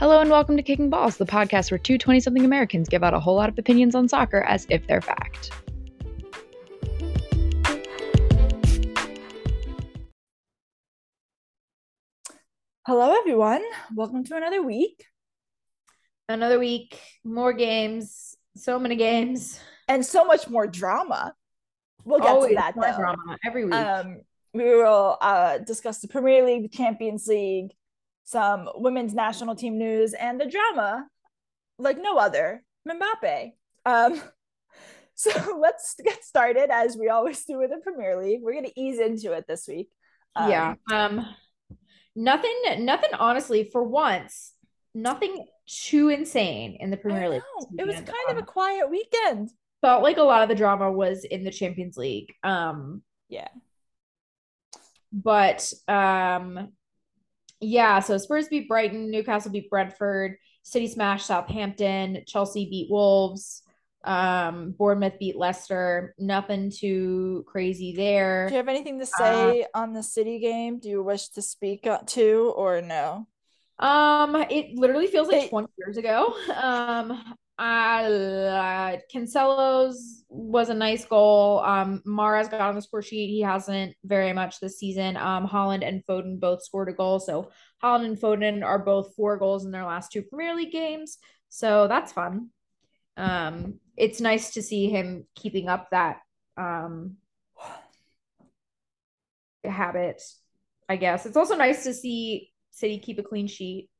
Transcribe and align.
Hello 0.00 0.18
and 0.20 0.30
welcome 0.30 0.56
to 0.56 0.62
Kicking 0.62 0.88
Balls, 0.88 1.18
the 1.18 1.26
podcast 1.26 1.70
where 1.70 1.76
two 1.76 1.98
20 1.98 2.20
something 2.20 2.42
Americans 2.46 2.88
give 2.88 3.04
out 3.04 3.12
a 3.12 3.20
whole 3.20 3.34
lot 3.36 3.50
of 3.50 3.58
opinions 3.58 3.94
on 3.94 4.08
soccer 4.08 4.40
as 4.40 4.66
if 4.70 4.86
they're 4.86 5.02
fact. 5.02 5.50
Hello, 12.86 13.14
everyone. 13.18 13.62
Welcome 13.94 14.24
to 14.24 14.36
another 14.36 14.62
week 14.62 15.04
Another 16.28 16.58
week, 16.58 16.98
more 17.24 17.52
games, 17.52 18.36
so 18.56 18.78
many 18.78 18.94
games. 18.96 19.58
and 19.88 20.06
so 20.06 20.24
much 20.24 20.48
more 20.48 20.66
drama. 20.66 21.34
We'll 22.04 22.20
get 22.20 22.28
Always 22.28 22.50
to 22.50 22.54
that 22.54 22.76
more 22.76 22.86
though. 22.86 22.96
drama 22.96 23.36
every 23.44 23.64
week. 23.64 23.74
Um, 23.74 24.20
we 24.54 24.64
will 24.64 25.18
uh, 25.20 25.58
discuss 25.58 25.98
the 25.98 26.08
Premier 26.08 26.46
League, 26.46 26.62
the 26.62 26.68
Champions 26.76 27.26
League, 27.26 27.72
some 28.30 28.68
women's 28.76 29.14
national 29.14 29.54
team 29.56 29.76
news, 29.78 30.14
and 30.14 30.40
the 30.40 30.46
drama 30.46 31.06
like 31.78 31.98
no 32.00 32.16
other. 32.18 32.62
Mbappe. 32.88 33.52
Um, 33.84 34.20
so 35.14 35.30
let's 35.66 35.94
get 36.04 36.22
started 36.24 36.70
as 36.70 36.96
we 36.96 37.08
always 37.08 37.44
do 37.44 37.58
with 37.58 37.70
the 37.70 37.78
Premier 37.82 38.20
League. 38.22 38.40
We're 38.42 38.54
gonna 38.54 38.76
ease 38.76 38.98
into 39.00 39.32
it 39.32 39.46
this 39.48 39.66
week. 39.68 39.88
Um, 40.36 40.50
yeah. 40.50 40.74
Um 40.92 41.26
nothing 42.14 42.54
nothing 42.78 43.10
honestly 43.18 43.68
for 43.72 43.82
once, 43.82 44.54
nothing 44.94 45.46
too 45.66 46.08
insane 46.08 46.76
in 46.80 46.90
the 46.90 46.98
I 46.98 47.00
Premier 47.00 47.28
League. 47.28 47.42
It 47.78 47.86
was 47.86 47.96
weekend. 47.96 48.06
kind 48.06 48.30
of 48.30 48.36
a 48.36 48.40
Um, 48.40 48.46
quiet 48.46 48.90
weekend. 48.90 49.50
felt 49.80 50.02
like 50.02 50.18
a 50.18 50.22
lot 50.22 50.42
of 50.42 50.48
the 50.48 50.54
drama 50.54 50.90
was 50.90 51.24
in 51.24 51.44
the 51.44 51.50
Champions 51.50 51.96
League. 51.96 52.32
Um 52.42 53.02
Yeah. 53.28 53.48
but 55.12 55.72
um 55.88 56.72
yeah, 57.60 58.00
so 58.00 58.18
Spurs 58.18 58.48
beat 58.48 58.68
Brighton, 58.68 59.10
Newcastle 59.10 59.50
beat 59.52 59.70
Brentford, 59.70 60.36
City 60.62 60.88
smashed 60.88 61.26
Southampton, 61.26 62.22
Chelsea 62.26 62.68
beat 62.70 62.90
Wolves, 62.90 63.62
um 64.04 64.72
Bournemouth 64.78 65.18
beat 65.18 65.36
Leicester. 65.36 66.14
Nothing 66.18 66.70
too 66.70 67.44
crazy 67.46 67.94
there. 67.94 68.48
Do 68.48 68.54
you 68.54 68.58
have 68.58 68.68
anything 68.68 68.96
Uh, 68.96 69.00
to 69.00 69.06
say 69.06 69.66
on 69.74 69.92
the 69.92 70.02
City 70.02 70.38
game? 70.38 70.78
Do 70.78 70.88
you 70.88 71.02
wish 71.02 71.28
to 71.30 71.42
speak 71.42 71.86
uh, 71.86 71.98
to 72.08 72.52
or 72.56 72.80
no? 72.80 73.26
Um, 73.78 74.36
it 74.36 74.78
literally 74.78 75.06
feels 75.06 75.28
like 75.28 75.44
It- 75.44 75.50
20 75.50 75.68
years 75.78 75.96
ago. 75.96 76.34
Um, 76.54 77.36
uh, 77.60 78.96
Cancelo's 79.12 80.24
was 80.28 80.68
a 80.68 80.74
nice 80.74 81.04
goal. 81.04 81.60
Um, 81.60 82.02
Mahrez 82.06 82.50
got 82.50 82.60
on 82.60 82.74
the 82.74 82.82
score 82.82 83.02
sheet. 83.02 83.28
He 83.28 83.40
hasn't 83.40 83.94
very 84.04 84.32
much 84.32 84.60
this 84.60 84.78
season. 84.78 85.16
Um, 85.16 85.46
Haaland 85.46 85.86
and 85.86 86.04
Foden 86.06 86.40
both 86.40 86.62
scored 86.62 86.88
a 86.88 86.92
goal. 86.92 87.20
So 87.20 87.50
Haaland 87.82 88.04
and 88.04 88.20
Foden 88.20 88.64
are 88.64 88.78
both 88.78 89.14
four 89.14 89.36
goals 89.36 89.64
in 89.64 89.70
their 89.70 89.84
last 89.84 90.12
two 90.12 90.22
Premier 90.22 90.54
League 90.54 90.72
games. 90.72 91.18
So 91.48 91.88
that's 91.88 92.12
fun. 92.12 92.48
Um, 93.16 93.80
it's 93.96 94.20
nice 94.20 94.52
to 94.52 94.62
see 94.62 94.88
him 94.88 95.26
keeping 95.34 95.68
up 95.68 95.90
that 95.90 96.20
um 96.56 97.16
habit, 99.64 100.22
I 100.88 100.96
guess. 100.96 101.26
It's 101.26 101.36
also 101.36 101.56
nice 101.56 101.84
to 101.84 101.92
see 101.92 102.52
City 102.70 102.98
keep 102.98 103.18
a 103.18 103.22
clean 103.22 103.46
sheet. 103.46 103.90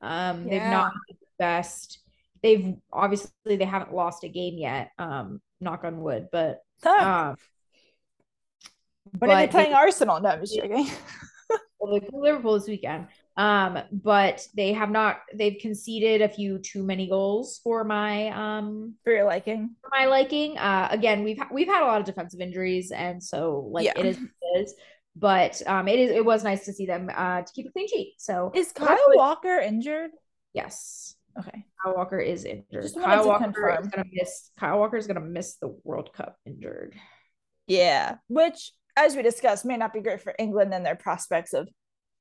Um, 0.00 0.44
they've 0.44 0.62
not 0.62 0.92
been 1.08 1.16
the 1.20 1.26
best. 1.38 1.98
They've 2.42 2.74
obviously 2.92 3.30
they 3.44 3.64
haven't 3.64 3.94
lost 3.94 4.24
a 4.24 4.28
game 4.28 4.58
yet. 4.58 4.90
Um, 4.98 5.40
knock 5.60 5.84
on 5.84 6.00
wood, 6.00 6.28
but 6.32 6.60
Huh. 6.82 7.04
um, 7.04 7.36
they 9.20 9.26
but 9.26 9.50
playing 9.50 9.74
Arsenal? 9.74 10.20
No, 10.20 10.30
I'm 10.30 10.40
just 10.40 10.54
joking. 10.56 10.86
well, 11.80 11.98
they 12.00 12.08
Liverpool 12.12 12.58
this 12.58 12.68
weekend. 12.68 13.08
Um, 13.36 13.78
but 13.92 14.46
they 14.54 14.72
have 14.72 14.90
not. 14.90 15.20
They've 15.34 15.56
conceded 15.60 16.22
a 16.22 16.28
few 16.28 16.58
too 16.58 16.82
many 16.82 17.08
goals 17.08 17.60
for 17.62 17.84
my 17.84 18.28
um 18.28 18.94
For 19.04 19.12
your 19.12 19.24
liking. 19.24 19.76
for 19.82 19.90
my 19.92 20.06
liking. 20.06 20.58
Uh, 20.58 20.88
again, 20.90 21.24
we've 21.24 21.40
we've 21.50 21.68
had 21.68 21.82
a 21.82 21.86
lot 21.86 22.00
of 22.00 22.06
defensive 22.06 22.40
injuries, 22.40 22.90
and 22.90 23.22
so 23.22 23.68
like 23.70 23.86
Yeah. 23.86 23.92
it 23.96 24.06
is 24.06 24.16
what 24.18 24.30
it 24.42 24.60
is. 24.62 24.74
But 25.16 25.62
um, 25.66 25.88
it 25.88 25.98
is 25.98 26.10
it 26.10 26.24
was 26.24 26.44
nice 26.44 26.64
to 26.66 26.72
see 26.72 26.86
them 26.86 27.10
uh 27.14 27.42
to 27.42 27.52
keep 27.52 27.66
a 27.66 27.72
clean 27.72 27.88
sheet. 27.88 28.14
So 28.18 28.52
Is 28.54 28.72
Kyle 28.72 28.96
Walker 29.14 29.58
injured? 29.58 30.10
yes, 30.52 31.14
Okay. 31.38 31.64
Kyle 31.82 31.94
Walker 31.94 32.18
is 32.18 32.44
injured. 32.44 32.82
Just 32.82 32.98
Kyle 32.98 33.22
to 33.22 33.28
Walker 33.28 33.78
is 33.80 33.88
gonna 33.88 34.08
miss. 34.12 34.50
Kyle 34.58 34.78
Walker 34.78 34.96
is 34.96 35.06
gonna 35.06 35.20
miss 35.20 35.56
the 35.56 35.68
World 35.84 36.12
Cup 36.12 36.36
injured. 36.44 36.94
Yeah. 37.66 38.16
Which, 38.28 38.72
as 38.96 39.16
we 39.16 39.22
discussed, 39.22 39.64
may 39.64 39.76
not 39.76 39.92
be 39.92 40.00
great 40.00 40.20
for 40.20 40.34
England 40.38 40.74
and 40.74 40.84
their 40.84 40.96
prospects 40.96 41.52
of 41.52 41.68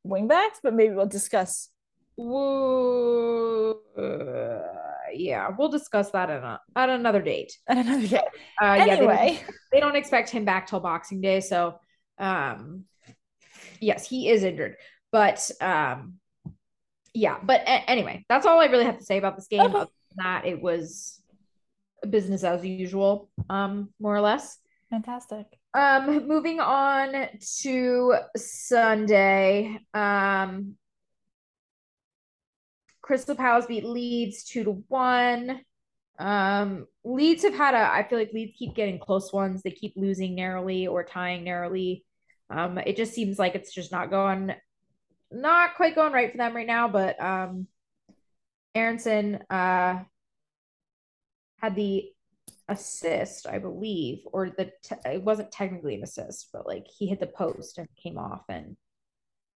wingbacks, 0.06 0.60
but 0.64 0.74
maybe 0.74 0.94
we'll 0.94 1.08
discuss. 1.08 1.70
Woo. 2.18 3.72
Uh, 3.98 4.60
yeah, 5.14 5.50
we'll 5.58 5.70
discuss 5.70 6.12
that 6.12 6.30
at, 6.30 6.44
a, 6.44 6.60
at 6.76 6.90
another 6.90 7.22
date. 7.22 7.58
at 7.68 7.78
another 7.78 8.08
day. 8.08 8.18
Uh, 8.18 8.22
yeah, 8.62 8.78
they 8.78 8.86
don't- 8.98 9.10
anyway, 9.10 9.44
they 9.72 9.80
don't 9.80 9.96
expect 9.96 10.30
him 10.30 10.46
back 10.46 10.68
till 10.68 10.80
Boxing 10.80 11.22
Day. 11.22 11.40
So, 11.40 11.80
um, 12.18 12.86
yes, 13.80 14.08
he 14.08 14.30
is 14.30 14.44
injured, 14.44 14.76
but 15.12 15.50
um, 15.62 16.16
yeah. 17.14 17.38
But 17.44 17.62
a- 17.62 17.90
anyway, 17.90 18.26
that's 18.30 18.46
all 18.46 18.60
I 18.60 18.66
really 18.66 18.86
have 18.86 18.98
to 18.98 19.06
say 19.06 19.18
about 19.18 19.36
this 19.36 19.48
game. 19.48 19.62
Okay. 19.62 19.76
Other 19.76 19.90
than 20.16 20.24
that, 20.24 20.46
it 20.46 20.62
was 20.62 21.22
business 22.10 22.44
as 22.44 22.66
usual, 22.66 23.30
um, 23.50 23.90
more 24.00 24.16
or 24.16 24.22
less. 24.22 24.58
fantastic. 24.90 25.46
Um, 25.74 26.28
moving 26.28 26.60
on 26.60 27.28
to 27.62 28.16
Sunday. 28.36 29.80
Um, 29.94 30.76
Crystal 33.02 33.36
Palace 33.36 33.66
beat 33.68 33.86
Leeds 33.86 34.44
two 34.44 34.64
to 34.64 34.84
one. 34.88 35.62
Um, 36.20 36.86
Leeds 37.04 37.44
have 37.44 37.54
had 37.54 37.76
a, 37.76 37.80
I 37.80 38.08
feel 38.08 38.20
like 38.20 38.34
Leeds 38.34 38.56
keep 38.58 38.76
getting 38.76 39.00
close 39.00 39.32
ones. 39.32 39.62
They 39.62 39.72
keep 39.72 39.94
losing 39.96 40.36
narrowly 40.36 40.88
or 40.88 41.04
tying 41.04 41.44
narrowly. 41.44 42.04
Um, 42.50 42.78
it 42.80 42.98
just 42.98 43.14
seems 43.14 43.38
like 43.40 43.56
it's 43.56 43.74
just 43.74 43.92
not 43.92 44.10
going, 44.10 44.54
not 45.32 45.76
quite 45.76 45.96
going 45.96 46.14
right 46.14 46.32
for 46.32 46.38
them 46.38 46.56
right 46.56 46.68
now. 46.68 46.88
But 46.88 47.22
um, 47.22 47.68
Aaronson 48.76 49.36
uh 49.50 50.04
had 51.58 51.76
the 51.76 52.12
assist, 52.68 53.48
I 53.48 53.58
believe, 53.60 54.20
or 54.32 54.50
the 54.50 54.72
te- 54.84 54.96
it 55.06 55.24
wasn't 55.24 55.52
technically 55.52 55.96
an 55.96 56.04
assist, 56.04 56.50
but 56.54 56.68
like 56.68 56.86
he 56.88 57.08
hit 57.08 57.20
the 57.20 57.28
post 57.28 57.78
and 57.78 57.88
came 58.02 58.18
off 58.18 58.44
and 58.48 58.78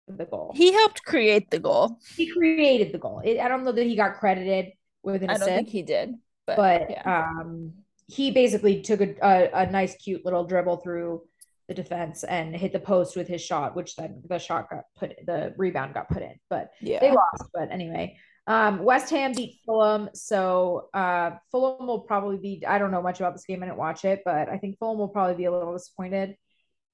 the 0.09 0.25
goal. 0.25 0.53
He 0.55 0.73
helped 0.73 1.05
create 1.05 1.51
the 1.51 1.59
goal. 1.59 1.99
He 2.17 2.27
created 2.27 2.93
the 2.93 2.99
goal. 2.99 3.21
It, 3.25 3.39
I 3.39 3.49
don't 3.49 3.65
know 3.65 3.73
that 3.73 3.87
he 3.87 3.97
got 3.97 4.15
credited 4.15 4.73
with 5.03 5.23
an 5.23 5.31
I 5.31 5.35
don't 5.35 5.43
assist, 5.43 5.55
think 5.55 5.69
he 5.69 5.83
did, 5.83 6.15
but, 6.47 6.57
but 6.57 6.91
yeah. 6.91 7.29
um, 7.29 7.73
he 8.09 8.31
basically 8.31 8.83
took 8.83 9.01
a, 9.01 9.15
a 9.23 9.51
a 9.63 9.71
nice, 9.71 9.95
cute 9.97 10.25
little 10.25 10.45
dribble 10.45 10.79
through 10.79 11.23
the 11.71 11.75
defense 11.75 12.25
and 12.25 12.55
hit 12.55 12.73
the 12.73 12.81
post 12.81 13.17
with 13.17 13.29
his 13.29 13.41
shot, 13.41 13.77
which 13.77 13.95
then 13.95 14.21
the 14.29 14.41
shot 14.41 14.69
got 14.69 14.85
put, 14.99 15.15
the 15.25 15.55
rebound 15.57 15.95
got 15.95 16.09
put 16.09 16.21
in. 16.21 16.35
But 16.51 16.73
yeah. 16.81 16.99
they 16.99 17.13
lost. 17.13 17.45
But 17.55 17.71
anyway, 17.71 18.17
um, 18.49 18.83
West 18.83 19.09
Ham 19.11 19.33
beat 19.33 19.61
Fulham. 19.65 20.11
So 20.13 20.89
uh, 20.93 21.31
Fulham 21.53 21.87
will 21.87 22.01
probably 22.01 22.39
be, 22.39 22.67
I 22.67 22.79
don't 22.79 22.91
know 22.91 23.01
much 23.01 23.21
about 23.21 23.35
this 23.35 23.45
game. 23.45 23.63
I 23.63 23.67
didn't 23.67 23.79
watch 23.79 24.05
it, 24.05 24.23
but 24.25 24.49
I 24.49 24.59
think 24.59 24.81
Fulham 24.81 24.99
will 24.99 25.09
probably 25.09 25.37
be 25.37 25.45
a 25.45 25.53
little 25.53 25.73
disappointed 25.73 26.35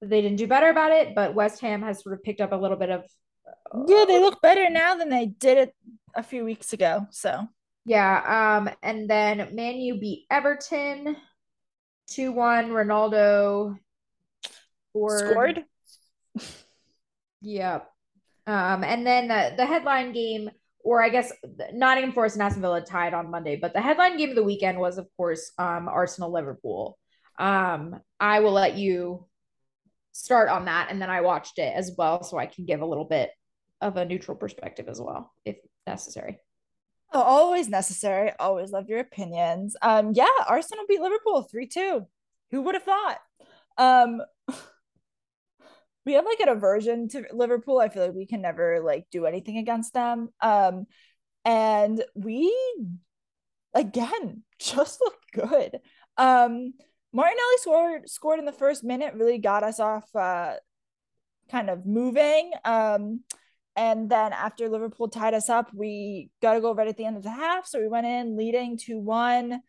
that 0.01 0.09
they 0.11 0.21
didn't 0.21 0.37
do 0.37 0.45
better 0.45 0.69
about 0.69 0.91
it. 0.91 1.15
But 1.15 1.33
West 1.33 1.59
Ham 1.61 1.81
has 1.81 2.03
sort 2.03 2.13
of 2.13 2.21
picked 2.21 2.39
up 2.39 2.51
a 2.51 2.55
little 2.55 2.77
bit 2.77 2.91
of. 2.91 3.03
Yeah, 3.87 4.05
they 4.07 4.19
look 4.19 4.39
better 4.43 4.69
now 4.69 4.93
than 4.93 5.09
they 5.09 5.25
did 5.25 5.57
it 5.57 5.75
a 6.15 6.21
few 6.21 6.45
weeks 6.45 6.73
ago. 6.73 7.07
So 7.09 7.47
Yeah. 7.83 8.59
Um, 8.59 8.69
and 8.83 9.09
then 9.09 9.55
Man 9.55 9.77
U 9.77 9.99
beat 9.99 10.27
Everton 10.29 11.17
2 12.11 12.31
1. 12.31 12.69
Ronaldo 12.69 13.75
scored. 14.97 15.29
scored. 15.29 15.65
Yep. 17.41 17.89
Um, 18.45 18.83
and 18.83 19.05
then 19.05 19.27
the, 19.27 19.53
the 19.57 19.65
headline 19.65 20.13
game, 20.13 20.49
or 20.83 21.03
I 21.03 21.09
guess 21.09 21.31
Nottingham 21.73 22.13
Forest 22.13 22.35
and 22.35 22.43
Aston 22.43 22.61
Villa 22.61 22.81
tied 22.81 23.13
on 23.13 23.29
Monday, 23.29 23.57
but 23.57 23.73
the 23.73 23.81
headline 23.81 24.17
game 24.17 24.29
of 24.29 24.35
the 24.35 24.43
weekend 24.43 24.79
was, 24.79 24.97
of 24.97 25.07
course, 25.17 25.51
um, 25.57 25.87
Arsenal 25.87 26.31
Liverpool. 26.31 26.97
Um, 27.37 27.99
I 28.19 28.39
will 28.39 28.53
let 28.53 28.77
you 28.77 29.27
start 30.13 30.49
on 30.49 30.65
that, 30.65 30.87
and 30.89 31.01
then 31.01 31.09
I 31.09 31.21
watched 31.21 31.59
it 31.59 31.73
as 31.75 31.91
well, 31.97 32.23
so 32.23 32.37
I 32.37 32.45
can 32.45 32.65
give 32.65 32.81
a 32.81 32.85
little 32.85 33.05
bit 33.05 33.31
of 33.81 33.97
a 33.97 34.05
neutral 34.05 34.37
perspective 34.37 34.87
as 34.87 34.99
well, 34.99 35.31
if 35.45 35.57
necessary. 35.85 36.39
Oh, 37.13 37.21
always 37.21 37.69
necessary. 37.69 38.31
Always 38.39 38.71
love 38.71 38.89
your 38.89 38.99
opinions. 38.99 39.75
Um, 39.81 40.13
yeah, 40.13 40.25
Arsenal 40.47 40.85
beat 40.87 41.01
Liverpool 41.01 41.47
3-2. 41.53 42.05
Who 42.51 42.61
would 42.61 42.75
have 42.75 42.83
thought? 42.83 43.19
Um 43.77 44.21
we 46.07 46.13
have 46.13 46.25
like 46.25 46.39
an 46.39 46.47
aversion 46.47 47.09
to 47.09 47.25
Liverpool. 47.33 47.79
I 47.79 47.89
feel 47.89 48.05
like 48.05 48.15
we 48.15 48.25
can 48.25 48.41
never 48.41 48.79
like 48.81 49.07
do 49.11 49.25
anything 49.25 49.57
against 49.57 49.93
them. 49.93 50.29
Um 50.39 50.87
and 51.43 52.01
we 52.15 52.55
again 53.73 54.43
just 54.59 55.01
look 55.01 55.19
good. 55.33 55.79
Um 56.17 56.73
Martinelli 57.11 57.57
scored 57.57 58.09
scored 58.09 58.39
in 58.39 58.45
the 58.45 58.53
first 58.53 58.85
minute, 58.85 59.15
really 59.15 59.37
got 59.37 59.63
us 59.63 59.81
off 59.81 60.07
uh 60.15 60.53
kind 61.51 61.69
of 61.69 61.85
moving. 61.85 62.53
Um 62.63 63.23
and 63.75 64.09
then 64.09 64.31
after 64.31 64.69
Liverpool 64.69 65.09
tied 65.09 65.33
us 65.33 65.49
up, 65.49 65.71
we 65.73 66.31
got 66.41 66.53
to 66.53 66.61
go 66.61 66.73
right 66.73 66.87
at 66.87 66.97
the 66.97 67.05
end 67.05 67.17
of 67.17 67.21
the 67.21 67.29
half. 67.29 67.67
So 67.67 67.79
we 67.79 67.87
went 67.87 68.07
in 68.07 68.35
leading 68.35 68.75
2 68.75 68.97
1. 68.97 69.61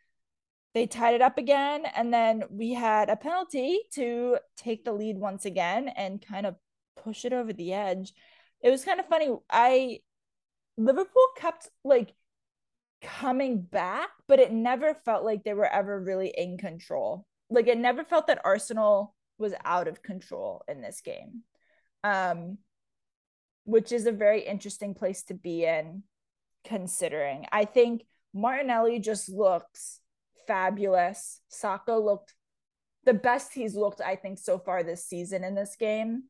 They 0.75 0.87
tied 0.87 1.15
it 1.15 1.23
up 1.23 1.39
again. 1.39 1.85
And 1.95 2.13
then 2.13 2.45
we 2.51 2.73
had 2.73 3.09
a 3.09 3.17
penalty 3.17 3.81
to 3.95 4.39
take 4.57 4.85
the 4.85 4.93
lead 4.93 5.19
once 5.19 5.45
again 5.45 5.89
and 5.89 6.25
kind 6.25 6.47
of 6.47 6.57
push 7.03 7.25
it 7.25 7.33
over 7.33 7.53
the 7.53 7.73
edge. 7.73 8.13
It 8.61 8.71
was 8.71 8.85
kind 8.85 9.01
of 9.01 9.07
funny. 9.07 9.31
I, 9.51 10.01
Liverpool 10.77 11.27
kept 11.37 11.69
like 11.85 12.15
coming 13.03 13.61
back, 13.63 14.11
but 14.27 14.41
it 14.41 14.53
never 14.53 14.95
felt 14.95 15.25
like 15.25 15.45
they 15.45 15.55
were 15.55 15.73
ever 15.73 16.01
really 16.01 16.33
in 16.37 16.59
control. 16.59 17.27
Like 17.51 17.67
it 17.67 17.79
never 17.79 18.05
felt 18.05 18.27
that 18.27 18.43
Arsenal 18.45 19.15
was 19.39 19.55
out 19.65 19.89
of 19.89 20.03
control 20.03 20.63
in 20.69 20.81
this 20.81 21.01
game. 21.01 21.43
Um, 22.05 22.59
which 23.69 23.93
is 23.93 24.07
a 24.07 24.13
very 24.13 24.41
interesting 24.47 24.95
place 24.95 25.25
to 25.25 25.35
be 25.35 25.67
in 25.67 26.03
considering. 26.65 27.45
I 27.53 27.67
think 27.67 28.03
Martinelli 28.33 28.99
just 28.99 29.29
looks 29.29 30.01
fabulous. 30.49 31.41
Saka 31.49 31.93
looked 31.93 32.35
the 33.05 33.15
best 33.15 33.55
he's 33.55 33.77
looked, 33.77 34.01
I 34.01 34.17
think, 34.17 34.39
so 34.39 34.59
far 34.59 34.83
this 34.83 35.07
season 35.07 35.45
in 35.45 35.55
this 35.55 35.77
game. 35.77 36.25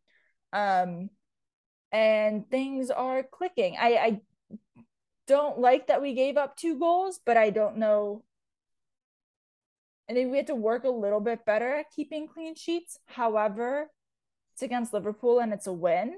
Um, 0.53 1.11
and 1.91 2.49
things 2.51 2.91
are 2.91 3.23
clicking. 3.23 3.77
I, 3.81 3.97
I 3.97 4.21
don't 5.27 5.59
like 5.59 5.89
that 5.89 6.03
we 6.03 6.15
gave 6.15 6.37
up 6.37 6.57
two 6.57 6.79
goals, 6.79 7.19
but 7.25 7.37
I 7.37 7.51
don't 7.51 7.79
know. 7.79 8.23
I 10.09 10.13
think 10.13 10.31
we 10.31 10.37
had 10.37 10.47
to 10.49 10.55
work 10.55 10.85
a 10.85 10.91
little 10.91 11.21
bit 11.21 11.45
better 11.45 11.75
at 11.75 11.91
keeping 11.91 12.29
clean 12.29 12.55
sheets. 12.55 12.99
However, 13.07 13.91
it's 14.55 14.63
against 14.63 14.93
Liverpool 14.93 15.41
and 15.41 15.53
it's 15.53 15.67
a 15.67 15.73
win. 15.73 16.15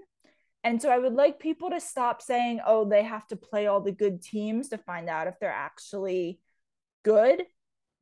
And 0.63 0.81
so 0.83 0.91
I 0.91 0.99
would 0.99 1.15
like 1.15 1.39
people 1.39 1.71
to 1.71 1.81
stop 1.81 2.21
saying, 2.21 2.61
oh, 2.67 2.85
they 2.85 3.03
have 3.03 3.27
to 3.29 3.37
play 3.37 3.67
all 3.67 3.81
the 3.81 3.93
good 3.93 4.23
teams 4.23 4.69
to 4.69 4.79
find 4.79 5.09
out 5.09 5.27
if 5.27 5.39
they're 5.41 5.51
actually 5.51 6.39
good. 7.03 7.45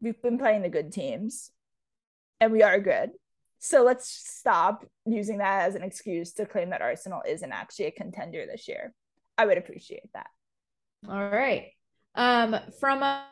We've 0.01 0.21
been 0.23 0.39
playing 0.39 0.63
the 0.63 0.69
good 0.69 0.93
teams 0.93 1.51
and 2.41 2.53
we 2.53 2.63
are 2.63 2.79
good. 2.79 3.11
So 3.59 3.83
let's 3.83 4.09
stop 4.09 4.85
using 5.05 5.39
that 5.39 5.67
as 5.67 5.75
an 5.75 5.83
excuse 5.83 6.33
to 6.35 6.47
claim 6.47 6.71
that 6.71 6.83
Arsenal 6.83 7.23
isn't 7.27 7.53
actually 7.53 7.87
a 7.87 7.91
contender 7.91 8.47
this 8.47 8.69
year. 8.69 8.95
I 9.37 9.47
would 9.47 9.59
appreciate 9.59 10.13
that. 10.15 10.29
All 11.09 11.29
right. 11.29 11.69
Um, 12.15 12.57
from 12.81 13.03
a, 13.03 13.25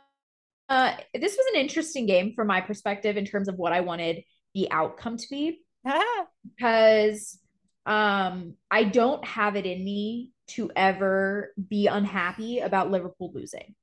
uh, 0.69 0.97
this 1.15 1.37
was 1.37 1.47
an 1.55 1.61
interesting 1.61 2.07
game 2.07 2.33
from 2.35 2.49
my 2.49 2.61
perspective 2.61 3.17
in 3.17 3.25
terms 3.25 3.49
of 3.49 3.57
what 3.57 3.73
I 3.73 3.81
wanted 3.81 4.25
the 4.55 4.71
outcome 4.73 5.17
to 5.17 5.27
be. 5.31 5.61
because 6.57 7.39
um, 7.85 8.55
I 8.71 8.85
don't 8.85 9.25
have 9.25 9.57
it 9.57 9.67
in 9.67 9.85
me 9.85 10.33
to 10.49 10.71
ever 10.77 11.53
be 11.69 11.87
unhappy 11.87 12.61
about 12.61 12.91
Liverpool 12.91 13.33
losing. 13.35 13.75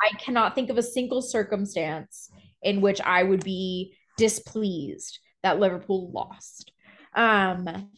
I 0.00 0.16
cannot 0.18 0.54
think 0.54 0.70
of 0.70 0.78
a 0.78 0.82
single 0.82 1.22
circumstance 1.22 2.30
in 2.62 2.80
which 2.80 3.00
I 3.00 3.22
would 3.22 3.44
be 3.44 3.94
displeased 4.16 5.18
that 5.42 5.58
Liverpool 5.58 6.10
lost. 6.10 6.72
Um, 7.14 7.90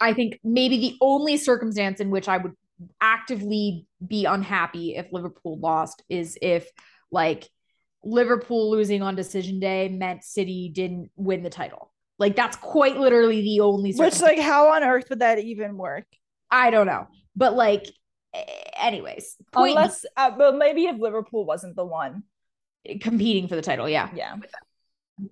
I 0.00 0.12
think 0.12 0.40
maybe 0.42 0.78
the 0.78 0.96
only 1.00 1.36
circumstance 1.36 2.00
in 2.00 2.10
which 2.10 2.28
I 2.28 2.38
would 2.38 2.52
actively 3.00 3.86
be 4.06 4.24
unhappy 4.24 4.96
if 4.96 5.12
Liverpool 5.12 5.58
lost 5.58 6.02
is 6.08 6.36
if 6.42 6.68
like 7.10 7.48
Liverpool 8.02 8.70
losing 8.70 9.02
on 9.02 9.14
decision 9.14 9.60
day 9.60 9.88
meant 9.88 10.24
City 10.24 10.70
didn't 10.74 11.10
win 11.16 11.42
the 11.42 11.50
title. 11.50 11.93
Like 12.24 12.36
that's 12.36 12.56
quite 12.56 12.96
literally 12.96 13.42
the 13.42 13.60
only. 13.60 13.92
Which, 13.92 14.18
like, 14.22 14.38
how 14.38 14.72
on 14.72 14.82
earth 14.82 15.10
would 15.10 15.18
that 15.18 15.38
even 15.38 15.76
work? 15.76 16.06
I 16.50 16.70
don't 16.70 16.86
know, 16.86 17.06
but 17.36 17.52
like, 17.52 17.84
anyways, 18.80 19.36
unless, 19.54 20.06
uh, 20.16 20.30
but 20.30 20.56
maybe 20.56 20.86
if 20.86 20.98
Liverpool 20.98 21.44
wasn't 21.44 21.76
the 21.76 21.84
one 21.84 22.22
competing 23.02 23.46
for 23.46 23.56
the 23.56 23.60
title, 23.60 23.86
yeah, 23.90 24.08
yeah. 24.14 24.36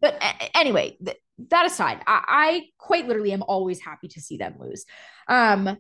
But 0.02 0.22
anyway, 0.54 0.98
th- 1.02 1.16
that 1.48 1.64
aside, 1.64 2.02
I-, 2.06 2.24
I 2.28 2.62
quite 2.76 3.08
literally 3.08 3.32
am 3.32 3.42
always 3.42 3.80
happy 3.80 4.08
to 4.08 4.20
see 4.20 4.36
them 4.36 4.56
lose. 4.60 4.84
Um, 5.28 5.78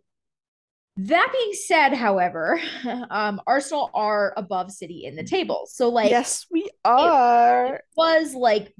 that 0.96 1.28
being 1.30 1.52
said, 1.52 1.92
however, 1.92 2.58
um, 3.10 3.38
Arsenal 3.46 3.90
are 3.92 4.32
above 4.34 4.72
City 4.72 5.04
in 5.04 5.14
the 5.14 5.24
table. 5.24 5.66
So, 5.70 5.90
like, 5.90 6.08
yes, 6.08 6.46
we 6.50 6.70
are. 6.86 7.74
It 7.74 7.82
was 7.98 8.34
like 8.34 8.74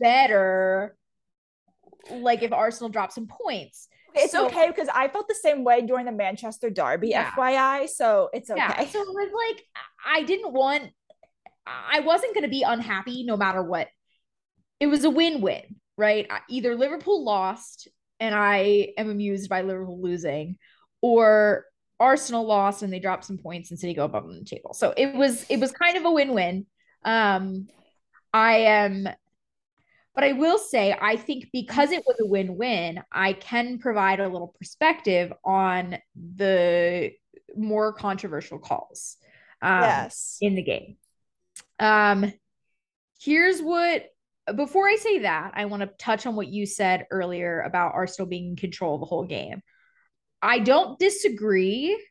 better 0.00 0.96
like 2.10 2.42
if 2.42 2.52
Arsenal 2.52 2.88
drops 2.88 3.14
some 3.14 3.26
points. 3.26 3.88
It's 4.14 4.32
so, 4.32 4.46
okay 4.46 4.68
because 4.68 4.88
I 4.92 5.08
felt 5.08 5.28
the 5.28 5.34
same 5.34 5.62
way 5.62 5.82
during 5.82 6.06
the 6.06 6.12
Manchester 6.12 6.70
Derby, 6.70 7.08
yeah. 7.08 7.30
FYI. 7.30 7.88
So 7.88 8.28
it's 8.32 8.50
okay. 8.50 8.58
Yeah. 8.58 8.86
So 8.86 9.00
it 9.00 9.08
was 9.08 9.30
like 9.48 9.64
I 10.04 10.22
didn't 10.24 10.52
want 10.52 10.90
I 11.66 12.00
wasn't 12.00 12.34
gonna 12.34 12.48
be 12.48 12.62
unhappy 12.62 13.24
no 13.24 13.36
matter 13.36 13.62
what. 13.62 13.88
It 14.80 14.86
was 14.86 15.04
a 15.04 15.10
win-win, 15.10 15.76
right? 15.96 16.26
Either 16.48 16.74
Liverpool 16.74 17.22
lost 17.24 17.88
and 18.18 18.34
I 18.34 18.88
am 18.96 19.10
amused 19.10 19.48
by 19.48 19.62
Liverpool 19.62 20.00
losing, 20.00 20.56
or 21.02 21.66
Arsenal 21.98 22.46
lost 22.46 22.82
and 22.82 22.92
they 22.92 22.98
dropped 22.98 23.24
some 23.24 23.38
points 23.38 23.70
and 23.70 23.78
City 23.78 23.94
go 23.94 24.04
above 24.04 24.24
on 24.24 24.38
the 24.38 24.44
table. 24.44 24.72
So 24.72 24.92
it 24.96 25.14
was 25.14 25.44
it 25.48 25.60
was 25.60 25.70
kind 25.70 25.96
of 25.96 26.04
a 26.04 26.10
win-win. 26.10 26.66
Um 27.04 27.68
I 28.32 28.58
am 28.58 29.08
but 30.14 30.24
I 30.24 30.32
will 30.32 30.58
say, 30.58 30.96
I 31.00 31.16
think 31.16 31.48
because 31.52 31.92
it 31.92 32.02
was 32.06 32.16
a 32.20 32.26
win 32.26 32.56
win, 32.56 33.02
I 33.12 33.32
can 33.32 33.78
provide 33.78 34.20
a 34.20 34.28
little 34.28 34.54
perspective 34.58 35.32
on 35.44 35.98
the 36.14 37.12
more 37.56 37.92
controversial 37.92 38.58
calls 38.58 39.16
um, 39.62 39.82
yes. 39.82 40.38
in 40.40 40.56
the 40.56 40.62
game. 40.62 40.96
Um, 41.78 42.32
here's 43.20 43.60
what, 43.60 44.06
before 44.56 44.88
I 44.88 44.96
say 44.96 45.20
that, 45.20 45.52
I 45.54 45.66
want 45.66 45.82
to 45.82 45.90
touch 45.98 46.26
on 46.26 46.34
what 46.34 46.48
you 46.48 46.66
said 46.66 47.06
earlier 47.10 47.60
about 47.60 47.94
Arsenal 47.94 48.28
being 48.28 48.50
in 48.50 48.56
control 48.56 48.94
of 48.96 49.00
the 49.00 49.06
whole 49.06 49.26
game. 49.26 49.62
I 50.42 50.58
don't 50.58 50.98
disagree, 50.98 52.02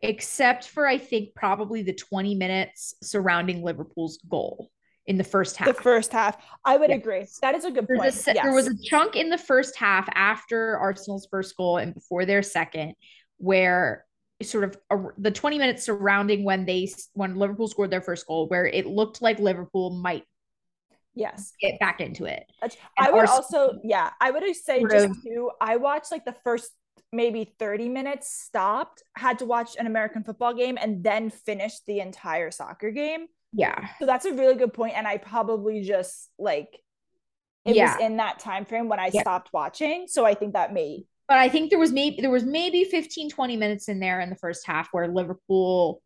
except 0.00 0.68
for 0.68 0.86
I 0.86 0.96
think 0.96 1.34
probably 1.34 1.82
the 1.82 1.92
20 1.92 2.34
minutes 2.34 2.94
surrounding 3.02 3.62
Liverpool's 3.62 4.18
goal 4.28 4.70
in 5.06 5.16
the 5.18 5.24
first 5.24 5.56
half. 5.56 5.68
The 5.68 5.74
first 5.74 6.12
half. 6.12 6.36
I 6.64 6.76
would 6.76 6.90
yes. 6.90 6.98
agree. 6.98 7.26
That 7.40 7.54
is 7.54 7.64
a 7.64 7.70
good 7.70 7.88
point. 7.88 8.00
A, 8.00 8.34
yes. 8.34 8.42
There 8.42 8.54
was 8.54 8.68
a 8.68 8.74
chunk 8.84 9.16
in 9.16 9.30
the 9.30 9.38
first 9.38 9.76
half 9.76 10.08
after 10.14 10.76
Arsenal's 10.78 11.26
first 11.30 11.56
goal 11.56 11.78
and 11.78 11.94
before 11.94 12.24
their 12.24 12.42
second 12.42 12.94
where 13.38 14.04
sort 14.42 14.64
of 14.64 14.76
a, 14.90 14.98
the 15.18 15.30
20 15.30 15.58
minutes 15.58 15.84
surrounding 15.84 16.44
when 16.44 16.64
they 16.64 16.92
when 17.14 17.36
Liverpool 17.36 17.68
scored 17.68 17.90
their 17.90 18.00
first 18.00 18.26
goal 18.26 18.48
where 18.48 18.66
it 18.66 18.86
looked 18.86 19.22
like 19.22 19.38
Liverpool 19.38 19.90
might 19.90 20.24
yes 21.14 21.52
get 21.60 21.78
back 21.78 22.00
into 22.00 22.24
it. 22.24 22.44
I 22.98 23.10
would 23.10 23.20
Arsenal, 23.20 23.36
also 23.36 23.78
yeah, 23.84 24.10
I 24.20 24.30
would 24.30 24.42
say 24.56 24.82
just 24.82 25.06
of, 25.06 25.22
too 25.22 25.50
I 25.60 25.76
watched 25.76 26.10
like 26.10 26.24
the 26.24 26.34
first 26.44 26.70
maybe 27.12 27.54
30 27.58 27.88
minutes 27.88 28.32
stopped, 28.32 29.02
had 29.16 29.38
to 29.40 29.44
watch 29.44 29.76
an 29.78 29.86
American 29.86 30.24
football 30.24 30.54
game 30.54 30.78
and 30.80 31.04
then 31.04 31.30
finished 31.30 31.82
the 31.86 32.00
entire 32.00 32.50
soccer 32.50 32.90
game 32.90 33.26
yeah. 33.52 33.88
So 33.98 34.06
that's 34.06 34.24
a 34.24 34.32
really 34.32 34.54
good 34.54 34.72
point. 34.72 34.94
And 34.96 35.06
I 35.06 35.18
probably 35.18 35.82
just 35.82 36.30
like 36.38 36.78
it 37.64 37.76
yeah. 37.76 37.94
was 37.94 38.02
in 38.02 38.16
that 38.16 38.38
time 38.38 38.64
frame 38.64 38.88
when 38.88 38.98
I 38.98 39.10
yeah. 39.12 39.22
stopped 39.22 39.50
watching. 39.52 40.06
So 40.08 40.24
I 40.24 40.34
think 40.34 40.54
that 40.54 40.72
may 40.72 41.04
but 41.32 41.38
I 41.38 41.48
think 41.48 41.70
there 41.70 41.78
was 41.78 41.92
maybe 41.92 42.20
there 42.20 42.30
was 42.30 42.44
maybe 42.44 42.84
15, 42.84 43.30
20 43.30 43.56
minutes 43.56 43.88
in 43.88 44.00
there 44.00 44.20
in 44.20 44.28
the 44.28 44.36
first 44.36 44.66
half 44.66 44.88
where 44.92 45.08
Liverpool 45.08 46.02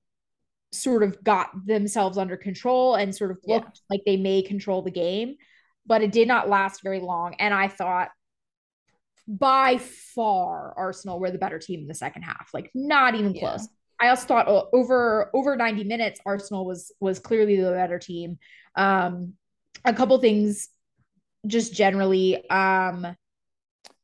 sort 0.73 1.03
of 1.03 1.23
got 1.25 1.51
themselves 1.67 2.17
under 2.17 2.37
control 2.37 2.95
and 2.95 3.13
sort 3.13 3.33
of 3.33 3.39
looked 3.45 3.81
yeah. 3.81 3.83
like 3.91 4.03
they 4.07 4.17
may 4.17 4.43
control 4.43 4.83
the 4.83 4.91
game, 4.93 5.35
but 5.85 6.01
it 6.01 6.13
did 6.13 6.29
not 6.29 6.49
last 6.49 6.81
very 6.83 7.01
long. 7.01 7.35
And 7.41 7.53
I 7.53 7.67
thought 7.67 8.11
by 9.27 9.79
far 9.79 10.75
Arsenal 10.77 11.19
were 11.19 11.33
the 11.33 11.39
better 11.39 11.59
team 11.59 11.81
in 11.81 11.89
the 11.89 11.95
second 11.95 12.23
half, 12.23 12.51
like 12.55 12.71
not 12.73 13.17
even 13.17 13.35
close. 13.37 13.67
I 14.01 14.09
also 14.09 14.27
thought 14.27 14.49
oh, 14.49 14.69
over 14.73 15.31
over 15.35 15.57
90 15.57 15.85
minutes, 15.85 16.21
Arsenal 16.27 16.65
was 16.65 16.93
was 17.01 17.19
clearly 17.19 17.61
the 17.61 17.71
better 17.71 17.99
team. 17.99 18.39
Um, 18.75 19.35
a 19.85 19.93
couple 19.93 20.19
things 20.19 20.69
just 21.47 21.75
generally. 21.75 22.49
Um, 22.51 23.17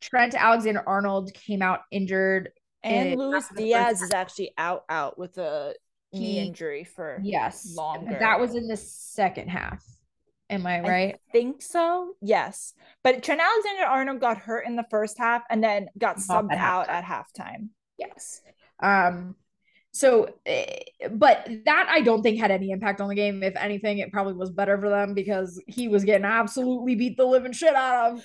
Trent 0.00 0.34
Alexander 0.34 0.82
Arnold 0.86 1.32
came 1.32 1.62
out 1.62 1.80
injured. 1.90 2.50
And 2.82 3.16
Luis 3.16 3.48
Diaz 3.56 4.02
is 4.02 4.12
actually 4.12 4.52
out 4.58 4.84
out 4.88 5.16
with 5.16 5.38
a 5.38 5.74
knee 6.12 6.38
injury 6.40 6.84
for 6.84 7.20
yes 7.22 7.74
longer. 7.76 8.16
That 8.18 8.40
was 8.40 8.54
in 8.54 8.66
the 8.66 8.76
second 8.76 9.48
half. 9.48 9.84
Am 10.50 10.66
I 10.66 10.80
right? 10.80 11.14
I 11.14 11.18
think 11.32 11.62
so. 11.62 12.14
Yes. 12.20 12.74
But 13.02 13.22
Trent 13.22 13.40
Alexander 13.40 13.84
Arnold 13.84 14.20
got 14.20 14.36
hurt 14.36 14.66
in 14.66 14.76
the 14.76 14.84
first 14.90 15.16
half 15.16 15.42
and 15.48 15.62
then 15.62 15.88
got 15.96 16.16
subbed 16.16 16.54
out 16.54 16.88
at 16.88 17.04
halftime. 17.04 17.68
Yes. 17.96 18.42
Um 18.82 19.36
so, 19.92 20.34
eh, 20.46 20.78
but 21.10 21.48
that 21.66 21.86
I 21.90 22.00
don't 22.00 22.22
think 22.22 22.40
had 22.40 22.50
any 22.50 22.70
impact 22.70 23.00
on 23.00 23.08
the 23.08 23.14
game. 23.14 23.42
If 23.42 23.56
anything, 23.56 23.98
it 23.98 24.10
probably 24.10 24.32
was 24.34 24.50
better 24.50 24.78
for 24.80 24.88
them 24.88 25.12
because 25.12 25.62
he 25.66 25.88
was 25.88 26.04
getting 26.04 26.24
absolutely 26.24 26.94
beat 26.94 27.16
the 27.18 27.26
living 27.26 27.52
shit 27.52 27.74
out 27.74 28.12
of. 28.12 28.24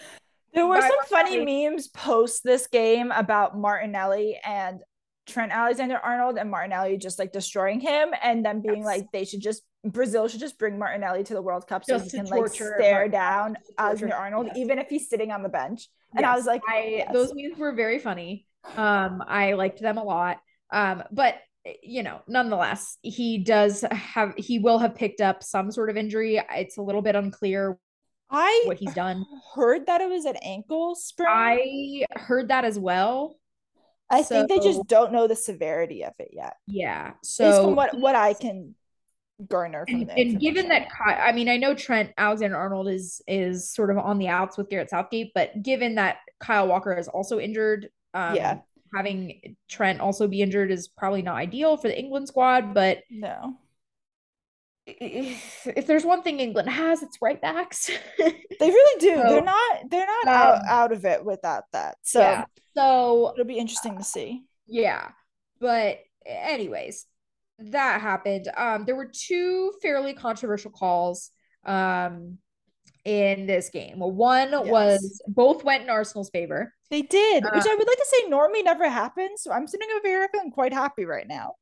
There 0.54 0.66
were 0.66 0.82
some 0.82 0.92
funny 1.10 1.44
memes 1.44 1.90
post 1.90 2.44
this 2.44 2.68
game 2.68 3.12
about 3.12 3.58
Martinelli 3.58 4.40
and 4.44 4.80
Trent 5.28 5.52
Alexander 5.52 5.98
Arnold 5.98 6.38
and 6.38 6.50
Martinelli 6.50 6.98
just 6.98 7.20
like 7.20 7.34
destroying 7.34 7.82
him 7.82 8.14
and 8.24 8.46
then 8.46 8.62
being 8.62 8.78
yes. 8.78 8.86
like 8.86 9.12
they 9.12 9.26
should 9.26 9.42
just 9.42 9.62
Brazil 9.84 10.28
should 10.30 10.40
just 10.40 10.58
bring 10.58 10.80
Martinelli 10.80 11.24
to 11.26 11.34
the 11.34 11.42
World 11.42 11.68
Cup 11.68 11.84
so 11.84 11.98
just 11.98 12.12
he 12.12 12.18
can 12.18 12.28
like 12.28 12.48
stare 12.48 13.10
down 13.10 13.58
Alexander 13.78 14.16
Arnold 14.16 14.48
yes. 14.48 14.58
even 14.58 14.80
if 14.80 14.88
he's 14.88 15.10
sitting 15.10 15.32
on 15.32 15.44
the 15.44 15.50
bench. 15.50 15.90
And 16.16 16.22
yes. 16.22 16.32
I 16.32 16.36
was 16.36 16.46
like, 16.46 16.62
I, 16.68 17.06
those 17.12 17.34
memes 17.36 17.58
were 17.58 17.74
very 17.74 18.00
funny. 18.00 18.48
Um, 18.78 19.22
I 19.28 19.54
liked 19.54 19.82
them 19.82 19.98
a 19.98 20.04
lot. 20.04 20.38
Um, 20.72 21.04
but 21.12 21.36
you 21.84 22.04
know, 22.04 22.22
nonetheless, 22.28 22.98
he 23.02 23.38
does 23.40 23.84
have 23.92 24.34
he 24.38 24.60
will 24.60 24.80
have 24.80 24.96
picked 24.96 25.22
up 25.22 25.44
some 25.44 25.72
sort 25.72 25.90
of 25.90 25.98
injury. 25.98 26.42
It's 26.52 26.78
a 26.78 26.82
little 26.82 27.02
bit 27.02 27.16
unclear 27.16 27.78
I 28.30 28.64
what 28.66 28.78
he's 28.78 28.94
done. 28.94 29.26
Heard 29.56 29.86
that 29.88 30.02
it 30.02 30.10
was 30.10 30.26
an 30.26 30.38
ankle 30.38 30.96
sprain. 30.96 32.06
I 32.16 32.20
heard 32.20 32.50
that 32.50 32.66
as 32.66 32.78
well. 32.78 33.38
I 34.10 34.22
so, 34.22 34.36
think 34.36 34.50
they 34.50 34.60
just 34.60 34.88
don't 34.88 35.12
know 35.12 35.28
the 35.28 35.36
severity 35.36 36.04
of 36.04 36.14
it 36.20 36.30
yet. 36.32 36.56
Yeah. 36.66 37.14
So 37.24 37.70
what 37.70 37.98
what 37.98 38.16
I 38.16 38.34
can 38.34 38.76
garner 39.48 39.86
from 39.86 40.02
and, 40.02 40.12
and 40.12 40.40
given 40.40 40.70
that 40.70 40.88
I 41.06 41.32
mean 41.32 41.48
I 41.48 41.58
know 41.58 41.76
Trent 41.76 42.12
Alexander 42.18 42.58
Arnold 42.58 42.88
is 42.88 43.22
is 43.28 43.72
sort 43.72 43.92
of 43.92 43.98
on 43.98 44.18
the 44.18 44.30
outs 44.30 44.58
with 44.58 44.70
Gareth 44.70 44.90
Southgate, 44.90 45.32
but 45.36 45.62
given 45.62 45.96
that 45.96 46.18
Kyle 46.40 46.68
Walker 46.68 46.94
is 46.98 47.08
also 47.08 47.40
injured, 47.40 47.90
um, 48.14 48.36
yeah, 48.36 48.60
having 48.94 49.56
Trent 49.70 50.00
also 50.00 50.28
be 50.28 50.42
injured 50.42 50.72
is 50.72 50.88
probably 50.88 51.22
not 51.22 51.36
ideal 51.36 51.78
for 51.78 51.88
the 51.88 51.98
England 51.98 52.28
squad. 52.28 52.74
But 52.74 53.04
no, 53.10 53.58
if, 54.88 55.68
if 55.76 55.88
there's 55.88 56.06
one 56.06 56.24
thing 56.24 56.40
England 56.40 56.70
has, 56.70 57.04
it's 57.04 57.22
right 57.22 57.42
backs. 57.42 57.90
they 58.18 58.34
really 58.60 59.00
do. 59.00 59.16
So, 59.16 59.24
they're 59.30 59.42
not 59.42 59.90
they're 59.90 60.08
not 60.08 60.28
um, 60.28 60.34
out 60.34 60.66
out 60.68 60.92
of 60.92 61.06
it 61.06 61.24
without 61.24 61.66
that. 61.74 61.98
So 62.04 62.22
yeah. 62.22 62.46
so 62.76 63.34
it'll 63.34 63.46
be 63.46 63.58
interesting 63.58 63.98
to 63.98 64.04
see. 64.04 64.46
Yeah, 64.66 65.10
but 65.60 66.00
anyways, 66.26 67.06
that 67.60 68.02
happened. 68.02 68.50
Um, 68.56 68.86
there 68.86 68.96
were 68.96 69.12
two 69.12 69.74
fairly 69.82 70.14
controversial 70.14 70.72
calls. 70.72 71.32
Um, 71.66 72.38
in 73.08 73.46
this 73.46 73.70
game. 73.70 74.00
One 74.00 74.52
yes. 74.52 74.66
was 74.66 75.22
both 75.30 75.64
went 75.64 75.84
in 75.84 75.90
Arsenal's 75.90 76.30
favor. 76.30 76.74
They 76.92 77.04
did, 77.04 77.46
uh, 77.46 77.52
which 77.54 77.66
I 77.66 77.74
would 77.74 77.88
like 77.88 77.98
to 77.98 78.06
say 78.06 78.28
normally 78.28 78.64
never 78.64 78.90
happens. 78.90 79.44
So 79.44 79.52
I'm 79.52 79.66
sitting 79.66 79.88
over 79.96 80.06
here 80.06 80.28
feeling 80.30 80.52
quite 80.52 80.74
happy 80.74 81.06
right 81.06 81.26
now. 81.26 81.54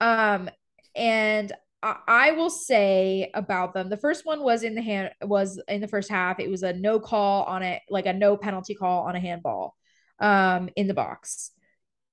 Um, 0.00 0.48
and 0.96 1.52
I, 1.82 1.96
I 2.08 2.32
will 2.32 2.48
say 2.48 3.30
about 3.34 3.74
them. 3.74 3.90
The 3.90 3.98
first 3.98 4.24
one 4.24 4.42
was 4.42 4.62
in 4.62 4.74
the 4.74 4.80
hand 4.80 5.10
was 5.20 5.60
in 5.68 5.82
the 5.82 5.86
first 5.86 6.08
half. 6.08 6.40
It 6.40 6.48
was 6.48 6.62
a 6.62 6.72
no 6.72 6.98
call 6.98 7.44
on 7.44 7.62
it, 7.62 7.82
like 7.90 8.06
a 8.06 8.14
no 8.14 8.38
penalty 8.38 8.74
call 8.74 9.02
on 9.02 9.14
a 9.14 9.20
handball, 9.20 9.76
um, 10.18 10.70
in 10.76 10.86
the 10.86 10.94
box. 10.94 11.50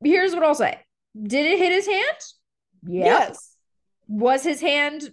Here's 0.04 0.34
what 0.34 0.44
I'll 0.44 0.56
say: 0.56 0.78
Did 1.16 1.46
it 1.46 1.58
hit 1.58 1.72
his 1.72 1.88
hand? 1.88 2.18
Yes. 2.86 3.56
Was 4.10 4.44
his 4.44 4.60
hand 4.60 5.10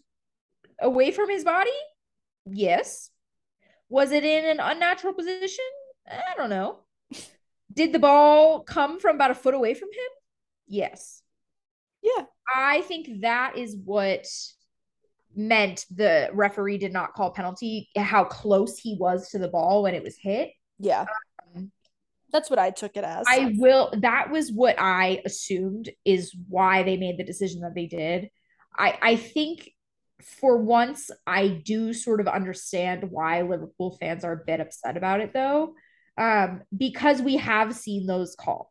away 0.80 1.12
from 1.12 1.30
his 1.30 1.44
body? 1.44 1.70
Yes. 2.46 3.10
Was 3.88 4.12
it 4.12 4.24
in 4.24 4.44
an 4.44 4.60
unnatural 4.60 5.14
position? 5.14 5.64
I 6.08 6.36
don't 6.36 6.50
know. 6.50 6.80
Did 7.72 7.92
the 7.92 7.98
ball 7.98 8.60
come 8.60 9.00
from 9.00 9.16
about 9.16 9.30
a 9.30 9.34
foot 9.34 9.54
away 9.54 9.74
from 9.74 9.88
him? 9.88 10.10
Yes. 10.68 11.22
Yeah. 12.02 12.24
I 12.54 12.82
think 12.82 13.22
that 13.22 13.56
is 13.56 13.76
what 13.84 14.26
meant 15.34 15.84
the 15.94 16.30
referee 16.32 16.78
did 16.78 16.92
not 16.92 17.14
call 17.14 17.30
penalty, 17.30 17.88
how 17.96 18.24
close 18.24 18.78
he 18.78 18.96
was 18.98 19.30
to 19.30 19.38
the 19.38 19.48
ball 19.48 19.82
when 19.82 19.94
it 19.94 20.02
was 20.02 20.16
hit. 20.16 20.50
Yeah. 20.78 21.06
Um, 21.56 21.72
That's 22.32 22.50
what 22.50 22.58
I 22.58 22.70
took 22.70 22.96
it 22.96 23.04
as. 23.04 23.24
I 23.28 23.54
will, 23.56 23.92
that 23.98 24.30
was 24.30 24.52
what 24.52 24.76
I 24.78 25.22
assumed 25.24 25.90
is 26.04 26.34
why 26.48 26.82
they 26.82 26.96
made 26.96 27.18
the 27.18 27.24
decision 27.24 27.62
that 27.62 27.74
they 27.74 27.86
did. 27.86 28.30
I, 28.76 28.98
I 29.00 29.16
think 29.16 29.70
for 30.22 30.56
once, 30.56 31.10
I 31.26 31.48
do 31.48 31.92
sort 31.92 32.20
of 32.20 32.28
understand 32.28 33.10
why 33.10 33.42
Liverpool 33.42 33.96
fans 34.00 34.24
are 34.24 34.32
a 34.32 34.44
bit 34.44 34.60
upset 34.60 34.96
about 34.96 35.20
it, 35.20 35.32
though, 35.32 35.74
um, 36.16 36.62
because 36.76 37.20
we 37.20 37.36
have 37.36 37.74
seen 37.74 38.06
those 38.06 38.34
called. 38.34 38.66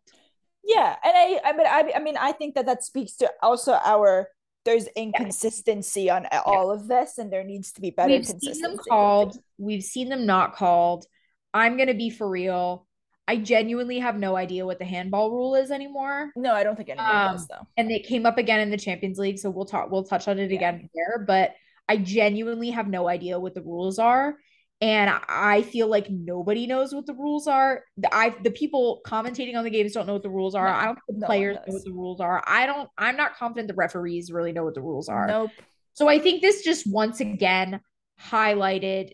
Yeah, 0.64 0.96
and 1.04 1.14
I, 1.16 1.42
I 1.44 1.54
mean, 1.54 1.68
I, 1.68 1.92
I 1.96 2.00
mean, 2.00 2.18
I 2.18 2.32
think 2.32 2.56
that 2.56 2.66
that 2.68 2.84
speaks 2.84 3.18
to 3.18 3.30
also 3.42 3.74
our 3.74 4.30
there's 4.66 4.88
inconsistency 4.96 6.10
on 6.10 6.26
all 6.46 6.72
of 6.72 6.88
this, 6.88 7.18
and 7.18 7.32
there 7.32 7.44
needs 7.44 7.74
to 7.74 7.82
be 7.82 7.90
better. 7.92 8.14
We've 8.14 8.26
seen 8.26 8.62
them 8.62 8.78
called. 8.78 9.38
We've 9.58 9.84
seen 9.84 10.10
them 10.10 10.26
not 10.26 10.56
called. 10.56 11.06
I'm 11.54 11.78
gonna 11.78 11.94
be 11.94 12.10
for 12.10 12.30
real. 12.30 12.88
I 13.28 13.38
genuinely 13.38 14.00
have 14.00 14.18
no 14.18 14.36
idea 14.36 14.66
what 14.66 14.80
the 14.80 14.86
handball 14.86 15.32
rule 15.32 15.56
is 15.56 15.72
anymore. 15.72 16.32
No, 16.36 16.54
I 16.54 16.64
don't 16.64 16.76
think 16.76 16.90
anyone 16.90 17.16
um, 17.16 17.36
does 17.36 17.48
though. 17.48 17.66
And 17.78 17.90
it 17.92 18.06
came 18.06 18.26
up 18.26 18.38
again 18.38 18.60
in 18.60 18.70
the 18.70 18.78
Champions 18.78 19.18
League, 19.18 19.40
so 19.40 19.50
we'll 19.50 19.66
talk. 19.66 19.90
We'll 19.90 20.04
touch 20.04 20.28
on 20.28 20.40
it 20.40 20.52
yeah. 20.52 20.58
again 20.58 20.90
here. 20.94 21.24
But 21.26 21.54
I 21.88 21.98
genuinely 21.98 22.72
have 22.72 22.88
no 22.88 23.08
idea 23.08 23.40
what 23.40 23.54
the 23.54 23.62
rules 23.62 23.98
are, 23.98 24.36
and 24.82 25.10
I 25.30 25.62
feel 25.62 25.88
like 25.88 26.10
nobody 26.10 26.68
knows 26.68 26.94
what 26.94 27.06
the 27.06 27.14
rules 27.14 27.48
are. 27.48 27.84
The, 27.98 28.14
I 28.14 28.36
the 28.44 28.52
people 28.52 29.02
commentating 29.08 29.56
on 29.56 29.64
the 29.64 29.70
games 29.70 29.94
don't 29.94 30.06
know 30.06 30.14
what 30.14 30.24
the 30.24 30.30
rules 30.30 30.54
are. 30.54 30.68
No, 30.68 30.74
I 30.74 30.86
don't 30.86 30.96
think 30.96 31.06
the 31.08 31.20
no 31.20 31.28
players 31.28 31.56
know 31.56 31.74
what 31.74 31.86
the 31.86 31.94
rules 31.94 32.20
are. 32.20 32.44
I 32.46 32.66
don't. 32.66 32.90
I'm 32.98 33.16
not 33.16 33.38
confident 33.38 33.70
the 33.70 33.74
referees 33.74 34.32
really 34.32 34.52
know 34.52 34.66
what 34.66 34.76
the 34.76 34.82
rules 34.82 35.08
are. 35.08 35.28
Nope. 35.28 35.52
So 35.94 36.10
I 36.10 36.20
think 36.20 36.42
this 36.42 36.64
just 36.64 36.92
once 36.92 37.22
again 37.22 37.80
highlighted 38.20 39.12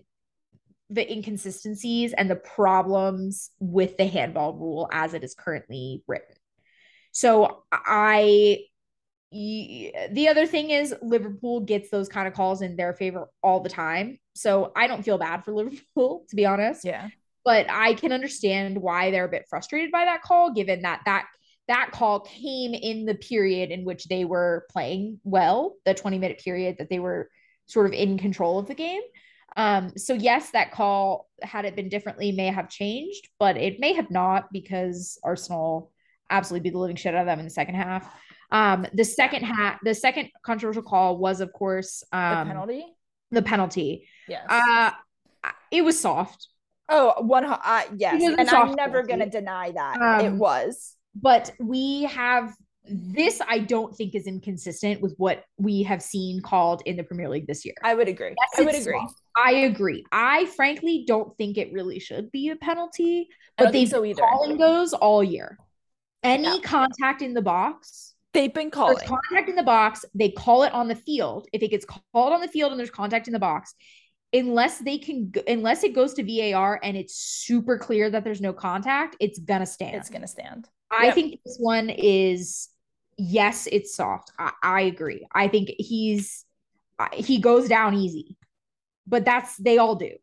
the 0.89 1.11
inconsistencies 1.11 2.13
and 2.13 2.29
the 2.29 2.35
problems 2.35 3.51
with 3.59 3.97
the 3.97 4.07
handball 4.07 4.53
rule 4.53 4.89
as 4.91 5.13
it 5.13 5.23
is 5.23 5.35
currently 5.35 6.03
written. 6.07 6.35
So 7.11 7.63
I 7.71 8.59
the 9.31 10.27
other 10.27 10.47
thing 10.47 10.71
is 10.71 10.95
Liverpool 11.03 11.59
gets 11.59 11.91
those 11.91 12.09
kind 12.09 12.27
of 12.27 12.33
calls 12.33 12.63
in 12.63 12.75
their 12.75 12.93
favor 12.93 13.27
all 13.43 13.59
the 13.59 13.69
time. 13.69 14.17
So 14.33 14.71
I 14.75 14.87
don't 14.87 15.03
feel 15.03 15.19
bad 15.19 15.45
for 15.45 15.53
Liverpool 15.53 16.25
to 16.29 16.35
be 16.35 16.45
honest. 16.45 16.83
Yeah. 16.83 17.09
But 17.45 17.67
I 17.69 17.93
can 17.93 18.11
understand 18.11 18.77
why 18.81 19.11
they're 19.11 19.25
a 19.25 19.29
bit 19.29 19.45
frustrated 19.49 19.91
by 19.91 20.05
that 20.05 20.23
call 20.23 20.53
given 20.53 20.81
that 20.81 21.01
that 21.05 21.27
that 21.67 21.91
call 21.91 22.21
came 22.21 22.73
in 22.73 23.05
the 23.05 23.13
period 23.13 23.69
in 23.69 23.85
which 23.85 24.05
they 24.05 24.25
were 24.25 24.65
playing 24.71 25.19
well, 25.23 25.75
the 25.85 25.93
20 25.93 26.17
minute 26.17 26.39
period 26.39 26.77
that 26.79 26.89
they 26.89 26.97
were 26.97 27.29
sort 27.67 27.85
of 27.85 27.93
in 27.93 28.17
control 28.17 28.57
of 28.57 28.67
the 28.67 28.73
game. 28.73 29.01
Um, 29.55 29.93
so 29.97 30.13
yes, 30.13 30.51
that 30.51 30.71
call, 30.71 31.27
had 31.41 31.65
it 31.65 31.75
been 31.75 31.89
differently, 31.89 32.31
may 32.31 32.47
have 32.47 32.69
changed, 32.69 33.27
but 33.39 33.57
it 33.57 33.79
may 33.79 33.93
have 33.93 34.09
not 34.11 34.51
because 34.51 35.17
Arsenal 35.23 35.91
absolutely 36.29 36.69
beat 36.69 36.73
the 36.73 36.79
living 36.79 36.95
shit 36.95 37.15
out 37.15 37.21
of 37.21 37.25
them 37.25 37.39
in 37.39 37.45
the 37.45 37.51
second 37.51 37.75
half. 37.75 38.09
Um, 38.51 38.85
the 38.93 39.05
second 39.05 39.43
half, 39.43 39.79
the 39.83 39.93
second 39.93 40.29
controversial 40.43 40.83
call 40.83 41.17
was, 41.17 41.41
of 41.41 41.53
course, 41.53 42.03
um, 42.11 42.47
the 42.47 42.53
penalty. 42.53 42.85
The 43.31 43.41
penalty. 43.41 44.07
Yes. 44.27 44.45
Uh, 44.49 44.91
it 45.71 45.83
was 45.83 45.99
soft. 45.99 46.47
Oh, 46.87 47.21
one. 47.21 47.45
Uh, 47.45 47.81
yes, 47.95 48.21
and 48.21 48.49
I'm 48.49 48.73
never 48.73 49.03
gonna 49.03 49.29
deny 49.29 49.71
that 49.71 50.01
um, 50.01 50.25
it 50.25 50.33
was. 50.33 50.95
But 51.13 51.51
we 51.59 52.03
have 52.03 52.53
this 52.89 53.41
I 53.47 53.59
don't 53.59 53.95
think 53.95 54.15
is 54.15 54.27
inconsistent 54.27 55.01
with 55.01 55.13
what 55.17 55.43
we 55.57 55.83
have 55.83 56.01
seen 56.01 56.41
called 56.41 56.81
in 56.85 56.97
the 56.97 57.03
Premier 57.03 57.29
League 57.29 57.47
this 57.47 57.65
year. 57.65 57.75
I 57.83 57.95
would 57.95 58.07
agree. 58.07 58.29
Yes, 58.29 58.59
I 58.59 58.61
would 58.63 58.75
agree. 58.75 59.07
I 59.37 59.51
agree. 59.51 60.05
I 60.11 60.45
frankly 60.45 61.05
don't 61.07 61.35
think 61.37 61.57
it 61.57 61.71
really 61.71 61.99
should 61.99 62.31
be 62.31 62.49
a 62.49 62.55
penalty, 62.55 63.29
but 63.57 63.71
they've 63.71 63.87
so 63.87 64.01
been 64.01 64.15
calling 64.15 64.57
those 64.57 64.93
all 64.93 65.23
year. 65.23 65.57
Any 66.23 66.43
yeah. 66.43 66.57
contact 66.63 67.21
in 67.21 67.33
the 67.33 67.41
box, 67.41 68.15
they've 68.33 68.53
been 68.53 68.71
calling 68.71 68.97
contact 68.97 69.49
in 69.49 69.55
the 69.55 69.63
box. 69.63 70.03
They 70.13 70.29
call 70.29 70.63
it 70.63 70.73
on 70.73 70.87
the 70.87 70.95
field. 70.95 71.47
If 71.53 71.61
it 71.61 71.69
gets 71.69 71.85
called 71.85 72.33
on 72.33 72.41
the 72.41 72.47
field 72.47 72.71
and 72.71 72.79
there's 72.79 72.89
contact 72.89 73.27
in 73.27 73.33
the 73.33 73.39
box, 73.39 73.73
unless 74.33 74.79
they 74.79 74.97
can, 74.97 75.31
unless 75.47 75.83
it 75.83 75.93
goes 75.93 76.13
to 76.15 76.23
VAR 76.23 76.79
and 76.83 76.97
it's 76.97 77.15
super 77.15 77.77
clear 77.77 78.09
that 78.09 78.23
there's 78.23 78.41
no 78.41 78.53
contact, 78.53 79.15
it's 79.19 79.39
gonna 79.39 79.65
stand. 79.65 79.95
It's 79.95 80.09
gonna 80.09 80.27
stand. 80.27 80.67
I 80.91 81.05
yep. 81.05 81.15
think 81.15 81.39
this 81.45 81.57
one 81.59 81.89
is 81.89 82.69
yes, 83.19 83.67
it's 83.71 83.93
soft. 83.95 84.31
I, 84.39 84.51
I 84.63 84.81
agree. 84.81 85.27
I 85.31 85.47
think 85.47 85.69
he's 85.77 86.45
uh, 86.97 87.09
he 87.13 87.39
goes 87.39 87.67
down 87.67 87.93
easy, 87.93 88.37
but 89.05 89.25
that's 89.25 89.57
they 89.57 89.77
all 89.77 89.95
do. 89.95 90.15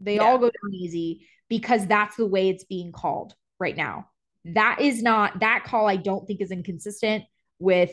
They 0.00 0.16
yeah. 0.16 0.22
all 0.22 0.38
go 0.38 0.46
down 0.46 0.74
easy 0.74 1.26
because 1.48 1.86
that's 1.86 2.16
the 2.16 2.26
way 2.26 2.48
it's 2.48 2.64
being 2.64 2.92
called 2.92 3.34
right 3.58 3.76
now. 3.76 4.08
That 4.44 4.80
is 4.80 5.02
not 5.02 5.40
that 5.40 5.64
call. 5.64 5.88
I 5.88 5.96
don't 5.96 6.26
think 6.26 6.40
is 6.40 6.50
inconsistent 6.50 7.24
with 7.58 7.92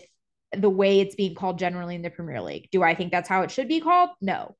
the 0.51 0.69
way 0.69 0.99
it's 0.99 1.15
being 1.15 1.35
called 1.35 1.59
generally 1.59 1.93
in 1.93 2.01
the 2.01 2.09
Premier 2.09 2.41
League. 2.41 2.69
Do 2.71 2.81
I 2.81 2.95
think 2.95 3.11
that's 3.11 3.29
how 3.29 3.43
it 3.43 3.51
should 3.51 3.67
be 3.67 3.79
called? 3.79 4.09
No. 4.19 4.55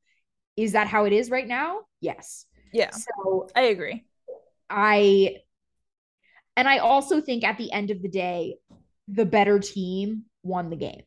Is 0.56 0.74
that 0.74 0.88
how 0.88 1.06
it 1.06 1.14
is 1.14 1.32
right 1.32 1.48
now? 1.48 1.80
Yes. 2.00 2.46
Yeah. 2.72 2.92
So 2.92 3.50
I 3.56 3.64
agree. 3.64 4.06
I 4.70 5.38
and 6.56 6.68
I 6.68 6.80
also 6.80 7.22
think 7.22 7.44
at 7.44 7.58
the 7.58 7.72
end 7.72 7.90
of 7.90 8.02
the 8.02 8.10
day, 8.10 8.58
the 9.12 9.26
better 9.26 9.60
team 9.60 10.24
won 10.44 10.70
the 10.70 10.76
game. 10.76 11.04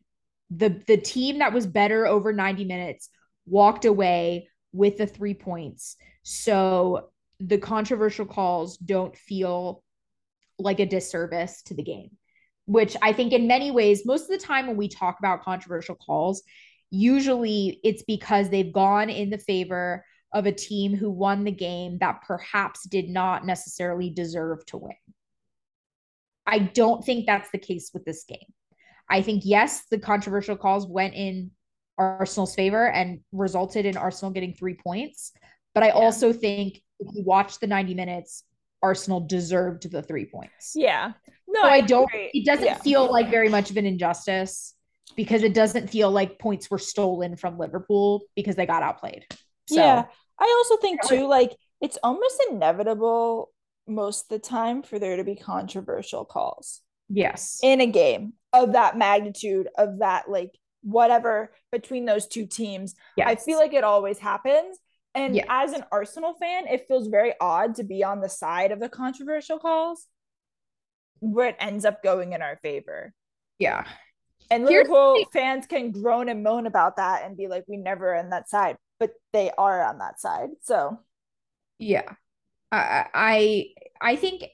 The 0.51 0.83
the 0.87 0.97
team 0.97 1.39
that 1.39 1.53
was 1.53 1.67
better 1.67 2.07
over 2.07 2.33
90 2.33 2.65
minutes 2.65 3.09
walked 3.47 3.85
away 3.85 4.49
with 4.73 4.99
the 4.99 5.07
3 5.07 5.35
points. 5.35 5.97
So 6.23 7.11
the 7.41 7.59
controversial 7.59 8.27
calls 8.27 8.77
don't 8.77 9.17
feel 9.17 9.83
like 10.59 10.81
a 10.81 10.87
disservice 10.87 11.63
to 11.63 11.75
the 11.75 11.83
game, 11.83 12.11
which 12.67 12.97
I 13.03 13.13
think 13.13 13.33
in 13.33 13.47
many 13.47 13.71
ways, 13.71 14.07
most 14.07 14.31
of 14.31 14.39
the 14.39 14.45
time 14.45 14.67
when 14.67 14.77
we 14.77 14.89
talk 14.89 15.19
about 15.19 15.43
controversial 15.43 15.97
calls, 15.97 16.43
usually 16.91 17.81
it's 17.83 18.03
because 18.03 18.49
they've 18.49 18.73
gone 18.73 19.11
in 19.11 19.31
the 19.31 19.39
favor 19.39 20.05
of 20.33 20.47
a 20.47 20.53
team 20.53 20.97
who 20.97 21.11
won 21.11 21.45
the 21.45 21.51
game 21.51 21.99
that 21.99 22.23
perhaps 22.27 22.87
did 22.87 23.09
not 23.09 23.45
necessarily 23.45 24.11
deserve 24.11 24.65
to 24.67 24.79
win. 24.79 24.93
I 26.47 26.59
don't 26.59 27.05
think 27.05 27.27
that's 27.27 27.51
the 27.51 27.59
case 27.59 27.91
with 27.95 28.05
this 28.05 28.25
game. 28.25 28.39
I 29.09 29.23
think, 29.23 29.43
yes, 29.45 29.85
the 29.91 29.99
controversial 29.99 30.57
calls 30.57 30.87
went 30.87 31.15
in 31.15 31.51
Arsenal's 31.99 32.55
favor 32.55 32.89
and 32.89 33.21
resulted 33.33 33.87
in 33.87 33.97
Arsenal 33.97 34.33
getting 34.33 34.55
three 34.55 34.75
points. 34.75 35.33
But 35.75 35.85
I 35.85 35.89
yeah. 35.89 35.93
also 35.95 36.33
think 36.33 36.81
if 36.99 37.15
you 37.15 37.23
watch 37.25 37.59
the 37.59 37.67
90 37.67 37.95
minutes, 37.95 38.45
Arsenal 38.83 39.21
deserved 39.21 39.91
the 39.91 40.03
three 40.03 40.27
points. 40.27 40.73
Yeah. 40.75 41.13
No, 41.47 41.63
so 41.63 41.69
I, 41.69 41.75
I 41.75 41.81
don't, 41.83 42.11
it 42.13 42.45
doesn't 42.45 42.65
yeah. 42.65 42.79
feel 42.79 43.11
like 43.11 43.31
very 43.31 43.49
much 43.49 43.71
of 43.71 43.77
an 43.77 43.87
injustice 43.87 44.75
because 45.17 45.43
it 45.43 45.55
doesn't 45.55 45.91
feel 45.91 46.11
like 46.11 46.39
points 46.39 46.71
were 46.71 46.79
stolen 46.79 47.37
from 47.37 47.59
Liverpool 47.59 48.23
because 48.35 48.57
they 48.57 48.67
got 48.67 48.83
outplayed. 48.83 49.27
So, 49.69 49.77
yeah. 49.77 50.05
I 50.41 50.63
also 50.65 50.81
think 50.81 51.07
too, 51.07 51.27
like 51.27 51.55
it's 51.81 51.99
almost 52.03 52.43
inevitable 52.51 53.51
most 53.87 54.25
of 54.25 54.29
the 54.29 54.39
time 54.39 54.83
for 54.83 54.99
there 54.99 55.17
to 55.17 55.25
be 55.25 55.35
controversial 55.35 56.25
calls. 56.25 56.81
Yes. 57.09 57.61
In 57.63 57.81
a 57.81 57.87
game 57.87 58.35
of 58.53 58.73
that 58.73 58.97
magnitude, 58.97 59.69
of 59.77 59.99
that 59.99 60.31
like 60.31 60.59
whatever 60.83 61.53
between 61.71 62.05
those 62.05 62.27
two 62.27 62.47
teams. 62.47 62.95
Yes. 63.17 63.29
I 63.29 63.37
feel 63.37 63.59
like 63.59 63.75
it 63.75 63.85
always 63.85 64.19
happens. 64.19 64.79
And 65.15 65.37
yes. 65.37 65.47
as 65.49 65.73
an 65.73 65.85
Arsenal 65.93 66.35
fan, 66.35 66.67
it 66.67 66.87
feels 66.89 67.09
very 67.09 67.35
odd 67.41 67.75
to 67.77 67.85
be 67.85 68.03
on 68.03 68.21
the 68.21 68.29
side 68.29 68.73
of 68.73 68.81
the 68.81 68.89
controversial 68.89 69.59
calls 69.59 70.07
where 71.21 71.49
it 71.49 71.57
ends 71.61 71.85
up 71.85 72.03
going 72.03 72.33
in 72.33 72.43
our 72.43 72.59
favor. 72.63 73.13
Yeah. 73.59 73.85
And 74.51 74.65
Liverpool 74.65 75.25
fans 75.33 75.67
can 75.67 75.93
groan 75.93 76.29
and 76.29 76.43
moan 76.43 76.67
about 76.67 76.97
that 76.97 77.25
and 77.25 77.37
be 77.37 77.47
like, 77.47 77.65
we 77.69 77.77
never 77.77 78.15
on 78.17 78.31
that 78.31 78.51
side, 78.51 78.77
but 78.99 79.13
they 79.33 79.51
are 79.57 79.83
on 79.83 79.99
that 79.99 80.21
side. 80.21 80.51
So, 80.63 80.99
yeah, 81.79 82.15
I, 82.73 83.07
I, 83.15 83.67
I 84.01 84.17
think 84.17 84.45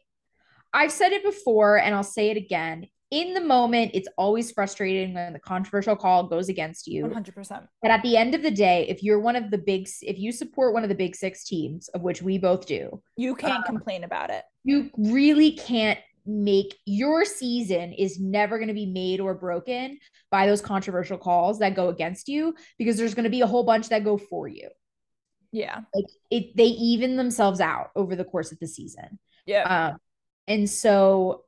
I've 0.73 0.93
said 0.93 1.13
it 1.13 1.25
before 1.25 1.79
and 1.79 1.95
I'll 1.95 2.03
say 2.03 2.31
it 2.31 2.37
again. 2.37 2.89
In 3.11 3.33
the 3.33 3.41
moment, 3.41 3.93
it's 3.95 4.09
always 4.19 4.53
frustrating 4.53 5.15
when 5.15 5.33
the 5.33 5.39
controversial 5.39 5.97
call 5.97 6.25
goes 6.25 6.51
against 6.51 6.87
you. 6.87 7.07
100%. 7.07 7.67
But 7.81 7.91
at 7.91 8.03
the 8.03 8.19
end 8.19 8.35
of 8.35 8.43
the 8.43 8.51
day, 8.51 8.87
if 8.87 9.03
you're 9.03 9.21
one 9.21 9.35
of 9.35 9.51
the 9.51 9.57
big, 9.57 9.89
if 10.03 10.19
you 10.19 10.31
support 10.31 10.75
one 10.75 10.83
of 10.83 10.91
the 10.91 10.95
big 10.95 11.17
six 11.17 11.45
teams, 11.45 11.89
of 11.89 12.03
which 12.03 12.21
we 12.21 12.37
both 12.37 12.67
do, 12.67 13.03
you 13.17 13.35
can't 13.35 13.59
um, 13.59 13.63
complain 13.63 14.05
about 14.05 14.29
it. 14.29 14.45
You 14.63 14.91
really 14.99 15.53
can't 15.53 15.99
make 16.27 16.77
your 16.85 17.25
season 17.25 17.95
is 17.95 18.21
never 18.21 18.59
going 18.59 18.69
to 18.69 18.75
be 18.75 18.85
made 18.85 19.21
or 19.21 19.33
broken 19.33 19.99
by 20.31 20.47
those 20.47 20.61
controversial 20.61 21.17
calls 21.17 21.59
that 21.61 21.75
go 21.75 21.89
against 21.89 22.29
you 22.29 22.55
because 22.79 22.99
there's 22.99 23.15
going 23.15 23.25
to 23.25 23.31
be 23.31 23.41
a 23.41 23.47
whole 23.47 23.65
bunch 23.65 23.89
that 23.89 24.05
go 24.05 24.19
for 24.19 24.47
you. 24.47 24.69
Yeah. 25.53 25.81
Like 25.95 26.07
it 26.31 26.57
they 26.57 26.67
even 26.67 27.17
themselves 27.17 27.61
out 27.61 27.91
over 27.97 28.17
the 28.17 28.25
course 28.25 28.53
of 28.53 28.59
the 28.59 28.67
season. 28.67 29.19
Yeah. 29.47 29.91
Um, 29.91 29.99
and 30.47 30.69
so 30.69 31.45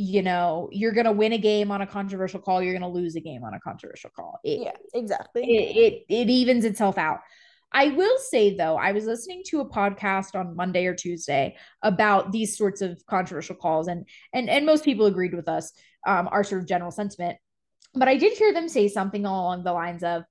you 0.00 0.22
know, 0.22 0.68
you're 0.70 0.92
going 0.92 1.06
to 1.06 1.12
win 1.12 1.32
a 1.32 1.38
game 1.38 1.72
on 1.72 1.82
a 1.82 1.86
controversial 1.86 2.38
call, 2.40 2.62
you're 2.62 2.72
going 2.72 2.82
to 2.82 2.96
lose 2.96 3.16
a 3.16 3.20
game 3.20 3.42
on 3.42 3.52
a 3.52 3.58
controversial 3.58 4.10
call. 4.14 4.38
It, 4.44 4.60
yeah, 4.60 4.76
exactly. 4.94 5.42
It, 5.42 5.76
it 5.76 6.04
it 6.08 6.30
evens 6.30 6.64
itself 6.64 6.96
out. 6.98 7.18
I 7.72 7.88
will 7.88 8.18
say 8.18 8.56
though, 8.56 8.76
I 8.76 8.92
was 8.92 9.04
listening 9.04 9.42
to 9.46 9.60
a 9.60 9.68
podcast 9.68 10.34
on 10.34 10.56
Monday 10.56 10.86
or 10.86 10.94
Tuesday 10.94 11.56
about 11.82 12.32
these 12.32 12.56
sorts 12.56 12.80
of 12.80 13.04
controversial 13.06 13.56
calls, 13.56 13.88
and 13.88 14.06
and 14.32 14.48
and 14.48 14.64
most 14.64 14.84
people 14.84 15.06
agreed 15.06 15.34
with 15.34 15.48
us, 15.48 15.72
um, 16.06 16.28
our 16.30 16.44
sort 16.44 16.62
of 16.62 16.68
general 16.68 16.92
sentiment. 16.92 17.36
But 17.92 18.08
I 18.08 18.16
did 18.16 18.38
hear 18.38 18.52
them 18.52 18.68
say 18.68 18.88
something 18.88 19.24
along 19.24 19.64
the 19.64 19.72
lines 19.72 20.04
of, 20.04 20.22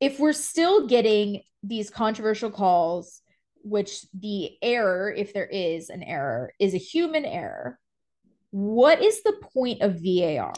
if 0.00 0.18
we're 0.18 0.32
still 0.32 0.86
getting 0.86 1.42
these 1.62 1.90
controversial 1.90 2.50
calls, 2.50 3.20
which 3.62 4.06
the 4.18 4.50
error, 4.62 5.12
if 5.12 5.32
there 5.32 5.46
is 5.46 5.90
an 5.90 6.02
error, 6.02 6.52
is 6.58 6.74
a 6.74 6.78
human 6.78 7.24
error, 7.24 7.78
what 8.50 9.02
is 9.02 9.22
the 9.22 9.34
point 9.54 9.82
of 9.82 10.00
VAR? 10.02 10.52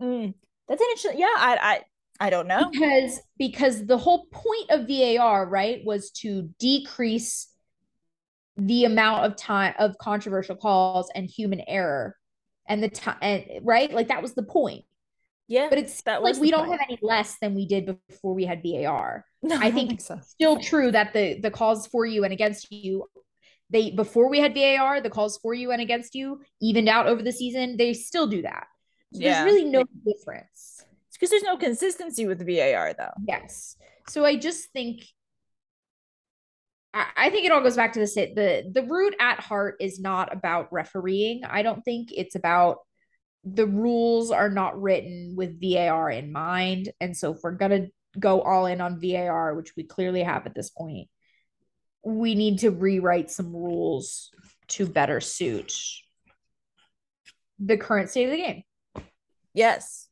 Mm, 0.00 0.34
that's 0.68 0.80
an 0.80 0.88
interesting. 0.90 1.20
Yeah, 1.20 1.34
I, 1.36 1.58
I 1.60 2.26
I 2.26 2.30
don't 2.30 2.46
know. 2.46 2.70
Because 2.70 3.20
because 3.38 3.86
the 3.86 3.98
whole 3.98 4.26
point 4.30 4.70
of 4.70 4.86
VAR, 4.88 5.48
right, 5.48 5.80
was 5.84 6.10
to 6.22 6.50
decrease 6.58 7.48
the 8.56 8.84
amount 8.84 9.26
of 9.26 9.36
time 9.36 9.74
of 9.78 9.98
controversial 9.98 10.56
calls 10.56 11.10
and 11.14 11.26
human 11.26 11.60
error 11.66 12.16
and 12.66 12.82
the 12.82 12.88
time 12.88 13.18
and 13.20 13.44
right? 13.62 13.92
Like 13.92 14.08
that 14.08 14.22
was 14.22 14.34
the 14.34 14.42
point. 14.42 14.84
Yeah. 15.48 15.68
But 15.68 15.78
it's 15.78 16.02
that 16.02 16.22
like 16.22 16.36
we 16.36 16.50
don't 16.50 16.70
have 16.70 16.80
any 16.88 16.98
less 17.02 17.36
than 17.40 17.54
we 17.54 17.66
did 17.66 17.98
before 18.08 18.34
we 18.34 18.44
had 18.44 18.62
VAR. 18.62 19.24
No, 19.42 19.56
I 19.60 19.70
think, 19.70 19.92
it's 19.92 20.06
so. 20.06 20.18
still 20.26 20.58
true 20.58 20.90
that 20.90 21.12
the 21.12 21.38
the 21.38 21.52
calls 21.52 21.86
for 21.86 22.04
you 22.04 22.24
and 22.24 22.32
against 22.32 22.72
you 22.72 23.04
they 23.70 23.90
before 23.90 24.28
we 24.28 24.40
had 24.40 24.54
VAR, 24.54 25.00
the 25.00 25.10
calls 25.10 25.38
for 25.38 25.54
you 25.54 25.70
and 25.70 25.80
against 25.80 26.16
you 26.16 26.40
evened 26.60 26.88
out 26.88 27.06
over 27.06 27.22
the 27.22 27.30
season. 27.30 27.76
They 27.76 27.92
still 27.92 28.26
do 28.26 28.42
that. 28.42 28.66
So 29.14 29.20
yeah. 29.20 29.44
There's 29.44 29.54
really 29.54 29.70
no 29.70 29.84
difference 30.04 30.84
because 31.12 31.30
there's 31.30 31.42
no 31.44 31.56
consistency 31.56 32.26
with 32.26 32.38
the 32.38 32.56
VAR 32.56 32.92
though. 32.94 33.12
Yes. 33.26 33.76
So 34.08 34.24
I 34.24 34.36
just 34.36 34.72
think 34.72 35.04
I, 37.16 37.28
think 37.28 37.44
it 37.44 37.52
all 37.52 37.60
goes 37.60 37.76
back 37.76 37.92
to 37.92 38.00
the 38.00 38.06
the 38.06 38.70
the 38.72 38.86
root 38.86 39.14
at 39.20 39.40
heart 39.40 39.76
is 39.80 40.00
not 40.00 40.32
about 40.32 40.72
refereeing. 40.72 41.44
I 41.44 41.62
don't 41.62 41.84
think 41.84 42.08
it's 42.12 42.34
about 42.34 42.78
the 43.46 43.66
rules 43.66 44.30
are 44.30 44.50
not 44.50 44.80
written 44.80 45.34
with 45.36 45.60
VAR 45.60 46.10
in 46.10 46.32
mind. 46.32 46.92
And 47.00 47.16
so 47.16 47.32
if 47.32 47.38
we're 47.42 47.52
gonna 47.52 47.86
go 48.18 48.42
all 48.42 48.66
in 48.66 48.80
on 48.80 49.00
VAR, 49.00 49.54
which 49.54 49.74
we 49.76 49.84
clearly 49.84 50.22
have 50.22 50.46
at 50.46 50.54
this 50.54 50.70
point, 50.70 51.08
we 52.04 52.34
need 52.34 52.58
to 52.58 52.70
rewrite 52.70 53.30
some 53.30 53.54
rules 53.54 54.30
to 54.68 54.86
better 54.86 55.20
suit 55.20 55.72
the 57.58 57.76
current 57.76 58.10
state 58.10 58.24
of 58.24 58.30
the 58.32 58.36
game. 58.36 58.62
Yes 59.54 60.06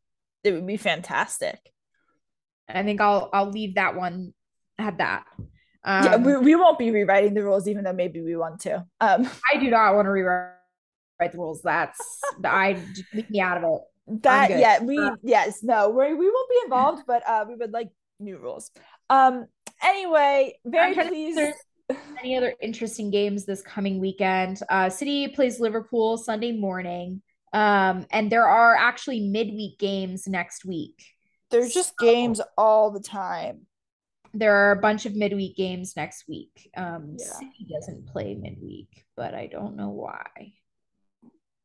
it 0.44 0.52
would 0.52 0.66
be 0.66 0.76
fantastic. 0.76 1.58
I 2.68 2.82
think 2.82 3.00
I'll 3.00 3.28
I'll 3.32 3.50
leave 3.50 3.74
that 3.74 3.96
one 3.96 4.32
at 4.78 4.98
that. 4.98 5.24
Um, 5.86 6.04
yeah, 6.04 6.16
we, 6.16 6.36
we 6.38 6.54
won't 6.54 6.78
be 6.78 6.90
rewriting 6.90 7.34
the 7.34 7.42
rules, 7.42 7.68
even 7.68 7.84
though 7.84 7.92
maybe 7.92 8.22
we 8.22 8.36
want 8.36 8.60
to. 8.60 8.86
Um, 9.00 9.28
I 9.52 9.58
do 9.58 9.68
not 9.70 9.94
want 9.94 10.06
to 10.06 10.10
rewrite 10.10 10.52
the 11.18 11.38
rules. 11.38 11.62
That's 11.62 11.98
I 12.44 12.80
leave 13.12 13.30
me 13.30 13.40
out 13.40 13.58
of 13.58 13.64
it. 13.64 14.22
That 14.22 14.50
yeah, 14.50 14.82
we 14.82 14.98
uh, 14.98 15.16
yes 15.22 15.62
no 15.62 15.90
we 15.90 16.12
we 16.14 16.30
won't 16.30 16.50
be 16.50 16.60
involved, 16.64 17.04
but 17.06 17.26
uh, 17.26 17.44
we 17.48 17.54
would 17.54 17.72
like 17.72 17.88
new 18.20 18.38
rules. 18.38 18.70
Um. 19.10 19.46
Anyway, 19.82 20.58
very 20.64 20.94
pleased. 20.94 21.40
Any 22.18 22.36
other 22.36 22.54
interesting 22.62 23.10
games 23.10 23.44
this 23.44 23.60
coming 23.62 24.00
weekend? 24.00 24.60
Uh, 24.70 24.88
City 24.88 25.28
plays 25.28 25.60
Liverpool 25.60 26.16
Sunday 26.16 26.52
morning. 26.52 27.20
Um, 27.52 28.06
and 28.10 28.32
there 28.32 28.48
are 28.48 28.74
actually 28.74 29.28
midweek 29.28 29.78
games 29.78 30.26
next 30.26 30.64
week. 30.64 31.04
There's 31.50 31.72
just 31.72 31.94
so, 32.00 32.06
games 32.06 32.40
all 32.58 32.90
the 32.90 33.00
time. 33.00 33.66
There 34.32 34.56
are 34.56 34.72
a 34.72 34.80
bunch 34.80 35.06
of 35.06 35.14
midweek 35.14 35.56
games 35.56 35.94
next 35.96 36.24
week. 36.28 36.68
Um, 36.76 37.16
yeah. 37.18 37.26
City 37.26 37.66
doesn't 37.70 38.08
play 38.08 38.34
midweek, 38.34 39.04
but 39.16 39.34
I 39.34 39.46
don't 39.46 39.76
know 39.76 39.90
why. 39.90 40.54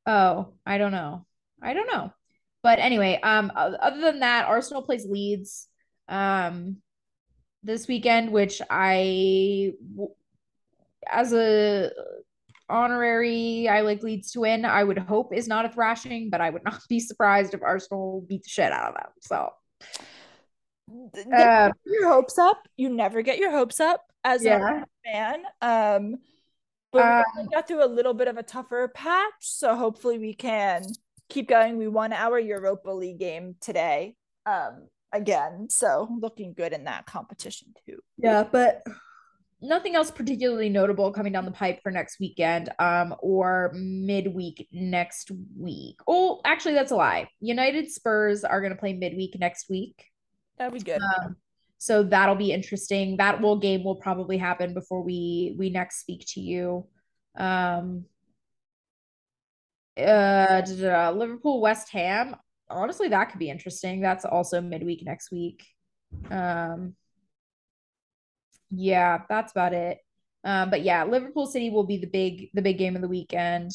Oh, 0.09 0.53
I 0.65 0.79
don't 0.79 0.91
know. 0.91 1.23
I 1.61 1.73
don't 1.75 1.85
know. 1.85 2.11
But 2.63 2.79
anyway, 2.79 3.19
um, 3.21 3.51
other 3.55 4.01
than 4.01 4.21
that, 4.21 4.47
Arsenal 4.47 4.81
plays 4.81 5.05
Leeds 5.05 5.67
um 6.07 6.77
this 7.61 7.87
weekend, 7.87 8.31
which 8.31 8.59
I, 8.71 9.73
as 11.07 11.31
a 11.31 11.91
honorary 12.67 13.69
I 13.69 13.81
like 13.81 14.01
Leeds 14.01 14.31
to 14.31 14.39
win, 14.39 14.65
I 14.65 14.83
would 14.83 14.97
hope 14.97 15.31
is 15.31 15.47
not 15.47 15.65
a 15.65 15.69
thrashing, 15.69 16.31
but 16.31 16.41
I 16.41 16.49
would 16.49 16.63
not 16.65 16.81
be 16.89 16.99
surprised 16.99 17.53
if 17.53 17.61
Arsenal 17.61 18.25
beat 18.27 18.41
the 18.41 18.49
shit 18.49 18.71
out 18.71 18.89
of 18.89 18.95
them. 18.95 19.11
So 19.21 19.49
uh, 21.31 21.71
your 21.85 22.09
hopes 22.09 22.39
up. 22.39 22.67
You 22.77 22.89
never 22.89 23.21
get 23.21 23.37
your 23.37 23.51
hopes 23.51 23.79
up 23.79 24.03
as 24.23 24.43
yeah. 24.43 24.81
a 24.81 24.85
fan. 25.05 25.43
Um 25.61 26.15
but 26.91 27.05
um, 27.05 27.23
we 27.37 27.47
got 27.47 27.67
through 27.67 27.83
a 27.83 27.87
little 27.87 28.13
bit 28.13 28.27
of 28.27 28.37
a 28.37 28.43
tougher 28.43 28.87
patch, 28.93 29.33
so 29.39 29.75
hopefully 29.75 30.17
we 30.17 30.33
can 30.33 30.83
keep 31.29 31.47
going. 31.47 31.77
We 31.77 31.87
won 31.87 32.13
our 32.13 32.39
Europa 32.39 32.91
League 32.91 33.19
game 33.19 33.55
today. 33.61 34.15
Um 34.45 34.87
again, 35.11 35.67
so 35.69 36.07
looking 36.21 36.53
good 36.53 36.73
in 36.73 36.83
that 36.85 37.05
competition 37.05 37.73
too. 37.85 37.99
Yeah, 38.17 38.43
but 38.43 38.83
nothing 39.61 39.95
else 39.95 40.11
particularly 40.11 40.69
notable 40.69 41.11
coming 41.11 41.33
down 41.33 41.45
the 41.45 41.51
pipe 41.51 41.81
for 41.83 41.91
next 41.91 42.19
weekend 42.19 42.69
um 42.79 43.13
or 43.19 43.71
midweek 43.73 44.67
next 44.71 45.31
week 45.57 45.99
oh 46.07 46.39
actually 46.45 46.73
that's 46.73 46.91
a 46.91 46.95
lie 46.95 47.27
united 47.41 47.91
spurs 47.91 48.43
are 48.43 48.61
going 48.61 48.71
to 48.71 48.79
play 48.79 48.93
midweek 48.93 49.37
next 49.39 49.69
week 49.69 50.05
that'd 50.57 50.73
be 50.73 50.79
good 50.79 51.01
um, 51.01 51.35
so 51.79 52.03
that'll 52.03 52.35
be 52.35 52.51
interesting. 52.51 53.15
That 53.17 53.41
will 53.41 53.57
game 53.57 53.85
will 53.85 53.95
probably 53.95 54.37
happen 54.37 54.73
before 54.73 55.01
we 55.01 55.55
we 55.57 55.69
next 55.69 56.01
speak 56.01 56.25
to 56.33 56.41
you. 56.41 56.85
Um 57.37 58.05
uh 59.97 60.61
Liverpool 61.15 61.61
West 61.61 61.89
Ham. 61.91 62.35
Honestly, 62.69 63.07
that 63.07 63.31
could 63.31 63.39
be 63.39 63.49
interesting. 63.49 64.01
That's 64.01 64.25
also 64.25 64.59
midweek 64.59 65.05
next 65.05 65.31
week. 65.31 65.65
Um 66.29 66.95
yeah, 68.69 69.21
that's 69.29 69.53
about 69.53 69.73
it. 69.73 69.99
Um, 70.43 70.69
but 70.69 70.83
yeah, 70.83 71.05
Liverpool 71.05 71.47
City 71.47 71.69
will 71.69 71.85
be 71.85 71.97
the 71.97 72.07
big 72.07 72.49
the 72.53 72.61
big 72.61 72.77
game 72.77 72.97
of 72.97 73.01
the 73.01 73.07
weekend. 73.07 73.71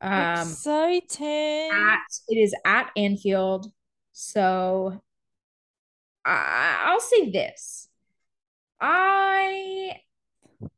Um 0.00 0.42
exciting. 0.42 1.70
At, 1.72 2.06
it 2.28 2.36
is 2.36 2.54
at 2.64 2.92
Anfield. 2.96 3.66
So 4.12 5.02
I, 6.24 6.84
I'll 6.86 7.00
say 7.00 7.30
this. 7.30 7.88
I 8.80 9.96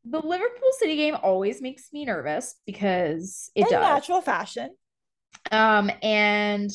the 0.04 0.20
Liverpool 0.20 0.70
City 0.78 0.96
game 0.96 1.16
always 1.22 1.60
makes 1.60 1.92
me 1.92 2.04
nervous 2.04 2.56
because 2.66 3.50
it 3.54 3.62
In 3.62 3.70
does. 3.70 3.82
natural 3.82 4.20
fashion. 4.20 4.70
Um, 5.50 5.90
and 6.02 6.70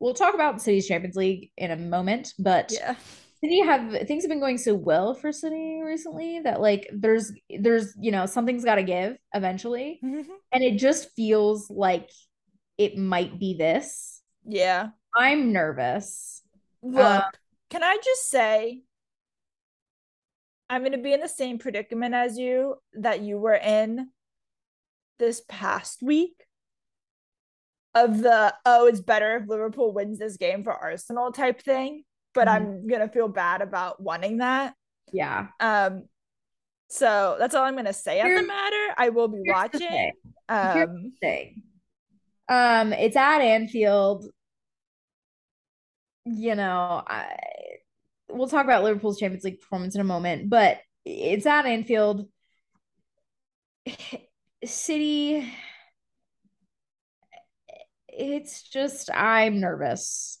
we'll 0.00 0.14
talk 0.14 0.34
about 0.34 0.54
the 0.54 0.60
City's 0.60 0.88
Champions 0.88 1.16
League 1.16 1.50
in 1.56 1.70
a 1.70 1.76
moment, 1.76 2.34
but 2.38 2.72
yeah. 2.72 2.96
City 3.42 3.60
have 3.60 4.08
things 4.08 4.22
have 4.24 4.30
been 4.30 4.40
going 4.40 4.58
so 4.58 4.74
well 4.74 5.14
for 5.14 5.30
City 5.30 5.80
recently 5.84 6.40
that 6.40 6.60
like 6.60 6.88
there's 6.92 7.32
there's 7.60 7.94
you 8.00 8.10
know 8.10 8.26
something's 8.26 8.64
got 8.64 8.76
to 8.76 8.82
give 8.82 9.16
eventually, 9.34 10.00
mm-hmm. 10.02 10.32
and 10.52 10.64
it 10.64 10.78
just 10.78 11.10
feels 11.14 11.70
like 11.70 12.08
it 12.78 12.96
might 12.96 13.38
be 13.38 13.54
this. 13.54 14.22
Yeah, 14.46 14.88
I'm 15.14 15.52
nervous. 15.52 16.42
Look, 16.82 17.24
um, 17.24 17.30
can 17.70 17.82
I 17.82 17.98
just 18.02 18.30
say, 18.30 18.82
I'm 20.68 20.82
going 20.82 20.92
to 20.92 20.98
be 20.98 21.12
in 21.12 21.20
the 21.20 21.28
same 21.28 21.58
predicament 21.58 22.14
as 22.14 22.38
you 22.38 22.76
that 22.94 23.20
you 23.20 23.38
were 23.38 23.54
in 23.54 24.08
this 25.18 25.42
past 25.48 26.02
week 26.02 26.34
of 27.94 28.20
the 28.20 28.54
oh 28.66 28.86
it's 28.86 29.00
better 29.00 29.38
if 29.38 29.48
liverpool 29.48 29.92
wins 29.92 30.18
this 30.18 30.36
game 30.36 30.62
for 30.62 30.72
arsenal 30.72 31.32
type 31.32 31.62
thing 31.62 32.04
but 32.34 32.46
mm-hmm. 32.46 32.66
i'm 32.66 32.86
gonna 32.86 33.08
feel 33.08 33.26
bad 33.26 33.62
about 33.62 34.00
wanting 34.00 34.38
that. 34.38 34.74
Yeah. 35.12 35.48
Um 35.58 36.04
so 36.88 37.36
that's 37.38 37.54
all 37.54 37.64
i'm 37.64 37.74
gonna 37.74 37.92
say 37.92 38.20
on 38.20 38.32
the 38.32 38.42
matter. 38.42 38.94
I 38.96 39.08
will 39.08 39.28
be 39.28 39.42
watching. 39.46 40.12
um 40.48 41.12
um 42.48 42.92
it's 42.92 43.16
at 43.16 43.40
anfield. 43.40 44.26
You 46.26 46.54
know 46.54 47.02
i 47.06 47.34
we'll 48.28 48.48
talk 48.48 48.64
about 48.64 48.84
liverpool's 48.84 49.18
champions 49.18 49.44
league 49.44 49.60
performance 49.60 49.94
in 49.94 50.00
a 50.00 50.04
moment 50.04 50.48
but 50.50 50.78
it's 51.04 51.46
at 51.46 51.66
anfield 51.66 52.28
city 54.64 55.46
it's 58.16 58.62
just 58.62 59.10
I'm 59.12 59.60
nervous. 59.60 60.38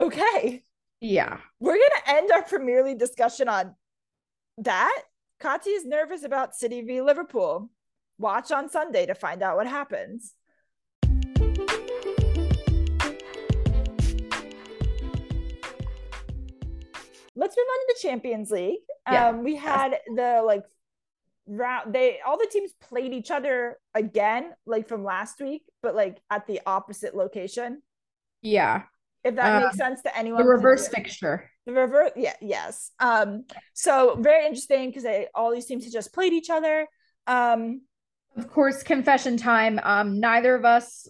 Okay. 0.00 0.64
Yeah. 1.00 1.38
We're 1.60 1.74
gonna 1.74 2.18
end 2.18 2.32
our 2.32 2.42
Premier 2.42 2.82
League 2.84 2.98
discussion 2.98 3.48
on 3.48 3.76
that. 4.58 5.02
Kati 5.40 5.68
is 5.68 5.84
nervous 5.84 6.24
about 6.24 6.54
City 6.54 6.82
v 6.82 7.02
Liverpool. 7.02 7.70
Watch 8.18 8.50
on 8.50 8.68
Sunday 8.68 9.06
to 9.06 9.14
find 9.14 9.42
out 9.42 9.56
what 9.56 9.66
happens. 9.66 10.34
Let's 17.34 17.56
move 17.56 17.66
on 17.66 17.78
to 17.78 17.94
the 17.94 18.08
Champions 18.08 18.50
League. 18.50 18.80
Yeah. 19.10 19.28
Um, 19.28 19.42
we 19.42 19.56
had 19.56 19.98
the 20.14 20.42
like 20.44 20.64
round 21.46 21.92
they 21.92 22.18
all 22.24 22.38
the 22.38 22.48
teams 22.50 22.72
played 22.80 23.12
each 23.12 23.30
other 23.30 23.76
again 23.94 24.52
like 24.64 24.88
from 24.88 25.02
last 25.02 25.40
week 25.40 25.64
but 25.82 25.94
like 25.94 26.20
at 26.30 26.46
the 26.46 26.60
opposite 26.66 27.16
location. 27.16 27.82
Yeah. 28.42 28.82
If 29.24 29.36
that 29.36 29.62
makes 29.62 29.74
um, 29.74 29.78
sense 29.78 30.02
to 30.02 30.16
anyone 30.16 30.42
the 30.42 30.48
reverse 30.48 30.88
fixture. 30.88 31.50
The 31.66 31.72
reverse 31.72 32.12
yeah 32.16 32.34
yes. 32.40 32.90
Um 33.00 33.44
so 33.72 34.16
very 34.20 34.46
interesting 34.46 34.90
because 34.90 35.02
they 35.02 35.28
all 35.34 35.52
these 35.52 35.66
teams 35.66 35.84
have 35.84 35.92
just 35.92 36.12
played 36.12 36.32
each 36.32 36.50
other. 36.50 36.86
Um 37.26 37.82
of 38.36 38.48
course 38.48 38.82
confession 38.82 39.36
time. 39.36 39.80
Um 39.82 40.20
neither 40.20 40.54
of 40.54 40.64
us 40.64 41.08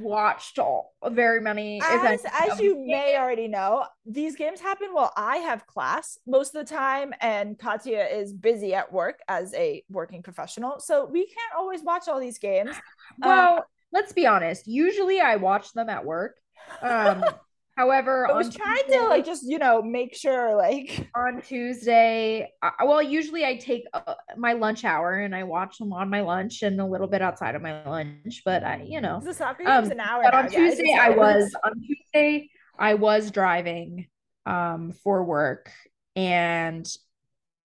watched 0.00 0.58
all 0.58 0.94
very 1.10 1.40
many 1.40 1.80
as, 1.82 2.24
as 2.40 2.60
you 2.60 2.84
may 2.86 3.16
already 3.16 3.48
know 3.48 3.84
these 4.06 4.36
games 4.36 4.60
happen 4.60 4.88
while 4.92 5.12
i 5.16 5.36
have 5.38 5.66
class. 5.66 6.18
Most 6.26 6.54
of 6.54 6.66
the 6.66 6.74
time 6.74 7.12
and 7.20 7.58
katya 7.58 8.04
is 8.04 8.32
busy 8.32 8.74
at 8.74 8.92
work 8.92 9.20
as 9.28 9.54
a 9.54 9.82
working 9.90 10.22
professional 10.22 10.80
so 10.80 11.06
we 11.06 11.26
can't 11.26 11.54
always 11.56 11.82
watch 11.82 12.08
all 12.08 12.20
these 12.20 12.38
games. 12.38 12.74
Well 13.20 13.58
um, 13.58 13.62
let's 13.92 14.12
be 14.12 14.26
honest. 14.26 14.66
Usually 14.66 15.20
i 15.20 15.36
watch 15.36 15.72
them 15.72 15.88
at 15.88 16.04
work. 16.04 16.36
Um 16.82 17.24
However, 17.78 18.28
I 18.28 18.32
was 18.32 18.54
trying 18.54 18.76
Tuesday, 18.86 18.98
to 18.98 19.04
like 19.04 19.24
just 19.24 19.44
you 19.44 19.58
know 19.58 19.80
make 19.80 20.14
sure 20.14 20.56
like 20.56 21.08
on 21.14 21.40
Tuesday. 21.40 22.52
I, 22.60 22.84
well, 22.84 23.00
usually 23.00 23.44
I 23.44 23.56
take 23.56 23.84
uh, 23.94 24.14
my 24.36 24.52
lunch 24.54 24.84
hour 24.84 25.14
and 25.14 25.34
I 25.34 25.44
watch 25.44 25.78
them 25.78 25.92
on 25.92 26.10
my 26.10 26.22
lunch 26.22 26.62
and 26.62 26.80
a 26.80 26.84
little 26.84 27.06
bit 27.06 27.22
outside 27.22 27.54
of 27.54 27.62
my 27.62 27.84
lunch. 27.88 28.42
But 28.44 28.64
I, 28.64 28.84
you 28.84 29.00
know, 29.00 29.20
the 29.22 29.32
soccer 29.32 29.62
game's 29.62 29.86
um, 29.86 29.92
an 29.92 30.00
hour. 30.00 30.22
But 30.24 30.32
now, 30.32 30.40
on 30.40 30.50
Tuesday, 30.50 30.96
I 31.00 31.10
was 31.10 31.54
on 31.64 31.80
Tuesday 31.80 32.50
I 32.78 32.94
was 32.94 33.30
driving 33.30 34.06
um, 34.46 34.92
for 34.92 35.24
work 35.24 35.70
and 36.14 36.88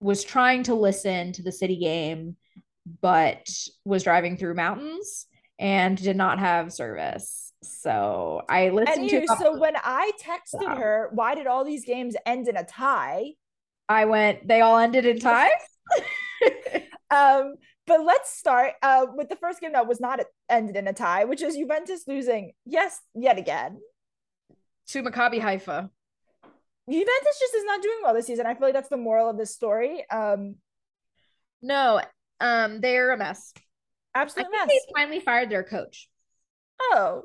was 0.00 0.24
trying 0.24 0.64
to 0.64 0.74
listen 0.74 1.32
to 1.32 1.42
the 1.42 1.52
city 1.52 1.78
game, 1.78 2.36
but 3.00 3.48
was 3.84 4.04
driving 4.04 4.36
through 4.36 4.54
mountains 4.54 5.26
and 5.58 5.96
did 5.96 6.16
not 6.16 6.38
have 6.38 6.72
service. 6.72 7.49
So 7.62 8.42
I 8.48 8.70
listened 8.70 9.10
to. 9.10 9.26
So 9.38 9.58
when 9.58 9.74
I 9.76 10.12
texted 10.22 10.78
her, 10.78 11.10
why 11.12 11.34
did 11.34 11.46
all 11.46 11.64
these 11.64 11.84
games 11.84 12.16
end 12.26 12.48
in 12.48 12.56
a 12.56 12.64
tie? 12.64 13.32
I 13.88 14.04
went. 14.04 14.46
They 14.46 14.60
all 14.60 14.78
ended 14.78 15.04
in 15.06 15.18
ties. 15.20 15.50
um, 17.10 17.54
but 17.86 18.04
let's 18.04 18.32
start 18.32 18.74
uh, 18.82 19.06
with 19.14 19.28
the 19.28 19.36
first 19.36 19.60
game 19.60 19.72
that 19.72 19.86
was 19.86 20.00
not 20.00 20.20
ended 20.48 20.76
in 20.76 20.86
a 20.86 20.92
tie, 20.92 21.24
which 21.24 21.42
is 21.42 21.56
Juventus 21.56 22.04
losing. 22.06 22.52
Yes, 22.64 23.00
yet 23.14 23.38
again 23.38 23.80
to 24.90 25.02
Maccabi 25.02 25.40
Haifa. 25.40 25.90
Juventus 26.88 27.38
just 27.38 27.54
is 27.54 27.64
not 27.64 27.82
doing 27.82 27.98
well 28.02 28.14
this 28.14 28.26
season. 28.26 28.46
I 28.46 28.54
feel 28.54 28.68
like 28.68 28.74
that's 28.74 28.88
the 28.88 28.96
moral 28.96 29.30
of 29.30 29.38
this 29.38 29.54
story. 29.54 30.04
Um, 30.10 30.56
no, 31.62 32.00
um, 32.40 32.80
they're 32.80 33.12
a 33.12 33.16
mess. 33.16 33.52
Absolutely, 34.14 34.58
mess. 34.58 34.68
They 34.68 34.80
finally 34.92 35.20
fired 35.20 35.50
their 35.50 35.62
coach. 35.62 36.08
Oh, 36.80 37.22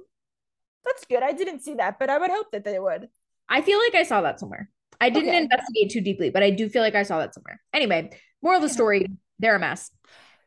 that's 0.85 1.05
good. 1.05 1.23
I 1.23 1.33
didn't 1.33 1.61
see 1.61 1.75
that, 1.75 1.99
but 1.99 2.09
I 2.09 2.17
would 2.17 2.31
hope 2.31 2.51
that 2.51 2.63
they 2.63 2.79
would. 2.79 3.09
I 3.49 3.61
feel 3.61 3.79
like 3.79 3.95
I 3.95 4.03
saw 4.03 4.21
that 4.21 4.39
somewhere. 4.39 4.69
I 4.99 5.09
didn't 5.09 5.29
okay. 5.29 5.37
investigate 5.37 5.91
too 5.91 6.01
deeply, 6.01 6.29
but 6.29 6.43
I 6.43 6.51
do 6.51 6.69
feel 6.69 6.81
like 6.81 6.95
I 6.95 7.03
saw 7.03 7.19
that 7.19 7.33
somewhere. 7.33 7.61
Anyway, 7.73 8.11
moral 8.41 8.57
of 8.57 8.63
the 8.63 8.69
story, 8.69 9.05
they're 9.39 9.55
a 9.55 9.59
mess. 9.59 9.91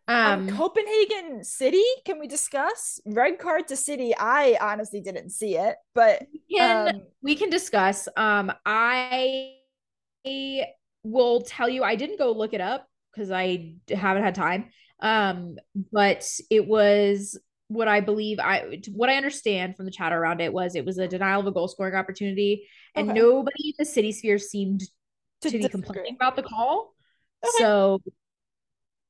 Um, 0.09 0.49
um, 0.49 0.57
Copenhagen 0.57 1.45
City, 1.45 1.85
can 2.07 2.19
we 2.19 2.27
discuss 2.27 2.99
red 3.05 3.39
card 3.39 3.69
to 3.69 3.77
City? 3.77 4.15
I 4.19 4.57
honestly 4.59 5.03
didn't 5.03 5.31
see 5.31 5.57
it, 5.59 5.77
but 5.95 6.27
we 6.33 6.57
can, 6.57 6.95
um, 6.95 7.03
we 7.23 7.37
can 7.37 7.51
discuss. 7.51 8.09
Um, 8.17 8.51
I 8.65 9.53
will 11.03 11.43
tell 11.43 11.69
you, 11.69 11.85
I 11.85 11.95
didn't 11.95 12.19
go 12.19 12.33
look 12.33 12.55
it 12.55 12.63
up 12.63 12.89
because 13.13 13.31
I 13.31 13.75
haven't 13.91 14.23
had 14.23 14.35
time. 14.35 14.71
Um, 15.01 15.57
but 15.93 16.27
it 16.51 16.67
was 16.67 17.39
what 17.69 17.87
I 17.87 18.01
believe 18.01 18.39
I 18.41 18.81
what 18.93 19.11
I 19.11 19.17
understand 19.17 19.77
from 19.77 19.85
the 19.85 19.91
chat 19.91 20.13
around 20.13 20.41
it 20.41 20.53
was 20.53 20.75
it 20.75 20.85
was 20.85 20.99
a 20.99 21.07
denial 21.07 21.41
of 21.41 21.47
a 21.47 21.53
goal 21.53 21.69
scoring 21.69 21.95
opportunity, 21.95 22.69
and 22.95 23.11
okay. 23.11 23.19
nobody 23.19 23.69
in 23.69 23.75
the 23.79 23.85
city 23.85 24.13
sphere 24.13 24.39
seemed 24.39 24.83
to, 25.43 25.51
to 25.51 25.59
be 25.59 25.69
complaining 25.69 26.17
about 26.17 26.35
the 26.35 26.43
call. 26.43 26.95
Okay. 27.45 27.53
So, 27.59 28.01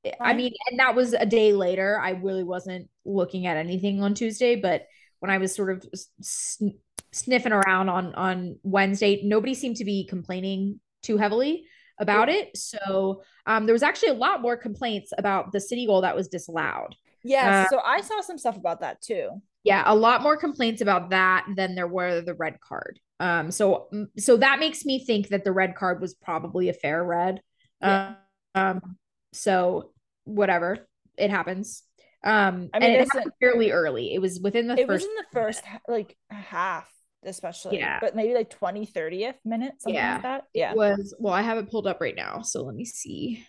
Fine. 0.05 0.15
I 0.21 0.35
mean, 0.35 0.53
and 0.71 0.81
that 0.81 0.95
was 0.95 1.13
a 1.15 1.25
day 1.27 1.53
later. 1.53 1.99
I 1.99 2.11
really 2.11 2.45
wasn't 2.45 2.89
looking 3.05 3.47
at 3.47 3.57
anything 3.57 4.03
on 4.03 4.15
Tuesday, 4.15 4.57
but 4.57 4.87
when 5.21 5.31
I 5.31 5.39
was 5.39 5.55
sort 5.55 5.71
of 5.71 5.85
sn- 6.21 6.79
sniffing 7.13 7.53
around 7.53 7.89
on 7.89 8.15
on 8.15 8.59
Wednesday, 8.65 9.23
nobody 9.25 9.55
seemed 9.55 9.77
to 9.77 9.85
be 9.85 10.05
complaining 10.05 10.81
too 11.03 11.17
heavily 11.17 11.65
about 12.01 12.29
it. 12.29 12.57
So 12.57 13.23
um, 13.47 13.67
there 13.67 13.73
was 13.73 13.83
actually 13.83 14.11
a 14.11 14.15
lot 14.15 14.41
more 14.41 14.57
complaints 14.57 15.13
about 15.17 15.53
the 15.53 15.61
city 15.61 15.87
goal 15.87 16.03
that 16.03 16.17
was 16.17 16.29
disallowed. 16.29 16.95
Yeah, 17.29 17.65
uh, 17.67 17.69
so 17.71 17.81
I 17.85 18.01
saw 18.01 18.21
some 18.23 18.39
stuff 18.39 18.57
about 18.57 18.81
that 18.81 19.01
too. 19.03 19.31
Yeah, 19.65 19.83
a 19.87 19.95
lot 19.95 20.23
more 20.23 20.37
complaints 20.37 20.81
about 20.81 21.11
that 21.11 21.47
than 21.57 21.75
there 21.75 21.87
were 21.87 22.21
the 22.21 22.35
red 22.35 22.61
card. 22.61 23.01
Um, 23.21 23.51
so 23.51 23.89
mm, 23.93 24.07
so 24.19 24.37
that 24.39 24.59
makes 24.61 24.85
me 24.85 25.05
think 25.05 25.29
that 25.29 25.45
the 25.45 25.53
red 25.53 25.75
card 25.75 26.01
was 26.01 26.15
probably 26.15 26.69
a 26.69 26.73
fair 26.73 27.03
red. 27.05 27.41
Yeah. 27.81 28.15
Um, 28.55 28.97
so 29.33 29.93
whatever, 30.25 30.89
it 31.17 31.31
happens. 31.31 31.83
Um, 32.25 32.71
I 32.73 32.79
mean, 32.81 32.91
it 32.93 33.09
happened 33.13 33.33
fairly 33.41 33.71
early. 33.73 34.15
It 34.15 34.21
was 34.21 34.41
within 34.41 34.67
the 34.69 34.75
it 34.79 34.87
first. 34.87 35.05
was 35.05 35.05
in 35.05 35.15
the 35.17 35.25
first 35.33 35.63
like 35.87 36.17
half. 36.31 36.89
especially. 37.25 37.79
Yeah. 37.79 37.99
But 38.01 38.17
maybe 38.17 38.35
like 38.35 38.51
20, 38.51 38.87
30th 38.87 39.35
minute, 39.45 39.75
something 39.79 39.95
Yeah. 39.95 40.15
like 40.15 40.23
that. 40.23 40.45
Yeah. 40.55 40.75
was 40.75 41.15
well 41.19 41.35
i 41.35 41.43
have 41.43 41.59
it 41.59 41.71
pulled 41.71 41.87
up 41.87 42.01
right 42.01 42.17
now 42.17 42.43
so 42.43 42.63
let 42.63 42.75
me 42.75 42.85
see 42.85 43.45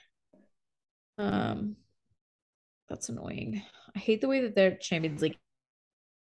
um 1.17 1.75
that's 2.89 3.09
annoying 3.09 3.61
i 3.95 3.99
hate 3.99 4.21
the 4.21 4.27
way 4.27 4.41
that 4.41 4.55
their 4.55 4.75
champions 4.75 5.21
league 5.21 5.37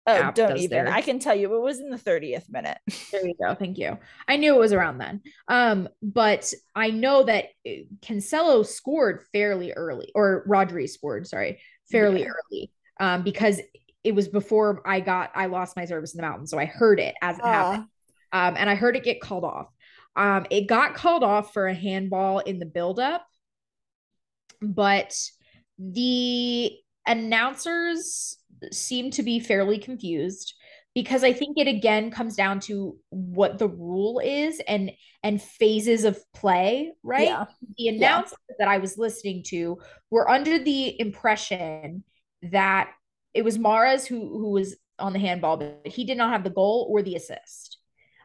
Oh, 0.07 0.23
app 0.23 0.35
don't 0.35 0.51
does 0.53 0.63
even. 0.63 0.71
theirs. 0.79 0.91
I 0.91 1.03
can 1.03 1.19
tell 1.19 1.35
you 1.35 1.55
it 1.55 1.61
was 1.61 1.81
in 1.81 1.91
the 1.91 1.99
30th 1.99 2.49
minute. 2.49 2.79
there 3.13 3.27
you 3.27 3.35
go 3.39 3.55
thank 3.55 3.77
you 3.79 3.99
i 4.27 4.37
knew 4.37 4.55
it 4.55 4.59
was 4.59 4.73
around 4.73 4.99
then 4.99 5.21
um 5.49 5.89
but 6.03 6.53
i 6.75 6.91
know 6.91 7.23
that 7.25 7.47
uh, 7.67 7.71
cancelo 8.01 8.65
scored 8.65 9.23
fairly 9.33 9.73
early 9.73 10.11
or 10.15 10.45
rodri 10.49 10.89
scored 10.89 11.27
sorry 11.27 11.61
fairly 11.91 12.23
Yeah. 12.23 12.29
early 12.29 12.71
um 13.01 13.23
because 13.23 13.61
it 14.05 14.15
was 14.15 14.29
before 14.29 14.81
i 14.87 15.01
got 15.01 15.31
i 15.35 15.47
lost 15.47 15.77
my 15.77 15.85
service 15.85 16.15
in 16.15 16.19
the 16.21 16.27
mountain 16.27 16.47
so 16.47 16.59
i 16.59 16.65
heard 16.65 17.01
it 17.01 17.15
as 17.23 17.39
it 17.39 17.45
happened 17.47 17.85
um, 18.33 18.57
and 18.59 18.69
I 18.69 18.75
heard 18.75 18.95
it 18.95 19.05
get 19.05 19.21
called 19.23 19.45
off. 19.45 19.69
Um, 20.15 20.47
it 20.51 20.67
got 20.67 20.95
called 20.95 21.25
off 21.25 21.55
for 21.55 21.67
a 21.67 21.73
handball 21.75 22.41
in 22.41 22.59
the 22.59 22.67
buildup, 22.67 23.25
but 24.61 25.15
the 25.79 26.73
announcers 27.07 28.37
seem 28.73 29.11
to 29.13 29.23
be 29.23 29.41
fairly 29.41 29.79
confused 29.79 30.55
because 30.95 31.23
I 31.23 31.33
think 31.33 31.59
it 31.59 31.69
again 31.69 32.11
comes 32.11 32.35
down 32.35 32.61
to 32.61 32.97
what 33.11 33.59
the 33.59 33.69
rule 33.69 34.21
is 34.23 34.61
and 34.67 34.91
and 35.23 35.41
phases 35.43 36.05
of 36.05 36.21
play, 36.33 36.93
right? 37.03 37.29
Yeah. 37.29 37.45
The 37.77 37.89
announcers 37.89 38.39
that 38.59 38.69
I 38.69 38.79
was 38.79 38.99
listening 38.99 39.43
to 39.49 39.79
were 40.11 40.29
under 40.29 40.59
the 40.59 41.01
impression 41.01 42.05
that 42.43 42.91
it 43.35 43.43
was 43.45 43.59
Mahrez 43.59 44.07
who 44.07 44.21
who 44.21 44.51
was 44.51 44.77
on 44.99 45.13
the 45.13 45.19
handball, 45.19 45.57
but 45.57 45.83
he 45.85 46.05
did 46.05 46.19
not 46.19 46.31
have 46.31 46.43
the 46.45 46.51
goal 46.51 46.89
or 46.91 47.03
the 47.03 47.15
assist. 47.15 47.79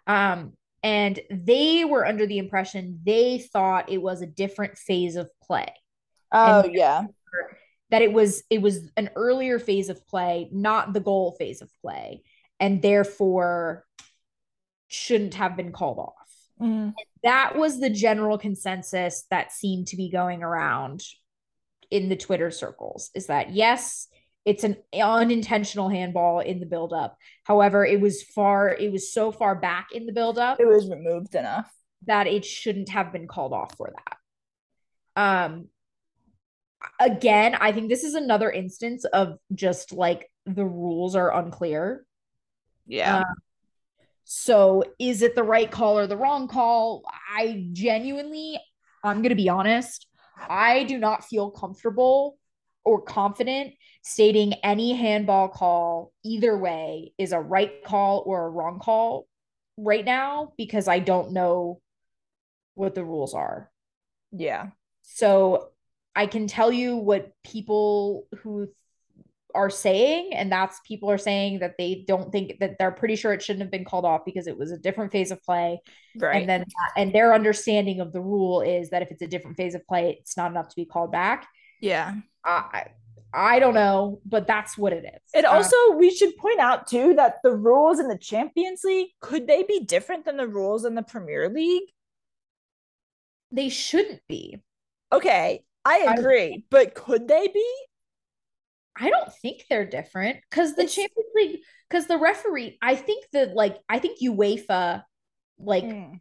Um, 0.07 0.53
and 0.81 1.19
they 1.29 1.85
were 1.85 2.05
under 2.05 2.25
the 2.25 2.39
impression 2.39 2.99
they 3.05 3.37
thought 3.53 3.91
it 3.91 4.01
was 4.01 4.21
a 4.21 4.27
different 4.27 4.77
phase 4.77 5.15
of 5.15 5.29
play 5.41 5.71
Oh, 6.33 6.61
And- 6.61 6.73
yeah. 6.73 7.03
That 7.89 8.01
it 8.01 8.11
was 8.13 8.43
it 8.49 8.61
was 8.61 8.89
an 8.97 9.09
earlier 9.15 9.59
phase 9.59 9.89
of 9.89 10.05
play 10.07 10.49
not 10.51 10.93
the 10.93 10.99
goal 10.99 11.35
phase 11.37 11.61
of 11.61 11.69
play 11.81 12.23
and 12.59 12.81
therefore 12.81 13.85
shouldn't 14.87 15.33
have 15.35 15.55
been 15.57 15.71
called 15.71 15.99
off 15.99 16.15
Mhm. 16.61 16.93
that 17.23 17.55
was 17.57 17.79
the 17.79 17.89
general 17.89 18.37
consensus 18.37 19.25
that 19.31 19.51
seemed 19.51 19.87
to 19.87 19.97
be 19.97 20.09
going 20.09 20.43
around 20.43 21.01
in 21.89 22.09
the 22.09 22.15
twitter 22.15 22.51
circles 22.51 23.09
is 23.15 23.27
that 23.27 23.51
yes 23.51 24.07
it's 24.45 24.63
an 24.63 24.77
unintentional 24.93 25.89
handball 25.89 26.39
in 26.41 26.59
the 26.59 26.65
buildup 26.65 27.17
however 27.43 27.85
it 27.85 27.99
was 27.99 28.21
far 28.23 28.69
it 28.69 28.91
was 28.91 29.11
so 29.11 29.31
far 29.31 29.55
back 29.55 29.87
in 29.93 30.05
the 30.05 30.13
buildup 30.13 30.59
It 30.59 30.67
was 30.67 30.89
removed 30.89 31.33
enough. 31.35 31.71
that 32.05 32.27
it 32.27 32.43
shouldn't 32.45 32.89
have 32.89 33.11
been 33.13 33.27
called 33.27 33.53
off 33.53 33.75
for 33.77 33.91
that. 33.95 34.17
Um 35.21 35.69
again, 36.99 37.55
I 37.55 37.71
think 37.71 37.89
this 37.89 38.03
is 38.03 38.15
another 38.15 38.51
instance 38.51 39.05
of 39.05 39.37
just 39.53 39.91
like 39.93 40.29
the 40.45 40.65
rules 40.65 41.15
are 41.15 41.33
unclear. 41.33 42.05
Yeah. 42.85 43.19
Um, 43.19 43.23
So 44.25 44.83
is 44.99 45.21
it 45.21 45.35
the 45.35 45.43
right 45.43 45.69
call 45.69 45.97
or 45.97 46.07
the 46.07 46.17
wrong 46.17 46.47
call? 46.47 47.03
I 47.35 47.67
genuinely, 47.73 48.59
I'm 49.03 49.17
going 49.21 49.29
to 49.29 49.35
be 49.35 49.49
honest, 49.49 50.07
I 50.49 50.83
do 50.85 50.97
not 50.97 51.25
feel 51.25 51.51
comfortable 51.51 52.37
or 52.85 53.01
confident 53.01 53.73
stating 54.01 54.53
any 54.63 54.93
handball 54.93 55.47
call 55.49 56.11
either 56.23 56.57
way 56.57 57.13
is 57.17 57.31
a 57.31 57.39
right 57.39 57.83
call 57.83 58.23
or 58.25 58.45
a 58.45 58.49
wrong 58.49 58.79
call 58.79 59.27
right 59.77 60.03
now 60.05 60.53
because 60.57 60.87
I 60.87 60.99
don't 60.99 61.31
know 61.31 61.81
what 62.75 62.95
the 62.95 63.03
rules 63.05 63.33
are. 63.33 63.71
yeah. 64.31 64.69
So 65.03 65.69
I 66.15 66.27
can 66.27 66.47
tell 66.47 66.71
you 66.71 66.95
what 66.97 67.31
people 67.43 68.27
who 68.39 68.69
are 69.55 69.69
saying, 69.69 70.33
and 70.33 70.51
that's 70.51 70.79
people 70.85 71.09
are 71.11 71.17
saying 71.17 71.59
that 71.59 71.75
they 71.77 72.03
don't 72.07 72.31
think 72.31 72.59
that 72.59 72.77
they're 72.79 72.91
pretty 72.91 73.15
sure 73.15 73.33
it 73.33 73.41
shouldn't 73.41 73.61
have 73.61 73.71
been 73.71 73.85
called 73.85 74.05
off 74.05 74.21
because 74.25 74.47
it 74.47 74.57
was 74.57 74.71
a 74.71 74.77
different 74.77 75.11
phase 75.11 75.31
of 75.31 75.41
play. 75.43 75.79
Right. 76.15 76.37
And 76.41 76.49
then, 76.49 76.65
and 76.97 77.13
their 77.13 77.33
understanding 77.33 77.99
of 77.99 78.11
the 78.13 78.21
rule 78.21 78.61
is 78.61 78.89
that 78.89 79.01
if 79.01 79.11
it's 79.11 79.21
a 79.21 79.27
different 79.27 79.57
phase 79.57 79.75
of 79.75 79.85
play, 79.85 80.17
it's 80.19 80.37
not 80.37 80.51
enough 80.51 80.69
to 80.69 80.75
be 80.75 80.85
called 80.85 81.11
back. 81.11 81.47
yeah. 81.81 82.15
I, 82.45 82.87
I 83.33 83.59
don't 83.59 83.73
know, 83.73 84.19
but 84.25 84.45
that's 84.47 84.77
what 84.77 84.93
it 84.93 85.05
is. 85.05 85.21
It 85.33 85.45
Um, 85.45 85.55
also, 85.55 85.75
we 85.95 86.11
should 86.11 86.35
point 86.37 86.59
out 86.59 86.87
too 86.87 87.13
that 87.15 87.37
the 87.43 87.55
rules 87.55 87.99
in 87.99 88.07
the 88.07 88.17
Champions 88.17 88.81
League 88.83 89.09
could 89.21 89.47
they 89.47 89.63
be 89.63 89.79
different 89.79 90.25
than 90.25 90.37
the 90.37 90.47
rules 90.47 90.85
in 90.85 90.93
the 90.95 91.03
Premier 91.03 91.49
League? 91.49 91.89
they 93.51 93.69
shouldn't 93.69 94.21
be. 94.27 94.61
Okay, 95.11 95.63
I 95.85 96.05
I- 96.07 96.13
agree, 96.15 96.65
but 96.69 96.95
could 96.95 97.27
they 97.27 97.47
be? 97.47 97.75
I 98.95 99.09
don't 99.09 99.33
think 99.33 99.65
they're 99.69 99.85
different 99.89 100.37
because 100.49 100.75
the 100.75 100.83
It's- 100.83 100.95
Champions 100.95 101.29
League, 101.35 101.59
because 101.89 102.05
the 102.07 102.17
referee, 102.17 102.77
I 102.81 102.95
think 102.95 103.25
that 103.31 103.55
like 103.55 103.77
I 103.89 103.99
think 103.99 104.19
UEFA 104.21 105.03
like 105.57 105.83
Mm, 105.83 106.19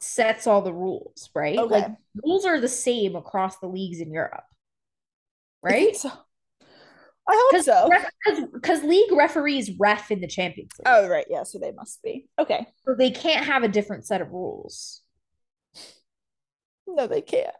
sets 0.00 0.46
all 0.46 0.62
the 0.62 0.72
rules, 0.72 1.28
right? 1.34 1.58
Okay. 1.58 1.74
Like 1.74 1.90
rules 2.24 2.46
are 2.46 2.60
the 2.60 2.68
same 2.68 3.14
across 3.14 3.58
the 3.58 3.66
leagues 3.66 4.00
in 4.00 4.10
Europe. 4.10 4.44
Right? 5.62 5.96
so. 5.96 6.10
I 7.30 7.50
hope 7.52 7.62
so. 7.62 7.90
Because 8.54 8.82
league 8.84 9.12
referees 9.12 9.70
ref 9.78 10.10
in 10.10 10.20
the 10.22 10.26
Champions 10.26 10.70
League. 10.78 10.86
Oh, 10.86 11.08
right. 11.08 11.26
Yeah, 11.28 11.42
so 11.42 11.58
they 11.58 11.72
must 11.72 12.02
be. 12.02 12.26
Okay. 12.38 12.66
So 12.86 12.94
they 12.94 13.10
can't 13.10 13.44
have 13.44 13.64
a 13.64 13.68
different 13.68 14.06
set 14.06 14.22
of 14.22 14.30
rules. 14.30 15.02
No, 16.86 17.06
they 17.06 17.20
can't. 17.20 17.54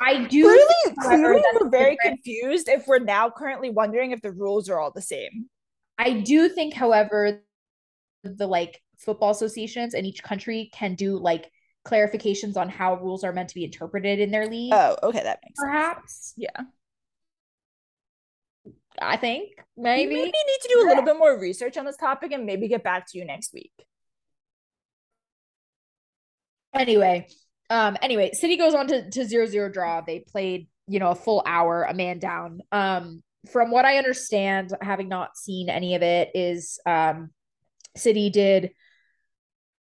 I 0.00 0.24
do 0.24 0.42
however, 0.46 1.00
clearly 1.00 1.42
we're 1.60 1.68
very 1.68 1.96
different- 1.96 2.22
confused 2.24 2.68
if 2.68 2.86
we're 2.86 2.98
now 2.98 3.30
currently 3.30 3.70
wondering 3.70 4.10
if 4.10 4.20
the 4.22 4.32
rules 4.32 4.68
are 4.68 4.78
all 4.78 4.90
the 4.90 5.02
same. 5.02 5.48
I 5.98 6.20
do 6.20 6.48
think, 6.48 6.74
however, 6.74 7.42
the 8.22 8.46
like 8.46 8.80
football 8.98 9.30
associations 9.30 9.94
in 9.94 10.04
each 10.04 10.22
country 10.22 10.70
can 10.72 10.94
do 10.94 11.18
like 11.18 11.50
clarifications 11.86 12.56
on 12.56 12.68
how 12.68 12.94
rules 12.96 13.22
are 13.24 13.32
meant 13.32 13.50
to 13.50 13.54
be 13.54 13.64
interpreted 13.64 14.18
in 14.18 14.30
their 14.30 14.46
league. 14.46 14.72
Oh, 14.72 14.96
okay, 15.02 15.22
that 15.22 15.40
makes 15.44 15.60
sense. 15.60 15.66
perhaps. 15.70 16.34
Yeah. 16.36 16.60
I 19.00 19.16
think 19.16 19.50
Maybe. 19.76 20.14
maybe. 20.14 20.24
need 20.24 20.58
to 20.62 20.68
do 20.72 20.84
a 20.84 20.86
little 20.88 21.02
bit 21.04 21.18
more 21.18 21.38
research 21.38 21.76
on 21.76 21.84
this 21.84 21.96
topic 21.96 22.32
and 22.32 22.46
maybe 22.46 22.68
get 22.68 22.84
back 22.84 23.06
to 23.10 23.18
you 23.18 23.24
next 23.24 23.52
week. 23.52 23.72
Anyway, 26.72 27.28
um, 27.74 27.96
anyway, 28.00 28.30
City 28.32 28.56
goes 28.56 28.72
on 28.72 28.86
to 28.86 29.10
to 29.10 29.24
zero 29.24 29.46
zero 29.46 29.68
draw. 29.68 30.00
They 30.00 30.20
played, 30.20 30.68
you 30.86 31.00
know, 31.00 31.10
a 31.10 31.16
full 31.16 31.42
hour, 31.44 31.82
a 31.82 31.92
man 31.92 32.20
down. 32.20 32.60
Um, 32.70 33.24
from 33.50 33.72
what 33.72 33.84
I 33.84 33.98
understand, 33.98 34.72
having 34.80 35.08
not 35.08 35.36
seen 35.36 35.68
any 35.68 35.96
of 35.96 36.02
it, 36.02 36.30
is 36.34 36.78
um, 36.86 37.30
City 37.96 38.30
did, 38.30 38.70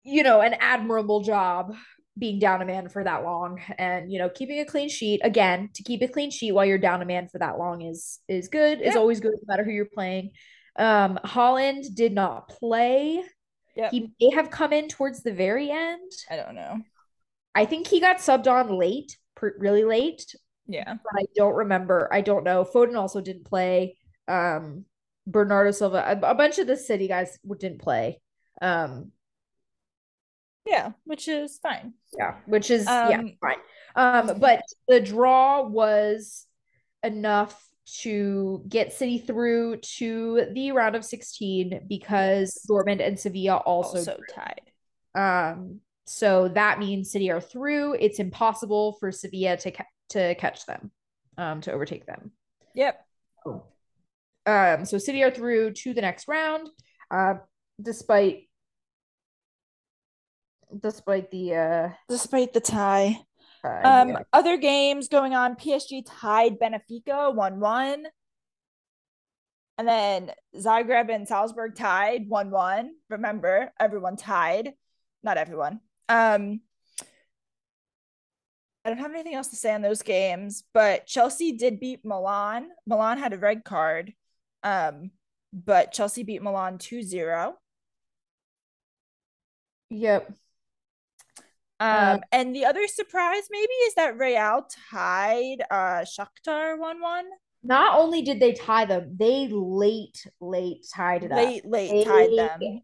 you 0.04 0.22
know, 0.22 0.40
an 0.40 0.54
admirable 0.54 1.20
job 1.20 1.74
being 2.18 2.38
down 2.38 2.62
a 2.62 2.64
man 2.64 2.88
for 2.88 3.04
that 3.04 3.24
long, 3.24 3.60
and 3.76 4.10
you 4.10 4.18
know, 4.18 4.30
keeping 4.30 4.60
a 4.60 4.64
clean 4.64 4.88
sheet. 4.88 5.20
Again, 5.22 5.68
to 5.74 5.82
keep 5.82 6.00
a 6.00 6.08
clean 6.08 6.30
sheet 6.30 6.52
while 6.52 6.64
you're 6.64 6.78
down 6.78 7.02
a 7.02 7.06
man 7.06 7.28
for 7.28 7.40
that 7.40 7.58
long 7.58 7.82
is 7.82 8.20
is 8.26 8.48
good. 8.48 8.80
Is 8.80 8.96
always 8.96 9.20
good, 9.20 9.32
no 9.32 9.44
matter 9.46 9.64
who 9.64 9.70
you're 9.70 9.84
playing. 9.84 10.30
Um, 10.76 11.20
Haaland 11.26 11.94
did 11.94 12.14
not 12.14 12.48
play. 12.48 13.22
Yep. 13.76 13.90
He 13.90 14.12
may 14.18 14.30
have 14.34 14.50
come 14.50 14.72
in 14.72 14.88
towards 14.88 15.22
the 15.22 15.32
very 15.32 15.70
end. 15.70 16.10
I 16.30 16.36
don't 16.36 16.54
know. 16.54 16.80
I 17.54 17.64
think 17.66 17.86
he 17.86 18.00
got 18.00 18.16
subbed 18.18 18.46
on 18.46 18.78
late, 18.78 19.16
pr- 19.34 19.58
really 19.58 19.84
late, 19.84 20.34
Yeah. 20.66 20.94
but 20.94 21.20
I 21.20 21.26
don't 21.36 21.54
remember. 21.54 22.08
I 22.12 22.20
don't 22.20 22.44
know. 22.44 22.64
Foden 22.64 22.96
also 22.96 23.20
didn't 23.20 23.44
play. 23.44 23.96
Um, 24.28 24.84
Bernardo 25.26 25.70
Silva, 25.70 26.04
a, 26.06 26.30
a 26.30 26.34
bunch 26.34 26.58
of 26.58 26.66
the 26.66 26.76
city 26.76 27.08
guys 27.08 27.38
didn't 27.58 27.80
play. 27.80 28.20
Um, 28.60 29.12
Yeah, 30.66 30.92
which 31.04 31.28
is 31.28 31.58
fine. 31.58 31.94
yeah, 32.16 32.36
which 32.46 32.70
is 32.70 32.86
yeah, 32.86 33.18
Um, 33.20 33.32
fine. 33.40 33.56
Um, 33.94 34.38
but 34.40 34.62
the 34.88 35.00
draw 35.00 35.62
was 35.66 36.46
enough 37.02 37.68
to 38.00 38.64
get 38.68 38.92
City 38.92 39.18
through 39.18 39.76
to 39.98 40.46
the 40.54 40.72
round 40.72 40.94
of 40.96 41.04
16 41.04 41.86
because 41.88 42.64
Dortmund 42.70 43.04
and 43.06 43.18
Sevilla 43.18 43.56
also, 43.56 43.98
Also, 43.98 44.18
tied. 44.32 44.60
Um, 45.14 45.80
so 46.14 46.48
that 46.48 46.78
means 46.78 47.10
City 47.10 47.30
are 47.30 47.40
through. 47.40 47.94
It's 47.94 48.18
impossible 48.18 48.96
for 49.00 49.10
Sevilla 49.10 49.56
to 49.58 49.70
ca- 49.70 49.84
to 50.10 50.34
catch 50.34 50.66
them, 50.66 50.90
um, 51.38 51.60
to 51.62 51.72
overtake 51.72 52.04
them. 52.06 52.32
Yep. 52.74 53.06
Um, 54.44 54.84
so 54.84 54.98
City 54.98 55.22
are 55.22 55.30
through 55.30 55.72
to 55.72 55.94
the 55.94 56.00
next 56.02 56.28
round, 56.28 56.68
uh, 57.10 57.34
despite 57.80 58.48
despite 60.80 61.30
the 61.30 61.54
uh, 61.54 61.88
Despite 62.08 62.52
the 62.52 62.60
tie. 62.60 63.18
uh, 63.64 63.80
Um, 63.84 64.08
yeah. 64.10 64.22
other 64.32 64.56
games 64.56 65.08
going 65.08 65.34
on. 65.34 65.54
PSG 65.56 66.02
tied 66.06 66.58
Benfica 66.58 67.34
1 67.34 67.60
1. 67.60 68.06
And 69.78 69.88
then 69.88 70.30
Zagreb 70.56 71.08
and 71.14 71.26
Salzburg 71.26 71.74
tied 71.76 72.28
1 72.28 72.50
1. 72.50 72.90
Remember, 73.08 73.72
everyone 73.80 74.16
tied. 74.16 74.74
Not 75.22 75.36
everyone. 75.38 75.80
Um, 76.08 76.60
I 78.84 78.90
don't 78.90 78.98
have 78.98 79.12
anything 79.12 79.34
else 79.34 79.48
to 79.48 79.56
say 79.56 79.72
on 79.72 79.82
those 79.82 80.02
games, 80.02 80.64
but 80.74 81.06
Chelsea 81.06 81.52
did 81.52 81.78
beat 81.78 82.04
Milan. 82.04 82.68
Milan 82.86 83.18
had 83.18 83.32
a 83.32 83.38
red 83.38 83.64
card. 83.64 84.12
Um, 84.64 85.10
but 85.52 85.92
Chelsea 85.92 86.22
beat 86.22 86.42
Milan 86.42 86.78
2 86.78 87.02
0. 87.02 87.56
Yep. 89.90 90.32
Um, 91.78 92.20
and 92.30 92.54
the 92.54 92.64
other 92.64 92.86
surprise 92.86 93.42
maybe 93.50 93.72
is 93.86 93.94
that 93.94 94.16
Real 94.16 94.66
tied 94.90 95.62
uh 95.70 96.04
Shakhtar 96.04 96.78
1 96.78 97.00
1. 97.00 97.24
Not 97.64 97.98
only 97.98 98.22
did 98.22 98.40
they 98.40 98.52
tie 98.52 98.84
them, 98.84 99.16
they 99.16 99.48
late, 99.50 100.26
late 100.40 100.86
tied 100.94 101.24
it 101.24 101.30
Late, 101.30 101.64
up. 101.64 101.70
late 101.70 101.90
They 101.90 102.04
tied 102.04 102.38
them. 102.38 102.80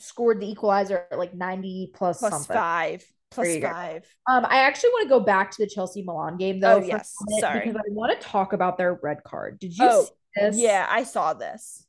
Scored 0.00 0.40
the 0.40 0.50
equalizer 0.50 1.06
at 1.10 1.18
like 1.18 1.34
90 1.34 1.92
plus, 1.94 2.18
Plus 2.18 2.32
something. 2.32 2.54
five. 2.56 3.04
Plus 3.30 3.56
go. 3.58 3.68
five. 3.70 4.04
Um, 4.28 4.44
I 4.44 4.58
actually 4.62 4.90
want 4.90 5.04
to 5.04 5.08
go 5.08 5.20
back 5.20 5.52
to 5.52 5.58
the 5.62 5.68
Chelsea 5.68 6.02
Milan 6.02 6.36
game 6.36 6.58
though. 6.60 6.76
Oh, 6.76 6.84
yes. 6.84 7.14
Sorry. 7.38 7.60
Because 7.60 7.76
I 7.76 7.82
want 7.90 8.18
to 8.18 8.26
talk 8.26 8.52
about 8.52 8.76
their 8.78 8.94
red 9.02 9.22
card. 9.24 9.58
Did 9.60 9.76
you 9.76 9.84
Oh, 9.88 10.04
see 10.04 10.10
this? 10.36 10.56
Yeah, 10.58 10.86
I 10.88 11.04
saw 11.04 11.34
this. 11.34 11.86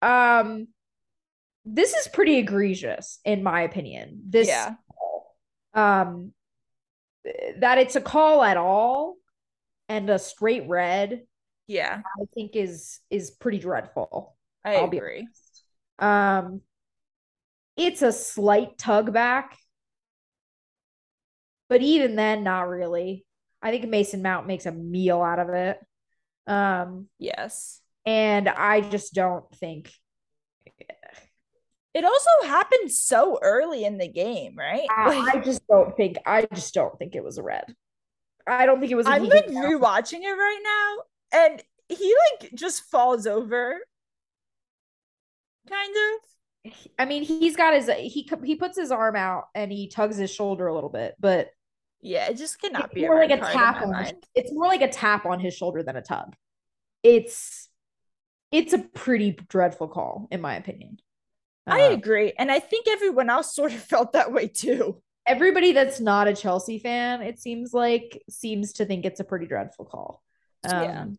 Um, 0.00 0.68
this 1.64 1.94
is 1.94 2.08
pretty 2.08 2.38
egregious 2.38 3.20
in 3.24 3.42
my 3.44 3.62
opinion. 3.62 4.22
This 4.28 4.48
Yeah. 4.48 4.74
um 5.74 6.32
that 7.58 7.78
it's 7.78 7.94
a 7.96 8.00
call 8.00 8.42
at 8.42 8.56
all 8.56 9.16
and 9.88 10.10
a 10.10 10.18
straight 10.18 10.68
red 10.68 11.22
Yeah, 11.68 12.02
I 12.20 12.24
think 12.34 12.56
is 12.56 12.98
is 13.10 13.30
pretty 13.30 13.58
dreadful. 13.58 14.36
I 14.64 14.76
I'll 14.76 14.88
be 14.88 14.96
agree. 14.98 15.28
Um 16.00 16.62
it's 17.76 18.02
a 18.02 18.12
slight 18.12 18.78
tug 18.78 19.12
back. 19.12 19.56
But 21.68 21.82
even 21.82 22.16
then 22.16 22.44
not 22.44 22.68
really. 22.68 23.24
I 23.62 23.70
think 23.70 23.88
Mason 23.88 24.22
Mount 24.22 24.46
makes 24.46 24.66
a 24.66 24.72
meal 24.72 25.22
out 25.22 25.38
of 25.38 25.48
it. 25.50 25.78
Um 26.46 27.08
Yes. 27.18 27.80
and 28.04 28.48
I 28.48 28.80
just 28.80 29.14
don't 29.14 29.48
think 29.56 29.90
It 31.94 32.04
also 32.04 32.30
happened 32.46 32.90
so 32.90 33.38
early 33.42 33.84
in 33.84 33.98
the 33.98 34.08
game, 34.08 34.56
right? 34.56 34.86
I, 34.90 35.32
I 35.34 35.40
just 35.40 35.66
don't 35.68 35.94
think 35.96 36.16
I 36.24 36.46
just 36.54 36.72
don't 36.72 36.98
think 36.98 37.14
it 37.14 37.22
was 37.22 37.38
a 37.38 37.42
red. 37.42 37.74
I 38.46 38.66
don't 38.66 38.80
think 38.80 38.90
it 38.90 38.96
was 38.96 39.06
a 39.06 39.10
I'm 39.10 39.28
like 39.28 39.46
rewatching 39.46 40.22
it 40.22 40.32
right 40.32 40.60
now, 40.64 41.38
and 41.44 41.62
he 41.88 42.14
like 42.40 42.50
just 42.54 42.82
falls 42.90 43.26
over, 43.26 43.78
kind 45.68 45.94
of. 45.94 46.28
I 46.98 47.04
mean, 47.06 47.24
he's 47.24 47.56
got 47.56 47.74
his 47.74 47.88
he 47.88 48.28
he 48.44 48.56
puts 48.56 48.76
his 48.78 48.90
arm 48.92 49.16
out 49.16 49.48
and 49.54 49.72
he 49.72 49.88
tugs 49.88 50.16
his 50.16 50.30
shoulder 50.30 50.66
a 50.68 50.74
little 50.74 50.90
bit, 50.90 51.16
but 51.18 51.50
Yeah, 52.00 52.28
it 52.28 52.36
just 52.36 52.60
cannot 52.60 52.92
it's 52.92 52.94
be 52.94 53.06
more 53.06 53.16
like 53.16 53.30
a 53.30 53.40
tap 53.40 53.80
on 53.82 53.94
his, 53.94 54.12
it's 54.34 54.52
more 54.52 54.66
like 54.66 54.82
a 54.82 54.88
tap 54.88 55.24
on 55.26 55.40
his 55.40 55.54
shoulder 55.54 55.82
than 55.82 55.96
a 55.96 56.02
tug. 56.02 56.34
It's 57.02 57.68
it's 58.52 58.72
a 58.72 58.78
pretty 58.78 59.32
dreadful 59.32 59.88
call 59.88 60.28
in 60.30 60.40
my 60.40 60.56
opinion. 60.56 60.98
I 61.68 61.80
Um, 61.80 61.92
agree, 61.92 62.32
and 62.38 62.50
I 62.52 62.60
think 62.60 62.86
everyone 62.88 63.30
else 63.30 63.54
sort 63.54 63.72
of 63.72 63.80
felt 63.82 64.12
that 64.12 64.32
way 64.32 64.48
too. 64.48 65.02
everybody 65.26 65.72
that's 65.72 66.00
not 66.00 66.28
a 66.28 66.34
Chelsea 66.34 66.78
fan, 66.78 67.22
it 67.22 67.38
seems 67.38 67.72
like, 67.72 68.22
seems 68.28 68.72
to 68.74 68.84
think 68.84 69.04
it's 69.04 69.20
a 69.20 69.24
pretty 69.24 69.46
dreadful 69.46 69.84
call. 69.84 70.22
Yeah. 70.76 71.06
Um, 71.06 71.18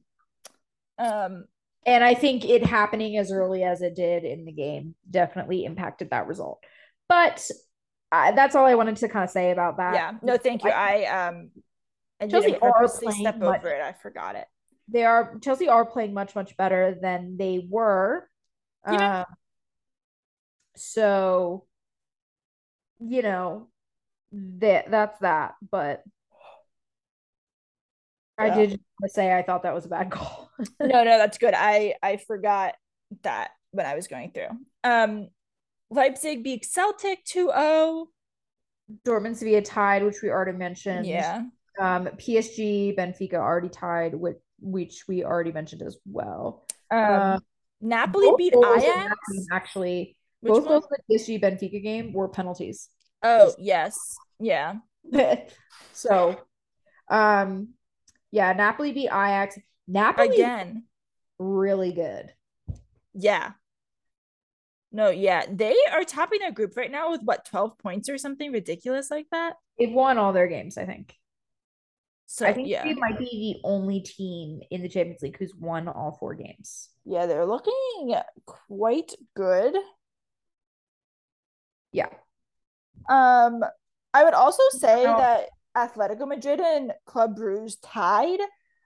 Um, 0.97 1.45
And 1.85 2.03
I 2.03 2.13
think 2.13 2.45
it 2.45 2.65
happening 2.65 3.17
as 3.17 3.31
early 3.31 3.63
as 3.63 3.81
it 3.81 3.95
did 3.95 4.23
in 4.23 4.45
the 4.45 4.51
game 4.51 4.95
definitely 5.09 5.65
impacted 5.65 6.11
that 6.11 6.27
result. 6.27 6.63
But 7.09 7.49
uh, 8.11 8.31
that's 8.31 8.55
all 8.55 8.65
I 8.65 8.75
wanted 8.75 8.95
to 8.97 9.09
kind 9.09 9.23
of 9.23 9.29
say 9.29 9.51
about 9.51 9.77
that. 9.77 9.93
yeah, 9.93 10.11
no, 10.21 10.37
thank 10.37 10.63
you. 10.63 10.69
I- 10.69 11.03
I 11.03 11.27
um, 11.27 11.51
I 12.21 12.27
Chelsea 12.27 12.55
are 12.57 12.87
playing 12.87 13.19
step 13.21 13.37
much- 13.39 13.59
over 13.59 13.69
it. 13.69 13.81
I 13.81 13.93
forgot 13.93 14.35
it. 14.35 14.45
They 14.87 15.03
are 15.03 15.37
Chelsea 15.41 15.67
are 15.67 15.85
playing 15.85 16.13
much 16.13 16.35
much 16.35 16.55
better 16.57 16.95
than 17.01 17.37
they 17.37 17.65
were. 17.69 18.29
Yeah. 18.89 19.21
Um, 19.21 19.25
so 20.75 21.65
you 22.99 23.21
know 23.21 23.67
that 24.31 24.89
that's 24.89 25.19
that. 25.19 25.55
But 25.69 26.03
I 28.37 28.47
Yeah. 28.47 28.55
did 28.55 28.79
say 29.07 29.35
I 29.37 29.43
thought 29.43 29.63
that 29.63 29.73
was 29.73 29.85
a 29.85 29.89
bad 29.89 30.11
call. 30.11 30.49
no, 30.79 31.03
no, 31.03 31.17
that's 31.17 31.37
good. 31.37 31.53
I 31.55 31.95
I 32.01 32.17
forgot 32.17 32.75
that 33.21 33.51
when 33.71 33.85
I 33.85 33.95
was 33.95 34.07
going 34.07 34.31
through. 34.31 34.49
Um, 34.83 35.29
Leipzig 35.89 36.43
beat 36.43 36.65
Celtic 36.65 37.19
oh. 37.35 38.07
2-0. 38.09 39.03
Dortmund 39.05 39.35
Sevilla 39.37 39.61
tied, 39.61 40.03
which 40.03 40.21
we 40.21 40.29
already 40.29 40.57
mentioned. 40.57 41.05
Yeah. 41.05 41.43
Um, 41.79 42.07
PSG, 42.17 42.95
Benfica 42.97 43.35
already 43.35 43.69
tied, 43.69 44.13
which 44.13 44.37
which 44.59 45.03
we 45.07 45.23
already 45.23 45.51
mentioned 45.51 45.81
as 45.81 45.97
well. 46.05 46.65
Um, 46.89 46.99
Uh, 46.99 47.39
Napoli 47.81 48.31
beat 48.37 48.53
Ajax. 48.55 49.15
actually. 49.51 50.17
Which 50.39 50.51
both 50.51 50.65
one? 50.65 50.79
goals 50.79 50.87
the 50.89 51.13
PSG 51.13 51.41
Benfica 51.41 51.81
game 51.83 52.13
were 52.13 52.29
penalties. 52.29 52.89
Oh, 53.21 53.53
yes. 53.57 54.15
Yeah. 54.39 54.75
so, 55.93 56.39
um, 57.09 57.69
yeah, 58.33 58.51
Napoli 58.53 58.91
beat 58.91 59.09
Ajax. 59.09 59.59
Napoli 59.87 60.29
Again. 60.29 60.85
really 61.37 61.93
good. 61.93 62.33
Yeah. 63.13 63.51
No, 64.91 65.11
yeah. 65.11 65.45
They 65.47 65.75
are 65.91 66.03
topping 66.03 66.39
their 66.39 66.51
group 66.51 66.75
right 66.75 66.91
now 66.91 67.11
with 67.11 67.21
what, 67.21 67.45
12 67.45 67.77
points 67.77 68.09
or 68.09 68.17
something 68.17 68.51
ridiculous 68.51 69.11
like 69.11 69.27
that? 69.29 69.53
They've 69.77 69.91
won 69.91 70.17
all 70.17 70.33
their 70.33 70.47
games, 70.47 70.79
I 70.79 70.85
think. 70.85 71.13
So, 72.25 72.47
I 72.47 72.53
think 72.53 72.69
yeah. 72.69 72.83
they 72.83 72.95
might 72.95 73.19
be 73.19 73.59
the 73.63 73.67
only 73.67 73.99
team 73.99 74.61
in 74.71 74.81
the 74.81 74.89
Champions 74.89 75.21
League 75.21 75.37
who's 75.37 75.53
won 75.53 75.87
all 75.87 76.17
four 76.19 76.33
games. 76.33 76.89
Yeah, 77.05 77.27
they're 77.27 77.45
looking 77.45 78.15
quite 78.47 79.11
good. 79.35 79.75
Yeah. 81.91 82.09
Um, 83.07 83.63
I 84.11 84.23
would 84.23 84.33
also 84.33 84.63
say 84.71 85.05
Oh. 85.05 85.17
that 85.19 85.49
Atletico 85.75 86.27
Madrid 86.27 86.59
and 86.59 86.93
Club 87.05 87.35
Bruges 87.35 87.77
tied. 87.77 88.39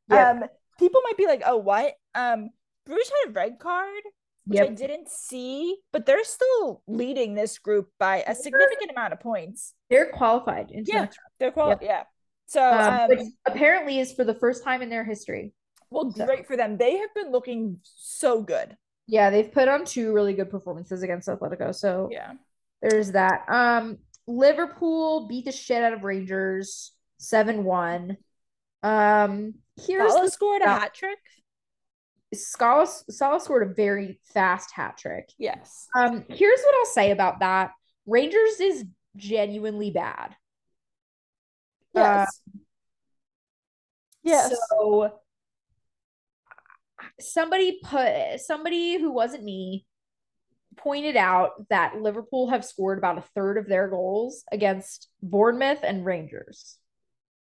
Yep. 0.09 0.35
Um, 0.43 0.43
people 0.79 1.01
might 1.03 1.17
be 1.17 1.25
like, 1.27 1.43
"Oh, 1.45 1.57
what?" 1.57 1.93
Um, 2.15 2.49
Bruges 2.85 3.11
had 3.23 3.29
a 3.29 3.33
red 3.33 3.59
card, 3.59 4.03
which 4.45 4.59
I 4.61 4.67
didn't 4.67 5.09
see, 5.09 5.77
but 5.91 6.05
they're 6.05 6.23
still 6.23 6.81
leading 6.87 7.33
this 7.35 7.57
group 7.59 7.89
by 7.99 8.23
a 8.25 8.33
significant 8.33 8.91
amount 8.91 9.13
of 9.13 9.19
points. 9.19 9.73
They're 9.89 10.11
qualified 10.11 10.71
Yeah. 10.71 11.05
the. 11.07 11.11
They're 11.39 11.51
qual- 11.51 11.69
Yep. 11.69 11.79
yeah. 11.83 12.03
So, 12.45 12.63
Um, 12.63 13.11
um, 13.11 13.33
apparently 13.45 13.99
is 13.99 14.13
for 14.13 14.23
the 14.23 14.33
first 14.33 14.63
time 14.63 14.81
in 14.81 14.89
their 14.89 15.03
history. 15.03 15.53
well, 15.89 16.09
so- 16.11 16.25
great 16.25 16.47
for 16.47 16.55
them. 16.55 16.77
They 16.77 16.97
have 16.97 17.13
been 17.13 17.31
looking 17.31 17.79
so 17.83 18.41
good. 18.41 18.77
Yeah, 19.05 19.29
they've 19.29 19.51
put 19.51 19.67
on 19.67 19.83
two 19.85 20.13
really 20.13 20.33
good 20.33 20.49
performances 20.49 21.01
against 21.03 21.27
Atletico. 21.29 21.73
So 21.75 22.07
Yeah. 22.11 22.33
there's 22.81 23.11
that. 23.13 23.43
Um, 23.49 23.99
Liverpool 24.27 25.27
beat 25.27 25.45
the 25.45 25.51
shit 25.51 25.81
out 25.81 25.93
of 25.93 26.03
Rangers 26.03 26.91
7-1. 27.21 28.17
Um, 28.83 29.55
here's 29.85 30.11
Salah 30.11 30.25
the 30.25 30.31
scored 30.31 30.61
a 30.61 30.67
hat 30.67 30.93
trick. 30.93 31.17
Salah, 32.33 32.87
Salah 33.09 33.39
scored 33.39 33.69
a 33.69 33.73
very 33.73 34.19
fast 34.33 34.71
hat 34.71 34.97
trick. 34.97 35.29
Yes. 35.37 35.87
Um, 35.95 36.25
here's 36.29 36.61
what 36.61 36.75
I'll 36.75 36.93
say 36.93 37.11
about 37.11 37.39
that. 37.39 37.71
Rangers 38.05 38.59
is 38.59 38.85
genuinely 39.15 39.91
bad. 39.91 40.35
Yes. 41.93 42.41
yes. 44.23 44.55
So 44.69 45.19
somebody 47.19 47.79
put 47.83 48.39
somebody 48.39 48.99
who 48.99 49.11
wasn't 49.11 49.43
me 49.43 49.85
pointed 50.77 51.15
out 51.15 51.67
that 51.69 52.01
Liverpool 52.01 52.49
have 52.49 52.63
scored 52.63 52.97
about 52.97 53.17
a 53.17 53.21
third 53.35 53.57
of 53.57 53.67
their 53.67 53.87
goals 53.87 54.43
against 54.51 55.09
Bournemouth 55.21 55.79
and 55.83 56.05
Rangers. 56.05 56.77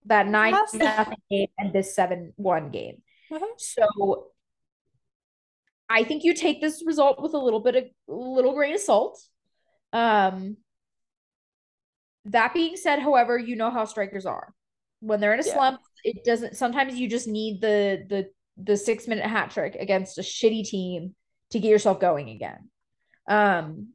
That 0.06 0.26
nine 0.26 0.52
nothing 0.52 1.16
game 1.30 1.48
and 1.58 1.72
this 1.72 1.94
seven 1.94 2.32
one 2.36 2.70
game. 2.70 3.02
Mhm. 3.30 3.58
So 3.58 4.32
I 5.88 6.04
think 6.04 6.24
you 6.24 6.34
take 6.34 6.60
this 6.60 6.82
result 6.86 7.20
with 7.20 7.34
a 7.34 7.38
little 7.38 7.60
bit 7.60 7.76
of 7.76 7.84
a 8.08 8.12
little 8.12 8.52
grain 8.54 8.74
of 8.74 8.80
salt. 8.80 9.20
Um 9.92 10.56
that 12.26 12.52
being 12.54 12.76
said, 12.76 12.98
however, 13.00 13.38
you 13.38 13.56
know 13.56 13.70
how 13.70 13.84
strikers 13.86 14.26
are. 14.26 14.54
When 15.00 15.20
they're 15.20 15.32
in 15.34 15.40
a 15.40 15.46
Yeah. 15.46 15.54
slump, 15.54 15.80
it 16.04 16.24
doesn't 16.24 16.56
sometimes 16.56 16.98
you 16.98 17.08
just 17.08 17.28
need 17.28 17.60
the 17.60 18.04
the 18.08 18.30
the 18.56 18.76
6 18.76 19.06
minute 19.08 19.24
hat 19.24 19.50
trick 19.50 19.74
against 19.76 20.18
a 20.18 20.22
shitty 20.22 20.64
team 20.68 21.14
to 21.50 21.58
get 21.58 21.68
yourself 21.70 21.98
going 21.98 22.28
again. 22.28 22.70
Um 23.26 23.94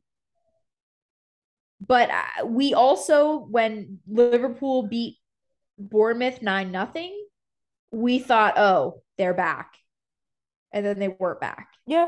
but 1.85 2.09
we 2.45 2.73
also 2.73 3.37
when 3.37 3.99
Liverpool 4.07 4.83
beat 4.87 5.17
Bournemouth 5.77 6.41
9 6.41 6.71
nothing, 6.71 7.13
we 7.91 8.19
thought, 8.19 8.57
"Oh, 8.57 9.01
they're 9.17 9.33
back." 9.33 9.73
and 10.71 10.85
then 10.85 10.99
they 10.99 11.07
weren't 11.07 11.39
back. 11.39 11.69
Yeah. 11.87 12.07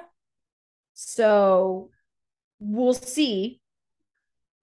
So 0.94 1.90
we'll 2.60 2.94
see. 2.94 3.62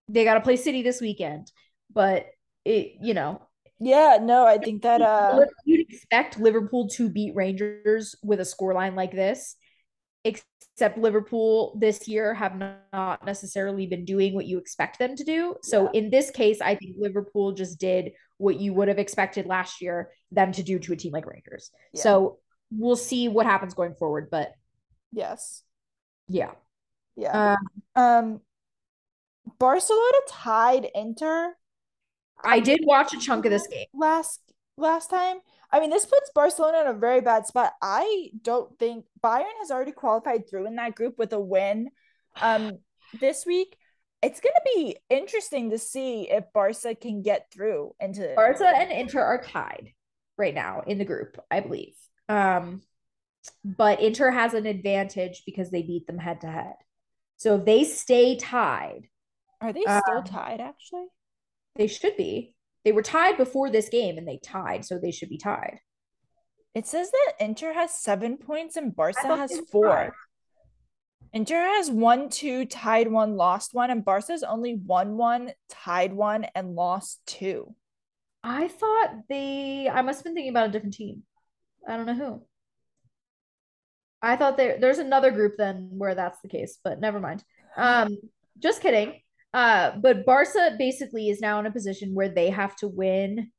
They 0.08 0.24
got 0.24 0.34
to 0.34 0.40
play 0.40 0.56
City 0.56 0.82
this 0.82 1.00
weekend, 1.00 1.50
but 1.92 2.26
it, 2.64 2.94
you 3.00 3.14
know, 3.14 3.40
Yeah, 3.80 4.18
no, 4.20 4.46
I 4.46 4.58
think 4.58 4.82
that 4.82 5.02
uh 5.02 5.40
you'd 5.64 5.88
expect 5.88 6.38
Liverpool 6.38 6.88
to 6.90 7.08
beat 7.08 7.34
Rangers 7.34 8.14
with 8.22 8.40
a 8.40 8.44
scoreline 8.44 8.94
like 8.94 9.12
this, 9.12 9.56
except 10.24 10.98
Liverpool 10.98 11.76
this 11.78 12.08
year 12.08 12.34
have 12.34 12.56
not 12.92 13.24
necessarily 13.24 13.86
been 13.86 14.04
doing 14.04 14.34
what 14.34 14.46
you 14.46 14.58
expect 14.58 14.98
them 14.98 15.14
to 15.16 15.24
do. 15.24 15.56
So 15.62 15.84
Yeah. 15.84 16.00
in 16.00 16.10
this 16.10 16.30
case, 16.30 16.60
I 16.60 16.74
think 16.74 16.96
Liverpool 16.98 17.52
just 17.52 17.78
did 17.78 18.12
what 18.38 18.58
you 18.58 18.74
would 18.74 18.88
have 18.88 18.98
expected 18.98 19.46
last 19.46 19.80
year 19.80 20.10
them 20.32 20.50
to 20.52 20.62
do 20.62 20.78
to 20.80 20.92
a 20.92 20.96
team 20.96 21.12
like 21.12 21.26
Rangers. 21.26 21.70
Yeah. 21.92 22.02
So 22.02 22.38
we'll 22.70 22.96
see 22.96 23.28
what 23.28 23.46
happens 23.46 23.74
going 23.74 23.94
forward, 23.94 24.28
but 24.30 24.52
yes. 25.12 25.62
yeah. 26.28 26.52
Yeah. 27.16 27.56
Uh, 27.96 28.00
Um 28.00 28.40
Barcelona 29.58 30.18
tied 30.28 30.88
Inter 30.94 31.54
I 32.42 32.60
did 32.60 32.80
watch 32.84 33.14
a 33.14 33.18
chunk 33.18 33.44
of 33.44 33.52
this 33.52 33.66
game. 33.68 33.86
last 33.94 34.40
last 34.76 35.08
time. 35.10 35.38
I 35.74 35.80
mean, 35.80 35.90
this 35.90 36.06
puts 36.06 36.30
Barcelona 36.32 36.82
in 36.82 36.86
a 36.86 36.98
very 36.98 37.20
bad 37.20 37.48
spot. 37.48 37.72
I 37.82 38.30
don't 38.42 38.78
think 38.78 39.06
Bayern 39.20 39.58
has 39.58 39.72
already 39.72 39.90
qualified 39.90 40.48
through 40.48 40.68
in 40.68 40.76
that 40.76 40.94
group 40.94 41.18
with 41.18 41.32
a 41.32 41.40
win 41.40 41.90
um 42.40 42.78
this 43.20 43.44
week. 43.44 43.76
It's 44.22 44.40
going 44.40 44.54
to 44.54 44.70
be 44.72 44.96
interesting 45.10 45.70
to 45.70 45.78
see 45.78 46.30
if 46.30 46.44
Barca 46.54 46.94
can 46.94 47.22
get 47.22 47.48
through 47.52 47.94
into 47.98 48.32
Barca 48.36 48.68
and 48.68 48.92
Inter 48.92 49.20
are 49.20 49.42
tied 49.42 49.90
right 50.38 50.54
now 50.54 50.82
in 50.86 50.98
the 50.98 51.04
group, 51.04 51.38
I 51.50 51.58
believe. 51.58 51.94
Um, 52.28 52.82
but 53.64 54.00
Inter 54.00 54.30
has 54.30 54.54
an 54.54 54.66
advantage 54.66 55.42
because 55.44 55.70
they 55.70 55.82
beat 55.82 56.06
them 56.06 56.18
head 56.18 56.40
to 56.42 56.46
head. 56.46 56.76
So 57.36 57.56
if 57.56 57.64
they 57.64 57.82
stay 57.82 58.36
tied, 58.36 59.08
Are 59.60 59.72
they 59.72 59.82
still 59.82 60.18
um, 60.18 60.24
tied 60.24 60.60
actually? 60.60 61.06
they 61.74 61.88
should 61.88 62.16
be. 62.16 62.53
They 62.84 62.92
were 62.92 63.02
tied 63.02 63.36
before 63.36 63.70
this 63.70 63.88
game 63.88 64.18
and 64.18 64.28
they 64.28 64.38
tied, 64.42 64.84
so 64.84 64.98
they 64.98 65.10
should 65.10 65.30
be 65.30 65.38
tied. 65.38 65.78
It 66.74 66.86
says 66.86 67.10
that 67.10 67.32
Inter 67.40 67.72
has 67.72 67.94
7 67.94 68.36
points 68.36 68.76
and 68.76 68.94
Barca 68.94 69.36
has 69.36 69.60
4. 69.70 69.88
tied. 69.88 70.12
Inter 71.34 71.56
has 71.56 71.90
one, 71.90 72.28
two, 72.28 72.64
tied 72.64 73.10
one, 73.10 73.36
lost 73.36 73.74
one, 73.74 73.90
and 73.90 74.04
Barca's 74.04 74.44
only 74.44 74.76
won 74.76 75.16
one, 75.16 75.50
tied 75.68 76.12
one, 76.12 76.46
and 76.54 76.76
lost 76.76 77.20
two. 77.26 77.74
I 78.44 78.68
thought 78.68 79.22
they 79.28 79.88
I 79.88 80.02
must 80.02 80.18
have 80.20 80.24
been 80.24 80.34
thinking 80.34 80.50
about 80.50 80.68
a 80.68 80.72
different 80.72 80.94
team. 80.94 81.24
I 81.88 81.96
don't 81.96 82.06
know 82.06 82.14
who. 82.14 82.42
I 84.22 84.36
thought 84.36 84.56
there 84.56 84.78
there's 84.78 84.98
another 84.98 85.32
group 85.32 85.54
then 85.58 85.88
where 85.94 86.14
that's 86.14 86.40
the 86.40 86.48
case, 86.48 86.78
but 86.84 87.00
never 87.00 87.18
mind. 87.18 87.42
Um, 87.76 88.16
just 88.60 88.80
kidding. 88.80 89.20
Uh, 89.54 89.92
but 89.96 90.26
Barca 90.26 90.74
basically 90.78 91.30
is 91.30 91.40
now 91.40 91.60
in 91.60 91.66
a 91.66 91.70
position 91.70 92.12
where 92.12 92.28
they 92.28 92.50
have 92.50 92.74
to 92.76 92.88
win 92.88 93.52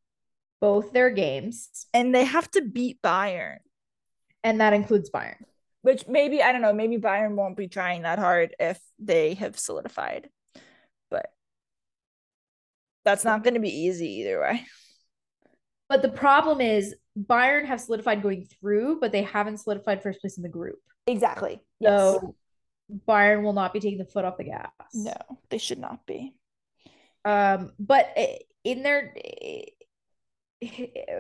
both 0.62 0.92
their 0.94 1.10
games, 1.10 1.88
And 1.94 2.14
they 2.14 2.26
have 2.26 2.52
to 2.52 2.62
beat 2.62 3.02
Bayern, 3.02 3.58
and 4.44 4.60
that 4.62 4.74
includes 4.74 5.10
Bayern. 5.10 5.44
which 5.82 6.08
maybe, 6.08 6.42
I 6.42 6.52
don't 6.52 6.62
know, 6.62 6.74
maybe 6.74 6.98
Bayern 6.98 7.36
won't 7.36 7.56
be 7.56 7.68
trying 7.68 8.02
that 8.02 8.20
hard 8.20 8.56
if 8.60 8.80
they 9.00 9.36
have 9.36 9.58
solidified. 9.58 10.30
But 11.12 11.28
that's 13.04 13.24
not 13.24 13.44
going 13.44 13.54
to 13.54 13.60
be 13.60 13.70
easy 13.70 14.22
either 14.22 14.42
way. 14.42 14.66
But 15.88 16.02
the 16.02 16.10
problem 16.10 16.60
is 16.60 16.96
Bayern 17.18 17.66
have 17.66 17.80
solidified 17.80 18.24
going 18.24 18.46
through, 18.46 19.00
but 19.00 19.12
they 19.12 19.22
haven't 19.22 19.60
solidified 19.60 20.02
first 20.02 20.20
place 20.22 20.38
in 20.38 20.44
the 20.44 20.50
group. 20.50 20.80
Exactly. 21.06 21.62
So 21.84 22.36
Bayern 23.08 23.44
will 23.44 23.54
not 23.54 23.74
be 23.74 23.80
taking 23.80 23.98
the 23.98 24.06
foot 24.06 24.26
off 24.26 24.38
the 24.38 24.44
gas. 24.44 24.72
No, 24.94 25.16
they 25.50 25.58
should 25.58 25.80
not 25.80 26.06
be. 26.06 26.36
Um, 27.24 27.72
but 27.80 28.16
in 28.64 28.84
their 28.84 29.14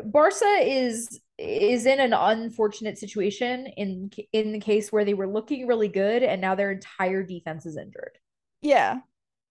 Barca 0.03 0.59
is 0.61 1.19
is 1.37 1.85
in 1.85 1.99
an 1.99 2.13
unfortunate 2.13 2.97
situation 2.97 3.67
in 3.67 4.09
in 4.31 4.51
the 4.53 4.59
case 4.59 4.91
where 4.91 5.03
they 5.03 5.13
were 5.13 5.27
looking 5.27 5.67
really 5.67 5.89
good 5.89 6.23
and 6.23 6.39
now 6.39 6.55
their 6.55 6.71
entire 6.71 7.23
defense 7.23 7.65
is 7.65 7.77
injured. 7.77 8.17
Yeah. 8.61 8.99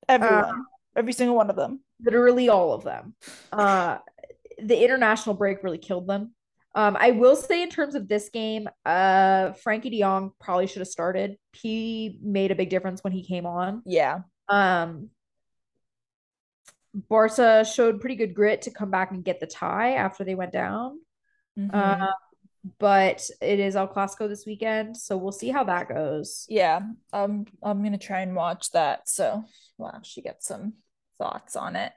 Everyone. 0.09 0.65
Every 0.97 1.13
single 1.13 1.37
one 1.37 1.51
of 1.51 1.57
them. 1.57 1.81
Literally 2.03 2.49
all 2.49 2.73
of 2.73 2.85
them. 2.85 3.15
Uh 3.53 3.99
the 4.63 4.83
international 4.83 5.35
break 5.35 5.63
really 5.63 5.79
killed 5.79 6.07
them. 6.07 6.35
Um, 6.77 6.97
I 6.99 7.13
will 7.13 7.37
say 7.37 7.63
in 7.63 7.69
terms 7.71 7.95
of 7.95 8.09
this 8.09 8.29
game, 8.31 8.69
uh 8.85 9.53
Frenkie 9.65 9.91
De 9.91 10.01
Jong 10.01 10.33
probably 10.41 10.67
should 10.67 10.81
have 10.81 10.89
started. 10.89 11.37
He 11.53 12.19
made 12.23 12.51
a 12.51 12.55
big 12.55 12.71
difference 12.71 13.05
when 13.05 13.13
he 13.13 13.25
came 13.25 13.47
on. 13.47 13.83
Yeah. 13.87 14.21
Um, 14.49 15.11
Barca 17.09 17.65
showed 17.65 18.01
pretty 18.01 18.17
good 18.17 18.35
grit 18.35 18.63
to 18.63 18.71
come 18.71 18.91
back 18.91 19.11
and 19.11 19.25
get 19.25 19.41
the 19.41 19.47
tie 19.47 19.95
after 19.95 20.25
they 20.25 20.35
went 20.35 20.53
down. 20.53 21.01
Mhm. 21.59 21.75
Um, 21.75 22.09
but 22.79 23.29
it 23.41 23.61
is 23.61 23.77
El 23.77 23.89
Clasico 23.89 24.29
this 24.29 24.47
weekend, 24.47 24.97
so 24.97 25.17
we'll 25.17 25.33
see 25.33 25.51
how 25.51 25.65
that 25.65 25.89
goes. 25.89 26.47
yeah. 26.49 26.81
Um, 27.13 27.47
I'm 27.63 27.81
going 27.81 27.93
to 27.93 27.99
try 27.99 28.21
and 28.21 28.35
watch 28.35 28.71
that. 28.73 29.09
So 29.09 29.45
we'll 29.77 29.91
actually 29.91 30.23
get 30.23 30.43
some 30.43 30.75
thoughts 31.19 31.57
on 31.57 31.77
it. 31.77 31.93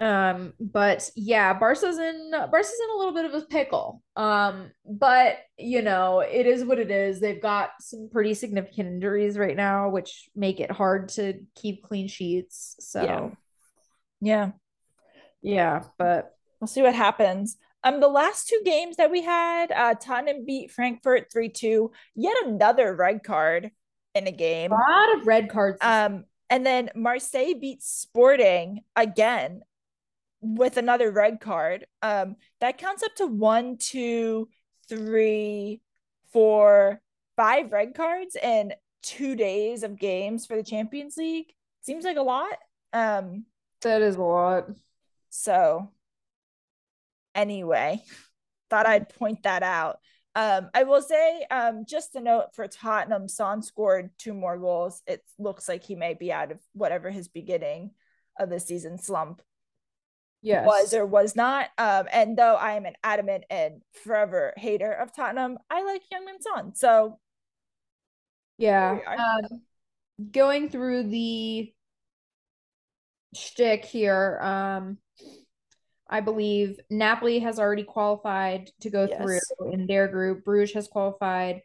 Um, 0.00 0.54
but 0.58 1.10
yeah, 1.14 1.52
Barca's 1.52 1.98
in 1.98 2.30
Barca's 2.30 2.72
in 2.82 2.94
a 2.94 2.98
little 2.98 3.12
bit 3.12 3.26
of 3.26 3.34
a 3.34 3.46
pickle. 3.46 4.02
Um, 4.16 4.70
but 4.84 5.38
you 5.58 5.82
know, 5.82 6.20
it 6.20 6.46
is 6.46 6.64
what 6.64 6.78
it 6.78 6.90
is. 6.90 7.20
They've 7.20 7.40
got 7.40 7.70
some 7.80 8.08
pretty 8.10 8.34
significant 8.34 8.88
injuries 8.88 9.36
right 9.36 9.56
now, 9.56 9.90
which 9.90 10.30
make 10.34 10.58
it 10.58 10.70
hard 10.70 11.10
to 11.10 11.40
keep 11.54 11.82
clean 11.82 12.08
sheets. 12.08 12.76
So 12.80 13.02
Yeah. 13.02 13.28
Yeah. 14.22 14.50
yeah, 15.42 15.84
but 15.98 16.34
We'll 16.60 16.68
see 16.68 16.82
what 16.82 16.94
happens. 16.94 17.56
Um, 17.82 18.00
the 18.00 18.08
last 18.08 18.48
two 18.48 18.60
games 18.64 18.96
that 18.96 19.10
we 19.10 19.22
had, 19.22 19.72
uh, 19.72 19.94
Tottenham 19.94 20.44
beat 20.44 20.70
Frankfurt 20.70 21.32
3-2. 21.32 21.90
Yet 22.14 22.36
another 22.44 22.94
red 22.94 23.24
card 23.24 23.70
in 24.14 24.26
a 24.26 24.32
game. 24.32 24.70
a 24.70 24.74
lot 24.74 25.16
of 25.16 25.26
red 25.26 25.48
cards. 25.48 25.78
Um, 25.80 26.24
and 26.50 26.66
then 26.66 26.90
Marseille 26.94 27.54
beat 27.58 27.82
Sporting 27.82 28.80
again 28.94 29.62
with 30.40 30.76
another 30.76 31.10
red 31.10 31.40
card. 31.40 31.86
Um, 32.02 32.36
that 32.60 32.78
counts 32.78 33.02
up 33.02 33.14
to 33.16 33.26
one, 33.26 33.76
two, 33.78 34.48
three, 34.88 35.80
four, 36.32 37.00
five 37.36 37.72
red 37.72 37.94
cards 37.94 38.36
in 38.36 38.72
two 39.02 39.34
days 39.34 39.82
of 39.82 39.98
games 39.98 40.46
for 40.46 40.56
the 40.56 40.62
Champions 40.62 41.16
League. 41.16 41.52
Seems 41.82 42.04
like 42.04 42.16
a 42.16 42.22
lot. 42.22 42.56
Um, 42.92 43.44
that 43.82 44.02
is 44.02 44.16
a 44.16 44.22
lot. 44.22 44.66
so 45.30 45.90
anyway, 47.34 48.02
thought 48.68 48.86
I'd 48.86 49.08
point 49.08 49.44
that 49.44 49.62
out. 49.62 49.98
Um, 50.34 50.70
I 50.74 50.84
will 50.84 51.02
say, 51.02 51.44
um, 51.50 51.84
just 51.88 52.14
a 52.14 52.20
note 52.20 52.54
for 52.54 52.68
Tottenham, 52.68 53.26
Son 53.26 53.62
scored 53.62 54.10
two 54.16 54.32
more 54.32 54.58
goals. 54.58 55.02
It 55.06 55.22
looks 55.38 55.68
like 55.68 55.82
he 55.82 55.96
may 55.96 56.14
be 56.14 56.32
out 56.32 56.52
of 56.52 56.58
whatever 56.72 57.10
his 57.10 57.26
beginning 57.26 57.90
of 58.38 58.48
the 58.48 58.60
season 58.60 58.96
slump 58.96 59.42
Yes. 60.42 60.66
was 60.66 60.94
or 60.94 61.04
was 61.04 61.36
not. 61.36 61.68
Um, 61.76 62.06
and 62.12 62.36
though 62.36 62.54
I 62.56 62.72
am 62.72 62.86
an 62.86 62.94
adamant 63.04 63.44
and 63.50 63.82
forever 63.92 64.54
hater 64.56 64.90
of 64.92 65.14
Tottenham, 65.14 65.58
I 65.70 65.82
like 65.84 66.02
Heung-min 66.12 66.40
Son. 66.40 66.74
So 66.74 67.18
Yeah. 68.58 68.98
Um, 69.06 69.62
going 70.32 70.68
through 70.70 71.04
the 71.04 71.72
shtick 73.34 73.84
here, 73.84 74.38
um, 74.42 74.98
I 76.08 76.20
believe 76.20 76.80
Napoli 76.90 77.38
has 77.40 77.58
already 77.58 77.84
qualified 77.84 78.70
to 78.80 78.90
go 78.90 79.06
Yes. 79.08 79.22
through 79.22 79.72
in 79.72 79.86
their 79.86 80.08
group. 80.08 80.44
Bruges 80.44 80.74
has 80.74 80.88
qualified. 80.88 81.62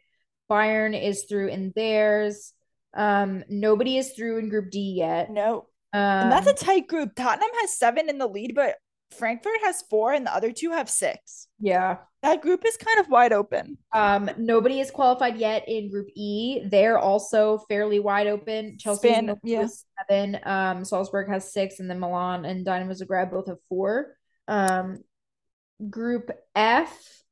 Bayern 0.48 0.94
is 1.00 1.24
through 1.24 1.48
in 1.48 1.72
theirs. 1.74 2.52
Um, 2.94 3.42
nobody 3.48 3.98
is 3.98 4.12
through 4.12 4.38
in 4.38 4.48
Group 4.48 4.70
D 4.70 4.94
yet. 4.96 5.30
no, 5.30 5.66
Um, 5.92 6.00
and 6.00 6.32
that's 6.32 6.46
a 6.46 6.52
tight 6.52 6.88
group. 6.88 7.14
Tottenham 7.14 7.48
has 7.60 7.78
seven 7.78 8.08
in 8.08 8.18
the 8.18 8.26
lead, 8.26 8.54
but 8.54 8.74
Frankfurt 9.16 9.60
has 9.64 9.82
four, 9.88 10.12
and 10.12 10.26
the 10.26 10.34
other 10.34 10.52
two 10.52 10.72
have 10.72 10.90
six. 10.90 11.48
yeah. 11.60 11.98
That 12.22 12.42
group 12.42 12.64
is 12.66 12.76
kind 12.76 12.98
of 12.98 13.08
wide 13.08 13.32
open. 13.32 13.78
Um, 13.92 14.28
nobody 14.36 14.80
is 14.80 14.90
qualified 14.90 15.36
yet 15.36 15.68
in 15.68 15.88
Group 15.88 16.08
E. 16.16 16.60
They're 16.68 16.98
also 16.98 17.58
fairly 17.68 18.00
wide 18.00 18.26
open. 18.26 18.78
Chelsea 18.78 19.10
Span- 19.10 19.36
yeah. 19.44 19.60
has 19.60 19.84
seven. 20.08 20.40
Um, 20.42 20.84
Salzburg 20.84 21.28
has 21.28 21.52
six, 21.52 21.78
and 21.78 21.88
then 21.88 22.00
Milan 22.00 22.44
and 22.44 22.64
Dynamo 22.64 22.94
Zagreb 22.94 23.30
both 23.30 23.46
have 23.46 23.58
four. 23.68 24.16
Um, 24.48 25.04
Group 25.88 26.32
F, 26.56 27.22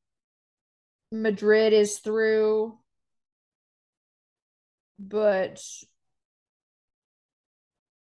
Madrid 1.11 1.73
is 1.73 1.99
through, 1.99 2.79
but 5.01 5.61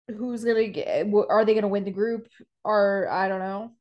who's 0.08 0.44
gonna 0.44 0.68
get? 0.68 1.06
Are 1.28 1.44
they 1.44 1.54
gonna 1.54 1.68
win 1.68 1.84
the 1.84 1.90
group? 1.90 2.28
Or 2.64 3.08
I 3.10 3.28
don't 3.28 3.40
know. 3.40 3.72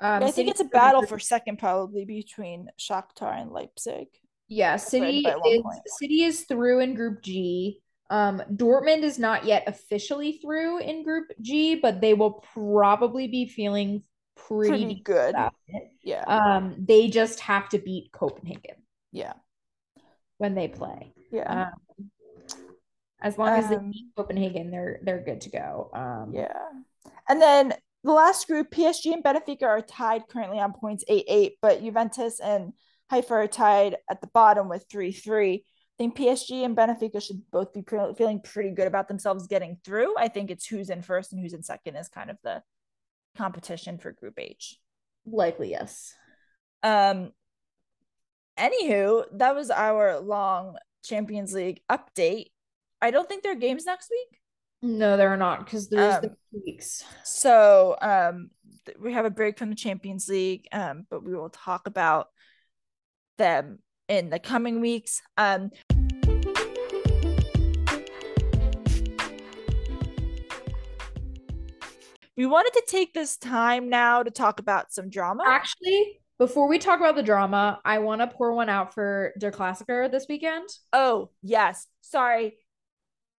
Um, 0.00 0.22
I 0.22 0.30
think 0.30 0.34
City 0.34 0.50
it's 0.50 0.60
a 0.60 0.64
battle 0.64 1.06
for 1.06 1.18
second, 1.18 1.58
probably 1.58 2.04
between 2.04 2.68
Shakhtar 2.78 3.40
and 3.40 3.52
Leipzig. 3.52 4.08
Yeah, 4.48 4.76
City 4.76 5.20
is 5.20 5.64
City 5.98 6.22
is 6.22 6.42
through 6.42 6.80
in 6.80 6.94
Group 6.94 7.22
G. 7.22 7.80
Um, 8.10 8.42
Dortmund 8.52 9.02
is 9.02 9.18
not 9.18 9.44
yet 9.44 9.64
officially 9.66 10.38
through 10.42 10.78
in 10.78 11.04
Group 11.04 11.32
G, 11.40 11.76
but 11.76 12.00
they 12.00 12.14
will 12.14 12.44
probably 12.52 13.28
be 13.28 13.46
feeling 13.46 14.02
pretty, 14.36 14.68
pretty 14.68 15.00
good. 15.02 15.34
Yeah. 16.02 16.24
Um, 16.26 16.76
they 16.78 17.08
just 17.08 17.40
have 17.40 17.68
to 17.70 17.78
beat 17.78 18.12
Copenhagen. 18.12 18.76
Yeah. 19.10 19.32
When 20.38 20.54
they 20.54 20.68
play. 20.68 21.14
Yeah. 21.32 21.68
Um, 21.98 22.10
as 23.24 23.38
long 23.38 23.48
as 23.48 23.70
they 23.70 23.78
meet 23.78 24.04
Copenhagen, 24.16 24.70
they're 24.70 25.00
they're 25.02 25.24
good 25.24 25.40
to 25.40 25.50
go. 25.50 25.90
Um, 25.94 26.32
yeah. 26.34 26.52
And 27.28 27.40
then 27.40 27.72
the 28.04 28.12
last 28.12 28.46
group, 28.46 28.70
PSG 28.70 29.14
and 29.14 29.24
Benfica 29.24 29.62
are 29.62 29.80
tied 29.80 30.28
currently 30.28 30.60
on 30.60 30.74
points 30.74 31.04
8 31.08 31.24
8, 31.26 31.52
but 31.62 31.82
Juventus 31.82 32.38
and 32.38 32.74
Haifa 33.10 33.32
are 33.32 33.46
tied 33.46 33.96
at 34.10 34.20
the 34.20 34.26
bottom 34.28 34.68
with 34.68 34.84
3 34.90 35.10
3. 35.10 35.54
I 35.54 35.62
think 35.96 36.16
PSG 36.16 36.64
and 36.64 36.76
Benfica 36.76 37.22
should 37.22 37.40
both 37.50 37.72
be 37.72 37.80
pre- 37.80 38.12
feeling 38.14 38.40
pretty 38.40 38.70
good 38.70 38.86
about 38.86 39.08
themselves 39.08 39.46
getting 39.46 39.78
through. 39.84 40.14
I 40.18 40.28
think 40.28 40.50
it's 40.50 40.66
who's 40.66 40.90
in 40.90 41.00
first 41.00 41.32
and 41.32 41.40
who's 41.40 41.54
in 41.54 41.62
second 41.62 41.96
is 41.96 42.08
kind 42.08 42.30
of 42.30 42.36
the 42.44 42.62
competition 43.36 43.96
for 43.96 44.12
Group 44.12 44.34
H. 44.38 44.78
Likely, 45.24 45.70
yes. 45.70 46.12
Um. 46.82 47.32
Anywho, 48.58 49.24
that 49.32 49.54
was 49.54 49.70
our 49.70 50.20
long 50.20 50.76
Champions 51.02 51.54
League 51.54 51.80
update. 51.90 52.50
I 53.04 53.10
don't 53.10 53.28
think 53.28 53.42
there 53.42 53.52
are 53.52 53.54
games 53.54 53.84
next 53.84 54.10
week. 54.10 54.40
No, 54.80 55.18
there 55.18 55.28
are 55.28 55.36
not 55.36 55.62
because 55.62 55.90
there's 55.90 56.14
um, 56.14 56.22
the 56.22 56.62
weeks. 56.64 57.04
So 57.22 57.98
um, 58.00 58.48
we 58.98 59.12
have 59.12 59.26
a 59.26 59.30
break 59.30 59.58
from 59.58 59.68
the 59.68 59.76
Champions 59.76 60.26
League, 60.26 60.66
um, 60.72 61.06
but 61.10 61.22
we 61.22 61.34
will 61.34 61.50
talk 61.50 61.86
about 61.86 62.28
them 63.36 63.80
in 64.08 64.30
the 64.30 64.38
coming 64.38 64.80
weeks. 64.80 65.20
Um, 65.36 65.70
we 72.34 72.46
wanted 72.46 72.72
to 72.72 72.84
take 72.88 73.12
this 73.12 73.36
time 73.36 73.90
now 73.90 74.22
to 74.22 74.30
talk 74.30 74.60
about 74.60 74.94
some 74.94 75.10
drama. 75.10 75.44
Actually, 75.46 76.20
before 76.38 76.68
we 76.68 76.78
talk 76.78 77.00
about 77.00 77.16
the 77.16 77.22
drama, 77.22 77.82
I 77.84 77.98
want 77.98 78.22
to 78.22 78.28
pour 78.28 78.54
one 78.54 78.70
out 78.70 78.94
for 78.94 79.34
Der 79.38 79.52
Klassiker 79.52 80.10
this 80.10 80.24
weekend. 80.26 80.70
Oh, 80.94 81.28
yes. 81.42 81.86
Sorry 82.00 82.54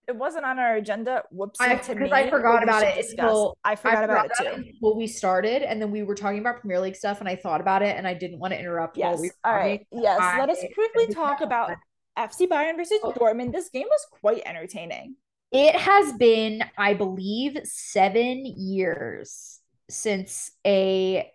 it 0.08 0.16
wasn't 0.16 0.46
on 0.46 0.60
our 0.60 0.76
agenda. 0.76 1.24
Whoops. 1.32 1.60
Because 1.60 2.12
I 2.12 2.30
forgot 2.30 2.64
about 2.64 2.84
it 2.84 3.06
until 3.10 3.58
I 3.64 3.76
forgot, 3.76 3.94
I 3.94 3.98
forgot 3.98 4.04
about, 4.04 4.26
about, 4.26 4.60
it 4.60 4.66
too. 4.66 4.72
Well, 4.82 4.96
we 4.96 5.08
started 5.08 5.62
and 5.64 5.82
then 5.82 5.92
we 5.92 6.04
were 6.04 6.16
talking 6.16 6.40
about 6.40 6.60
Premier 6.60 6.80
League 6.80 6.96
stuff 6.96 7.20
and 7.20 7.30
I 7.30 7.36
thought 7.36 7.62
about 7.62 7.82
it 7.82 7.96
and 7.98 8.08
I 8.08 8.14
didn't 8.14 8.40
want 8.40 8.54
to 8.54 8.60
interrupt. 8.60 8.98
Yes. 8.98 9.20
We 9.20 9.32
All 9.44 9.54
right. 9.54 9.86
Yes. 9.92 10.20
I, 10.22 10.40
Let 10.40 10.50
us 10.50 10.64
quickly 10.74 11.14
talk 11.14 11.42
about 11.42 11.72
FC 12.18 12.48
Bayern 12.48 12.76
versus 12.78 13.00
oh. 13.04 13.12
Dortmund. 13.12 13.52
This 13.52 13.70
game 13.70 13.88
was 13.90 14.08
quite 14.20 14.42
entertaining. 14.46 15.16
It 15.52 15.76
has 15.76 16.14
been, 16.14 16.64
I 16.78 16.94
believe, 16.96 17.58
seven 17.64 18.46
years 18.46 19.60
since 19.90 20.52
a 20.66 21.32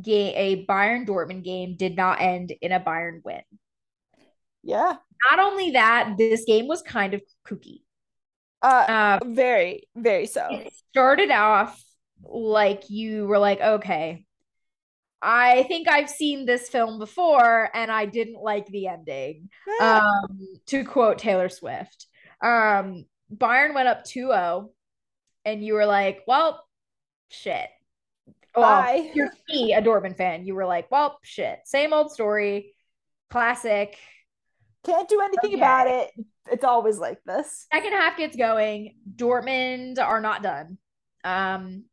game, 0.00 0.34
a 0.36 0.66
Bayern 0.66 1.06
Dortmund 1.06 1.44
game 1.44 1.76
did 1.76 1.96
not 1.96 2.20
end 2.20 2.52
in 2.60 2.72
a 2.72 2.80
Bayern 2.80 3.22
win. 3.24 3.42
Yeah. 4.66 4.96
Not 5.30 5.38
only 5.38 5.70
that, 5.70 6.16
this 6.18 6.44
game 6.44 6.66
was 6.66 6.82
kind 6.82 7.14
of 7.14 7.22
kooky. 7.48 7.82
Uh, 8.60 9.18
uh 9.22 9.24
very, 9.24 9.88
very 9.94 10.26
so. 10.26 10.48
It 10.50 10.72
started 10.90 11.30
off 11.30 11.80
like 12.22 12.90
you 12.90 13.26
were 13.26 13.38
like, 13.38 13.60
okay, 13.60 14.24
I 15.22 15.62
think 15.64 15.88
I've 15.88 16.10
seen 16.10 16.46
this 16.46 16.68
film 16.68 16.98
before 16.98 17.70
and 17.74 17.90
I 17.90 18.06
didn't 18.06 18.42
like 18.42 18.66
the 18.66 18.88
ending. 18.88 19.48
um, 19.80 20.58
to 20.66 20.84
quote 20.84 21.18
Taylor 21.18 21.48
Swift. 21.48 22.06
Um, 22.42 23.06
Bayern 23.34 23.74
went 23.74 23.88
up 23.88 24.04
2-0 24.04 24.68
and 25.44 25.64
you 25.64 25.74
were 25.74 25.86
like, 25.86 26.22
well, 26.26 26.64
shit. 27.30 27.68
Bye. 28.54 29.02
Well, 29.04 29.10
you're 29.14 29.30
me, 29.48 29.74
a 29.74 29.82
Dortmund 29.82 30.16
fan. 30.16 30.44
You 30.44 30.54
were 30.54 30.66
like, 30.66 30.90
well, 30.90 31.18
shit. 31.22 31.60
Same 31.66 31.92
old 31.92 32.10
story. 32.10 32.74
Classic. 33.30 33.96
Can't 34.86 35.08
do 35.08 35.20
anything 35.20 35.54
okay. 35.54 35.60
about 35.60 35.88
it. 35.88 36.10
It's 36.50 36.64
always 36.64 36.98
like 36.98 37.18
this. 37.26 37.66
Second 37.72 37.92
half 37.92 38.16
gets 38.16 38.36
going. 38.36 38.94
Dortmund 39.16 39.98
are 39.98 40.20
not 40.20 40.42
done. 40.42 40.78
Um, 41.24 41.84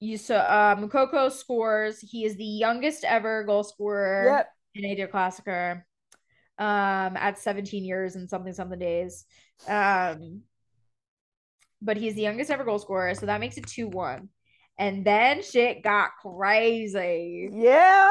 you 0.00 0.16
so 0.16 0.36
uh, 0.36 0.76
Moukoko 0.76 1.30
scores. 1.32 1.98
He 2.00 2.24
is 2.24 2.36
the 2.36 2.44
youngest 2.44 3.04
ever 3.04 3.42
goal 3.42 3.64
scorer 3.64 4.36
yep. 4.36 4.48
in 4.74 4.84
a 4.84 4.94
Der 4.94 5.08
Klassiker. 5.08 5.82
Um, 6.56 7.16
at 7.16 7.38
17 7.38 7.84
years 7.84 8.16
and 8.16 8.28
something 8.28 8.52
something 8.52 8.78
days. 8.78 9.24
Um, 9.68 10.42
but 11.80 11.96
he's 11.96 12.14
the 12.14 12.22
youngest 12.22 12.50
ever 12.50 12.64
goal 12.64 12.78
scorer, 12.78 13.14
so 13.14 13.26
that 13.26 13.40
makes 13.40 13.56
it 13.56 13.66
2-1. 13.66 14.28
And 14.78 15.04
then 15.04 15.42
shit 15.42 15.82
got 15.82 16.10
crazy. 16.20 17.48
Yeah. 17.52 18.10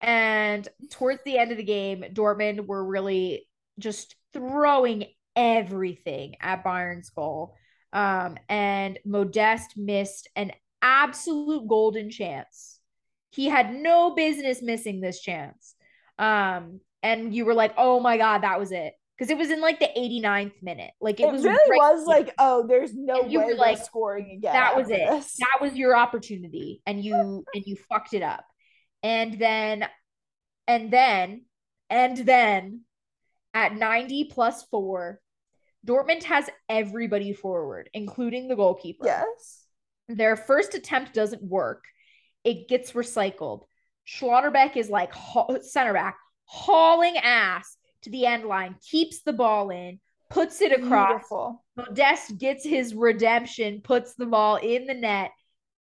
And 0.00 0.68
towards 0.90 1.20
the 1.24 1.38
end 1.38 1.52
of 1.52 1.56
the 1.56 1.64
game, 1.64 2.04
Dortmund 2.12 2.66
were 2.66 2.84
really 2.84 3.46
just 3.78 4.14
throwing 4.32 5.06
everything 5.34 6.36
at 6.40 6.64
Bayern's 6.64 7.10
goal. 7.10 7.54
Um, 7.92 8.36
and 8.48 8.98
Modeste 9.04 9.76
missed 9.76 10.28
an 10.36 10.52
absolute 10.82 11.66
golden 11.68 12.10
chance. 12.10 12.80
He 13.30 13.46
had 13.46 13.74
no 13.74 14.14
business 14.14 14.62
missing 14.62 15.00
this 15.00 15.20
chance. 15.20 15.74
Um, 16.18 16.80
and 17.02 17.34
you 17.34 17.44
were 17.44 17.54
like, 17.54 17.74
oh 17.76 18.00
my 18.00 18.16
God, 18.16 18.42
that 18.42 18.58
was 18.58 18.72
it. 18.72 18.94
Because 19.16 19.30
it 19.30 19.38
was 19.38 19.50
in 19.50 19.62
like 19.62 19.78
the 19.78 19.88
89th 19.96 20.62
minute. 20.62 20.90
Like 21.00 21.20
it, 21.20 21.24
it 21.24 21.32
was 21.32 21.44
really 21.44 21.78
was 21.78 22.06
like, 22.06 22.34
oh, 22.38 22.66
there's 22.66 22.94
no 22.94 23.22
way 23.22 23.28
we're 23.30 23.54
like 23.54 23.78
scoring 23.78 24.30
again. 24.36 24.52
That 24.52 24.76
was 24.76 24.90
it. 24.90 25.08
This. 25.08 25.36
That 25.38 25.58
was 25.60 25.74
your 25.74 25.96
opportunity. 25.96 26.82
And 26.86 27.02
you 27.02 27.44
and 27.54 27.64
you 27.64 27.76
fucked 27.88 28.12
it 28.12 28.22
up. 28.22 28.44
And 29.06 29.38
then, 29.38 29.86
and 30.66 30.90
then, 30.90 31.44
and 31.88 32.16
then 32.16 32.80
at 33.54 33.76
90 33.76 34.24
plus 34.32 34.64
four, 34.64 35.20
Dortmund 35.86 36.24
has 36.24 36.50
everybody 36.68 37.32
forward, 37.32 37.88
including 37.94 38.48
the 38.48 38.56
goalkeeper. 38.56 39.06
Yes. 39.06 39.64
Their 40.08 40.34
first 40.34 40.74
attempt 40.74 41.14
doesn't 41.14 41.40
work. 41.40 41.84
It 42.42 42.66
gets 42.66 42.92
recycled. 42.92 43.62
Schlotterbeck 44.08 44.76
is 44.76 44.90
like 44.90 45.12
center 45.62 45.92
back, 45.92 46.18
hauling 46.46 47.16
ass 47.16 47.76
to 48.02 48.10
the 48.10 48.26
end 48.26 48.46
line, 48.46 48.74
keeps 48.90 49.22
the 49.22 49.32
ball 49.32 49.70
in, 49.70 50.00
puts 50.30 50.60
it 50.60 50.72
across. 50.72 51.10
Beautiful. 51.10 51.64
Modeste 51.76 52.38
gets 52.38 52.64
his 52.64 52.92
redemption, 52.92 53.82
puts 53.82 54.14
the 54.14 54.26
ball 54.26 54.56
in 54.56 54.86
the 54.86 54.94
net, 54.94 55.30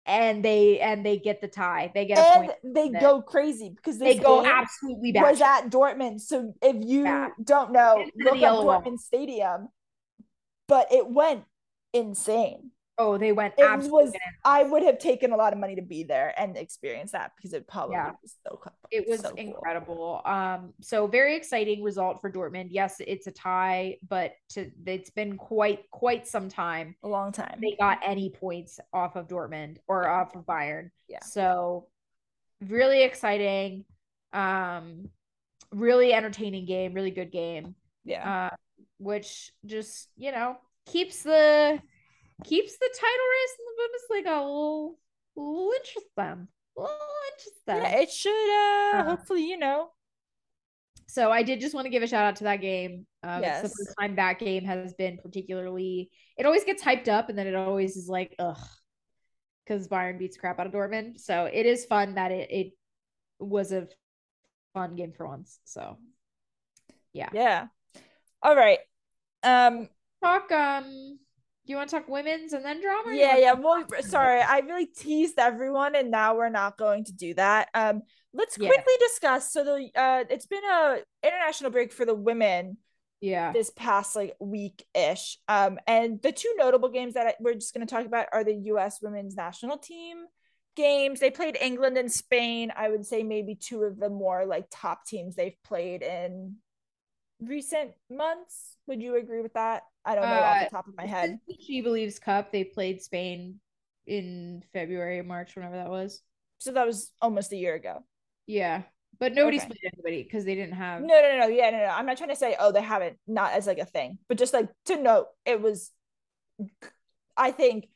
and 0.06 0.44
they 0.44 0.80
and 0.80 1.06
they 1.06 1.18
get 1.18 1.42
the 1.42 1.48
tie. 1.48 1.92
They 1.94 2.06
get 2.06 2.18
and 2.18 2.76
they 2.76 2.90
go 2.90 3.22
crazy 3.22 3.70
because 3.76 3.98
they 3.98 4.18
go 4.18 4.46
absolutely 4.46 5.12
bad. 5.12 5.24
Was 5.24 5.42
at 5.42 5.70
Dortmund. 5.70 6.22
So 6.22 6.54
if 6.62 6.76
you 6.86 7.04
don't 7.44 7.72
know, 7.72 8.06
look 8.16 8.42
up 8.42 8.86
Dortmund 8.86 9.00
Stadium. 9.00 9.70
But 10.68 10.92
it 10.92 11.08
went 11.08 11.44
insane. 11.94 12.72
Oh, 12.98 13.18
they 13.18 13.34
went. 13.34 13.54
It 13.58 13.92
was. 13.92 14.14
I 14.46 14.64
would 14.64 14.82
have 14.84 15.00
taken 15.00 15.34
a 15.34 15.36
lot 15.36 15.52
of 15.52 15.60
money 15.60 15.76
to 15.76 15.82
be 15.82 16.04
there 16.04 16.34
and 16.38 16.56
experience 16.56 17.12
that 17.12 17.32
because 17.36 17.54
it 17.54 17.68
probably 17.68 17.96
yeah. 17.96 18.12
was 18.22 18.36
so. 18.48 18.62
It 18.90 19.06
was 19.10 19.20
so 19.20 19.30
incredible. 19.36 20.22
Cool. 20.24 20.34
Um, 20.34 20.74
so 20.82 21.06
very 21.06 21.36
exciting 21.36 21.84
result 21.84 22.22
for 22.22 22.32
Dortmund. 22.32 22.68
Yes, 22.70 23.02
it's 23.06 23.28
a 23.28 23.32
tie, 23.32 23.98
but 24.08 24.34
to 24.52 24.72
it's 24.86 25.10
been 25.10 25.36
quite 25.38 25.90
quite 25.92 26.26
some 26.26 26.48
time. 26.48 26.96
A 27.04 27.08
long 27.08 27.34
time. 27.34 27.60
They 27.62 27.76
got 27.78 28.00
any 28.06 28.30
points 28.30 28.80
off 28.94 29.18
of 29.18 29.28
Dortmund 29.28 29.78
or 29.88 30.08
off 30.08 30.34
of 30.34 30.46
Bayern. 30.46 30.90
Yeah. 31.10 31.20
So 31.22 31.88
really 32.62 33.04
exciting. 33.04 33.84
Um, 34.32 35.10
really 35.72 36.14
entertaining 36.14 36.66
game. 36.66 36.94
Really 36.94 37.12
good 37.12 37.32
game. 37.32 37.76
Yeah. 38.06 38.50
Uh, 38.52 38.56
which 39.00 39.52
just 39.66 40.08
you 40.16 40.32
know 40.32 40.56
keeps 40.86 41.24
the 41.24 41.82
keeps 42.44 42.78
the 42.78 42.90
title 43.00 43.28
race 43.34 43.56
in 43.60 43.66
the 43.66 44.26
Bundesliga 44.28 44.40
a 44.40 44.44
little, 44.44 45.00
a 45.38 45.40
little 45.40 45.72
interesting. 45.78 46.48
A 46.78 46.82
little 46.82 46.98
interesting. 47.32 47.94
Yeah, 47.94 48.02
it 48.02 48.12
should 48.12 48.32
uh, 48.32 48.98
uh 48.98 49.04
hopefully, 49.04 49.48
you 49.48 49.58
know. 49.58 49.90
So 51.08 51.32
I 51.32 51.44
did 51.44 51.62
just 51.62 51.74
want 51.74 51.86
to 51.86 51.90
give 51.90 52.04
a 52.04 52.08
shout 52.08 52.26
out 52.26 52.36
to 52.38 52.44
that 52.46 52.62
game. 52.62 53.06
Um, 53.24 53.42
yes. 53.42 53.62
The 53.62 53.70
first 53.70 53.96
time 54.00 54.16
that 54.16 54.40
game 54.40 54.66
has 54.66 54.94
been 54.94 55.18
particularly. 55.22 56.10
It 56.38 56.46
always 56.46 56.64
gets 56.64 56.84
hyped 56.84 57.08
up, 57.08 57.30
and 57.30 57.38
then 57.38 57.48
it 57.48 57.56
always 57.56 57.96
is 57.96 58.10
like, 58.10 58.36
ugh, 58.40 58.58
because 59.66 59.88
Bayern 59.88 60.20
beats 60.20 60.38
crap 60.38 60.60
out 60.60 60.68
of 60.68 60.74
Dortmund. 60.74 61.20
So 61.20 61.46
it 61.46 61.66
is 61.66 61.86
fun 61.86 62.16
that 62.16 62.32
it 62.32 62.50
it 62.52 62.74
was 63.40 63.72
a 63.72 63.88
fun 64.74 64.96
game 64.96 65.14
for 65.16 65.28
once. 65.28 65.60
So 65.64 65.98
yeah, 67.14 67.30
yeah. 67.34 67.68
All 68.42 68.56
right. 68.56 68.80
Um, 69.44 69.90
talk 70.22 70.52
um 70.52 71.20
you 71.72 71.78
want 71.78 71.90
to 71.90 71.96
talk 71.98 72.08
women's 72.08 72.54
and 72.54 72.64
then 72.64 72.82
drama? 72.82 73.16
Yeah, 73.16 73.38
yeah. 73.38 73.54
Well, 73.54 73.86
sorry, 74.02 74.42
I 74.42 74.60
really 74.60 74.86
teased 74.86 75.40
everyone, 75.40 75.96
and 75.96 76.12
now 76.12 76.36
we're 76.36 76.50
not 76.50 76.78
going 76.78 77.06
to 77.06 77.14
do 77.14 77.34
that. 77.36 77.70
Um, 77.74 78.02
let's 78.34 78.58
Yeah. 78.58 78.68
quickly 78.70 78.94
discuss. 79.00 79.52
So 79.52 79.64
the 79.64 79.90
uh, 80.00 80.24
it's 80.30 80.46
been 80.46 80.64
a 80.64 81.00
international 81.24 81.72
break 81.72 81.92
for 81.92 82.06
the 82.06 82.16
women 82.16 82.78
Yeah. 83.22 83.52
this 83.54 83.72
past 83.76 84.16
like 84.16 84.36
week 84.40 84.86
ish. 84.94 85.38
Um, 85.48 85.80
and 85.88 86.22
the 86.22 86.32
two 86.32 86.54
notable 86.58 86.90
games 86.90 87.14
that 87.16 87.28
I, 87.28 87.34
we're 87.40 87.54
just 87.56 87.74
going 87.74 87.86
to 87.86 87.94
talk 87.94 88.06
about 88.06 88.28
are 88.34 88.44
the 88.44 88.56
U.S. 88.66 89.02
women's 89.02 89.36
national 89.36 89.78
team 89.78 90.26
games. 90.76 91.20
They 91.22 91.32
played 91.32 91.58
England 91.60 91.98
and 91.98 92.12
Spain. 92.12 92.72
I 92.76 92.90
would 92.90 93.06
say 93.06 93.24
maybe 93.24 93.56
two 93.56 93.84
of 93.84 93.98
the 93.98 94.10
more 94.10 94.46
like 94.46 94.66
top 94.70 95.06
teams 95.06 95.36
they've 95.36 95.58
played 95.64 96.02
in 96.04 96.58
recent 97.40 97.92
months. 98.10 98.78
Would 98.88 99.02
you 99.02 99.16
agree 99.16 99.42
with 99.42 99.54
that? 99.54 99.84
I 100.06 100.16
don't 100.16 100.24
know 100.26 100.34
off 100.36 100.58
Uh, 100.58 100.64
the 100.66 100.70
top 100.70 100.88
of 100.88 100.96
my 100.96 101.06
head. 101.06 101.40
She 101.60 101.82
Believes 101.82 102.20
Cup. 102.20 102.52
They 102.52 102.64
played 102.64 103.02
Spain 103.02 103.60
in 104.06 104.64
February, 104.74 105.22
March, 105.22 105.56
whenever 105.56 105.76
that 105.76 105.90
was. 105.90 106.22
So 106.60 106.72
that 106.74 106.86
was 106.86 107.12
almost 107.22 107.52
a 107.52 107.58
year 107.58 107.76
ago. 107.76 108.04
Yeah. 108.46 108.84
But 109.20 109.34
nobody's 109.34 109.62
Okay. 109.62 109.70
played 109.70 109.92
anybody 109.94 110.24
because 110.24 110.46
they 110.46 110.56
didn't 110.56 110.76
have. 110.76 111.02
No, 111.02 111.08
no, 111.08 111.32
no, 111.32 111.40
no. 111.40 111.48
Yeah, 111.48 111.70
no, 111.72 111.78
no. 111.78 111.86
I'm 111.86 112.06
not 112.06 112.18
trying 112.18 112.30
to 112.30 112.36
say, 112.36 112.56
oh, 112.60 112.72
they 112.72 112.82
haven't, 112.82 113.18
not 113.28 113.54
as 113.54 113.66
like 113.66 113.80
a 113.80 113.86
thing, 113.86 114.20
but 114.28 114.38
just 114.38 114.54
like 114.54 114.70
to 114.86 114.98
note, 115.02 115.28
it 115.46 115.62
was, 115.62 115.92
I 117.38 117.52
think, 117.52 117.88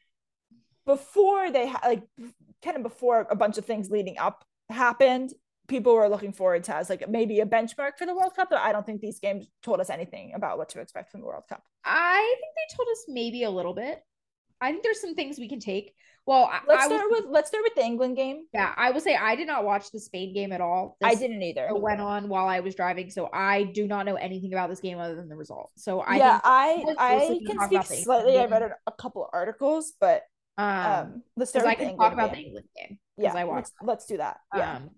before 0.86 1.52
they 1.52 1.68
ha- 1.68 1.82
like 1.86 2.04
kind 2.64 2.78
of 2.78 2.84
before 2.84 3.28
a 3.30 3.36
bunch 3.36 3.58
of 3.58 3.66
things 3.66 3.90
leading 3.92 4.18
up 4.18 4.44
happened, 4.70 5.34
people 5.70 5.94
were 5.94 6.10
looking 6.10 6.34
forward 6.34 6.64
to 6.66 6.76
as 6.76 6.90
like 6.90 7.08
maybe 7.08 7.40
a 7.40 7.46
benchmark 7.46 7.92
for 7.98 8.06
the 8.06 8.16
World 8.16 8.36
Cup. 8.36 8.50
But 8.50 8.60
I 8.60 8.74
don't 8.74 8.86
think 8.86 9.00
these 9.00 9.20
games 9.20 9.48
told 9.64 9.80
us 9.80 9.90
anything 9.90 10.34
about 10.36 10.58
what 10.58 10.70
to 10.70 10.82
expect 10.82 11.12
from 11.12 11.22
the 11.22 11.28
World 11.28 11.44
Cup. 11.48 11.64
I 11.86 12.36
think 12.42 12.54
they 12.56 12.76
told 12.76 12.90
us 12.92 13.06
maybe 13.08 13.44
a 13.44 13.50
little 13.50 13.74
bit. 13.74 14.04
I 14.60 14.72
think 14.72 14.84
there's 14.84 15.00
some 15.00 15.16
things 15.16 15.40
we 15.40 15.48
can 15.48 15.60
take. 15.60 15.94
Well, 16.26 16.52
Let's 16.68 16.84
I 16.84 16.88
start 16.88 17.06
with 17.10 17.26
let's 17.30 17.48
start 17.48 17.64
with 17.64 17.74
the 17.74 17.84
England 17.84 18.16
game. 18.16 18.46
yeah, 18.54 18.74
I 18.78 18.92
will 18.92 19.00
say 19.00 19.16
I 19.16 19.36
did 19.36 19.48
not 19.48 19.64
watch 19.64 19.90
the 19.92 20.00
Spain 20.00 20.34
game 20.34 20.52
at 20.52 20.62
all. 20.62 20.98
I 21.02 21.16
didn't 21.16 21.42
either. 21.42 21.68
It 21.68 21.82
went 21.82 22.02
on 22.02 22.28
while 22.30 22.48
I 22.48 22.60
was 22.60 22.76
driving, 22.76 23.10
so 23.10 23.30
I 23.34 23.64
do 23.64 23.88
not 23.88 24.06
know 24.06 24.16
anything 24.16 24.54
about 24.54 24.70
this 24.70 24.80
game 24.80 25.00
other 25.00 25.16
than 25.16 25.28
the 25.28 25.36
result. 25.36 25.72
So 25.76 26.02
I 26.02 26.18
yeah, 26.18 26.40
I 26.44 26.84
I 27.00 27.20
can 27.20 27.28
speak 27.28 27.50
about 27.50 27.70
the 27.70 27.76
England 27.78 28.04
slightly. 28.04 28.38
I 28.38 28.46
read 28.46 28.72
a, 28.86 28.92
couple 28.92 29.24
of 29.24 29.30
articles, 29.34 29.94
but 30.00 30.24
um, 30.58 30.86
um, 30.86 31.24
let's 31.36 31.50
start 31.50 31.66
I 31.66 31.74
can 31.74 31.90
England 31.90 32.00
talk 32.00 32.14
about 32.14 32.34
game. 32.34 32.42
the 32.42 32.48
England 32.48 32.68
game 32.78 33.00
yeah, 33.22 33.34
I 33.34 33.44
watched. 33.44 33.72
let's, 33.82 33.88
let's 33.88 34.06
do 34.06 34.18
that. 34.18 34.38
Yeah. 34.56 34.76
Um, 34.78 34.90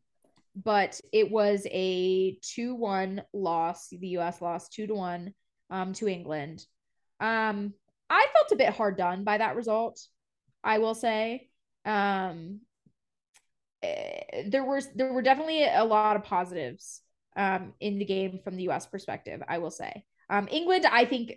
but 0.56 1.00
it 1.14 1.32
was 1.32 1.66
a 1.72 2.38
two-one 2.42 3.24
loss. 3.34 3.90
The 3.90 4.08
U.S. 4.10 4.42
lost 4.42 4.74
two 4.74 4.88
to 4.88 4.94
one 4.94 5.34
um, 5.70 5.94
to 5.94 6.08
England. 6.08 6.66
Um, 7.20 7.74
I 8.10 8.28
felt 8.34 8.52
a 8.52 8.58
bit 8.58 8.74
hard 8.74 8.98
done 8.98 9.24
by 9.24 9.38
that 9.38 9.56
result. 9.56 10.00
I 10.64 10.80
will 10.80 10.96
say. 10.96 11.50
Um, 11.86 12.62
eh, 13.82 14.44
there 14.48 14.66
was 14.66 14.88
there 14.94 15.14
were 15.14 15.22
definitely 15.22 15.66
a 15.66 15.84
lot 15.84 16.16
of 16.16 16.24
positives 16.24 17.02
um, 17.36 17.74
in 17.80 18.00
the 18.00 18.06
game 18.06 18.40
from 18.44 18.56
the 18.58 18.64
U.S. 18.64 18.86
perspective. 18.86 19.42
I 19.48 19.60
will 19.60 19.72
say. 19.72 20.04
Um, 20.30 20.48
England, 20.50 20.86
I 20.90 21.06
think 21.06 21.34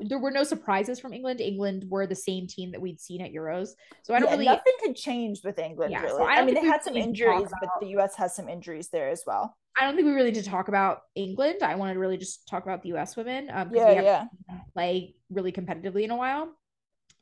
there 0.00 0.18
were 0.18 0.30
no 0.30 0.44
surprises 0.44 0.98
from 1.00 1.12
England. 1.12 1.40
England 1.40 1.84
were 1.88 2.06
the 2.06 2.14
same 2.14 2.46
team 2.46 2.72
that 2.72 2.80
we'd 2.80 3.00
seen 3.00 3.20
at 3.20 3.32
Euros, 3.32 3.70
so 4.02 4.14
I 4.14 4.18
don't 4.20 4.28
yeah, 4.28 4.32
really. 4.32 4.44
nothing 4.46 4.72
had 4.84 4.96
changed 4.96 5.44
with 5.44 5.58
England 5.58 5.92
Yeah, 5.92 6.02
really. 6.02 6.18
so 6.18 6.24
I 6.24 6.36
I, 6.36 6.44
mean, 6.44 6.54
they 6.54 6.64
had 6.64 6.82
some 6.82 6.96
injuries, 6.96 7.48
but 7.60 7.70
the 7.80 7.88
US 7.98 8.14
has 8.16 8.34
some 8.34 8.48
injuries 8.48 8.88
there 8.90 9.08
as 9.08 9.22
well. 9.26 9.56
I 9.78 9.84
don't 9.84 9.94
think 9.94 10.06
we 10.06 10.12
really 10.12 10.30
need 10.30 10.42
to 10.42 10.48
talk 10.48 10.68
about 10.68 11.00
England. 11.14 11.62
I 11.62 11.74
wanted 11.74 11.94
to 11.94 12.00
really 12.00 12.16
just 12.16 12.48
talk 12.48 12.62
about 12.62 12.82
the 12.82 12.88
U.S. 12.90 13.14
women 13.16 13.50
um, 13.52 13.68
because 13.68 13.84
Yeah, 13.84 14.00
we 14.00 14.06
haven't 14.06 14.28
yeah. 14.48 14.58
play 14.72 15.14
really 15.30 15.52
competitively 15.52 16.02
in 16.04 16.10
a 16.10 16.16
while. 16.16 16.48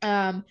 Um, 0.03 0.45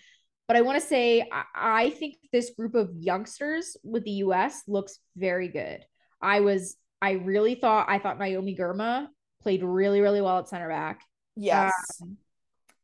but 0.46 0.56
I 0.58 0.60
want 0.60 0.78
to 0.80 0.86
say 0.86 1.26
I, 1.32 1.44
I 1.54 1.90
think 1.90 2.16
this 2.32 2.50
group 2.50 2.74
of 2.74 2.90
youngsters 2.94 3.76
with 3.82 4.04
the 4.04 4.10
U.S. 4.26 4.62
looks 4.68 4.98
very 5.16 5.48
good. 5.48 5.80
I 6.20 6.40
was 6.40 6.76
I 7.00 7.12
really 7.12 7.54
thought 7.54 7.86
I 7.88 7.98
thought 7.98 8.18
Naomi 8.18 8.56
Girma 8.56 9.08
played 9.42 9.62
really 9.62 10.00
really 10.00 10.20
well 10.20 10.38
at 10.38 10.48
center 10.48 10.68
back. 10.68 11.00
Yes. 11.36 11.72
Um, 12.02 12.16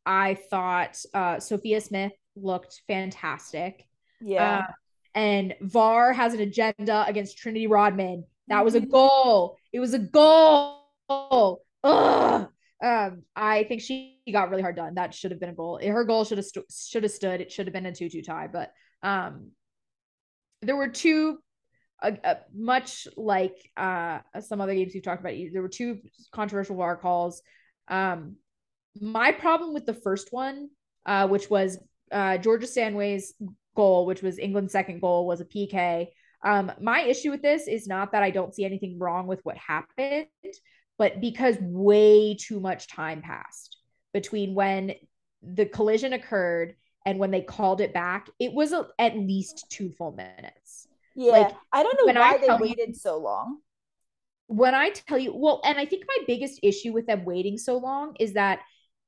I 0.07 0.35
thought 0.51 0.99
uh, 1.15 1.41
Sophia 1.41 1.81
Smith 1.81 2.13
looked 2.37 2.83
fantastic. 2.87 3.87
yeah. 4.21 4.59
Uh, 4.69 4.73
and 5.15 5.55
VAR 5.61 6.13
has 6.13 6.35
an 6.35 6.41
agenda 6.41 7.05
against 7.09 7.37
Trinity 7.39 7.67
Rodman. 7.67 8.25
That 8.49 8.65
was 8.65 8.75
a 8.77 8.81
Mhm. 8.81 8.91
goal. 8.91 9.57
It 9.73 9.81
was 9.81 9.93
a 9.95 9.99
goal. 9.99 11.63
Ugh. 11.83 12.49
Um, 12.83 13.23
I 13.37 13.65
think 13.65 13.81
she 13.83 14.21
got 14.33 14.51
really 14.51 14.63
hard 14.63 14.77
done. 14.77 14.95
That 14.95 15.13
should 15.15 15.33
have 15.33 15.41
been 15.41 15.51
a 15.51 15.55
goal. 15.55 15.81
Her 15.83 16.05
goal 16.05 16.25
should 16.25 16.39
have 16.39 16.47
stu- 16.47 16.65
should 16.71 17.03
have 17.03 17.13
stood. 17.13 17.41
It 17.41 17.51
should 17.53 17.67
have 17.67 17.75
been 17.75 17.87
a 17.87 17.93
two-two 17.93 18.23
tie. 18.23 18.47
But 18.47 18.73
um, 19.03 19.51
there 20.63 20.77
were 20.77 20.89
two, 20.89 21.39
uh, 22.03 22.13
uh, 22.25 22.35
much 22.55 23.07
like 23.17 23.57
uh 23.77 24.21
some 24.41 24.61
other 24.61 24.75
games 24.75 24.93
we've 24.95 25.03
talked 25.03 25.21
about. 25.21 25.35
There 25.53 25.63
were 25.63 25.69
two 25.69 26.01
controversial 26.33 26.77
VAR 26.77 26.97
calls. 26.97 27.43
Um, 27.91 28.37
my 29.01 29.33
problem 29.33 29.75
with 29.75 29.85
the 29.85 29.95
first 29.95 30.29
one, 30.33 30.71
uh, 31.07 31.29
which 31.29 31.51
was 31.51 31.79
uh 32.13 32.39
Georgia 32.39 32.67
Stanway's 32.67 33.35
goal, 33.77 34.07
which 34.07 34.23
was 34.23 34.39
England's 34.39 34.73
second 34.73 35.01
goal, 35.01 35.27
was 35.27 35.41
a 35.41 35.45
PK. 35.45 36.09
Um, 36.43 36.73
my 36.81 37.03
issue 37.03 37.31
with 37.31 37.43
this 37.43 37.69
is 37.69 37.87
not 37.87 38.13
that 38.13 38.23
I 38.23 38.31
don't 38.31 38.55
see 38.55 38.65
anything 38.65 38.99
wrong 38.99 39.27
with 39.27 39.41
what 39.45 39.57
happened, 39.59 40.27
but 40.99 41.21
because 41.21 41.57
way 41.61 42.35
too 42.35 42.61
much 42.61 42.89
time 42.89 43.21
passed 43.21 43.77
between 44.15 44.55
when 44.55 44.93
the 45.43 45.67
collision 45.67 46.13
occurred 46.15 46.75
and 47.07 47.19
when 47.19 47.31
they 47.31 47.43
called 47.43 47.81
it 47.81 47.93
back, 47.95 48.29
it 48.39 48.53
was 48.53 48.73
a, 48.73 48.87
at 48.99 49.17
least 49.17 49.67
two 49.71 49.91
full 49.93 50.13
minutes. 50.13 50.89
yeah. 51.15 51.33
like, 51.33 51.55
I 51.73 51.83
don't 51.83 51.99
know 51.99 52.07
when 52.07 52.17
I 52.17 52.33
why 52.33 52.39
they 52.39 52.47
tell 52.47 52.59
you- 52.59 52.63
waited 52.63 52.97
so 52.97 53.19
long. 53.19 53.59
When 54.51 54.75
I 54.75 54.91
tell 54.91 55.17
you, 55.17 55.33
well, 55.33 55.61
and 55.65 55.79
I 55.79 55.85
think 55.85 56.03
my 56.09 56.25
biggest 56.27 56.59
issue 56.65 56.93
with 56.93 57.07
them 57.07 57.25
waiting 57.25 57.57
so 57.57 57.79
long 57.79 58.17
is 58.19 58.33
that 58.33 58.59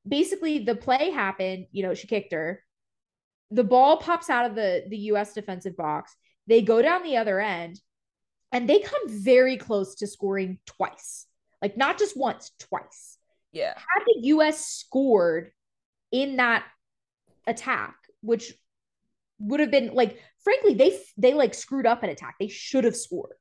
basically 0.06 0.60
the 0.60 0.76
play 0.76 1.10
happened, 1.10 1.66
you 1.72 1.82
know, 1.82 1.94
she 1.94 2.06
kicked 2.06 2.32
her. 2.32 2.62
The 3.50 3.64
ball 3.64 3.96
pops 3.96 4.30
out 4.30 4.46
of 4.46 4.54
the 4.54 4.84
the 4.88 4.96
US 5.10 5.34
defensive 5.34 5.76
box. 5.76 6.14
They 6.46 6.62
go 6.62 6.80
down 6.80 7.02
the 7.02 7.16
other 7.16 7.40
end 7.40 7.80
and 8.52 8.68
they 8.68 8.78
come 8.78 9.02
very 9.08 9.56
close 9.56 9.96
to 9.96 10.06
scoring 10.06 10.58
twice. 10.64 11.26
Like 11.60 11.76
not 11.76 11.98
just 11.98 12.16
once, 12.16 12.52
twice. 12.60 13.18
Yeah. 13.50 13.74
Had 13.74 14.04
the 14.06 14.28
US 14.28 14.64
scored 14.64 15.50
in 16.12 16.36
that 16.36 16.64
attack, 17.48 17.96
which 18.20 18.54
would 19.40 19.58
have 19.58 19.72
been 19.72 19.92
like 19.92 20.20
frankly 20.44 20.74
they 20.74 21.00
they 21.18 21.34
like 21.34 21.54
screwed 21.54 21.84
up 21.84 22.04
an 22.04 22.10
attack. 22.10 22.36
They 22.38 22.46
should 22.46 22.84
have 22.84 22.96
scored. 22.96 23.34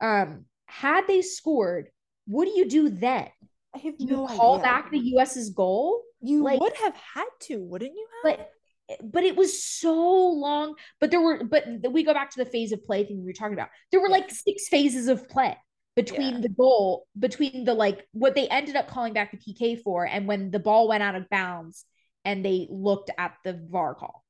Um 0.00 0.46
had 0.70 1.06
they 1.06 1.22
scored, 1.22 1.88
what 2.26 2.44
do 2.46 2.52
you 2.52 2.68
do 2.68 2.88
then? 2.88 3.28
I 3.74 3.78
have 3.78 3.94
you 3.98 4.06
no 4.08 4.26
call 4.26 4.54
idea. 4.56 4.64
back 4.64 4.90
the 4.90 4.98
US's 4.98 5.50
goal? 5.50 6.02
You 6.20 6.42
like- 6.42 6.60
would 6.60 6.74
have 6.76 6.94
had 6.96 7.26
to, 7.42 7.58
wouldn't 7.62 7.92
you 7.94 8.06
have? 8.24 8.36
But 8.38 8.50
but 9.04 9.22
it 9.22 9.36
was 9.36 9.62
so 9.62 9.94
long. 10.30 10.74
But 11.00 11.12
there 11.12 11.20
were 11.20 11.44
but 11.44 11.64
we 11.92 12.02
go 12.02 12.12
back 12.12 12.30
to 12.32 12.38
the 12.42 12.50
phase 12.50 12.72
of 12.72 12.84
play 12.84 13.04
thing 13.04 13.18
we 13.20 13.24
were 13.26 13.32
talking 13.32 13.54
about. 13.54 13.68
There 13.92 14.00
were 14.00 14.08
Yeah. 14.08 14.16
like 14.16 14.30
six 14.30 14.66
phases 14.68 15.06
of 15.06 15.28
play 15.28 15.56
between 15.94 16.34
Yeah. 16.36 16.40
the 16.40 16.48
goal, 16.48 17.06
between 17.16 17.64
the 17.64 17.74
like 17.74 18.08
what 18.12 18.34
they 18.34 18.48
ended 18.48 18.74
up 18.74 18.88
calling 18.88 19.12
back 19.12 19.30
the 19.30 19.36
PK 19.38 19.76
for, 19.80 20.04
and 20.06 20.26
when 20.26 20.50
the 20.50 20.58
ball 20.58 20.88
went 20.88 21.04
out 21.04 21.14
of 21.14 21.28
bounds 21.30 21.84
and 22.24 22.44
they 22.44 22.66
looked 22.68 23.10
at 23.16 23.34
the 23.44 23.52
VAR 23.52 23.94
call. 23.94 24.24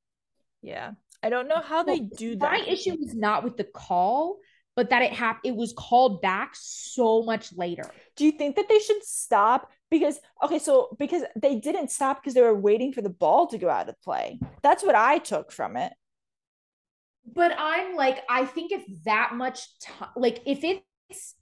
yeah. 0.63 0.93
I 1.23 1.29
don't 1.29 1.49
know 1.49 1.61
how 1.61 1.83
they 1.83 1.99
do 2.01 2.37
that. 2.37 2.51
My 2.53 2.65
issue 2.67 2.97
was 2.99 3.15
not 3.15 3.45
with 3.45 3.57
the 3.59 3.65
call, 3.65 4.39
but 4.77 4.91
that 4.91 5.03
it 5.03 5.13
hap- 5.13 5.41
it 5.45 5.55
was 5.57 5.73
called 5.77 6.23
back 6.23 6.51
so 6.55 7.23
much 7.23 7.53
later. 7.57 7.85
Do 8.17 8.25
you 8.25 8.33
think 8.33 8.57
that 8.57 8.69
they 8.69 8.79
should 8.79 9.03
stop? 9.05 9.71
Because 9.91 10.19
okay, 10.45 10.59
so 10.59 10.97
because 10.99 11.23
they 11.37 11.57
didn't 11.59 11.91
stop 11.91 12.23
because 12.23 12.35
they 12.35 12.43
were 12.43 12.55
waiting 12.55 12.93
for 12.93 13.03
the 13.03 13.11
ball 13.11 13.47
to 13.49 13.59
go 13.59 13.69
out 13.69 13.89
of 13.89 14.01
play. 14.03 14.39
That's 14.63 14.85
what 14.85 14.95
I 14.95 15.19
took 15.19 15.51
from 15.53 15.77
it. 15.77 15.93
But 17.33 17.53
I'm 17.59 17.95
like, 17.97 18.19
I 18.29 18.45
think 18.45 18.73
if 18.73 18.83
that 19.05 19.33
much 19.35 19.79
time, 19.81 20.09
like 20.17 20.41
if 20.47 20.61
it's 20.65 21.35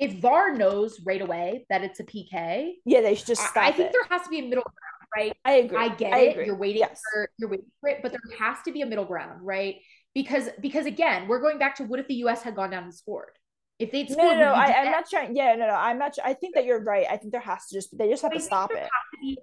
if 0.00 0.14
VAR 0.20 0.54
knows 0.54 1.00
right 1.06 1.22
away 1.22 1.66
that 1.70 1.82
it's 1.84 2.00
a 2.00 2.04
PK, 2.04 2.72
Yeah, 2.84 3.00
they 3.00 3.14
should 3.14 3.28
just 3.28 3.42
I- 3.42 3.46
stop 3.46 3.64
I, 3.64 3.72
think 3.72 3.88
it. 3.90 3.92
there 3.92 4.04
has 4.18 4.22
to 4.24 4.28
be 4.30 4.40
a 4.40 4.42
middle 4.42 4.64
ground, 4.64 5.08
right? 5.16 5.36
I 5.44 5.52
agree. 5.64 5.78
I 5.78 5.88
get 5.88 6.12
I 6.12 6.18
it. 6.18 6.30
agree. 6.32 6.46
You're 6.46 6.56
waiting 6.58 6.80
Yes. 6.80 7.00
for 7.12 7.30
you're 7.38 7.48
waiting 7.48 7.70
for 7.80 7.88
it, 7.90 8.00
but 8.02 8.10
there 8.10 8.20
has 8.40 8.58
to 8.64 8.72
be 8.72 8.82
a 8.82 8.86
middle 8.86 9.04
ground, 9.04 9.40
right? 9.46 9.76
Because 10.14 10.48
because 10.60 10.86
again, 10.86 11.26
we're 11.28 11.40
going 11.40 11.58
back 11.58 11.76
to 11.76 11.84
what 11.84 11.98
if 12.00 12.06
the 12.08 12.14
US 12.26 12.42
had 12.42 12.54
gone 12.54 12.70
down 12.70 12.84
and 12.84 12.94
scored? 12.94 13.32
If 13.78 13.90
they'd 13.90 14.08
No, 14.10 14.14
scored, 14.14 14.36
no, 14.38 14.44
no. 14.44 14.54
you 14.54 14.60
I, 14.60 14.72
I'm 14.82 14.90
not 14.92 15.08
trying. 15.10 15.34
Yeah, 15.34 15.54
no, 15.56 15.66
no. 15.66 15.74
I'm 15.74 15.98
not. 15.98 16.16
I 16.24 16.34
think 16.34 16.54
that 16.54 16.64
you're 16.64 16.82
right. 16.82 17.06
I 17.10 17.16
think 17.16 17.32
there 17.32 17.40
has 17.40 17.66
to 17.66 17.76
just. 17.76 17.96
They 17.98 18.08
just 18.08 18.22
have 18.22 18.32
I 18.32 18.36
to 18.36 18.40
stop 18.40 18.70
it. 18.72 18.76
to 18.84 18.88
be- 19.20 19.38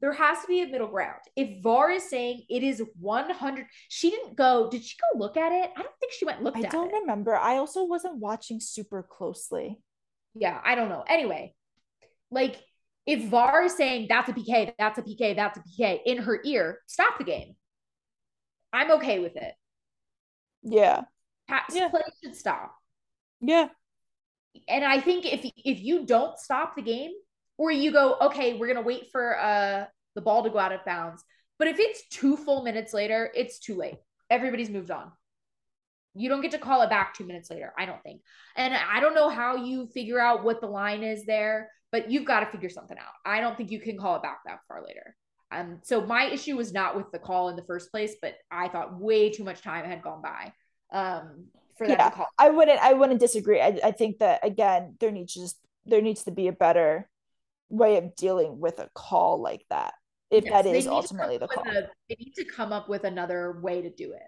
there 0.00 0.12
has 0.12 0.42
to 0.42 0.46
be 0.48 0.60
a 0.60 0.66
middle 0.66 0.88
ground. 0.88 1.20
If 1.34 1.62
VAR 1.62 1.90
is 1.90 2.10
saying 2.10 2.42
it 2.50 2.62
is 2.62 2.82
100, 3.00 3.64
she 3.88 4.10
didn't 4.10 4.36
go. 4.36 4.68
Did 4.70 4.84
she 4.84 4.96
go 5.00 5.18
look 5.18 5.36
at 5.38 5.50
it? 5.50 5.70
I 5.76 5.82
don't 5.82 5.94
think 5.98 6.12
she 6.12 6.26
went 6.26 6.42
looked 6.42 6.58
I 6.58 6.62
don't 6.62 6.90
it. 6.92 7.00
remember. 7.00 7.34
I 7.34 7.56
also 7.56 7.84
wasn't 7.84 8.18
watching 8.18 8.60
super 8.60 9.02
closely. 9.02 9.80
Yeah, 10.34 10.60
I 10.62 10.74
don't 10.74 10.90
know. 10.90 11.04
Anyway, 11.08 11.54
like 12.30 12.56
if 13.06 13.28
VAR 13.30 13.62
is 13.64 13.76
saying 13.76 14.06
that's 14.10 14.28
a 14.28 14.32
PK, 14.34 14.74
that's 14.78 14.98
a 14.98 15.02
PK, 15.02 15.34
that's 15.36 15.58
a 15.58 15.62
PK 15.62 16.00
in 16.04 16.18
her 16.18 16.38
ear, 16.44 16.80
stop 16.86 17.16
the 17.18 17.24
game. 17.24 17.56
I'm 18.74 18.90
okay 18.92 19.20
with 19.20 19.36
it. 19.36 19.54
Yeah. 20.64 21.02
Pass 21.48 21.74
Yeah. 21.74 21.88
play 21.88 22.02
should 22.22 22.34
stop. 22.34 22.74
Yeah. 23.40 23.68
And 24.68 24.84
I 24.84 25.00
think 25.00 25.26
if 25.26 25.44
if 25.44 25.80
you 25.80 26.06
don't 26.06 26.38
stop 26.38 26.74
the 26.76 26.82
game, 26.82 27.12
or 27.58 27.70
you 27.70 27.92
go, 27.92 28.16
okay, 28.20 28.54
we're 28.54 28.66
gonna 28.68 28.82
wait 28.82 29.10
for 29.12 29.38
uh 29.38 29.86
the 30.14 30.20
ball 30.20 30.42
to 30.44 30.50
go 30.50 30.58
out 30.58 30.72
of 30.72 30.84
bounds. 30.84 31.22
But 31.58 31.68
if 31.68 31.78
it's 31.78 32.06
two 32.08 32.36
full 32.36 32.62
minutes 32.62 32.92
later, 32.94 33.30
it's 33.34 33.58
too 33.58 33.76
late. 33.76 33.98
Everybody's 34.30 34.70
moved 34.70 34.90
on. 34.90 35.12
You 36.14 36.28
don't 36.28 36.40
get 36.40 36.52
to 36.52 36.58
call 36.58 36.82
it 36.82 36.90
back 36.90 37.14
two 37.14 37.24
minutes 37.26 37.50
later, 37.50 37.72
I 37.76 37.86
don't 37.86 38.02
think. 38.02 38.22
And 38.56 38.72
I 38.74 39.00
don't 39.00 39.14
know 39.14 39.28
how 39.28 39.56
you 39.56 39.86
figure 39.88 40.20
out 40.20 40.44
what 40.44 40.60
the 40.60 40.68
line 40.68 41.02
is 41.02 41.26
there, 41.26 41.70
but 41.90 42.10
you've 42.10 42.24
got 42.24 42.40
to 42.40 42.46
figure 42.46 42.70
something 42.70 42.96
out. 42.96 43.12
I 43.24 43.40
don't 43.40 43.56
think 43.56 43.70
you 43.72 43.80
can 43.80 43.98
call 43.98 44.16
it 44.16 44.22
back 44.22 44.40
that 44.46 44.60
far 44.68 44.84
later. 44.84 45.16
Um, 45.54 45.78
so 45.82 46.04
my 46.04 46.24
issue 46.26 46.56
was 46.56 46.72
not 46.72 46.96
with 46.96 47.10
the 47.12 47.18
call 47.18 47.48
in 47.48 47.56
the 47.56 47.62
first 47.64 47.90
place, 47.90 48.14
but 48.20 48.34
I 48.50 48.68
thought 48.68 48.98
way 48.98 49.30
too 49.30 49.44
much 49.44 49.62
time 49.62 49.84
had 49.84 50.02
gone 50.02 50.22
by 50.22 50.52
um, 50.92 51.46
for 51.76 51.86
them 51.86 51.96
Yeah. 51.98 52.10
call. 52.10 52.26
I 52.38 52.50
wouldn't 52.50 52.78
I 52.80 52.92
wouldn't 52.94 53.20
disagree. 53.20 53.60
I, 53.60 53.78
I 53.84 53.90
think 53.92 54.18
that 54.18 54.40
again, 54.46 54.96
there 55.00 55.10
needs 55.10 55.34
to 55.34 55.40
just 55.40 55.58
there 55.86 56.02
needs 56.02 56.24
to 56.24 56.30
be 56.30 56.48
a 56.48 56.52
better 56.52 57.08
way 57.68 57.96
of 57.98 58.14
dealing 58.16 58.58
with 58.58 58.78
a 58.78 58.88
call 58.94 59.40
like 59.40 59.64
that. 59.70 59.94
If 60.30 60.44
Yes, 60.44 60.52
that 60.64 60.66
is 60.66 60.86
ultimately 60.86 61.38
the 61.38 61.46
call. 61.48 61.64
a- 61.68 61.88
they 62.08 62.16
need 62.18 62.32
to 62.36 62.44
come 62.44 62.72
up 62.72 62.88
with 62.88 63.04
another 63.04 63.60
way 63.62 63.82
to 63.82 63.90
do 63.90 64.12
it. 64.12 64.22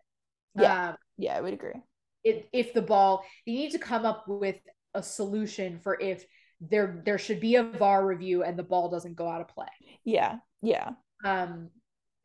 Yeah. 0.60 0.90
Um, 0.90 0.96
yeah, 1.18 1.36
I 1.36 1.40
would 1.40 1.54
agree. 1.54 1.80
if, 2.24 2.44
if 2.52 2.72
the 2.74 2.82
ball 2.82 3.24
they 3.46 3.52
need 3.52 3.72
to 3.72 3.78
come 3.78 4.04
up 4.04 4.24
with 4.28 4.56
a 4.94 5.02
solution 5.02 5.78
for 5.80 5.98
if 6.00 6.24
there 6.60 7.02
there 7.04 7.18
should 7.18 7.40
be 7.40 7.56
a 7.56 7.62
VAR 7.62 8.04
review 8.06 8.42
and 8.42 8.58
the 8.58 8.62
ball 8.62 8.88
doesn't 8.90 9.14
go 9.14 9.28
out 9.28 9.40
of 9.42 9.48
play 9.48 9.68
Yeah. 10.04 10.36
Yeah. 10.62 10.90
Um 11.24 11.70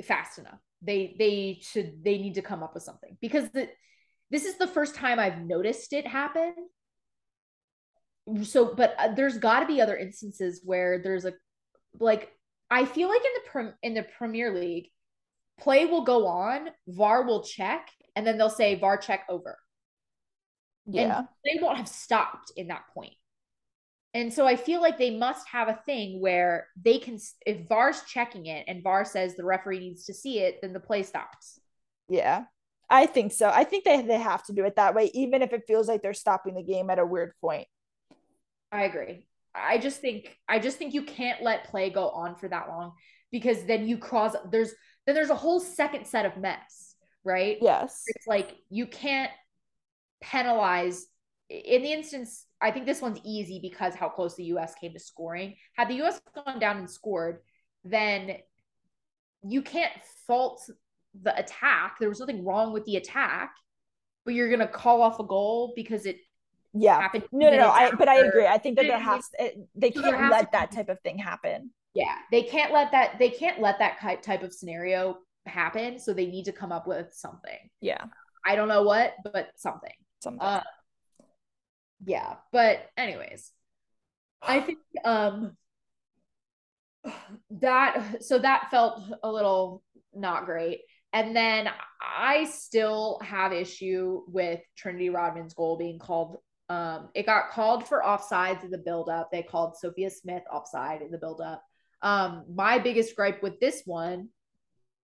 fast 0.03 0.37
enough. 0.39 0.59
They 0.81 1.15
they 1.17 1.59
should 1.61 2.03
they 2.03 2.17
need 2.17 2.35
to 2.35 2.41
come 2.41 2.63
up 2.63 2.73
with 2.73 2.83
something 2.83 3.17
because 3.21 3.49
the 3.51 3.69
this 4.29 4.45
is 4.45 4.57
the 4.57 4.67
first 4.67 4.95
time 4.95 5.19
I've 5.19 5.39
noticed 5.39 5.93
it 5.93 6.07
happen. 6.07 6.53
So 8.43 8.73
but 8.73 8.95
uh, 8.97 9.13
there's 9.13 9.37
got 9.37 9.61
to 9.61 9.65
be 9.65 9.81
other 9.81 9.97
instances 9.97 10.61
where 10.63 10.99
there's 10.99 11.25
a 11.25 11.33
like 11.99 12.31
I 12.69 12.85
feel 12.85 13.09
like 13.09 13.21
in 13.21 13.31
the 13.33 13.49
prim, 13.49 13.73
in 13.83 13.93
the 13.93 14.05
Premier 14.17 14.53
League 14.53 14.89
play 15.59 15.85
will 15.85 16.03
go 16.03 16.25
on, 16.27 16.69
VAR 16.87 17.23
will 17.25 17.43
check 17.43 17.89
and 18.15 18.25
then 18.25 18.37
they'll 18.37 18.49
say 18.49 18.75
VAR 18.75 18.97
check 18.97 19.25
over. 19.29 19.57
Yeah. 20.85 21.19
And 21.19 21.27
they 21.45 21.61
won't 21.61 21.77
have 21.77 21.87
stopped 21.87 22.51
in 22.55 22.67
that 22.67 22.83
point. 22.93 23.13
And 24.13 24.33
so 24.33 24.45
I 24.45 24.57
feel 24.57 24.81
like 24.81 24.97
they 24.97 25.17
must 25.17 25.47
have 25.47 25.69
a 25.69 25.79
thing 25.85 26.19
where 26.19 26.67
they 26.81 26.97
can, 26.97 27.17
if 27.45 27.67
VAR's 27.69 28.03
checking 28.03 28.47
it 28.47 28.65
and 28.67 28.83
VAR 28.83 29.05
says 29.05 29.35
the 29.35 29.45
referee 29.45 29.79
needs 29.79 30.05
to 30.05 30.13
see 30.13 30.39
it, 30.39 30.59
then 30.61 30.73
the 30.73 30.81
play 30.81 31.03
stops. 31.03 31.59
Yeah. 32.09 32.43
I 32.89 33.05
think 33.05 33.31
so. 33.31 33.49
I 33.49 33.63
think 33.63 33.85
they, 33.85 34.01
they 34.01 34.19
have 34.19 34.45
to 34.47 34.53
do 34.53 34.65
it 34.65 34.75
that 34.75 34.95
way, 34.95 35.11
even 35.13 35.41
if 35.41 35.53
it 35.53 35.63
feels 35.65 35.87
like 35.87 36.01
they're 36.01 36.13
stopping 36.13 36.55
the 36.55 36.63
game 36.63 36.89
at 36.89 36.99
a 36.99 37.05
weird 37.05 37.31
point. 37.39 37.67
I 38.69 38.83
agree. 38.83 39.27
I 39.55 39.77
just 39.77 40.01
think, 40.01 40.37
I 40.47 40.59
just 40.59 40.77
think 40.77 40.93
you 40.93 41.03
can't 41.03 41.41
let 41.41 41.69
play 41.69 41.89
go 41.89 42.09
on 42.09 42.35
for 42.35 42.49
that 42.49 42.67
long 42.67 42.91
because 43.31 43.63
then 43.63 43.87
you 43.87 43.97
cause, 43.97 44.35
there's, 44.51 44.73
then 45.05 45.15
there's 45.15 45.29
a 45.29 45.35
whole 45.35 45.61
second 45.61 46.05
set 46.05 46.25
of 46.25 46.35
mess, 46.35 46.95
right? 47.23 47.57
Yes. 47.61 48.03
It's 48.07 48.27
like 48.27 48.57
you 48.69 48.87
can't 48.87 49.31
penalize 50.21 51.05
in 51.51 51.81
the 51.83 51.91
instance 51.91 52.45
I 52.61 52.71
think 52.71 52.85
this 52.85 53.01
one's 53.01 53.19
easy 53.25 53.59
because 53.61 53.95
how 53.95 54.09
close 54.09 54.35
the 54.35 54.45
US 54.45 54.73
came 54.75 54.93
to 54.93 54.99
scoring. 54.99 55.55
Had 55.75 55.89
the 55.89 55.95
US 55.95 56.21
gone 56.33 56.59
down 56.59 56.77
and 56.77 56.89
scored, 56.89 57.39
then 57.83 58.37
you 59.43 59.61
can't 59.61 59.91
fault 60.27 60.61
the 61.21 61.37
attack. 61.37 61.97
There 61.99 62.09
was 62.09 62.19
nothing 62.19 62.45
wrong 62.45 62.73
with 62.73 62.85
the 62.85 62.95
attack, 62.95 63.53
but 64.25 64.33
you're 64.33 64.49
gonna 64.49 64.67
call 64.67 65.01
off 65.01 65.19
a 65.19 65.23
goal 65.23 65.73
because 65.75 66.05
it 66.05 66.17
Yeah. 66.73 67.01
happened. 67.01 67.25
No, 67.31 67.49
no, 67.49 67.57
no. 67.57 67.69
I, 67.69 67.91
but 67.91 68.07
I 68.07 68.17
agree. 68.19 68.47
I 68.47 68.57
think 68.57 68.77
that 68.77 68.87
there 68.87 68.99
has 68.99 69.27
they 69.75 69.91
So 69.91 70.01
can't 70.01 70.31
let 70.31 70.51
that 70.51 70.71
type 70.71 70.89
of 70.89 70.99
thing 71.01 71.17
happen. 71.17 71.71
Yeah, 71.93 72.15
they 72.31 72.43
can't 72.43 72.71
let 72.71 72.91
that. 72.91 73.19
They 73.19 73.29
can't 73.29 73.59
let 73.59 73.79
that 73.79 73.99
type 74.23 74.43
of 74.43 74.53
scenario 74.53 75.17
happen. 75.45 75.99
So 75.99 76.13
they 76.13 76.27
need 76.27 76.45
to 76.45 76.53
come 76.53 76.71
up 76.71 76.87
with 76.87 77.13
something. 77.13 77.57
Yeah. 77.81 78.05
I 78.45 78.55
don't 78.55 78.67
know 78.69 78.83
what, 78.83 79.13
but 79.23 79.49
something. 79.57 79.91
Something. 80.21 80.41
Uh, 80.41 80.63
yeah, 82.03 82.35
but 82.51 82.89
anyways, 82.97 83.51
I 84.41 84.59
think 84.59 84.79
um 85.05 85.55
that 87.51 88.23
so 88.23 88.39
that 88.39 88.69
felt 88.71 89.01
a 89.23 89.31
little 89.31 89.83
not 90.13 90.45
great. 90.45 90.81
And 91.13 91.35
then 91.35 91.69
I 92.01 92.45
still 92.45 93.19
have 93.21 93.51
issue 93.51 94.21
with 94.27 94.61
Trinity 94.77 95.09
Rodman's 95.09 95.53
goal 95.53 95.77
being 95.77 95.99
called. 95.99 96.37
Um, 96.69 97.09
it 97.13 97.25
got 97.25 97.51
called 97.51 97.85
for 97.85 98.01
offsides 98.01 98.63
in 98.63 98.71
the 98.71 98.77
buildup. 98.77 99.29
They 99.29 99.43
called 99.43 99.75
Sophia 99.77 100.09
Smith 100.09 100.43
offside 100.49 101.01
in 101.01 101.11
the 101.11 101.17
buildup. 101.17 101.61
Um, 102.01 102.45
my 102.53 102.79
biggest 102.79 103.15
gripe 103.15 103.43
with 103.43 103.59
this 103.59 103.83
one 103.85 104.29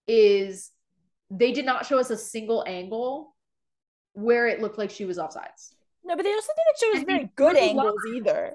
is 0.09 0.73
they 1.31 1.53
did 1.53 1.65
not 1.65 1.87
show 1.87 1.99
us 1.99 2.11
a 2.11 2.19
single 2.19 2.65
angle 2.67 3.35
where 4.15 4.49
it 4.49 4.61
looked 4.61 4.79
like 4.79 4.91
she 4.91 5.05
was 5.05 5.19
offsides. 5.19 5.74
No, 6.05 6.17
but 6.17 6.23
they 6.23 6.33
also 6.33 6.53
didn't 6.57 6.95
show 6.95 6.99
us 7.01 7.05
very 7.05 7.31
good 7.37 7.57
angles 7.57 8.01
either. 8.15 8.55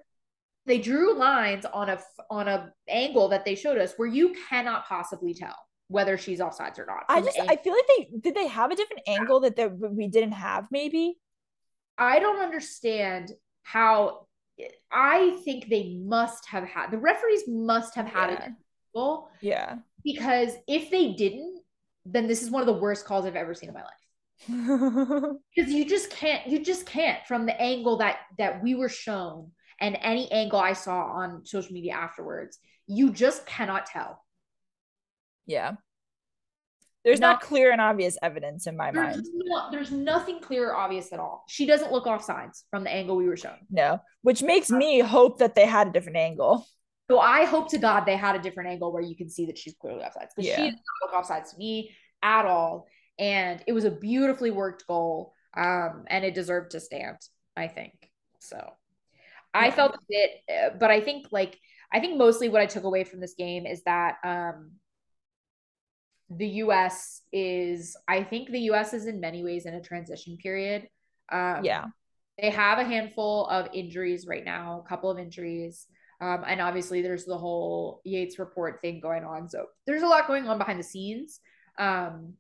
They 0.66 0.78
drew 0.78 1.16
lines 1.18 1.66
on 1.66 1.89
a 1.89 2.00
on 2.30 2.47
a 2.47 2.72
angle 2.88 3.30
that 3.30 3.45
they 3.45 3.56
showed 3.56 3.78
us 3.78 3.93
where 3.97 4.08
you 4.08 4.36
cannot 4.50 4.86
possibly 4.86 5.34
tell 5.34 5.56
whether 5.88 6.18
she's 6.18 6.39
offsides 6.39 6.78
or 6.78 6.86
not. 6.86 7.06
I 7.10 7.22
just 7.22 7.39
I 7.39 7.56
feel 7.56 7.74
like 7.74 7.88
they 7.97 8.10
did 8.20 8.36
they 8.36 8.47
have 8.47 8.72
a 8.72 8.76
different 8.76 9.02
angle 9.08 9.39
that 9.39 9.56
they, 9.56 9.68
we 9.68 10.08
didn't 10.08 10.34
have 10.34 10.68
maybe. 10.72 11.18
I 11.97 12.20
don't 12.20 12.39
understand 12.39 13.32
how 13.64 14.28
I 14.91 15.39
think 15.43 15.70
they 15.70 15.95
must 16.04 16.45
have 16.47 16.66
had 16.66 16.91
the 16.91 16.97
referees 16.97 17.43
must 17.47 17.95
have 17.95 18.08
had 18.08 18.30
Yeah. 18.30 18.43
an 18.45 18.58
angle 18.95 19.30
Yeah. 19.41 19.76
because 20.04 20.54
if 20.68 20.91
they 20.91 21.14
didn't, 21.14 21.62
then 22.06 22.28
this 22.28 22.43
is 22.43 22.52
one 22.52 22.62
of 22.62 22.68
the 22.68 22.80
worst 22.80 23.06
calls 23.06 23.26
I've 23.26 23.36
ever 23.36 23.54
seen 23.54 23.70
in 23.70 23.74
my 23.74 23.82
life. 23.82 23.89
because 24.48 25.72
you 25.74 25.86
just 25.86 26.10
can't 26.10 26.48
you 26.48 26.64
just 26.64 26.86
can't 26.86 27.20
from 27.28 27.46
the 27.46 27.60
angle 27.62 27.98
that 27.98 28.20
that 28.38 28.64
we 28.64 28.74
were 28.76 28.90
shown 28.90 29.52
and 29.82 29.98
any 30.02 30.32
angle 30.32 30.60
i 30.60 30.74
saw 30.74 31.02
on 31.04 31.46
social 31.46 31.74
media 31.74 31.94
afterwards 31.94 32.58
you 32.88 33.12
just 33.12 33.46
cannot 33.46 33.86
tell 33.86 34.24
yeah. 35.46 35.74
There's 37.04 37.20
not 37.20 37.42
No. 37.42 37.48
clear 37.48 37.72
and 37.72 37.82
obvious 37.82 38.18
evidence 38.22 38.68
in 38.68 38.78
my 38.78 38.92
there's, 38.92 39.16
mind. 39.16 39.28
no, 39.34 39.72
there's 39.72 39.90
nothing 39.90 40.42
clear 40.42 40.70
or 40.70 40.76
obvious 40.76 41.12
at 41.12 41.20
all 41.20 41.44
she 41.48 41.66
doesn't 41.66 41.92
look 41.92 42.06
off 42.08 42.24
sides 42.24 42.66
from 42.70 42.84
the 42.84 42.92
angle 42.92 43.16
we 43.16 43.26
were 43.28 43.38
shown 43.38 43.56
No, 43.72 44.00
which 44.22 44.44
makes 44.44 44.70
me 44.70 45.00
hope 45.00 45.40
that 45.40 45.56
they 45.56 45.66
had 45.66 45.88
a 45.88 45.92
different 45.92 46.18
angle. 46.18 46.68
so 47.10 47.20
i 47.20 47.46
hope 47.46 47.70
to 47.72 47.78
god 47.78 48.06
they 48.06 48.16
had 48.18 48.36
a 48.36 48.40
different 48.40 48.70
angle 48.70 48.92
where 48.94 49.02
you 49.02 49.16
can 49.16 49.30
see 49.30 49.46
that 49.48 49.58
she's 49.58 49.74
clearly 49.82 50.02
offsides 50.04 50.30
because 50.36 50.48
Yeah. 50.50 50.58
she 50.58 50.70
does 50.72 50.80
not 51.02 51.14
look 51.14 51.26
offsides 51.26 51.52
to 51.52 51.58
me 51.58 51.92
at 52.22 52.46
all 52.46 52.86
and 53.20 53.63
it 53.67 53.74
was 53.74 53.86
a 53.86 53.91
beautifully 53.91 54.49
worked 54.49 54.88
goal 54.88 55.34
um 55.55 56.05
and 56.07 56.26
it 56.26 56.34
deserved 56.34 56.72
to 56.72 56.80
stand 56.80 57.17
i 57.55 57.67
think 57.67 58.11
so 58.39 58.74
I 59.53 59.72
felt 59.72 59.95
a 59.95 59.99
bit, 60.07 60.32
uh, 60.47 60.78
but 60.80 60.91
I 60.91 61.01
think 61.01 61.28
like 61.32 61.59
I 61.91 61.99
think 61.99 62.17
mostly 62.17 62.49
what 62.49 62.61
I 62.61 62.65
took 62.65 62.84
away 62.84 63.03
from 63.03 63.20
this 63.20 63.34
game 63.34 63.65
is 63.65 63.84
that 63.84 64.17
um 64.24 64.72
the 66.30 66.47
US 66.63 67.22
is 67.34 67.97
I 68.07 68.24
think 68.24 68.49
the 68.49 68.59
US 68.72 68.93
is 68.93 69.07
in 69.07 69.20
many 69.20 69.43
ways 69.43 69.65
in 69.65 69.74
a 69.74 69.82
transition 69.82 70.38
period. 70.38 70.88
Um 71.32 71.65
Yeah. 71.65 71.86
They 72.39 72.51
have 72.51 72.80
a 72.80 72.86
handful 72.86 73.47
of 73.47 73.67
injuries 73.74 74.26
right 74.26 74.45
now, 74.45 74.82
a 74.86 74.88
couple 74.88 75.09
of 75.09 75.20
injuries. 75.20 75.88
Um, 76.22 76.43
and 76.47 76.61
obviously 76.61 77.01
there's 77.01 77.26
the 77.26 77.38
whole 77.38 78.01
Yates 78.05 78.39
report 78.39 78.80
thing 78.82 79.01
going 79.01 79.26
on. 79.26 79.49
So 79.49 79.65
there's 79.86 80.03
a 80.03 80.07
lot 80.07 80.28
going 80.28 80.47
on 80.47 80.57
behind 80.57 80.80
the 80.80 80.84
scenes. 80.84 81.41
Um, 81.78 82.36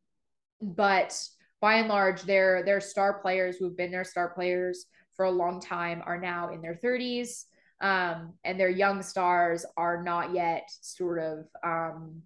but 0.61 1.17
by 1.61 1.75
and 1.75 1.89
large, 1.89 2.23
their 2.23 2.63
their 2.63 2.79
star 2.79 3.19
players 3.21 3.57
who've 3.57 3.75
been 3.75 3.91
their 3.91 4.03
star 4.03 4.29
players 4.29 4.85
for 5.15 5.25
a 5.25 5.31
long 5.31 5.59
time 5.59 6.01
are 6.05 6.19
now 6.19 6.51
in 6.53 6.61
their 6.61 6.75
30s. 6.75 7.45
Um, 7.81 8.33
and 8.43 8.59
their 8.59 8.69
young 8.69 9.01
stars 9.01 9.65
are 9.77 10.03
not 10.03 10.33
yet 10.33 10.69
sort 10.81 11.19
of 11.19 11.45
um, 11.63 12.21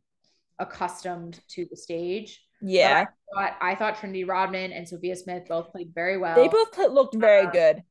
accustomed 0.59 1.39
to 1.49 1.65
the 1.69 1.75
stage. 1.75 2.41
Yeah. 2.61 3.05
But 3.05 3.39
I 3.39 3.45
thought, 3.47 3.57
I 3.61 3.75
thought 3.75 3.99
Trinity 3.99 4.23
Rodman 4.23 4.71
and 4.71 4.87
Sophia 4.87 5.15
Smith 5.15 5.43
both 5.47 5.71
played 5.71 5.91
very 5.93 6.17
well. 6.17 6.35
They 6.35 6.47
both 6.47 6.77
looked 6.91 7.15
very 7.15 7.47
uh, 7.47 7.51
good. 7.51 7.83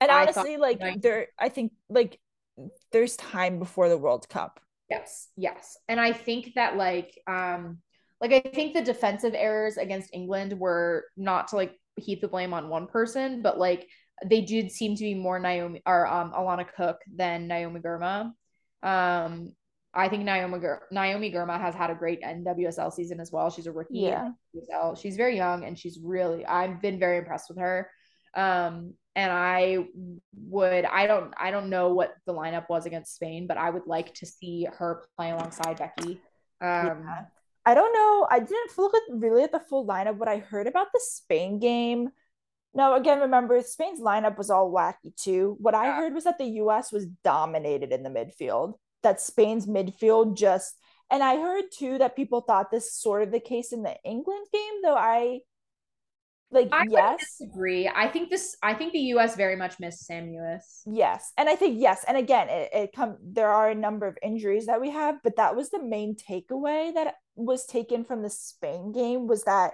And 0.00 0.10
I 0.10 0.26
thought- 0.26 0.36
honestly, 0.38 0.56
like 0.56 0.80
like- 0.80 1.02
there 1.02 1.28
I 1.38 1.48
think 1.48 1.72
like 1.88 2.18
there's 2.92 3.16
time 3.16 3.58
before 3.58 3.88
the 3.88 3.98
World 3.98 4.28
Cup. 4.28 4.60
Yes, 4.90 5.28
yes. 5.36 5.78
And 5.88 6.00
I 6.00 6.12
think 6.12 6.54
that 6.54 6.76
like 6.76 7.18
um 7.26 7.78
like 8.20 8.32
I 8.32 8.40
think 8.40 8.74
the 8.74 8.82
defensive 8.82 9.34
errors 9.34 9.76
against 9.76 10.10
England 10.12 10.58
were 10.58 11.04
not 11.16 11.48
to 11.48 11.56
like 11.56 11.78
heap 11.96 12.20
the 12.20 12.28
blame 12.28 12.54
on 12.54 12.68
one 12.68 12.86
person, 12.86 13.42
but 13.42 13.58
like 13.58 13.88
they 14.24 14.40
did 14.40 14.70
seem 14.70 14.96
to 14.96 15.02
be 15.02 15.14
more 15.14 15.38
Naomi 15.38 15.82
or 15.86 16.06
um 16.06 16.32
Alana 16.32 16.66
Cook 16.76 16.98
than 17.14 17.46
Naomi 17.46 17.80
Girma. 17.80 18.32
Um 18.82 19.52
I 19.92 20.08
think 20.08 20.24
Naomi 20.24 20.58
Naomi 20.90 21.32
Girma 21.32 21.58
has 21.60 21.74
had 21.74 21.90
a 21.90 21.94
great 21.94 22.22
NWSL 22.22 22.92
season 22.92 23.18
as 23.20 23.32
well. 23.32 23.50
She's 23.50 23.66
a 23.66 23.72
rookie. 23.72 24.00
Yeah. 24.00 24.94
She's 24.94 25.16
very 25.16 25.36
young 25.36 25.64
and 25.64 25.78
she's 25.78 25.98
really 26.02 26.44
I've 26.44 26.80
been 26.82 26.98
very 26.98 27.18
impressed 27.18 27.48
with 27.48 27.58
her. 27.58 27.90
Um, 28.34 28.94
and 29.14 29.32
I 29.32 29.86
would 30.34 30.84
I 30.84 31.06
don't 31.06 31.32
I 31.38 31.50
don't 31.50 31.70
know 31.70 31.94
what 31.94 32.14
the 32.26 32.34
lineup 32.34 32.68
was 32.68 32.84
against 32.84 33.14
Spain, 33.14 33.46
but 33.46 33.56
I 33.56 33.70
would 33.70 33.86
like 33.86 34.12
to 34.16 34.26
see 34.26 34.66
her 34.78 35.04
play 35.16 35.30
alongside 35.30 35.78
Becky. 35.78 36.20
Um, 36.60 37.02
Yeah. 37.04 37.24
I 37.66 37.74
don't 37.74 37.92
know. 37.92 38.28
I 38.30 38.38
didn't 38.38 38.78
look 38.78 38.94
at 38.94 39.02
really 39.10 39.42
at 39.42 39.50
the 39.50 39.58
full 39.58 39.86
lineup. 39.86 40.16
What 40.16 40.28
I 40.28 40.38
heard 40.38 40.68
about 40.68 40.86
the 40.94 41.00
Spain 41.02 41.58
game. 41.58 42.10
Now, 42.72 42.94
again, 42.94 43.20
remember 43.20 43.60
Spain's 43.62 44.00
lineup 44.00 44.38
was 44.38 44.50
all 44.50 44.72
wacky 44.72 45.14
too. 45.16 45.56
What 45.58 45.74
I 45.74 45.96
heard 45.96 46.14
was 46.14 46.24
that 46.24 46.38
the 46.38 46.60
US 46.62 46.92
was 46.92 47.06
dominated 47.24 47.90
in 47.90 48.04
the 48.04 48.10
midfield, 48.10 48.74
that 49.02 49.20
Spain's 49.20 49.66
midfield 49.66 50.36
just, 50.36 50.76
and 51.10 51.22
I 51.22 51.36
heard 51.36 51.64
too 51.72 51.98
that 51.98 52.14
people 52.14 52.40
thought 52.40 52.70
this 52.70 52.92
sort 52.92 53.22
of 53.22 53.32
the 53.32 53.40
case 53.40 53.72
in 53.72 53.82
the 53.82 53.96
England 54.04 54.46
game, 54.52 54.82
though 54.82 54.96
I 54.96 55.40
like, 56.50 56.68
I 56.72 56.84
yes, 56.88 57.20
disagree. 57.20 57.90
I 57.92 58.08
think 58.08 58.30
this 58.30 58.56
I 58.62 58.74
think 58.74 58.92
the 58.92 59.00
US 59.14 59.36
very 59.36 59.56
much 59.56 59.80
missed 59.80 60.06
Sam 60.06 60.28
Mewis. 60.28 60.62
yes. 60.86 61.32
And 61.36 61.48
I 61.48 61.56
think, 61.56 61.80
yes. 61.80 62.04
And 62.06 62.16
again, 62.16 62.48
it, 62.48 62.70
it 62.72 62.90
come, 62.94 63.16
there 63.20 63.50
are 63.50 63.70
a 63.70 63.74
number 63.74 64.06
of 64.06 64.16
injuries 64.22 64.66
that 64.66 64.80
we 64.80 64.90
have, 64.90 65.16
but 65.22 65.36
that 65.36 65.56
was 65.56 65.70
the 65.70 65.82
main 65.82 66.14
takeaway 66.16 66.94
that 66.94 67.14
was 67.34 67.66
taken 67.66 68.04
from 68.04 68.22
the 68.22 68.30
Spain 68.30 68.92
game 68.92 69.26
was 69.26 69.44
that 69.44 69.72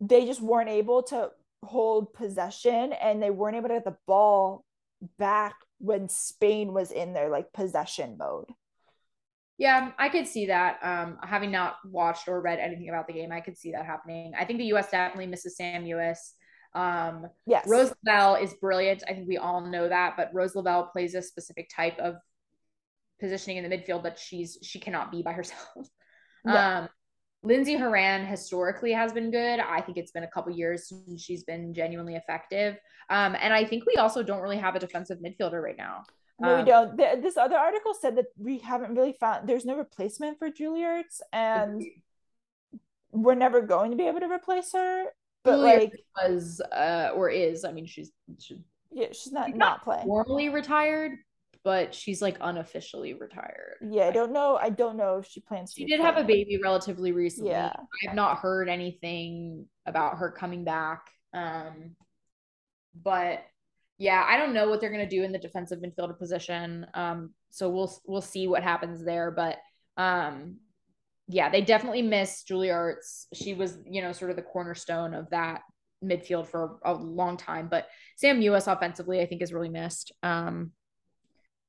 they 0.00 0.26
just 0.26 0.40
weren't 0.40 0.68
able 0.68 1.02
to 1.04 1.30
hold 1.62 2.14
possession 2.14 2.92
and 2.92 3.22
they 3.22 3.30
weren't 3.30 3.56
able 3.56 3.68
to 3.68 3.74
get 3.74 3.84
the 3.84 3.96
ball 4.06 4.64
back 5.18 5.56
when 5.78 6.08
Spain 6.08 6.72
was 6.72 6.90
in 6.90 7.12
their 7.12 7.28
like 7.28 7.52
possession 7.52 8.16
mode. 8.18 8.46
Yeah, 9.58 9.92
I 9.98 10.08
could 10.10 10.26
see 10.26 10.46
that. 10.46 10.78
Um, 10.82 11.18
having 11.22 11.50
not 11.50 11.76
watched 11.84 12.28
or 12.28 12.40
read 12.40 12.58
anything 12.58 12.88
about 12.88 13.06
the 13.06 13.14
game, 13.14 13.32
I 13.32 13.40
could 13.40 13.56
see 13.56 13.72
that 13.72 13.86
happening. 13.86 14.32
I 14.38 14.44
think 14.44 14.58
the 14.58 14.66
US 14.74 14.90
definitely 14.90 15.26
misses 15.26 15.56
Sam 15.56 15.84
Mewis. 15.84 16.18
Um, 16.74 17.26
Yes. 17.46 17.66
Rose 17.66 17.92
Lavelle 18.04 18.34
is 18.36 18.52
brilliant. 18.54 19.02
I 19.08 19.14
think 19.14 19.28
we 19.28 19.38
all 19.38 19.62
know 19.62 19.88
that, 19.88 20.14
but 20.16 20.30
Rose 20.34 20.54
Lavelle 20.54 20.88
plays 20.88 21.14
a 21.14 21.22
specific 21.22 21.70
type 21.74 21.98
of 21.98 22.16
positioning 23.18 23.56
in 23.56 23.68
the 23.68 23.74
midfield 23.74 24.02
that 24.02 24.18
she's 24.18 24.58
she 24.62 24.78
cannot 24.78 25.10
be 25.10 25.22
by 25.22 25.32
herself. 25.32 25.60
No. 26.44 26.56
Um, 26.56 26.88
Lindsey 27.42 27.74
Horan 27.76 28.24
historically 28.24 28.92
has 28.92 29.12
been 29.12 29.32
good. 29.32 29.58
I 29.58 29.80
think 29.80 29.98
it's 29.98 30.12
been 30.12 30.22
a 30.22 30.30
couple 30.30 30.52
years 30.52 30.88
since 30.88 31.20
she's 31.20 31.42
been 31.42 31.74
genuinely 31.74 32.14
effective. 32.14 32.76
Um, 33.10 33.36
and 33.40 33.52
I 33.52 33.64
think 33.64 33.84
we 33.84 33.96
also 33.96 34.22
don't 34.22 34.42
really 34.42 34.58
have 34.58 34.76
a 34.76 34.78
defensive 34.78 35.18
midfielder 35.18 35.60
right 35.60 35.76
now. 35.76 36.04
No, 36.38 36.54
we 36.54 36.60
Um, 36.60 36.64
don't. 36.66 36.96
Th- 36.98 37.22
This 37.22 37.36
other 37.36 37.56
article 37.56 37.94
said 37.94 38.16
that 38.16 38.26
we 38.38 38.58
haven't 38.58 38.94
really 38.94 39.12
found 39.14 39.48
there's 39.48 39.64
no 39.64 39.76
replacement 39.76 40.38
for 40.38 40.50
Julie 40.50 40.82
Ertz, 40.82 41.20
and 41.32 41.82
we're 43.10 43.34
never 43.34 43.62
going 43.62 43.90
to 43.92 43.96
be 43.96 44.06
able 44.06 44.20
to 44.20 44.30
replace 44.30 44.72
her. 44.72 45.06
But 45.44 45.56
Julia 45.56 45.78
like, 45.78 45.92
was 46.24 46.60
uh 46.72 47.10
or 47.14 47.30
is 47.30 47.64
i 47.64 47.70
mean 47.70 47.86
she's 47.86 48.10
she's 48.40 48.58
yeah, 48.90 49.06
she's 49.12 49.32
not 49.32 49.46
She's 49.46 49.54
not 49.54 49.68
not 49.76 49.84
playing. 49.84 50.04
formally 50.06 50.48
retired 50.48 51.12
but 51.62 51.94
she's 51.94 52.20
like 52.20 52.36
unofficially 52.40 53.14
retired 53.14 53.76
Yeah, 53.80 54.08
I 54.08 54.10
don't 54.10 54.32
know. 54.32 54.56
I 54.56 54.70
don't 54.70 54.96
know 54.96 55.18
if 55.18 55.26
she 55.28 55.40
plans 55.40 55.72
she 55.72 55.84
did 55.86 56.00
have 56.00 56.16
a 56.16 56.24
baby 56.24 56.58
relatively 56.62 57.12
recently 57.12 57.50
Yeah. 57.52 57.72
i've 58.08 58.14
not 58.16 58.38
heard 58.38 58.68
anything 58.68 59.66
about 59.86 60.18
her 60.18 60.32
coming 60.32 60.64
back 60.64 61.10
um 61.32 61.94
but 63.00 63.44
yeah 63.98 64.24
i 64.28 64.36
don't 64.36 64.52
know 64.52 64.68
what 64.68 64.80
they're 64.80 64.90
going 64.90 65.08
to 65.08 65.16
do 65.16 65.22
in 65.22 65.32
the 65.32 65.38
defensive 65.38 65.78
midfielder 65.80 66.18
position 66.18 66.86
um 66.94 67.30
so 67.50 67.68
we'll 67.70 67.92
we'll 68.06 68.20
see 68.20 68.46
what 68.46 68.62
happens 68.62 69.04
there 69.04 69.30
but 69.30 69.56
um 69.96 70.56
yeah 71.28 71.48
they 71.48 71.60
definitely 71.60 72.02
miss 72.02 72.42
Julie 72.42 72.68
Ertz. 72.68 73.26
she 73.34 73.54
was 73.54 73.78
you 73.88 74.02
know 74.02 74.12
sort 74.12 74.30
of 74.30 74.36
the 74.36 74.42
cornerstone 74.42 75.14
of 75.14 75.28
that 75.30 75.62
midfield 76.04 76.46
for 76.46 76.78
a 76.84 76.92
long 76.92 77.36
time 77.36 77.68
but 77.70 77.86
sam 78.16 78.40
us 78.42 78.66
offensively 78.66 79.20
i 79.20 79.26
think 79.26 79.42
is 79.42 79.52
really 79.52 79.70
missed 79.70 80.12
um 80.22 80.72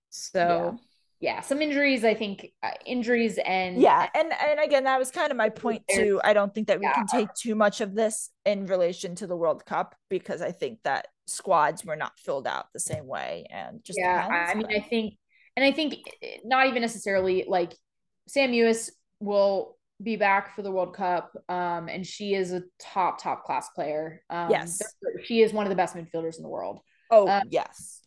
so 0.09 0.77
yeah, 1.19 1.41
some 1.41 1.63
injuries 1.63 2.03
i 2.03 2.13
think 2.13 2.51
uh, 2.61 2.71
injuries 2.85 3.39
and 3.43 3.81
Yeah, 3.81 4.07
and 4.13 4.31
and 4.31 4.59
again, 4.59 4.83
that 4.83 4.99
was 4.99 5.09
kind 5.09 5.31
of 5.31 5.37
my 5.37 5.49
point 5.49 5.83
too. 5.87 6.21
I 6.23 6.33
don't 6.33 6.53
think 6.53 6.67
that 6.67 6.79
we 6.79 6.85
Yeah. 6.85 6.93
can 6.93 7.07
take 7.07 7.33
too 7.33 7.55
much 7.55 7.81
of 7.81 7.95
this 7.95 8.29
in 8.45 8.67
relation 8.67 9.15
to 9.15 9.27
the 9.27 9.35
World 9.35 9.65
Cup 9.65 9.95
because 10.09 10.43
I 10.43 10.51
think 10.51 10.79
that 10.83 11.07
squads 11.27 11.85
were 11.85 11.95
not 11.95 12.17
filled 12.17 12.47
out 12.47 12.65
the 12.73 12.79
same 12.79 13.05
way, 13.05 13.45
and 13.49 13.83
just 13.83 13.99
yeah 13.99 14.27
i 14.29 14.55
mean 14.55 14.67
i 14.75 14.79
think 14.79 15.13
and 15.55 15.65
i 15.65 15.71
think 15.71 15.95
eh, 16.23 16.37
not 16.43 16.67
even 16.67 16.81
necessarily 16.81 17.45
like 17.47 17.73
sam 18.27 18.51
Mewis 18.51 18.89
will 19.19 19.77
be 20.01 20.15
back 20.15 20.55
for 20.55 20.61
the 20.61 20.71
world 20.71 20.95
cup 20.95 21.31
um 21.49 21.87
and 21.89 22.05
she 22.05 22.33
is 22.33 22.53
a 22.53 22.61
top 22.79 23.21
top 23.21 23.43
class 23.43 23.69
player 23.69 24.21
um 24.29 24.49
Yes. 24.49 24.81
she 25.23 25.41
is 25.41 25.53
one 25.53 25.65
of 25.65 25.69
the 25.69 25.75
best 25.75 25.95
midfielders 25.95 26.37
in 26.37 26.43
the 26.43 26.49
world 26.49 26.79
oh 27.11 27.27
uh, 27.27 27.41
yes, 27.49 28.01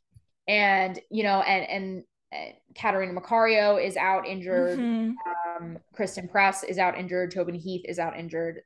and 0.46 0.98
you 1.10 1.22
know 1.22 1.40
and 1.40 1.68
and 1.68 2.04
uh, 2.32 2.52
Catarina 2.76 3.12
Macario 3.12 3.84
is 3.84 3.96
out 3.96 4.24
injured. 4.26 4.78
Mhm. 4.78 5.14
Um, 5.58 5.78
Christen 5.92 6.28
Press 6.28 6.62
is 6.62 6.78
out 6.78 6.96
injured. 6.96 7.32
Tobin 7.32 7.56
Heath 7.56 7.84
is 7.88 7.98
out 7.98 8.16
injured. 8.16 8.62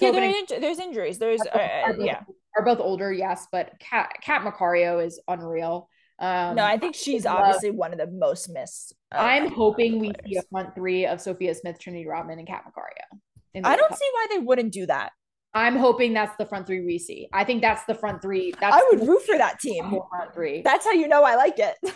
Yeah, 0.00 0.10
there 0.10 0.28
are 0.30 0.60
there's 0.60 0.78
injuries. 0.78 1.18
There's 1.18 1.40
uh, 1.40 1.58
are 1.84 1.94
both- 1.94 2.04
yeah. 2.06 2.20
are 2.58 2.64
both 2.64 2.80
older, 2.80 3.12
yes, 3.12 3.46
but 3.50 3.72
Cat 3.80 4.12
Kat 4.22 4.42
Macario 4.42 5.04
is 5.04 5.20
unreal. 5.28 5.88
Um, 6.18 6.56
No, 6.56 6.64
I 6.64 6.78
think 6.78 6.94
she's 6.94 7.24
love- 7.24 7.36
obviously 7.38 7.70
one 7.70 7.92
of 7.92 7.98
the 7.98 8.06
most 8.06 8.48
missed. 8.48 8.94
of 9.12 9.20
I'm 9.20 9.50
hoping 9.52 9.98
we 9.98 10.12
see 10.26 10.36
a 10.36 10.42
front 10.50 10.74
three 10.74 11.06
of 11.06 11.20
Sophia 11.20 11.54
Smith, 11.54 11.78
Trinity 11.78 12.06
Rodman, 12.06 12.38
and 12.38 12.48
Kat 12.48 12.64
Macario. 12.64 13.18
in 13.54 13.64
I 13.64 13.76
don't 13.76 13.88
Cup. 13.88 13.98
see 13.98 14.08
why 14.12 14.26
they 14.30 14.38
wouldn't 14.38 14.72
do 14.72 14.86
that. 14.86 15.12
I'm 15.54 15.76
hoping 15.76 16.12
that's 16.12 16.36
the 16.36 16.44
front 16.44 16.66
three 16.66 16.82
we 16.84 16.98
see. 16.98 17.28
I 17.32 17.44
think 17.44 17.62
that's 17.62 17.84
the 17.86 17.94
front 17.94 18.20
three. 18.20 18.52
That's 18.60 18.76
I 18.76 18.86
would 18.90 19.08
root 19.08 19.22
for 19.22 19.38
that 19.38 19.58
team. 19.60 19.88
front 20.10 20.34
three. 20.34 20.60
That's 20.62 20.84
how 20.84 20.92
you 20.92 21.08
know 21.08 21.22
I 21.22 21.36
like 21.36 21.58
it. 21.58 21.76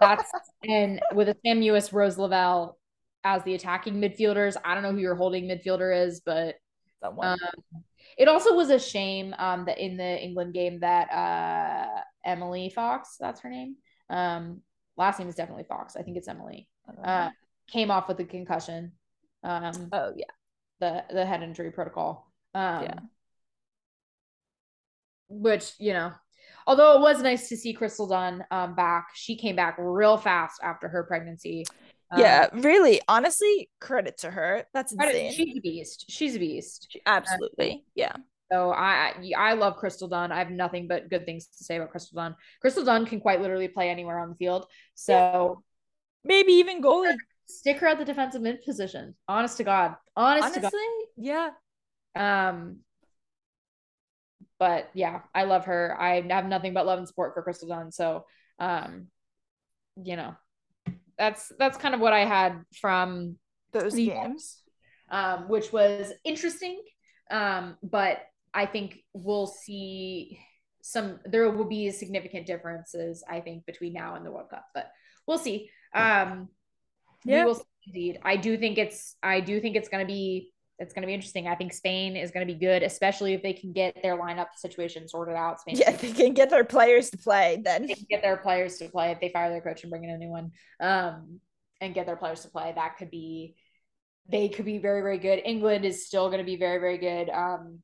That's 0.00 0.30
and 0.68 1.00
with 1.14 1.28
a 1.28 1.36
Sam 1.44 1.60
Mewis, 1.60 1.92
Rose 1.92 2.16
Lavelle 2.16 2.78
as 3.24 3.42
the 3.42 3.54
attacking 3.54 3.94
midfielders. 3.94 4.56
I 4.64 4.74
don't 4.74 4.84
know 4.84 4.92
who 4.92 4.98
your 4.98 5.16
holding 5.16 5.46
midfielder 5.48 6.06
is, 6.06 6.20
but 6.24 6.54
Someone. 7.02 7.28
um, 7.28 7.82
it 8.18 8.28
also 8.28 8.54
was 8.54 8.70
a 8.70 8.78
shame 8.78 9.34
um, 9.38 9.64
that 9.64 9.78
in 9.78 9.96
the 9.96 10.22
England 10.22 10.52
game 10.54 10.80
that 10.80 11.10
uh, 11.10 12.02
Emily 12.24 12.70
Fox, 12.70 13.16
that's 13.18 13.40
her 13.40 13.48
name. 13.48 13.76
Um, 14.08 14.60
last 14.96 15.18
name 15.18 15.28
is 15.28 15.34
definitely 15.34 15.64
Fox. 15.64 15.96
I 15.96 16.02
think 16.02 16.16
it's 16.16 16.28
Emily. 16.28 16.68
I 16.88 16.92
don't 16.92 17.02
know. 17.02 17.08
Uh, 17.08 17.30
came 17.68 17.90
off 17.90 18.08
with 18.08 18.20
a 18.20 18.24
concussion. 18.24 18.92
Um, 19.42 19.88
oh 19.92 20.12
yeah. 20.16 20.26
the 20.80 21.04
the 21.12 21.24
head 21.24 21.42
injury 21.42 21.70
protocol. 21.70 22.30
Um, 22.54 22.82
Yeah. 22.82 22.98
Which 25.28 25.72
you 25.78 25.92
know, 25.92 26.12
although 26.66 26.96
it 26.96 27.00
was 27.00 27.22
nice 27.22 27.48
to 27.48 27.56
see 27.56 27.72
Crystal 27.72 28.08
Dunn 28.08 28.44
um, 28.50 28.74
back, 28.74 29.08
she 29.14 29.36
came 29.36 29.56
back 29.56 29.76
real 29.78 30.16
fast 30.16 30.60
after 30.62 30.88
her 30.88 31.04
pregnancy. 31.04 31.64
Um, 32.10 32.20
Yeah, 32.20 32.48
really. 32.52 33.00
Honestly, 33.08 33.70
credit 33.80 34.18
to 34.18 34.30
her. 34.30 34.64
That's 34.74 34.92
insane. 34.92 35.32
she's 35.32 35.56
a 35.56 35.60
beast. 35.60 36.04
She's 36.08 36.36
a 36.36 36.38
beast. 36.38 36.86
She- 36.90 37.02
absolutely. 37.06 37.84
Yeah. 37.94 38.16
So 38.52 38.72
I 38.72 39.14
I 39.36 39.52
love 39.52 39.76
Crystal 39.76 40.08
Dunn. 40.08 40.32
I 40.32 40.38
have 40.38 40.50
nothing 40.50 40.88
but 40.88 41.08
good 41.08 41.24
things 41.24 41.46
to 41.58 41.64
say 41.64 41.76
about 41.76 41.90
Crystal 41.92 42.16
Dunn. 42.16 42.34
Crystal 42.60 42.84
Dunn 42.84 43.06
can 43.06 43.20
quite 43.20 43.40
literally 43.40 43.68
play 43.68 43.90
anywhere 43.90 44.18
on 44.18 44.30
the 44.30 44.34
field. 44.34 44.66
So 44.94 45.62
Maybe 46.24 46.52
even 46.54 46.82
goalie. 46.82 47.16
stick 47.46 47.78
her 47.78 47.86
at 47.86 47.98
the 47.98 48.04
defensive 48.04 48.42
mid 48.42 48.62
position. 48.62 49.14
Honest 49.28 49.56
to 49.58 49.64
God. 49.64 49.94
Honest 50.16 50.54
to 50.54 50.60
God. 50.60 50.72
Honestly, 50.74 51.06
yeah. 51.16 51.50
Um, 52.16 52.78
but 54.58 54.90
yeah, 54.94 55.20
I 55.34 55.44
love 55.44 55.66
her. 55.66 55.96
I 55.98 56.20
have 56.30 56.44
nothing 56.46 56.74
but 56.74 56.86
love 56.86 56.98
and 56.98 57.08
support 57.08 57.34
for 57.34 57.42
Crystal 57.42 57.68
Dunn. 57.68 57.92
So, 57.92 58.26
um, 58.58 59.06
you 60.02 60.16
know, 60.16 60.34
that's 61.20 61.52
that's 61.58 61.76
kind 61.76 61.94
of 61.94 62.00
what 62.00 62.14
I 62.14 62.24
had 62.24 62.52
from 62.80 63.36
Those 63.72 63.92
the- 63.94 64.06
games. 64.06 64.62
um, 65.10 65.38
which 65.48 65.68
was 65.72 66.12
interesting. 66.24 66.80
Um, 67.30 67.76
but 67.82 68.16
I 68.54 68.64
think 68.66 68.88
we'll 69.12 69.46
see 69.46 70.38
some. 70.82 71.20
There 71.24 71.48
will 71.50 71.68
be 71.78 71.90
significant 71.92 72.46
differences, 72.46 73.22
I 73.28 73.38
think, 73.40 73.66
between 73.66 73.92
now 73.92 74.14
and 74.16 74.24
the 74.26 74.32
World 74.32 74.50
Cup. 74.50 74.64
But 74.74 74.90
we'll 75.26 75.38
see. 75.38 75.70
Um, 75.94 76.48
Yeah. 77.24 77.40
we 77.40 77.44
will 77.44 77.54
see 77.54 77.64
indeed. 77.86 78.14
I 78.24 78.36
do 78.36 78.56
think 78.56 78.78
it's. 78.78 79.14
I 79.22 79.40
do 79.40 79.60
think 79.60 79.76
it's 79.76 79.90
going 79.92 80.04
to 80.06 80.12
be. 80.12 80.52
It's 80.80 80.92
going 80.94 81.02
to 81.02 81.06
be 81.06 81.14
interesting. 81.14 81.46
I 81.46 81.54
think 81.54 81.72
Spain 81.72 82.16
is 82.16 82.30
going 82.30 82.46
to 82.46 82.52
be 82.52 82.58
good, 82.58 82.82
especially 82.82 83.34
if 83.34 83.42
they 83.42 83.52
can 83.52 83.72
get 83.72 84.02
their 84.02 84.16
lineup 84.18 84.48
situation 84.56 85.06
sorted 85.06 85.36
out. 85.36 85.60
Spain, 85.60 85.76
Yeah, 85.76 85.90
if 85.90 86.00
they 86.00 86.10
can 86.10 86.32
get 86.34 86.50
their 86.50 86.64
players 86.64 87.10
to 87.10 87.18
play, 87.18 87.60
then 87.62 87.86
they 87.86 87.94
can 87.94 88.06
get 88.08 88.22
their 88.22 88.38
players 88.38 88.78
to 88.78 88.88
play 88.88 89.12
if 89.12 89.20
they 89.20 89.28
fire 89.28 89.50
their 89.50 89.60
coach 89.60 89.82
and 89.82 89.90
bring 89.90 90.04
in 90.04 90.10
a 90.10 90.18
new 90.18 90.28
one 90.28 90.50
um 90.80 91.40
and 91.80 91.94
get 91.94 92.06
their 92.06 92.16
players 92.16 92.42
to 92.42 92.48
play 92.48 92.72
that 92.74 92.96
could 92.96 93.10
be 93.10 93.54
they 94.28 94.48
could 94.48 94.64
be 94.64 94.78
very 94.78 95.02
very 95.02 95.18
good 95.18 95.40
england 95.44 95.84
is 95.84 96.06
still 96.06 96.28
going 96.28 96.38
to 96.38 96.44
be 96.44 96.56
very 96.56 96.78
very 96.78 96.98
good 96.98 97.28
um 97.30 97.80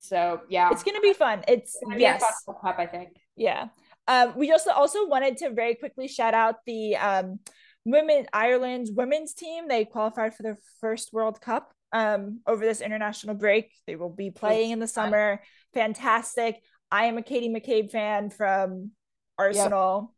so 0.00 0.40
yeah 0.48 0.70
it's 0.70 0.82
gonna 0.82 1.00
be 1.00 1.12
fun. 1.12 1.42
It's 1.48 1.76
It's 1.82 2.00
yes. 2.00 2.22
Cup, 2.46 2.78
i 2.78 2.86
think 2.86 3.16
Yeah. 3.36 3.68
Um, 4.08 4.34
we 4.36 4.46
just 4.46 4.68
also 4.68 5.06
wanted 5.08 5.36
to 5.38 5.50
very 5.50 5.74
quickly 5.74 6.06
shout 6.06 6.32
out 6.32 6.56
the 6.64 6.96
um, 6.96 7.40
women 7.86 8.26
Ireland's 8.32 8.90
women's 8.92 9.32
team 9.32 9.68
they 9.68 9.84
qualified 9.84 10.34
for 10.34 10.42
their 10.42 10.58
first 10.80 11.12
World 11.12 11.40
Cup 11.40 11.72
um 11.92 12.40
over 12.46 12.64
this 12.64 12.80
international 12.80 13.36
break. 13.36 13.72
They 13.86 13.96
will 13.96 14.10
be 14.10 14.30
playing 14.30 14.72
in 14.72 14.78
the 14.80 14.88
summer. 14.88 15.40
Fantastic. 15.72 16.60
I 16.90 17.04
am 17.06 17.16
a 17.16 17.22
Katie 17.22 17.48
McCabe 17.48 17.90
fan 17.90 18.30
from 18.30 18.90
Arsenal. 19.38 20.14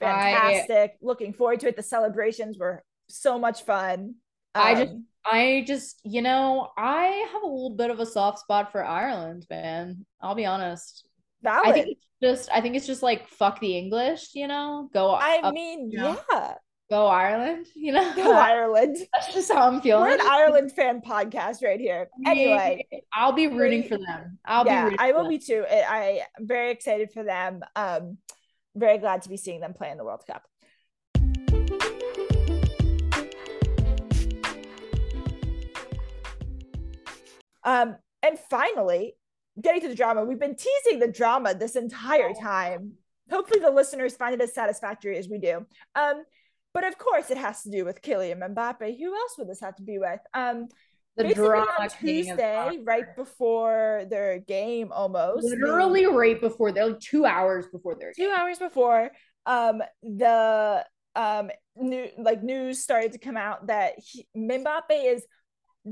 Yep. 0.00 0.10
Fantastic. 0.10 0.90
I, 0.92 0.96
Looking 1.02 1.32
forward 1.32 1.60
to 1.60 1.68
it. 1.68 1.76
The 1.76 1.82
celebrations 1.82 2.58
were 2.58 2.82
so 3.08 3.38
much 3.38 3.64
fun. 3.64 4.14
Um, 4.54 4.62
I 4.64 4.74
just 4.74 4.94
I 5.24 5.64
just, 5.66 6.00
you 6.04 6.22
know, 6.22 6.70
I 6.76 7.28
have 7.32 7.42
a 7.42 7.46
little 7.46 7.76
bit 7.76 7.90
of 7.90 8.00
a 8.00 8.06
soft 8.06 8.38
spot 8.38 8.72
for 8.72 8.84
Ireland, 8.84 9.46
man. 9.50 10.06
I'll 10.20 10.34
be 10.34 10.46
honest. 10.46 11.06
Valid. 11.42 11.68
I 11.68 11.72
think 11.72 11.86
it's 11.88 12.06
just 12.22 12.50
I 12.50 12.60
think 12.60 12.76
it's 12.76 12.86
just 12.86 13.02
like 13.02 13.28
fuck 13.28 13.60
the 13.60 13.76
English, 13.76 14.30
you 14.34 14.48
know? 14.48 14.88
Go 14.92 15.10
I 15.10 15.40
up, 15.42 15.54
mean, 15.54 15.90
you 15.90 15.98
know? 15.98 16.18
yeah. 16.32 16.54
Go 16.90 17.06
Ireland, 17.06 17.66
you 17.76 17.92
know? 17.92 18.12
Go 18.16 18.32
Ireland. 18.32 18.96
That's 19.12 19.32
just 19.32 19.52
how 19.52 19.68
I'm 19.68 19.80
feeling. 19.80 20.02
We're 20.02 20.14
an 20.14 20.20
Ireland 20.20 20.72
fan 20.72 21.00
podcast 21.00 21.62
right 21.62 21.78
here. 21.78 22.08
Anyway, 22.26 22.84
I'll 23.12 23.32
be 23.32 23.46
rooting 23.46 23.84
for 23.84 23.96
them. 23.96 24.38
I'll 24.44 24.66
yeah, 24.66 24.90
be 24.90 24.98
I 24.98 25.12
will 25.12 25.28
be 25.28 25.38
too. 25.38 25.64
I 25.70 26.22
am 26.38 26.46
very 26.48 26.72
excited 26.72 27.12
for 27.12 27.22
them. 27.22 27.60
Um 27.76 28.18
very 28.74 28.98
glad 28.98 29.22
to 29.22 29.28
be 29.28 29.36
seeing 29.36 29.60
them 29.60 29.72
play 29.72 29.90
in 29.90 29.98
the 29.98 30.04
World 30.04 30.24
Cup. 30.26 30.44
Um, 37.62 37.96
and 38.22 38.38
finally, 38.38 39.14
getting 39.60 39.80
to 39.82 39.88
the 39.88 39.94
drama, 39.94 40.24
we've 40.24 40.38
been 40.38 40.56
teasing 40.56 40.98
the 40.98 41.08
drama 41.08 41.54
this 41.54 41.76
entire 41.76 42.32
time. 42.32 42.92
Hopefully, 43.30 43.60
the 43.60 43.70
listeners 43.70 44.16
find 44.16 44.34
it 44.34 44.40
as 44.40 44.54
satisfactory 44.54 45.18
as 45.18 45.28
we 45.28 45.38
do. 45.38 45.66
Um, 45.94 46.24
but 46.72 46.84
of 46.84 46.98
course, 46.98 47.30
it 47.30 47.38
has 47.38 47.62
to 47.62 47.70
do 47.70 47.84
with 47.84 48.02
Kylian 48.02 48.40
Mbappe. 48.54 48.98
Who 48.98 49.14
else 49.14 49.34
would 49.38 49.48
this 49.48 49.60
have 49.60 49.76
to 49.76 49.82
be 49.82 49.98
with? 49.98 50.20
Um, 50.34 50.68
the 51.16 51.34
drama 51.34 51.70
on 51.78 51.88
Tuesday, 51.88 52.78
right 52.82 53.16
before 53.16 54.04
their 54.08 54.38
game, 54.38 54.92
almost 54.92 55.44
literally 55.44 56.06
right 56.06 56.40
before 56.40 56.72
they're 56.72 56.88
like 56.88 57.00
two 57.00 57.26
hours 57.26 57.66
before 57.72 57.96
their 57.96 58.12
two 58.12 58.22
game. 58.22 58.34
hours 58.36 58.58
before. 58.58 59.10
Um, 59.46 59.82
the 60.02 60.84
um 61.16 61.50
new 61.76 62.08
like 62.18 62.42
news 62.42 62.80
started 62.80 63.12
to 63.12 63.18
come 63.18 63.36
out 63.36 63.66
that 63.66 63.94
he, 63.98 64.26
Mbappe 64.36 64.80
is 64.90 65.24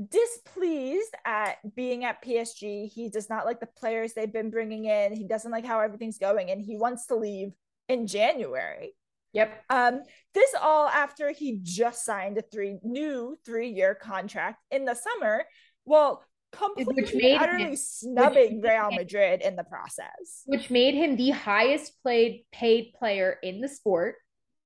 displeased 0.09 1.13
at 1.25 1.57
being 1.75 2.05
at 2.05 2.23
PSG. 2.23 2.87
He 2.87 3.09
does 3.09 3.29
not 3.29 3.45
like 3.45 3.59
the 3.59 3.67
players 3.77 4.13
they've 4.13 4.31
been 4.31 4.49
bringing 4.49 4.85
in. 4.85 5.13
He 5.13 5.25
doesn't 5.25 5.51
like 5.51 5.65
how 5.65 5.79
everything's 5.79 6.17
going 6.19 6.51
and 6.51 6.61
he 6.61 6.77
wants 6.77 7.07
to 7.07 7.15
leave 7.15 7.51
in 7.87 8.07
January. 8.07 8.93
Yep. 9.33 9.63
Um 9.69 10.01
this 10.33 10.53
all 10.59 10.87
after 10.87 11.31
he 11.31 11.59
just 11.61 12.05
signed 12.05 12.37
a 12.37 12.41
three 12.41 12.77
new 12.83 13.37
3-year 13.47 13.95
contract 13.95 14.59
in 14.71 14.85
the 14.85 14.95
summer. 14.95 15.45
Well, 15.85 16.23
completely 16.51 17.35
utterly 17.35 17.63
him, 17.63 17.75
snubbing 17.75 18.61
Real 18.61 18.91
Madrid 18.91 19.41
in 19.41 19.55
the 19.55 19.63
process. 19.63 20.43
Which 20.45 20.69
made 20.69 20.95
him 20.95 21.15
the 21.15 21.31
highest 21.31 21.93
played 22.01 22.45
paid 22.51 22.93
player 22.97 23.37
in 23.43 23.61
the 23.61 23.67
sport 23.67 24.15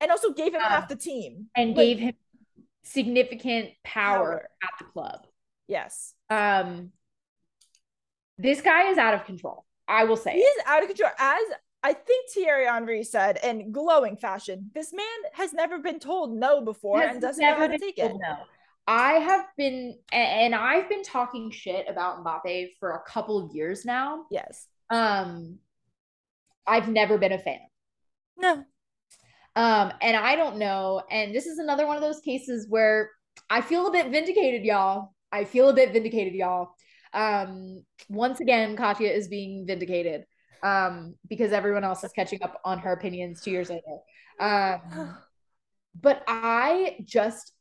and 0.00 0.10
also 0.10 0.32
gave 0.32 0.54
him 0.54 0.62
um, 0.62 0.68
half 0.68 0.88
the 0.88 0.96
team 0.96 1.46
and 1.56 1.76
like, 1.76 1.76
gave 1.76 1.98
him 1.98 2.14
significant 2.82 3.70
power, 3.84 4.18
power 4.18 4.48
at 4.62 4.70
the 4.78 4.84
club. 4.84 5.26
Yes. 5.68 6.14
Um 6.30 6.90
this 8.38 8.60
guy 8.60 8.90
is 8.90 8.98
out 8.98 9.14
of 9.14 9.24
control. 9.24 9.64
I 9.86 10.04
will 10.04 10.16
say 10.16 10.32
he 10.32 10.40
is 10.40 10.62
out 10.66 10.82
of 10.82 10.88
control. 10.88 11.10
As 11.18 11.42
I 11.84 11.92
think 11.92 12.30
Thierry 12.30 12.64
Henry 12.64 13.04
said 13.04 13.38
in 13.44 13.70
glowing 13.70 14.16
fashion, 14.16 14.70
this 14.74 14.90
man 14.90 15.04
has 15.34 15.52
never 15.52 15.78
been 15.78 15.98
told 16.00 16.34
no 16.34 16.62
before 16.62 17.02
and 17.02 17.20
doesn't 17.20 17.44
know 17.44 17.54
how 17.54 17.66
to 17.66 17.78
take 17.78 17.98
it. 17.98 18.10
No. 18.10 18.36
I 18.86 19.12
have 19.12 19.44
been, 19.58 19.98
and 20.10 20.54
I've 20.54 20.88
been 20.88 21.02
talking 21.02 21.50
shit 21.50 21.84
about 21.86 22.24
Mbappe 22.24 22.70
for 22.80 22.92
a 22.92 23.02
couple 23.02 23.38
of 23.38 23.54
years 23.54 23.84
now. 23.84 24.24
Yes. 24.30 24.66
Um, 24.88 25.58
I've 26.66 26.88
never 26.88 27.18
been 27.18 27.32
a 27.32 27.38
fan. 27.38 27.60
No. 28.38 28.64
Um, 29.54 29.92
and 30.00 30.16
I 30.16 30.36
don't 30.36 30.56
know. 30.56 31.02
And 31.10 31.34
this 31.34 31.44
is 31.44 31.58
another 31.58 31.86
one 31.86 31.96
of 31.96 32.02
those 32.02 32.20
cases 32.20 32.66
where 32.66 33.10
I 33.50 33.60
feel 33.60 33.86
a 33.86 33.92
bit 33.92 34.10
vindicated, 34.10 34.64
y'all. 34.64 35.14
I 35.30 35.44
feel 35.44 35.68
a 35.68 35.74
bit 35.74 35.92
vindicated, 35.92 36.32
y'all. 36.32 36.76
Um, 37.12 37.84
once 38.08 38.40
again, 38.40 38.74
Katya 38.74 39.10
is 39.10 39.28
being 39.28 39.66
vindicated. 39.66 40.24
Um, 40.64 41.14
because 41.28 41.52
everyone 41.52 41.84
else 41.84 42.02
is 42.04 42.12
catching 42.12 42.42
up 42.42 42.60
on 42.64 42.78
her 42.78 42.92
opinions 42.92 43.42
two 43.42 43.50
years 43.50 43.68
later. 43.70 43.98
Um, 44.40 45.16
but 46.00 46.24
I 46.26 46.96
just 47.04 47.52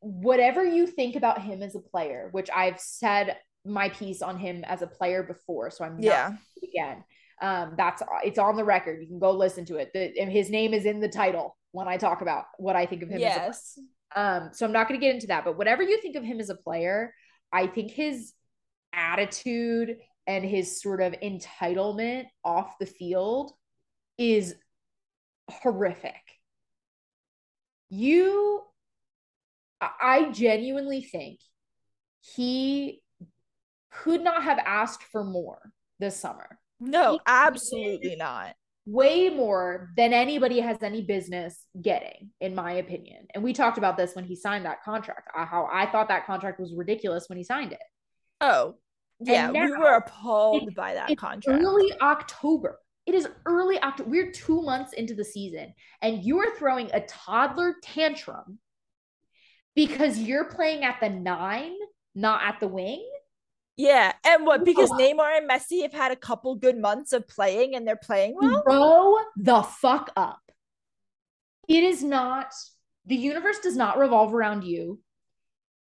whatever 0.00 0.64
you 0.64 0.86
think 0.86 1.16
about 1.16 1.42
him 1.42 1.62
as 1.62 1.74
a 1.74 1.80
player, 1.80 2.28
which 2.32 2.50
I've 2.54 2.78
said 2.78 3.36
my 3.64 3.88
piece 3.88 4.22
on 4.22 4.38
him 4.38 4.64
as 4.64 4.82
a 4.82 4.86
player 4.86 5.22
before, 5.22 5.70
so 5.70 5.84
I'm 5.84 5.98
yeah 5.98 6.32
again. 6.62 7.04
Um, 7.40 7.74
that's 7.76 8.02
it's 8.24 8.38
on 8.38 8.56
the 8.56 8.64
record. 8.64 9.00
You 9.00 9.06
can 9.06 9.18
go 9.18 9.30
listen 9.30 9.64
to 9.66 9.76
it. 9.76 9.92
The, 9.92 10.12
his 10.30 10.50
name 10.50 10.74
is 10.74 10.84
in 10.84 11.00
the 11.00 11.08
title 11.08 11.56
when 11.72 11.88
I 11.88 11.96
talk 11.96 12.20
about 12.20 12.44
what 12.58 12.76
I 12.76 12.86
think 12.86 13.02
of 13.02 13.08
him. 13.08 13.20
Yes. 13.20 13.78
um, 14.16 14.50
so 14.52 14.66
I'm 14.66 14.72
not 14.72 14.88
going 14.88 14.98
to 14.98 15.04
get 15.04 15.14
into 15.14 15.28
that. 15.28 15.44
But 15.44 15.56
whatever 15.56 15.82
you 15.82 16.00
think 16.00 16.16
of 16.16 16.24
him 16.24 16.40
as 16.40 16.50
a 16.50 16.56
player, 16.56 17.14
I 17.52 17.66
think 17.66 17.92
his 17.92 18.32
attitude 18.92 19.98
and 20.28 20.44
his 20.44 20.80
sort 20.80 21.00
of 21.00 21.14
entitlement 21.22 22.26
off 22.44 22.78
the 22.78 22.86
field 22.86 23.50
is 24.18 24.54
horrific. 25.50 26.20
You, 27.88 28.62
I 29.80 30.30
genuinely 30.30 31.00
think 31.00 31.40
he 32.20 33.02
could 33.90 34.22
not 34.22 34.42
have 34.42 34.58
asked 34.58 35.02
for 35.04 35.24
more 35.24 35.72
this 35.98 36.14
summer. 36.14 36.58
No, 36.78 37.18
absolutely 37.26 38.14
not. 38.14 38.54
Way 38.84 39.30
more 39.30 39.90
than 39.96 40.12
anybody 40.12 40.60
has 40.60 40.82
any 40.82 41.02
business 41.02 41.64
getting, 41.80 42.30
in 42.40 42.54
my 42.54 42.72
opinion. 42.72 43.26
And 43.34 43.42
we 43.42 43.54
talked 43.54 43.78
about 43.78 43.96
this 43.96 44.14
when 44.14 44.24
he 44.24 44.36
signed 44.36 44.66
that 44.66 44.82
contract, 44.82 45.30
how 45.34 45.68
I 45.72 45.86
thought 45.86 46.08
that 46.08 46.26
contract 46.26 46.60
was 46.60 46.74
ridiculous 46.74 47.28
when 47.28 47.38
he 47.38 47.44
signed 47.44 47.72
it. 47.72 47.82
Oh, 48.42 48.76
yeah, 49.20 49.50
we 49.50 49.70
were 49.70 49.96
appalled 49.96 50.74
by 50.74 50.94
that 50.94 51.16
contract. 51.16 51.62
Early 51.62 51.92
October. 52.00 52.78
It 53.06 53.14
is 53.14 53.26
early 53.46 53.82
October. 53.82 54.10
We're 54.10 54.32
two 54.32 54.62
months 54.62 54.92
into 54.92 55.14
the 55.14 55.24
season, 55.24 55.72
and 56.02 56.22
you 56.22 56.38
are 56.40 56.56
throwing 56.56 56.90
a 56.92 57.00
toddler 57.00 57.74
tantrum 57.82 58.58
because 59.74 60.18
you're 60.18 60.44
playing 60.44 60.84
at 60.84 61.00
the 61.00 61.08
nine, 61.08 61.72
not 62.14 62.42
at 62.42 62.60
the 62.60 62.68
wing. 62.68 63.08
Yeah, 63.76 64.12
and 64.24 64.44
what? 64.44 64.64
Because 64.64 64.90
Neymar 64.90 65.38
and 65.38 65.48
Messi 65.48 65.82
have 65.82 65.92
had 65.92 66.10
a 66.12 66.16
couple 66.16 66.56
good 66.56 66.76
months 66.76 67.12
of 67.12 67.26
playing, 67.28 67.76
and 67.76 67.86
they're 67.86 67.96
playing 67.96 68.36
well. 68.38 68.62
Grow 68.62 69.16
the 69.36 69.62
fuck 69.62 70.10
up. 70.16 70.40
It 71.68 71.84
is 71.84 72.02
not. 72.02 72.52
The 73.06 73.16
universe 73.16 73.60
does 73.60 73.76
not 73.76 73.98
revolve 73.98 74.34
around 74.34 74.64
you. 74.64 75.00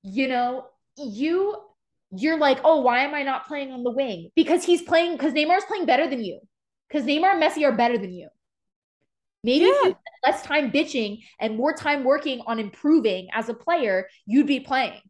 You 0.03 0.29
know, 0.29 0.67
you. 0.97 1.57
You're 2.13 2.39
like, 2.39 2.61
oh, 2.65 2.81
why 2.81 3.01
am 3.01 3.15
I 3.15 3.23
not 3.23 3.47
playing 3.47 3.73
on 3.73 3.85
the 3.85 3.91
wing? 3.91 4.31
Because 4.35 4.65
he's 4.65 4.83
playing. 4.83 5.13
Because 5.13 5.33
Neymar's 5.33 5.65
playing 5.65 5.87
better 5.87 6.09
than 6.09 6.25
you. 6.25 6.41
Because 6.89 7.07
Neymar 7.07 7.35
and 7.35 7.43
Messi 7.43 7.65
are 7.65 7.73
better 7.73 7.99
than 7.99 8.13
you. 8.13 8.29
Maybe 9.43 9.71
yeah. 9.85 9.93
less 10.27 10.43
time 10.43 10.71
bitching 10.71 11.23
and 11.39 11.57
more 11.57 11.73
time 11.73 12.05
working 12.05 12.43
on 12.47 12.59
improving 12.59 13.29
as 13.33 13.49
a 13.49 13.55
player, 13.55 14.09
you'd 14.27 14.47
be 14.47 14.61
playing 14.61 15.01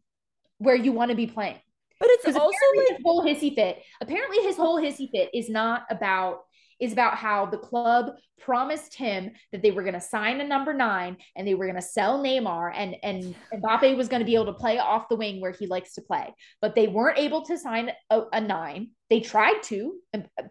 where 0.59 0.77
you 0.77 0.93
want 0.93 1.11
to 1.11 1.17
be 1.17 1.27
playing. 1.27 1.59
But 1.99 2.11
it's 2.13 2.37
also 2.37 2.57
like 2.77 2.89
his 2.89 2.99
whole 3.05 3.25
hissy 3.25 3.55
fit. 3.55 3.83
Apparently, 4.01 4.39
his 4.39 4.57
whole 4.57 4.81
hissy 4.81 5.11
fit 5.11 5.31
is 5.35 5.51
not 5.51 5.85
about 5.91 6.45
is 6.81 6.93
about 6.93 7.17
how 7.17 7.47
the 7.47 7.59
club 7.59 8.13
promised 8.39 8.95
him 8.95 9.31
that 9.53 9.63
they 9.63 9.71
were 9.71 9.83
going 9.83 9.95
to 9.95 10.01
sign 10.01 10.41
a 10.41 10.47
number 10.47 10.73
nine 10.73 11.17
and 11.37 11.47
they 11.47 11.55
were 11.55 11.67
going 11.67 11.77
to 11.77 11.83
sell 11.83 12.23
Neymar 12.23 12.73
and 12.75 12.97
and 13.03 13.35
Mbappe 13.53 13.97
was 13.97 14.09
going 14.09 14.21
to 14.21 14.27
be 14.27 14.35
able 14.35 14.47
to 14.47 14.55
play 14.55 14.79
off 14.79 15.09
the 15.09 15.17
wing 15.17 15.41
where 15.41 15.53
he 15.53 15.67
likes 15.67 15.95
to 15.95 16.03
play, 16.03 16.35
but 16.61 16.75
they 16.75 16.89
weren't 16.89 17.19
able 17.19 17.43
to 17.47 17.59
sign 17.59 17.91
a, 18.11 18.23
a 18.33 18.41
nine. 18.41 18.91
They 19.11 19.21
tried 19.21 19.63
to. 19.65 19.97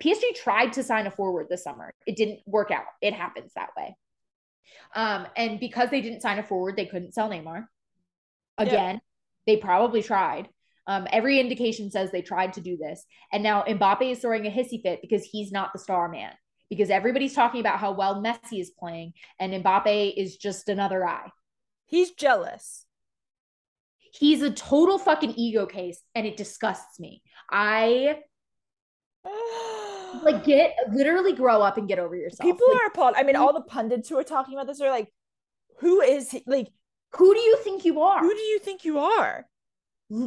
PSG 0.02 0.36
tried 0.36 0.74
to 0.74 0.84
sign 0.84 1.08
a 1.08 1.12
forward 1.12 1.48
this 1.50 1.64
summer. 1.64 1.94
It 2.06 2.16
didn't 2.16 2.40
work 2.46 2.72
out. 2.72 2.86
It 3.02 3.14
happens 3.14 3.52
that 3.56 3.70
way. 3.78 3.96
Um, 4.96 5.28
and 5.36 5.60
because 5.60 5.90
they 5.90 6.02
didn't 6.02 6.22
sign 6.22 6.40
a 6.40 6.44
forward, 6.44 6.76
they 6.76 6.86
couldn't 6.86 7.14
sell 7.14 7.30
Neymar. 7.30 7.66
Again, 8.58 8.96
yeah. 8.96 9.00
they 9.46 9.58
probably 9.58 10.04
tried. 10.04 10.50
Um, 10.90 11.08
every 11.12 11.40
indication 11.40 11.92
says 11.92 12.10
they 12.12 12.24
tried 12.24 12.54
to 12.54 12.62
do 12.62 12.76
this. 12.76 13.06
And 13.32 13.44
now 13.44 13.62
Mbappe 13.62 14.12
is 14.12 14.20
throwing 14.20 14.48
a 14.48 14.50
hissy 14.50 14.82
fit 14.82 15.02
because 15.02 15.24
he's 15.24 15.52
not 15.52 15.72
the 15.72 15.78
star 15.78 16.10
man. 16.10 16.32
Because 16.68 16.90
everybody's 16.90 17.36
talking 17.36 17.62
about 17.62 17.80
how 17.80 17.92
well 17.92 18.24
Messi 18.24 18.60
is 18.60 18.72
playing, 18.72 19.14
and 19.40 19.54
Mbappe 19.64 20.14
is 20.18 20.38
just 20.38 20.68
another 20.68 21.08
eye. 21.08 21.30
He's 21.86 22.12
jealous. 22.12 22.86
He's 24.00 24.42
a 24.42 24.52
total 24.52 24.98
fucking 24.98 25.34
ego 25.36 25.68
case, 25.68 26.02
and 26.16 26.26
it 26.26 26.38
disgusts 26.38 27.00
me. 27.00 27.22
I 27.52 28.20
like 30.24 30.44
get 30.44 30.76
literally 30.92 31.34
grow 31.34 31.62
up 31.62 31.78
and 31.78 31.88
get 31.88 32.00
over 32.00 32.16
yourself. 32.16 32.48
People 32.48 32.68
like, 32.72 32.82
are 32.82 32.88
appalled. 32.88 33.16
I 33.16 33.24
mean, 33.24 33.36
all 33.36 33.54
the 33.54 33.62
pundits 33.62 34.10
who 34.10 34.18
are 34.18 34.24
talking 34.24 34.56
about 34.56 34.68
this 34.68 34.82
are 34.82 34.90
like, 34.90 35.12
who 35.80 36.02
is 36.02 36.32
he? 36.32 36.44
Like, 36.48 36.68
Who 37.18 37.34
do 37.34 37.40
you 37.40 37.58
think 37.64 37.86
you 37.86 38.02
are? 38.02 38.20
who 38.20 38.34
do 38.34 38.42
you 38.42 38.60
think 38.60 38.86
you 38.86 39.00
are? 39.00 39.46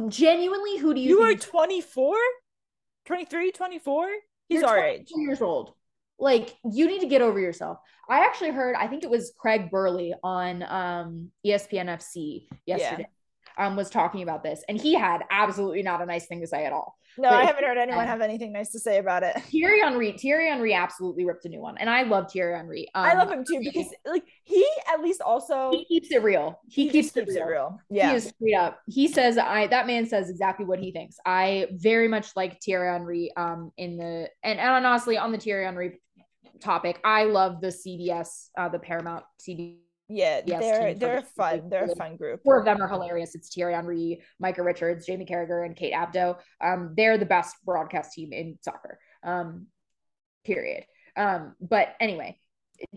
Genuinely, 0.07 0.77
who 0.77 0.93
do 0.93 1.01
you, 1.01 1.09
You, 1.19 1.21
are 1.23 1.31
you 1.31 1.37
24, 1.37 2.15
23, 3.05 3.51
24. 3.51 4.09
He's 4.47 4.61
You're 4.61 4.69
our 4.69 4.75
24 4.77 4.95
age. 4.95 5.11
years 5.15 5.41
old. 5.41 5.73
Like 6.19 6.55
you 6.63 6.87
need 6.87 7.01
to 7.01 7.07
get 7.07 7.21
over 7.21 7.39
yourself. 7.39 7.79
I 8.09 8.25
actually 8.25 8.51
heard, 8.51 8.75
I 8.75 8.87
think 8.87 9.03
it 9.03 9.09
was 9.09 9.33
Craig 9.37 9.69
Burley 9.71 10.13
on 10.23 10.63
um, 10.63 11.31
ESPN 11.45 11.87
FC 11.87 12.45
yesterday, 12.65 13.07
um, 13.57 13.75
was 13.75 13.89
talking 13.89 14.21
about 14.23 14.43
this, 14.43 14.63
and 14.69 14.79
he 14.79 14.93
had 14.93 15.23
absolutely 15.29 15.83
not 15.83 16.01
a 16.01 16.05
nice 16.05 16.27
thing 16.27 16.41
to 16.41 16.47
say 16.47 16.65
at 16.65 16.73
all. 16.73 16.95
No, 17.17 17.29
But 17.29 17.35
I 17.35 17.45
haven't 17.45 17.63
heard 17.63 17.77
anyone 17.77 18.07
have 18.07 18.21
anything 18.21 18.51
nice 18.51 18.71
to 18.71 18.79
say 18.79 18.97
about 18.97 19.23
it. 19.23 19.39
Thierry 19.43 19.81
Henry, 19.81 20.13
Thierry 20.13 20.49
Henry 20.49 20.73
absolutely 20.73 21.25
ripped 21.25 21.45
a 21.45 21.49
new 21.49 21.61
one, 21.61 21.77
and 21.77 21.89
I 21.89 22.03
love 22.03 22.31
Thierry 22.31 22.55
Henry. 22.55 22.87
Um, 22.95 23.05
I 23.05 23.13
love 23.13 23.31
him 23.31 23.43
too 23.47 23.59
because 23.59 23.93
like 24.05 24.23
he 24.43 24.65
at 24.91 25.01
least 25.01 25.21
also 25.21 25.71
he 25.71 25.85
keeps 25.85 26.11
it 26.11 26.23
real. 26.23 26.59
He, 26.67 26.89
keeps 26.89 27.13
just 27.13 27.17
it 27.29 27.45
real. 27.45 27.79
Yeah. 27.89 28.09
He 28.09 28.15
is 28.15 28.23
straight 28.25 28.55
up. 28.55 28.79
He 28.87 29.07
says, 29.07 29.37
"I." 29.37 29.67
That 29.67 29.87
man 29.87 30.05
says 30.07 30.29
exactly 30.29 30.65
what 30.65 30.79
he 30.79 30.91
thinks. 30.91 31.17
I 31.25 31.67
very 31.73 32.07
much 32.07 32.35
like 32.35 32.61
Thierry 32.61 32.91
Henry. 32.91 33.31
Um, 33.37 33.71
in 33.77 33.97
the 33.97 34.29
and 34.43 34.59
and 34.59 34.85
honestly, 34.85 35.17
on 35.17 35.31
the 35.31 35.37
Thierry 35.37 35.65
Henry 35.65 35.99
topic, 36.59 36.99
I 37.03 37.25
love 37.25 37.61
the 37.61 37.67
CBS, 37.67 38.49
uh, 38.57 38.69
the 38.69 38.79
Paramount 38.79 39.23
CBS. 39.39 39.82
Yeah, 40.09 40.41
Yes, 40.45 40.61
they're 40.61 40.93
they're 40.93 41.21
fun. 41.21 41.69
They're 41.69 41.85
a 41.85 41.95
fun 41.95 42.17
group. 42.17 42.41
Four 42.43 42.59
of 42.59 42.65
them 42.65 42.81
are 42.81 42.87
hilarious. 42.87 43.35
It's 43.35 43.53
Thierry 43.53 43.73
Henry, 43.73 44.21
Micah 44.39 44.63
Richards, 44.63 45.05
Jamie 45.05 45.25
Carragher, 45.25 45.65
and 45.65 45.75
Kate 45.75 45.93
Abdo. 45.93 46.37
Um, 46.61 46.93
they're 46.95 47.17
the 47.17 47.25
best 47.25 47.55
broadcast 47.65 48.13
team 48.13 48.33
in 48.33 48.57
soccer. 48.61 48.99
Um, 49.23 49.67
period. 50.45 50.85
Um, 51.15 51.55
but 51.61 51.95
anyway, 51.99 52.37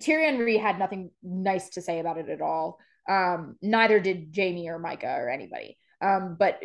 Thierry 0.00 0.24
Henry 0.24 0.56
had 0.56 0.78
nothing 0.78 1.10
nice 1.22 1.70
to 1.70 1.82
say 1.82 2.00
about 2.00 2.18
it 2.18 2.28
at 2.28 2.40
all. 2.40 2.78
Um, 3.08 3.56
neither 3.62 4.00
did 4.00 4.32
Jamie 4.32 4.68
or 4.68 4.78
Micah 4.78 5.14
or 5.18 5.30
anybody. 5.30 5.78
Um, 6.02 6.36
but 6.38 6.60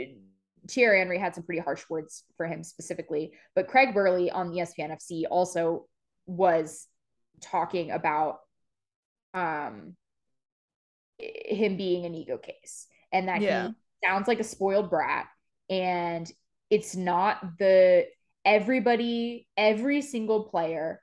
Thierry 0.68 1.00
Henry 1.00 1.20
had 1.20 1.36
some 1.36 1.44
pretty 1.44 1.62
harsh 1.62 1.84
words 1.90 2.24
for 2.38 2.46
him 2.46 2.64
specifically. 2.64 3.34
But 3.56 3.68
Craig 3.68 3.94
Burley 3.94 4.32
on 4.32 4.52
ESPN 4.52 4.92
FC 4.92 5.24
also 5.30 5.86
was 6.26 6.88
talking 7.42 7.92
about 7.92 8.40
um 9.34 9.96
him 11.22 11.78
being 11.78 12.06
an 12.06 12.16
ego 12.16 12.38
case 12.38 12.88
and 13.12 13.28
that 13.28 13.42
Yeah. 13.42 13.68
he 13.68 13.74
sounds 14.06 14.28
like 14.28 14.40
a 14.40 14.44
spoiled 14.44 14.90
brat 14.90 15.28
and 15.70 16.32
it's 16.70 16.96
not 16.96 17.58
the 17.60 18.08
everybody 18.44 19.48
every 19.58 20.02
single 20.02 20.46
player 20.46 21.02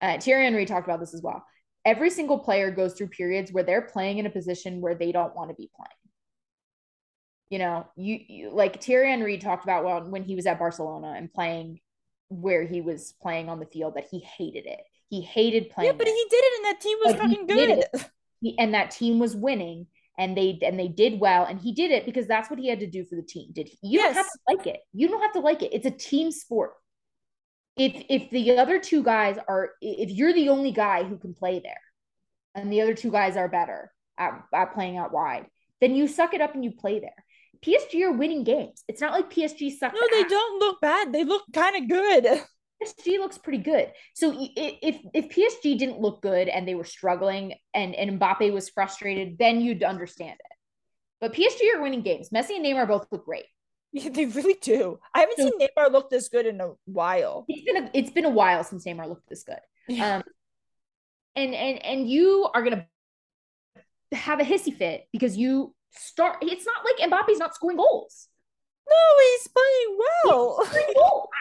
uh, 0.00 0.18
Thierry 0.20 0.44
Henry 0.44 0.64
talked 0.64 0.86
about 0.86 1.00
this 1.00 1.14
as 1.14 1.22
well. 1.22 1.44
Every 1.84 2.10
single 2.10 2.38
player 2.38 2.70
goes 2.70 2.94
through 2.94 3.08
periods 3.08 3.52
where 3.52 3.64
they're 3.64 3.82
playing 3.82 4.18
in 4.18 4.26
a 4.26 4.30
position 4.30 4.80
where 4.80 4.94
they 4.94 5.12
don't 5.12 5.34
want 5.34 5.50
to 5.50 5.54
be 5.54 5.70
playing. 5.74 5.90
You 7.50 7.58
know, 7.58 7.86
you, 7.96 8.18
you 8.28 8.50
like 8.50 8.82
Thierry 8.82 9.10
Henry 9.10 9.38
talked 9.38 9.64
about 9.64 9.84
when, 9.84 10.10
when 10.10 10.22
he 10.22 10.34
was 10.34 10.46
at 10.46 10.58
Barcelona 10.58 11.14
and 11.16 11.32
playing 11.32 11.80
where 12.28 12.66
he 12.66 12.82
was 12.82 13.14
playing 13.22 13.48
on 13.48 13.58
the 13.58 13.66
field 13.66 13.94
that 13.96 14.06
he 14.10 14.20
hated 14.20 14.66
it. 14.66 14.80
He 15.08 15.22
hated 15.22 15.70
playing. 15.70 15.86
Yeah, 15.92 15.96
but 15.96 16.04
there. 16.04 16.14
he 16.14 16.26
did 16.28 16.36
it 16.36 16.56
and 16.58 16.64
that 16.66 16.80
team 16.80 16.98
was 17.02 17.12
he 17.14 17.18
fucking 17.18 17.46
good. 17.46 18.10
He- 18.40 18.58
and 18.58 18.74
that 18.74 18.90
team 18.90 19.18
was 19.18 19.34
winning 19.36 19.86
and 20.18 20.36
they 20.36 20.58
and 20.62 20.78
they 20.78 20.88
did 20.88 21.20
well 21.20 21.44
and 21.44 21.60
he 21.60 21.72
did 21.72 21.90
it 21.90 22.04
because 22.04 22.26
that's 22.26 22.50
what 22.50 22.58
he 22.58 22.68
had 22.68 22.80
to 22.80 22.86
do 22.86 23.04
for 23.04 23.14
the 23.14 23.22
team 23.22 23.50
did 23.52 23.68
he? 23.68 23.78
you 23.82 23.98
don't 24.00 24.14
have 24.14 24.26
to 24.26 24.38
like 24.48 24.66
it 24.66 24.80
you 24.92 25.08
don't 25.08 25.22
have 25.22 25.32
to 25.32 25.40
like 25.40 25.62
it 25.62 25.72
it's 25.72 25.86
a 25.86 25.90
team 25.90 26.30
sport 26.30 26.72
if 27.76 28.04
if 28.08 28.28
the 28.30 28.58
other 28.58 28.80
two 28.80 29.02
guys 29.02 29.38
are 29.48 29.70
if 29.80 30.10
you're 30.10 30.32
the 30.34 30.48
only 30.48 30.72
guy 30.72 31.04
who 31.04 31.16
can 31.16 31.34
play 31.34 31.60
there 31.60 31.80
and 32.54 32.72
the 32.72 32.80
other 32.80 32.94
two 32.94 33.10
guys 33.10 33.36
are 33.36 33.48
better 33.48 33.92
at, 34.18 34.42
at 34.52 34.74
playing 34.74 34.96
out 34.96 35.12
wide 35.12 35.46
then 35.80 35.94
you 35.94 36.08
suck 36.08 36.34
it 36.34 36.40
up 36.40 36.54
and 36.54 36.64
you 36.64 36.72
play 36.72 36.98
there 36.98 37.24
PSG 37.64 38.02
are 38.02 38.12
winning 38.12 38.42
games 38.42 38.82
it's 38.88 39.00
not 39.00 39.12
like 39.12 39.30
PSG 39.30 39.76
sucks 39.76 39.94
No, 40.00 40.06
they 40.10 40.24
don't 40.24 40.60
look 40.60 40.80
bad. 40.80 41.12
They 41.12 41.24
look 41.24 41.42
kind 41.52 41.76
of 41.76 41.88
good. 41.88 42.42
PSG 42.82 43.18
looks 43.18 43.38
pretty 43.38 43.58
good. 43.58 43.92
So 44.14 44.32
if 44.38 44.96
if 45.14 45.28
PSG 45.30 45.78
didn't 45.78 46.00
look 46.00 46.22
good 46.22 46.48
and 46.48 46.66
they 46.66 46.74
were 46.74 46.84
struggling 46.84 47.54
and 47.74 47.94
and 47.94 48.20
Mbappe 48.20 48.52
was 48.52 48.68
frustrated, 48.68 49.36
then 49.38 49.60
you'd 49.60 49.82
understand 49.82 50.38
it. 50.38 50.56
But 51.20 51.32
PSG 51.34 51.74
are 51.74 51.82
winning 51.82 52.02
games. 52.02 52.30
Messi 52.30 52.56
and 52.56 52.64
Neymar 52.64 52.86
both 52.86 53.06
look 53.10 53.24
great. 53.24 53.46
Yeah, 53.92 54.10
they 54.10 54.26
really 54.26 54.56
do. 54.60 54.98
I 55.14 55.20
haven't 55.20 55.38
So- 55.38 55.44
seen 55.50 55.58
Neymar 55.66 55.90
look 55.90 56.10
this 56.10 56.28
good 56.28 56.46
in 56.46 56.60
a 56.60 56.72
while. 56.84 57.46
It's 57.48 57.64
been 57.64 57.84
a, 57.84 57.90
it's 57.94 58.10
been 58.10 58.26
a 58.26 58.30
while 58.30 58.62
since 58.62 58.84
Neymar 58.84 59.08
looked 59.08 59.28
this 59.28 59.44
good. 59.44 59.60
Yeah. 59.88 60.16
Um, 60.16 60.22
and 61.34 61.54
and 61.54 61.84
and 61.84 62.08
you 62.10 62.48
are 62.52 62.62
gonna 62.62 62.86
have 64.12 64.40
a 64.40 64.44
hissy 64.44 64.74
fit 64.76 65.06
because 65.12 65.36
you 65.36 65.74
start. 65.92 66.36
It's 66.42 66.66
not 66.66 66.84
like 66.84 67.10
Mbappe's 67.10 67.38
not 67.38 67.54
scoring 67.54 67.78
goals. 67.78 68.27
No, 68.88 68.96
he's 69.22 69.48
playing 69.56 69.98
well. 69.98 70.68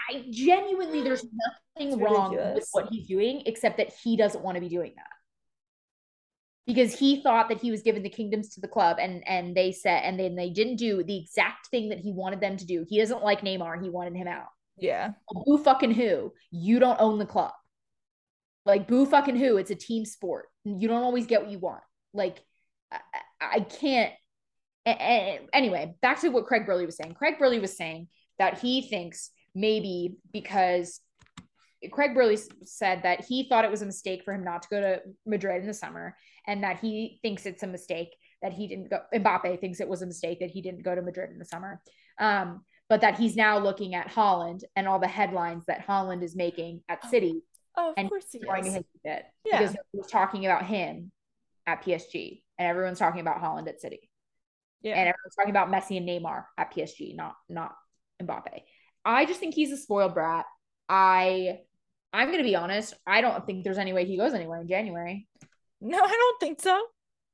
I 0.09 0.25
genuinely, 0.29 1.01
there's 1.03 1.23
nothing 1.23 1.93
It's 1.93 2.01
wrong 2.01 2.41
with 2.53 2.67
what 2.71 2.87
he's 2.91 3.07
doing 3.07 3.43
except 3.45 3.77
that 3.77 3.93
he 4.03 4.17
doesn't 4.17 4.43
want 4.43 4.55
to 4.55 4.61
be 4.61 4.69
doing 4.69 4.93
that 4.95 5.07
because 6.65 6.97
he 6.97 7.21
thought 7.21 7.49
that 7.49 7.59
he 7.61 7.71
was 7.71 7.81
giving 7.81 8.03
the 8.03 8.09
kingdoms 8.09 8.49
to 8.55 8.61
the 8.61 8.67
club 8.67 8.97
and 8.99 9.25
and 9.27 9.55
they 9.55 9.71
said 9.71 10.01
and 10.03 10.19
then 10.19 10.35
they 10.35 10.49
didn't 10.49 10.75
do 10.77 11.03
the 11.03 11.17
exact 11.17 11.67
thing 11.67 11.89
that 11.89 11.99
he 11.99 12.11
wanted 12.11 12.41
them 12.41 12.57
to 12.57 12.65
do. 12.65 12.85
He 12.87 12.99
doesn't 12.99 13.23
like 13.23 13.41
Neymar. 13.41 13.81
He 13.81 13.89
wanted 13.89 14.15
him 14.15 14.27
out. 14.27 14.47
yeah. 14.77 15.11
Well, 15.31 15.43
boo 15.45 15.63
fucking 15.63 15.91
who? 15.91 16.33
You 16.51 16.79
don't 16.79 16.99
own 16.99 17.19
the 17.19 17.25
club. 17.25 17.53
Like 18.65 18.87
boo 18.87 19.05
fucking 19.05 19.37
who? 19.37 19.57
It's 19.57 19.71
a 19.71 19.75
team 19.75 20.03
sport. 20.05 20.47
You 20.65 20.87
don't 20.87 21.03
always 21.03 21.25
get 21.25 21.41
what 21.41 21.51
you 21.51 21.59
want. 21.59 21.83
Like 22.13 22.37
I 22.91 22.99
I 23.39 23.59
can't. 23.61 24.13
Anyway, 25.53 25.95
back 26.01 26.19
to 26.21 26.29
what 26.29 26.45
Craig 26.45 26.65
Burley 26.65 26.85
was 26.85 26.95
saying. 26.97 27.13
Craig 27.15 27.35
Burley 27.39 27.59
was 27.59 27.75
saying 27.75 28.07
that 28.39 28.59
he 28.59 28.81
thinks 28.81 29.31
maybe 29.55 30.15
because 30.31 31.01
Craig 31.91 32.13
Burley 32.15 32.37
said 32.63 33.03
that 33.03 33.25
he 33.25 33.47
thought 33.47 33.65
it 33.65 33.71
was 33.71 33.81
a 33.81 33.85
mistake 33.85 34.23
for 34.23 34.33
him 34.33 34.43
not 34.43 34.63
to 34.63 34.67
go 34.69 34.81
to 34.81 35.01
Madrid 35.25 35.61
in 35.61 35.67
the 35.67 35.73
summer, 35.73 36.15
and 36.47 36.63
that 36.63 36.79
he 36.79 37.19
thinks 37.21 37.45
it's 37.45 37.63
a 37.63 37.67
mistake 37.67 38.15
that 38.41 38.53
he 38.53 38.67
didn't 38.67 38.89
go. 38.89 38.99
Mbappe 39.13 39.59
thinks 39.59 39.79
it 39.79 39.87
was 39.87 40.01
a 40.01 40.05
mistake 40.07 40.39
that 40.39 40.49
he 40.49 40.61
didn't 40.61 40.83
go 40.83 40.95
to 40.95 41.01
Madrid 41.01 41.31
in 41.31 41.39
the 41.39 41.45
summer. 41.45 41.81
Um, 42.19 42.61
but 42.89 43.01
that 43.01 43.17
he's 43.19 43.35
now 43.35 43.59
looking 43.59 43.93
at 43.95 44.07
Haaland 44.09 44.63
and 44.75 44.87
all 44.87 44.97
the 44.99 45.07
headlines 45.07 45.65
that 45.67 45.85
Haaland 45.85 46.23
is 46.23 46.35
making 46.35 46.81
at 46.87 47.05
City 47.09 47.41
Oh, 47.79 47.89
of 47.89 47.93
and 47.97 48.09
course 48.09 48.25
he 48.31 48.39
throwing 48.39 48.63
a 48.65 48.69
is. 48.69 48.73
hissy 48.77 48.85
fit 49.03 49.25
Yeah. 49.45 49.59
because 49.59 49.75
was 49.93 50.07
talking 50.07 50.45
about 50.47 50.65
him 50.65 51.11
at 51.67 51.83
PSG 51.83 52.41
and 52.57 52.67
everyone's 52.67 52.97
talking 52.97 53.19
about 53.21 53.39
Haaland 53.41 53.67
at 53.67 53.79
City 53.81 54.09
Yeah. 54.81 54.91
and 54.93 55.09
everyone's 55.09 55.35
talking 55.35 55.49
about 55.51 55.69
Messi 55.71 55.97
and 55.97 56.07
Neymar 56.07 56.45
at 56.57 56.73
PSG, 56.73 57.15
not 57.15 57.35
not 57.49 57.75
Mbappe. 58.21 58.61
I 59.03 59.25
just 59.25 59.39
think 59.39 59.53
he's 59.55 59.71
a 59.71 59.77
spoiled 59.77 60.13
brat. 60.13 60.45
I 60.89 61.59
I'm 62.13 62.31
gonna 62.31 62.43
be 62.43 62.55
honest. 62.55 62.93
I 63.05 63.21
don't 63.21 63.45
think 63.45 63.63
there's 63.63 63.77
any 63.77 63.93
way 63.93 64.05
he 64.05 64.17
goes 64.17 64.33
anywhere 64.33 64.61
in 64.61 64.67
January. 64.67 65.27
no, 65.81 65.97
I 65.99 66.07
don't 66.07 66.39
think 66.39 66.61
so. 66.61 66.81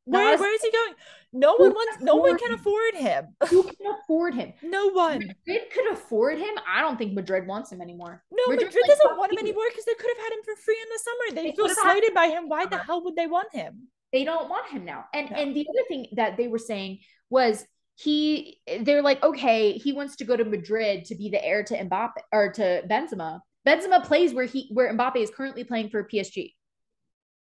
Where, 0.06 0.38
where 0.38 0.54
is 0.54 0.62
he 0.62 0.70
going? 0.70 0.94
No 1.32 1.56
one 1.56 1.72
wants. 1.72 2.04
No 2.04 2.18
one 2.18 2.38
can 2.38 2.54
afford 2.54 2.96
him. 2.96 3.28
Who 3.50 3.64
can 3.64 3.88
afford 4.04 4.34
him? 4.34 4.52
No 4.62 4.90
one. 4.90 5.20
Madrid 5.20 5.72
could 5.74 5.94
afford 5.94 6.38
him. 6.40 6.54
I 6.68 6.82
don't 6.82 6.98
think 6.98 7.14
Madrid 7.14 7.48
wants 7.48 7.72
him 7.72 7.82
anymore. 7.82 8.22
No, 8.30 8.44
Madrid, 8.48 8.68
Madrid 8.68 8.84
doesn't 8.86 9.10
fuck 9.10 9.18
want 9.18 9.32
him 9.32 9.40
anymore 9.40 9.64
because 9.70 9.86
they 9.86 9.94
could 9.94 10.10
have 10.18 10.26
had 10.26 10.34
him 10.34 10.44
for 10.44 10.56
free 10.58 10.76
in 10.82 10.90
the 10.90 11.00
summer. 11.00 11.36
They, 11.36 11.50
They 11.52 11.56
feel 11.56 11.70
slighted 11.70 12.14
by 12.14 12.28
him. 12.28 12.50
Why 12.50 12.66
the 12.66 12.80
hell 12.80 13.02
would 13.06 13.16
they 13.16 13.28
want 13.28 13.54
him? 13.54 13.88
they 14.12 14.24
don't 14.26 14.48
want 14.50 14.70
him 14.70 14.84
now. 14.86 15.06
And 15.14 15.32
No. 15.32 15.38
and 15.38 15.56
the 15.56 15.66
other 15.70 15.88
thing 15.88 16.08
that 16.18 16.38
they 16.38 16.48
were 16.48 16.60
saying 16.60 17.00
was 17.34 17.66
he 17.96 18.60
they're 18.82 19.02
like, 19.02 19.22
okay, 19.24 19.74
he 19.74 19.92
wants 19.92 20.16
to 20.18 20.26
go 20.26 20.38
to 20.38 20.46
Madrid 20.46 21.06
to 21.06 21.16
be 21.16 21.30
the 21.30 21.44
heir 21.44 21.64
to 21.64 21.76
Mbappe 21.76 22.22
or 22.32 22.54
to 22.54 22.84
Benzema. 22.90 23.40
Benzema 23.68 24.04
plays 24.06 24.34
where 24.34 24.46
he 24.46 24.70
where 24.72 24.94
Mbappe 24.94 25.18
is 25.18 25.32
currently 25.32 25.64
playing 25.64 25.90
for 25.90 26.08
PSG. 26.08 26.54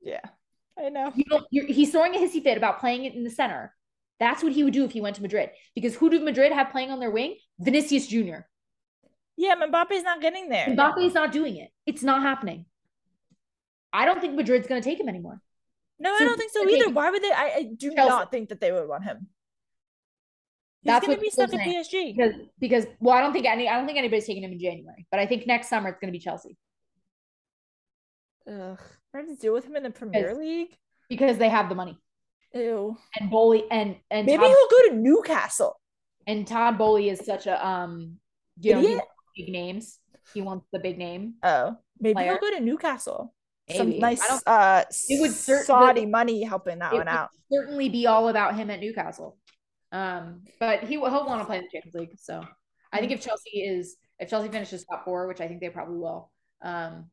Yeah, 0.02 0.22
I 0.80 0.90
know. 0.90 1.12
You 1.16 1.26
don't, 1.30 1.46
you're, 1.52 1.68
he's 1.68 1.92
throwing 1.92 2.16
a 2.16 2.18
hissy 2.18 2.42
fit 2.42 2.58
about 2.58 2.80
playing 2.80 3.06
it 3.06 3.14
in 3.14 3.24
the 3.24 3.30
center. 3.30 3.74
That's 4.20 4.44
what 4.44 4.54
he 4.54 4.64
would 4.64 4.74
do 4.74 4.86
if 4.86 4.92
he 4.92 5.02
went 5.02 5.18
to 5.18 5.22
Madrid. 5.22 5.50
Because 5.76 5.96
who 5.96 6.10
do 6.10 6.20
Madrid 6.20 6.52
have 6.54 6.72
playing 6.72 6.92
on 6.92 7.00
their 7.00 7.12
wing? 7.12 7.36
Vinicius 7.60 8.08
Jr. 8.08 8.46
Yeah, 9.36 9.56
Mbappe's 9.56 10.04
not 10.04 10.22
getting 10.22 10.50
there. 10.50 10.68
Mbappe 10.68 11.04
is 11.04 11.14
not 11.14 11.32
doing 11.32 11.58
it. 11.58 11.70
It's 11.86 12.04
not 12.04 12.22
happening. 12.22 12.66
I 13.92 14.06
don't 14.06 14.22
think 14.22 14.36
Madrid's 14.36 14.68
going 14.68 14.82
to 14.82 14.88
take 14.88 15.00
him 15.00 15.10
anymore. 15.10 15.42
No, 16.00 16.16
So 16.18 16.24
I 16.24 16.28
don't 16.28 16.38
think 16.38 16.52
so 16.52 16.68
either. 16.68 16.90
Why 16.92 17.10
would 17.10 17.24
they? 17.24 17.32
I, 17.32 17.54
I 17.56 17.64
do 17.76 17.94
Chelsea. 17.94 18.10
not 18.10 18.32
think 18.32 18.50
that 18.50 18.60
they 18.60 18.72
would 18.72 18.88
want 18.88 19.04
him. 19.04 19.28
That's 20.86 21.06
gonna 21.06 21.18
be 21.18 21.30
people 21.30 21.48
stuck 21.48 21.60
at. 21.60 21.68
PSG. 21.68 22.16
because 22.16 22.34
because 22.60 22.86
well, 23.00 23.16
I 23.16 23.22
don't 23.22 23.34
think 23.34 23.46
any 23.46 23.68
I 23.70 23.76
don't 23.78 23.86
think 23.86 23.98
anybody's 23.98 24.26
taking 24.26 24.44
him 24.44 24.52
in 24.52 24.60
January, 24.60 25.08
but 25.12 25.20
I 25.20 25.26
think 25.26 25.48
next 25.48 25.70
summer 25.70 25.90
it's 25.90 26.00
going 26.00 26.12
to 26.12 26.18
be 26.18 26.24
Chelsea 26.24 26.58
Ugh, 28.48 28.78
I 29.14 29.18
have 29.18 29.28
to 29.28 29.36
deal 29.36 29.54
with 29.54 29.66
him 29.66 29.76
in 29.78 29.84
the 29.84 29.90
Premier. 29.90 30.36
League. 30.36 30.76
because 31.10 31.38
they 31.38 31.48
have 31.50 31.70
the 31.70 31.76
money 31.76 31.98
Ew. 32.54 32.98
and 33.20 33.30
Boehly 33.32 33.64
and 33.72 33.96
and 34.12 34.26
Maybe 34.26 34.38
Todd, 34.44 34.48
he'll 34.48 34.68
go 34.70 34.90
to 34.90 34.96
Newcastle. 34.96 35.80
and 36.28 36.46
Todd 36.46 36.78
Boehly 36.78 37.10
is 37.10 37.26
such 37.26 37.48
a 37.48 37.66
um 37.66 38.18
you 38.60 38.74
know 38.74 38.80
Idiot. 38.80 38.96
wants 38.98 39.12
big 39.38 39.50
names. 39.50 40.00
He 40.34 40.42
wants 40.42 40.66
the 40.74 40.80
big 40.80 40.98
name. 40.98 41.36
Oh, 41.44 41.78
maybe 42.00 42.16
Player. 42.16 42.32
he'll 42.40 42.40
go 42.52 42.58
to 42.58 42.64
Newcastle. 42.64 43.34
some 43.76 43.98
nice 44.00 44.22
uh 44.46 44.84
It 45.10 45.22
would 45.22 45.32
cer- 45.32 45.64
Saudi 45.64 46.02
the- 46.02 46.08
money 46.08 46.44
helping 46.44 46.80
that 46.80 46.94
one 46.94 47.08
out. 47.08 47.30
certainly 47.52 47.88
be 47.90 48.08
all 48.08 48.28
about 48.28 48.56
him 48.56 48.70
at 48.70 48.80
Newcastle. 48.82 49.38
Um, 49.94 50.42
but 50.60 50.84
he 50.84 50.98
will 50.98 51.10
he'll 51.10 51.26
want 51.26 51.40
to 51.42 51.46
play 51.46 51.58
in 51.58 51.64
the 51.64 51.70
Champions 51.70 51.96
League. 51.96 52.18
So 52.20 52.44
I 52.92 53.00
think 53.00 53.12
if 53.12 53.22
Chelsea 53.22 53.62
is 53.62 53.96
if 54.20 54.30
Chelsea 54.30 54.50
finishes 54.50 54.84
top 54.86 55.06
four, 55.06 55.28
which 55.28 55.40
I 55.40 55.48
think 55.48 55.62
they 55.62 55.70
probably 55.70 55.98
will, 56.00 56.32
um, 56.62 57.06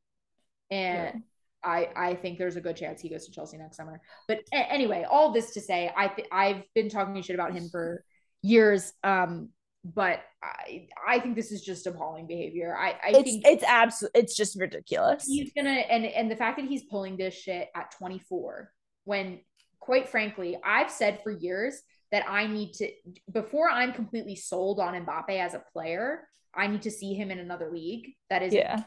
and 0.71 1.23
I 1.63 1.89
I 1.95 2.15
think 2.15 2.39
there's 2.39 2.57
a 2.57 2.61
good 2.61 2.77
chance 2.77 3.01
he 3.01 3.09
goes 3.11 3.27
to 3.27 3.33
Chelsea 3.33 3.59
next 3.59 3.77
summer. 3.77 4.01
But 4.27 4.41
a- 4.53 4.73
anyway, 4.73 5.05
all 5.09 5.31
this 5.33 5.53
to 5.53 5.61
say, 5.61 5.93
I 5.97 6.09
th- 6.09 6.29
I've 6.33 6.63
been 6.75 6.89
talking 6.89 7.21
shit 7.23 7.35
about 7.35 7.53
him 7.53 7.69
for 7.71 8.03
years. 8.43 8.93
Um, 9.05 9.51
but 9.85 10.21
I 10.43 10.89
I 11.07 11.21
think 11.21 11.37
this 11.37 11.53
is 11.53 11.63
just 11.63 11.87
appalling 11.87 12.27
behavior. 12.27 12.75
I 12.79 12.91
I 12.93 13.11
It's 13.11 13.23
think 13.25 13.47
it's 13.47 13.65
absolute 13.65 14.13
it's 14.15 14.37
just 14.37 14.59
ridiculous. 14.59 15.25
he's 15.27 15.53
gonna 15.55 15.71
and 15.71 16.05
and 16.07 16.31
the 16.31 16.37
fact 16.37 16.59
that 16.59 16.67
he's 16.67 16.85
pulling 16.85 17.17
this 17.17 17.35
shit 17.35 17.69
at 17.75 17.91
24 17.93 18.73
when 19.05 19.41
quite 19.79 20.09
frankly 20.11 20.59
i've 20.63 20.91
said 20.91 21.21
for 21.23 21.31
years 21.33 21.81
that 22.13 22.25
i 22.29 22.47
need 22.47 22.73
to 22.75 22.91
before 23.33 23.71
i'm 23.71 23.93
completely 23.93 24.37
sold 24.37 24.81
on 24.81 24.95
mbappe 25.05 25.31
as 25.39 25.55
a 25.55 25.63
player 25.73 26.27
i 26.55 26.67
need 26.67 26.83
to 26.83 26.91
see 26.91 27.15
him 27.15 27.31
in 27.31 27.39
another 27.39 27.71
league. 27.71 28.15
That 28.31 28.43
is 28.43 28.53
Yeah. 28.55 28.83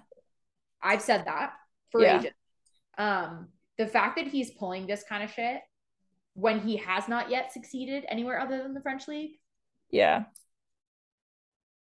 i've 0.82 1.02
said 1.02 1.26
that 1.26 1.54
for 1.92 2.02
Yeah. 2.02 2.20
ages. 2.20 2.32
Um 2.98 3.50
the 3.78 3.88
fact 3.88 4.18
that 4.18 4.28
he's 4.28 4.52
pulling 4.52 4.86
this 4.86 5.04
kind 5.08 5.24
of 5.24 5.32
shit 5.32 5.62
when 6.36 6.60
he 6.60 6.78
has 6.78 7.08
not 7.08 7.30
yet 7.30 7.52
succeeded 7.54 8.06
anywhere 8.08 8.40
other 8.40 8.62
than 8.62 8.74
the 8.74 8.82
french 8.82 9.08
league. 9.08 9.40
Yeah. 9.90 10.26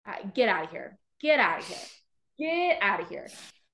I- 0.05 0.23
get 0.35 0.49
out 0.49 0.65
of 0.65 0.71
here. 0.71 0.99
Get 1.21 1.39
out 1.41 1.61
of 1.61 1.67
here. 1.69 1.79
Get 2.39 2.83
out 2.83 3.01
of 3.01 3.09
here. 3.09 3.29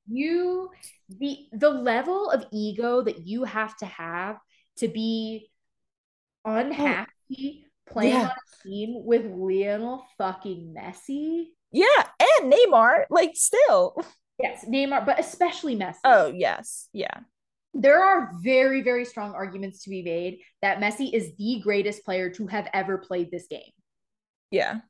You 0.08 0.70
the 1.08 1.46
the 1.52 1.70
level 1.70 2.30
of 2.30 2.46
ego 2.52 3.02
that 3.02 3.26
you 3.26 3.44
have 3.44 3.76
to 3.78 3.86
have 3.86 4.38
to 4.78 4.88
be 4.88 5.50
unhappy 6.44 7.11
playing 7.88 8.14
Yeah. 8.14 8.22
on 8.22 8.30
a 8.30 8.68
team 8.68 9.04
with 9.04 9.26
Lionel 9.26 10.04
fucking 10.18 10.74
Messi. 10.76 11.46
Yeah. 11.70 11.86
And 12.20 12.52
Neymar, 12.52 13.04
like 13.10 13.32
still. 13.34 13.96
Yes, 14.38 14.64
Neymar, 14.64 15.06
but 15.06 15.20
especially 15.20 15.76
Messi. 15.76 15.98
Oh, 16.04 16.26
yes. 16.34 16.88
Yeah. 16.92 17.20
There 17.74 18.02
are 18.04 18.32
very, 18.42 18.82
very 18.82 19.04
strong 19.04 19.32
arguments 19.32 19.84
to 19.84 19.90
be 19.90 20.02
made 20.02 20.40
that 20.60 20.78
Messi 20.78 21.12
is 21.12 21.32
the 21.38 21.60
greatest 21.62 22.04
player 22.04 22.28
to 22.30 22.46
have 22.48 22.68
ever 22.74 22.98
played 22.98 23.30
this 23.30 23.46
game. 23.46 23.70
Yeah. 24.50 24.80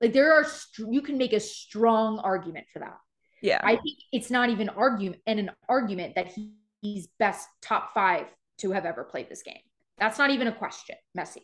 Like 0.00 0.12
there 0.12 0.32
are, 0.32 0.46
you 0.78 1.02
can 1.02 1.18
make 1.18 1.32
a 1.32 1.40
strong 1.40 2.18
argument 2.20 2.66
for 2.72 2.78
that. 2.78 2.96
Yeah. 3.42 3.60
I 3.62 3.76
think 3.76 3.98
it's 4.12 4.30
not 4.30 4.48
even 4.48 4.68
argument 4.70 5.20
and 5.26 5.40
an 5.40 5.50
argument 5.68 6.14
that 6.14 6.28
he, 6.28 6.52
he's 6.80 7.08
best 7.18 7.48
top 7.60 7.92
five 7.92 8.26
to 8.58 8.70
have 8.72 8.86
ever 8.86 9.04
played 9.04 9.28
this 9.28 9.42
game. 9.42 9.60
That's 9.98 10.18
not 10.18 10.30
even 10.30 10.46
a 10.46 10.52
question. 10.52 10.96
Messi 11.16 11.42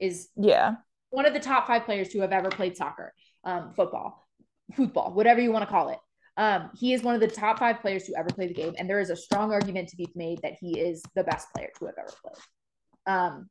is 0.00 0.28
yeah. 0.36 0.74
one 1.10 1.26
of 1.26 1.34
the 1.34 1.40
top 1.40 1.66
five 1.66 1.84
players 1.84 2.12
who 2.12 2.20
have 2.20 2.32
ever 2.32 2.48
played 2.48 2.76
soccer, 2.76 3.12
um, 3.44 3.72
football, 3.74 4.26
football, 4.74 5.12
whatever 5.12 5.40
you 5.40 5.52
want 5.52 5.62
to 5.62 5.70
call 5.70 5.90
it. 5.90 5.98
Um, 6.36 6.70
he 6.78 6.94
is 6.94 7.02
one 7.02 7.14
of 7.14 7.20
the 7.20 7.28
top 7.28 7.58
five 7.58 7.80
players 7.80 8.04
to 8.04 8.14
ever 8.16 8.30
play 8.30 8.46
the 8.46 8.54
game, 8.54 8.74
and 8.78 8.88
there 8.88 9.00
is 9.00 9.10
a 9.10 9.16
strong 9.16 9.52
argument 9.52 9.88
to 9.90 9.96
be 9.96 10.08
made 10.14 10.40
that 10.42 10.54
he 10.60 10.78
is 10.78 11.02
the 11.14 11.24
best 11.24 11.48
player 11.52 11.68
to 11.78 11.86
have 11.86 11.94
ever 11.98 12.12
played. 12.22 13.14
Um, 13.14 13.50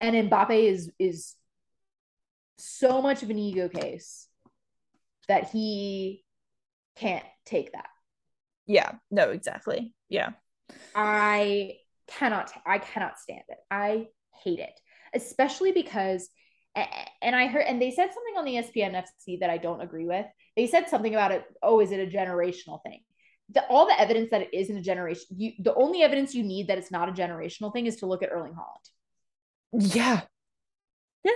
and 0.00 0.30
Mbappe 0.30 0.68
is 0.68 0.90
is 0.98 1.34
so 2.58 3.02
much 3.02 3.22
of 3.22 3.30
an 3.30 3.38
ego 3.38 3.68
case 3.68 4.28
that 5.28 5.50
he 5.50 6.24
can't 6.96 7.24
take 7.44 7.72
that. 7.72 7.88
Yeah. 8.66 8.92
No, 9.10 9.30
exactly. 9.30 9.94
Yeah. 10.08 10.30
I 10.94 11.76
cannot 12.06 12.52
I 12.66 12.78
cannot 12.78 13.18
stand 13.18 13.42
it. 13.48 13.58
I 13.70 14.08
hate 14.44 14.58
it. 14.58 14.78
Especially 15.14 15.72
because 15.72 16.28
and 16.74 17.36
I 17.36 17.46
heard 17.46 17.64
and 17.66 17.80
they 17.80 17.90
said 17.90 18.10
something 18.12 18.34
on 18.36 18.44
the 18.44 18.54
ESPN 18.54 18.94
FC 18.94 19.40
that 19.40 19.50
I 19.50 19.58
don't 19.58 19.82
agree 19.82 20.06
with. 20.06 20.26
They 20.56 20.66
said 20.66 20.88
something 20.88 21.14
about 21.14 21.32
it, 21.32 21.44
oh, 21.62 21.80
is 21.80 21.92
it 21.92 22.00
a 22.00 22.10
generational 22.10 22.82
thing? 22.82 23.00
The, 23.50 23.64
all 23.66 23.86
the 23.86 24.00
evidence 24.00 24.30
that 24.30 24.42
it 24.42 24.54
isn't 24.54 24.76
a 24.76 24.82
generation, 24.82 25.26
you 25.36 25.52
the 25.58 25.74
only 25.74 26.02
evidence 26.02 26.34
you 26.34 26.42
need 26.42 26.68
that 26.68 26.78
it's 26.78 26.90
not 26.90 27.08
a 27.08 27.12
generational 27.12 27.72
thing 27.72 27.86
is 27.86 27.96
to 27.96 28.06
look 28.06 28.22
at 28.22 28.30
Erling 28.32 28.54
Haaland. 28.54 29.94
Yeah. 29.94 30.22
Yeah. 31.24 31.32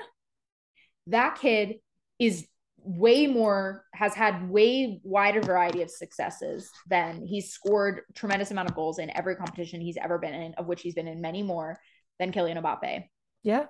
That 1.09 1.39
kid 1.39 1.77
is 2.19 2.47
way 2.79 3.27
more 3.27 3.85
has 3.93 4.15
had 4.15 4.49
way 4.49 5.01
wider 5.03 5.43
variety 5.43 5.83
of 5.83 5.91
successes 5.91 6.71
than 6.89 7.27
he's 7.27 7.51
scored 7.51 8.03
tremendous 8.15 8.53
amount 8.53 8.71
of 8.71 8.77
goals 8.77 9.01
in 9.01 9.15
every 9.17 9.35
competition 9.35 9.81
he's 9.81 9.97
ever 9.97 10.19
been 10.19 10.35
in, 10.35 10.55
of 10.55 10.67
which 10.67 10.83
he's 10.83 10.95
been 10.95 11.09
in 11.09 11.21
many 11.21 11.43
more 11.43 11.79
than 12.19 12.33
Kylian 12.33 12.63
Mbappe. 12.63 13.05
Yeah. 13.43 13.67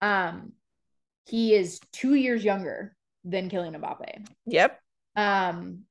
Um, 0.00 0.52
he 1.26 1.54
is 1.54 1.80
two 1.92 2.14
years 2.14 2.44
younger 2.44 2.96
than 3.24 3.50
Kylian 3.50 3.76
Mbappe. 3.80 4.26
Yep. 4.46 4.80
Um, 5.16 5.82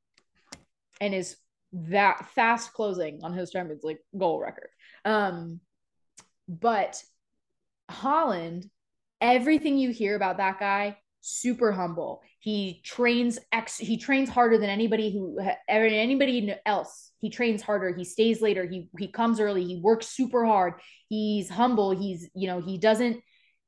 and 0.99 1.13
is 1.13 1.37
that 1.73 2.29
fast 2.33 2.73
closing 2.73 3.19
on 3.23 3.33
his 3.33 3.51
Champions 3.51 3.83
League 3.83 3.97
goal 4.17 4.39
record. 4.39 4.69
Um, 5.05 5.59
but 6.47 7.01
Haaland, 7.91 8.69
everything 9.21 9.77
you 9.77 9.91
hear 9.91 10.15
about 10.15 10.37
that 10.37 10.59
guy, 10.59 10.97
super 11.21 11.71
humble. 11.71 12.21
He 12.47 12.79
trains 12.81 13.39
ex. 13.51 13.77
He 13.77 13.97
trains 13.97 14.29
harder 14.29 14.57
than 14.57 14.69
anybody 14.69 15.11
who 15.11 15.37
anybody 15.67 16.55
else. 16.65 17.11
He 17.19 17.29
trains 17.29 17.61
harder. 17.61 17.93
He 17.93 18.05
stays 18.05 18.41
later. 18.41 18.65
He 18.65 18.87
he 18.97 19.09
comes 19.09 19.41
early. 19.41 19.65
He 19.65 19.81
works 19.81 20.07
super 20.07 20.45
hard. 20.45 20.75
He's 21.09 21.49
humble. 21.49 21.91
He's 21.91 22.29
you 22.33 22.47
know 22.47 22.61
he 22.61 22.77
doesn't 22.77 23.21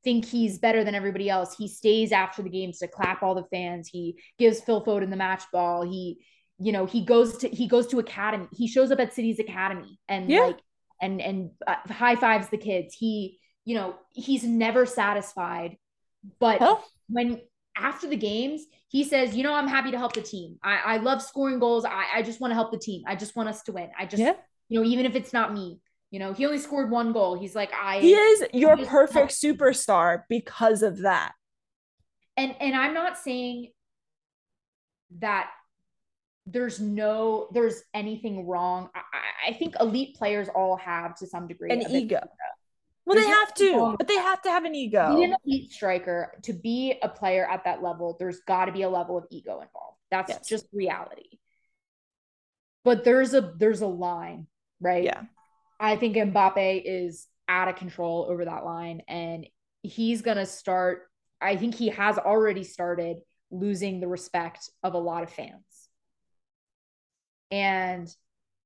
think 0.05 0.23
he's 0.23 0.59
better 0.59 0.85
than 0.85 0.95
everybody 0.95 1.29
else. 1.29 1.57
He 1.57 1.67
stays 1.67 2.13
after 2.13 2.41
the 2.41 2.49
games 2.49 2.77
to 2.77 2.87
clap 2.87 3.21
all 3.21 3.35
the 3.35 3.43
fans. 3.51 3.89
He 3.89 4.15
gives 4.37 4.61
Phil 4.61 4.81
Foden 4.85 5.09
the 5.09 5.17
match 5.17 5.43
ball. 5.51 5.81
He 5.81 6.23
you 6.57 6.71
know 6.71 6.85
he 6.85 7.03
goes 7.03 7.39
to 7.39 7.49
he 7.49 7.67
goes 7.67 7.85
to 7.87 7.99
academy. 7.99 8.47
He 8.53 8.69
shows 8.69 8.91
up 8.93 9.01
at 9.01 9.13
City's 9.13 9.39
academy 9.39 9.99
and 10.07 10.29
Yeah. 10.29 10.39
like 10.43 10.59
and 11.01 11.19
and 11.19 11.49
uh, 11.67 11.75
high 11.89 12.15
fives 12.15 12.47
the 12.47 12.57
kids. 12.57 12.95
He 12.95 13.39
you 13.65 13.75
know 13.75 13.95
he's 14.13 14.45
never 14.45 14.85
satisfied, 14.85 15.75
but 16.39 16.59
Oh. 16.61 16.81
when 17.09 17.41
after 17.77 18.07
the 18.07 18.17
games 18.17 18.63
he 18.87 19.03
says 19.03 19.35
you 19.35 19.43
know 19.43 19.53
i'm 19.53 19.67
happy 19.67 19.91
to 19.91 19.97
help 19.97 20.13
the 20.13 20.21
team. 20.21 20.57
I, 20.63 20.77
I 20.85 20.97
love 20.97 21.21
scoring 21.21 21.59
goals. 21.59 21.85
I, 21.85 22.05
I 22.15 22.21
just 22.23 22.41
want 22.41 22.51
to 22.51 22.55
help 22.55 22.71
the 22.71 22.79
team. 22.79 23.03
I 23.07 23.15
just 23.15 23.35
want 23.35 23.47
us 23.49 23.61
to 23.63 23.71
win. 23.71 23.89
I 23.97 24.05
just 24.05 24.21
Yeah. 24.21 24.33
you 24.67 24.79
know 24.79 24.85
even 24.85 25.05
if 25.05 25.15
it's 25.15 25.31
not 25.33 25.53
me 25.53 25.79
you 26.11 26.19
know 26.19 26.33
he 26.33 26.45
only 26.45 26.57
scored 26.59 26.89
one 26.89 27.13
goal. 27.13 27.39
He's 27.39 27.55
like 27.55 27.71
i 27.73 27.99
He 27.99 28.13
is 28.13 28.43
your 28.53 28.75
perfect 28.77 29.31
superstar 29.31 30.23
because 30.29 30.81
of 30.83 30.99
that. 30.99 31.33
and 32.37 32.55
and 32.59 32.75
i'm 32.75 32.93
not 32.93 33.17
saying 33.17 33.67
that 35.19 35.49
there's 36.45 36.79
no 36.79 37.47
there's 37.53 37.83
anything 37.93 38.47
wrong. 38.47 38.89
I, 38.95 39.49
I- 39.49 39.53
think 39.53 39.75
elite 39.79 40.15
players 40.15 40.47
all 40.49 40.77
have 40.77 41.15
to 41.17 41.27
some 41.27 41.47
degree 41.47 41.71
An 41.71 41.79
bit 41.79 41.91
ego. 41.91 42.19
Well, 43.09 43.15
There's 43.15 43.25
they 43.25 43.31
have 43.31 43.53
to, 43.55 43.95
but 43.97 44.07
they 44.07 44.17
have 44.17 44.39
to 44.43 44.49
have 44.51 44.65
an 44.65 44.75
ego. 44.75 45.17
ego. 45.17 45.23
an 45.23 45.35
elite 45.43 45.71
striker 45.71 46.31
to 46.43 46.53
be 46.53 46.93
a 47.01 47.09
player 47.09 47.43
at 47.49 47.63
that 47.63 47.81
level 47.81 48.15
there's 48.19 48.39
got 48.41 48.65
to 48.65 48.71
be 48.71 48.83
a 48.83 48.89
level 48.89 49.17
of 49.17 49.25
ego 49.31 49.53
involved 49.61 49.97
that's 50.11 50.29
Yes. 50.29 50.47
just 50.47 50.67
reality 50.71 51.39
but 52.85 53.03
there's 53.03 53.33
a 53.33 53.41
there's 53.57 53.81
a 53.81 53.87
line 53.87 54.45
right 54.79 55.03
Yeah. 55.05 55.23
i 55.79 55.95
think 55.95 56.15
mbappe 56.17 56.83
is 56.85 57.25
out 57.47 57.67
of 57.67 57.77
control 57.77 58.27
over 58.29 58.45
that 58.45 58.63
line 58.63 59.01
and 59.07 59.47
he's 59.81 60.21
gonna 60.21 60.45
start 60.45 61.09
i 61.41 61.55
think 61.55 61.73
he 61.73 61.87
has 61.89 62.19
already 62.19 62.63
started 62.63 63.17
losing 63.49 64.01
the 64.01 64.07
respect 64.07 64.69
of 64.83 64.93
a 64.93 64.99
lot 64.99 65.23
of 65.23 65.31
fans 65.31 65.89
and 67.49 68.07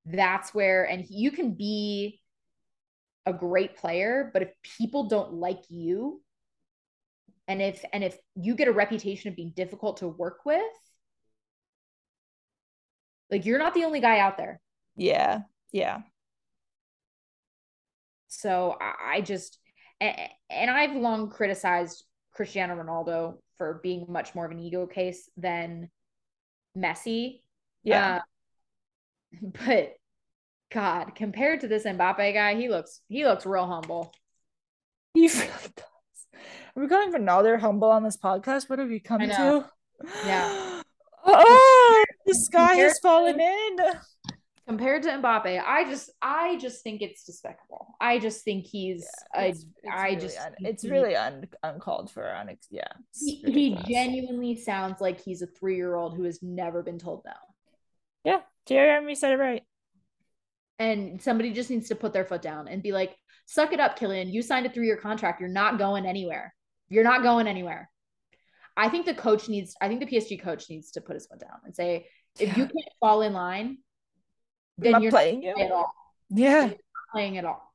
that's 0.06 0.54
where 0.54 0.84
and 0.84 1.06
you 1.10 1.32
can 1.32 1.52
be 1.54 2.20
a 3.26 3.34
great 3.34 3.78
player 3.78 4.30
but 4.34 4.42
if 4.42 4.50
people 4.78 5.06
don't 5.06 5.34
like 5.34 5.64
you 5.70 6.22
and 7.48 7.62
if 7.62 7.84
and 7.94 8.04
if 8.04 8.18
you 8.36 8.56
get 8.56 8.68
a 8.68 8.72
reputation 8.72 9.30
of 9.30 9.36
being 9.36 9.54
difficult 9.56 9.98
to 9.98 10.08
work 10.08 10.46
with 10.46 10.62
like 13.30 13.46
you're 13.46 13.60
not 13.60 13.74
the 13.74 13.84
only 13.84 14.00
guy 14.00 14.20
out 14.20 14.38
there 14.38 14.60
Yeah. 14.96 15.42
Yeah. 15.72 16.02
so 18.28 18.76
i, 18.82 19.16
I 19.18 19.22
just 19.22 19.60
and, 20.02 20.70
i've 20.70 20.96
long 20.96 21.30
criticized 21.30 22.04
cristiano 22.34 22.76
ronaldo 22.76 23.38
for 23.58 23.80
being 23.84 24.06
much 24.10 24.34
more 24.36 24.46
of 24.46 24.52
an 24.52 24.60
ego 24.60 24.88
case 24.88 25.30
than 25.38 25.90
messi 26.78 27.42
Yeah. 27.84 28.18
Uh, 28.18 28.22
but 29.66 29.94
god 30.74 31.14
compared 31.16 31.62
to 31.62 31.68
this 31.68 31.84
mbappe 31.86 32.34
guy 32.34 32.56
he 32.56 32.68
looks 32.68 33.02
he 33.08 33.26
looks 33.26 33.46
real 33.46 33.68
humble 33.68 34.14
he 35.14 35.28
really 35.28 35.48
does. 35.76 36.42
Are 36.76 36.82
we 36.82 36.88
calling 36.88 37.14
Ronaldo 37.14 37.60
humble 37.60 37.92
on 37.92 38.02
this 38.04 38.18
podcast? 38.18 38.68
What 38.68 38.80
have 38.80 38.88
we 38.90 39.00
come 39.00 39.20
to? 39.20 39.66
Yeah. 40.26 40.82
Oh, 41.26 42.04
the 42.26 42.34
sky 42.34 42.68
Compared 42.70 42.90
has 42.90 43.00
fallen 43.00 43.40
in. 43.40 43.78
compared 44.68 45.04
to 45.04 45.10
Mbappe, 45.10 45.62
I 45.66 45.84
just 45.86 46.10
I 46.22 46.58
just 46.58 46.84
think 46.84 47.02
it's 47.02 47.24
despicable. 47.24 47.96
I 48.02 48.18
just 48.20 48.44
think 48.44 48.66
he's 48.66 49.08
Yeah, 49.36 49.42
it's, 49.44 49.60
it's 49.84 49.94
I 49.94 50.06
really 50.08 50.16
just 50.20 50.38
un- 50.40 50.56
it's 50.60 50.84
he- 50.84 50.90
really 50.92 51.16
un- 51.16 51.48
uncalled 51.64 52.10
for. 52.12 52.24
Unex- 52.24 52.68
yeah, 52.72 52.88
he, 53.18 53.36
he 53.46 53.78
genuinely 53.88 54.58
sounds 54.58 55.00
like 55.00 55.22
he's 55.22 55.42
a 55.44 55.48
three 55.48 55.76
year 55.78 55.96
old 55.96 56.18
who 56.18 56.24
has 56.24 56.42
never 56.42 56.82
been 56.84 56.98
told 57.00 57.24
no. 57.26 57.32
Yeah, 58.26 58.40
Jeremy 58.66 59.16
said 59.16 59.32
it 59.32 59.38
right. 59.38 59.64
And 60.80 61.22
somebody 61.22 61.52
just 61.54 61.70
needs 61.70 61.90
to 61.90 61.96
put 61.96 62.14
their 62.14 62.26
foot 62.26 62.42
down 62.42 62.68
and 62.68 62.82
be 62.82 62.92
like, 62.92 63.16
suck 63.46 63.74
it 63.74 63.80
up, 63.80 63.98
Kylian. 63.98 64.32
You 64.32 64.42
signed 64.42 64.66
a 64.66 64.70
three 64.70 64.88
year 64.88 64.98
contract. 64.98 65.40
You're 65.40 65.50
not 65.50 65.78
going 65.78 66.06
anywhere. 66.06 66.54
You're 66.90 67.04
not 67.04 67.24
going 67.24 67.48
anywhere. 67.48 67.90
I 68.76 68.90
think 68.90 69.06
the 69.06 69.14
coach 69.14 69.50
needs, 69.50 69.76
I 69.82 69.88
think 69.88 70.00
the 70.00 70.08
PSG 70.08 70.42
coach 70.42 70.70
needs 70.70 70.92
to 70.92 71.02
put 71.02 71.14
his 71.14 71.28
foot 71.28 71.40
down 71.40 71.60
and 71.64 71.76
say, 71.76 72.08
if 72.40 72.58
you 72.58 72.64
can't 72.66 72.90
fall 73.00 73.22
in 73.22 73.34
line, 73.34 73.78
then 74.78 74.94
not 74.94 75.02
you're 75.02 75.12
playing 75.12 75.42
not 75.42 75.58
you. 75.58 75.66
at 75.66 75.72
all. 75.72 75.94
Yeah, 76.30 76.72
playing 77.12 77.38
at 77.38 77.46
all. 77.46 77.72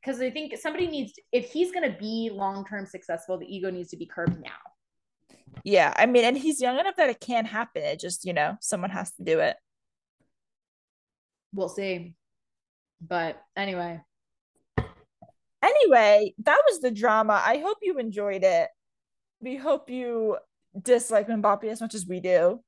Because 0.00 0.20
I 0.20 0.30
think 0.30 0.56
somebody 0.58 0.86
needs, 0.86 1.12
to, 1.14 1.22
if 1.32 1.52
he's 1.52 1.72
going 1.72 1.90
to 1.90 1.96
be 1.98 2.30
long 2.32 2.64
term 2.64 2.86
successful, 2.86 3.38
the 3.38 3.46
ego 3.46 3.70
needs 3.70 3.90
to 3.90 3.96
be 3.96 4.06
curbed 4.06 4.40
now. 4.40 5.50
yeah. 5.64 5.92
I 5.96 6.06
mean, 6.06 6.24
and 6.24 6.36
he's 6.36 6.60
young 6.60 6.78
enough 6.78 6.96
that 6.96 7.10
it 7.10 7.20
can 7.20 7.44
happen. 7.44 7.82
It 7.82 8.00
just 8.00 8.24
you 8.24 8.32
know 8.32 8.56
someone 8.60 8.90
has 8.90 9.12
to 9.14 9.24
do 9.24 9.40
it. 9.40 9.56
We'll 11.52 11.68
see. 11.68 12.14
But 13.00 13.42
anyway, 13.56 14.00
Anyway, 15.62 16.34
that 16.42 16.60
was 16.68 16.80
the 16.80 16.90
drama. 16.90 17.40
I 17.44 17.58
hope 17.58 17.78
you 17.82 17.98
enjoyed 17.98 18.42
it. 18.42 18.68
We 19.40 19.56
hope 19.56 19.90
you 19.90 20.38
dislike 20.80 21.28
Mbappe 21.28 21.64
as 21.64 21.80
much 21.80 21.94
as 21.94 22.06
we 22.06 22.20
do 22.20 22.60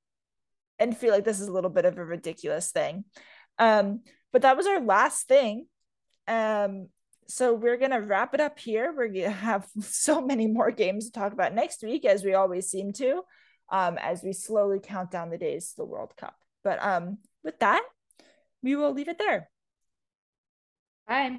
and 0.78 0.96
feel 0.96 1.12
like 1.12 1.24
this 1.24 1.40
is 1.40 1.48
a 1.48 1.52
little 1.52 1.70
bit 1.70 1.84
of 1.84 1.98
a 1.98 2.04
ridiculous 2.04 2.70
thing. 2.70 3.04
Um, 3.58 4.02
but 4.32 4.42
that 4.42 4.56
was 4.56 4.66
our 4.66 4.80
last 4.80 5.26
thing. 5.26 5.66
Um, 6.28 6.88
so 7.26 7.54
we're 7.54 7.78
gonna 7.78 8.00
wrap 8.00 8.34
it 8.34 8.40
up 8.40 8.58
here. 8.58 8.92
We're 8.96 9.08
gonna 9.08 9.30
have 9.30 9.66
so 9.80 10.20
many 10.20 10.46
more 10.46 10.70
games 10.70 11.06
to 11.06 11.12
talk 11.12 11.32
about 11.32 11.54
next 11.54 11.82
week, 11.82 12.04
as 12.04 12.22
we 12.22 12.34
always 12.34 12.70
seem 12.70 12.92
to, 12.94 13.22
um, 13.70 13.98
as 13.98 14.22
we 14.22 14.32
slowly 14.32 14.78
count 14.80 15.10
down 15.10 15.30
the 15.30 15.38
days 15.38 15.70
to 15.70 15.76
the 15.78 15.84
World 15.84 16.12
Cup. 16.16 16.36
But 16.62 16.84
um, 16.84 17.18
with 17.42 17.58
that, 17.58 17.82
we 18.64 18.74
will 18.74 18.92
leave 18.92 19.08
it 19.08 19.18
there. 19.18 19.50
bye. 21.06 21.38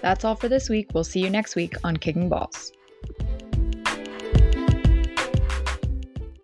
That's 0.00 0.24
all 0.24 0.36
for 0.36 0.48
this 0.48 0.68
week. 0.68 0.90
We'll 0.94 1.02
see 1.02 1.20
you 1.20 1.30
next 1.30 1.56
week 1.56 1.74
on 1.82 1.96
Kicking 1.96 2.28
Balls. 2.28 2.72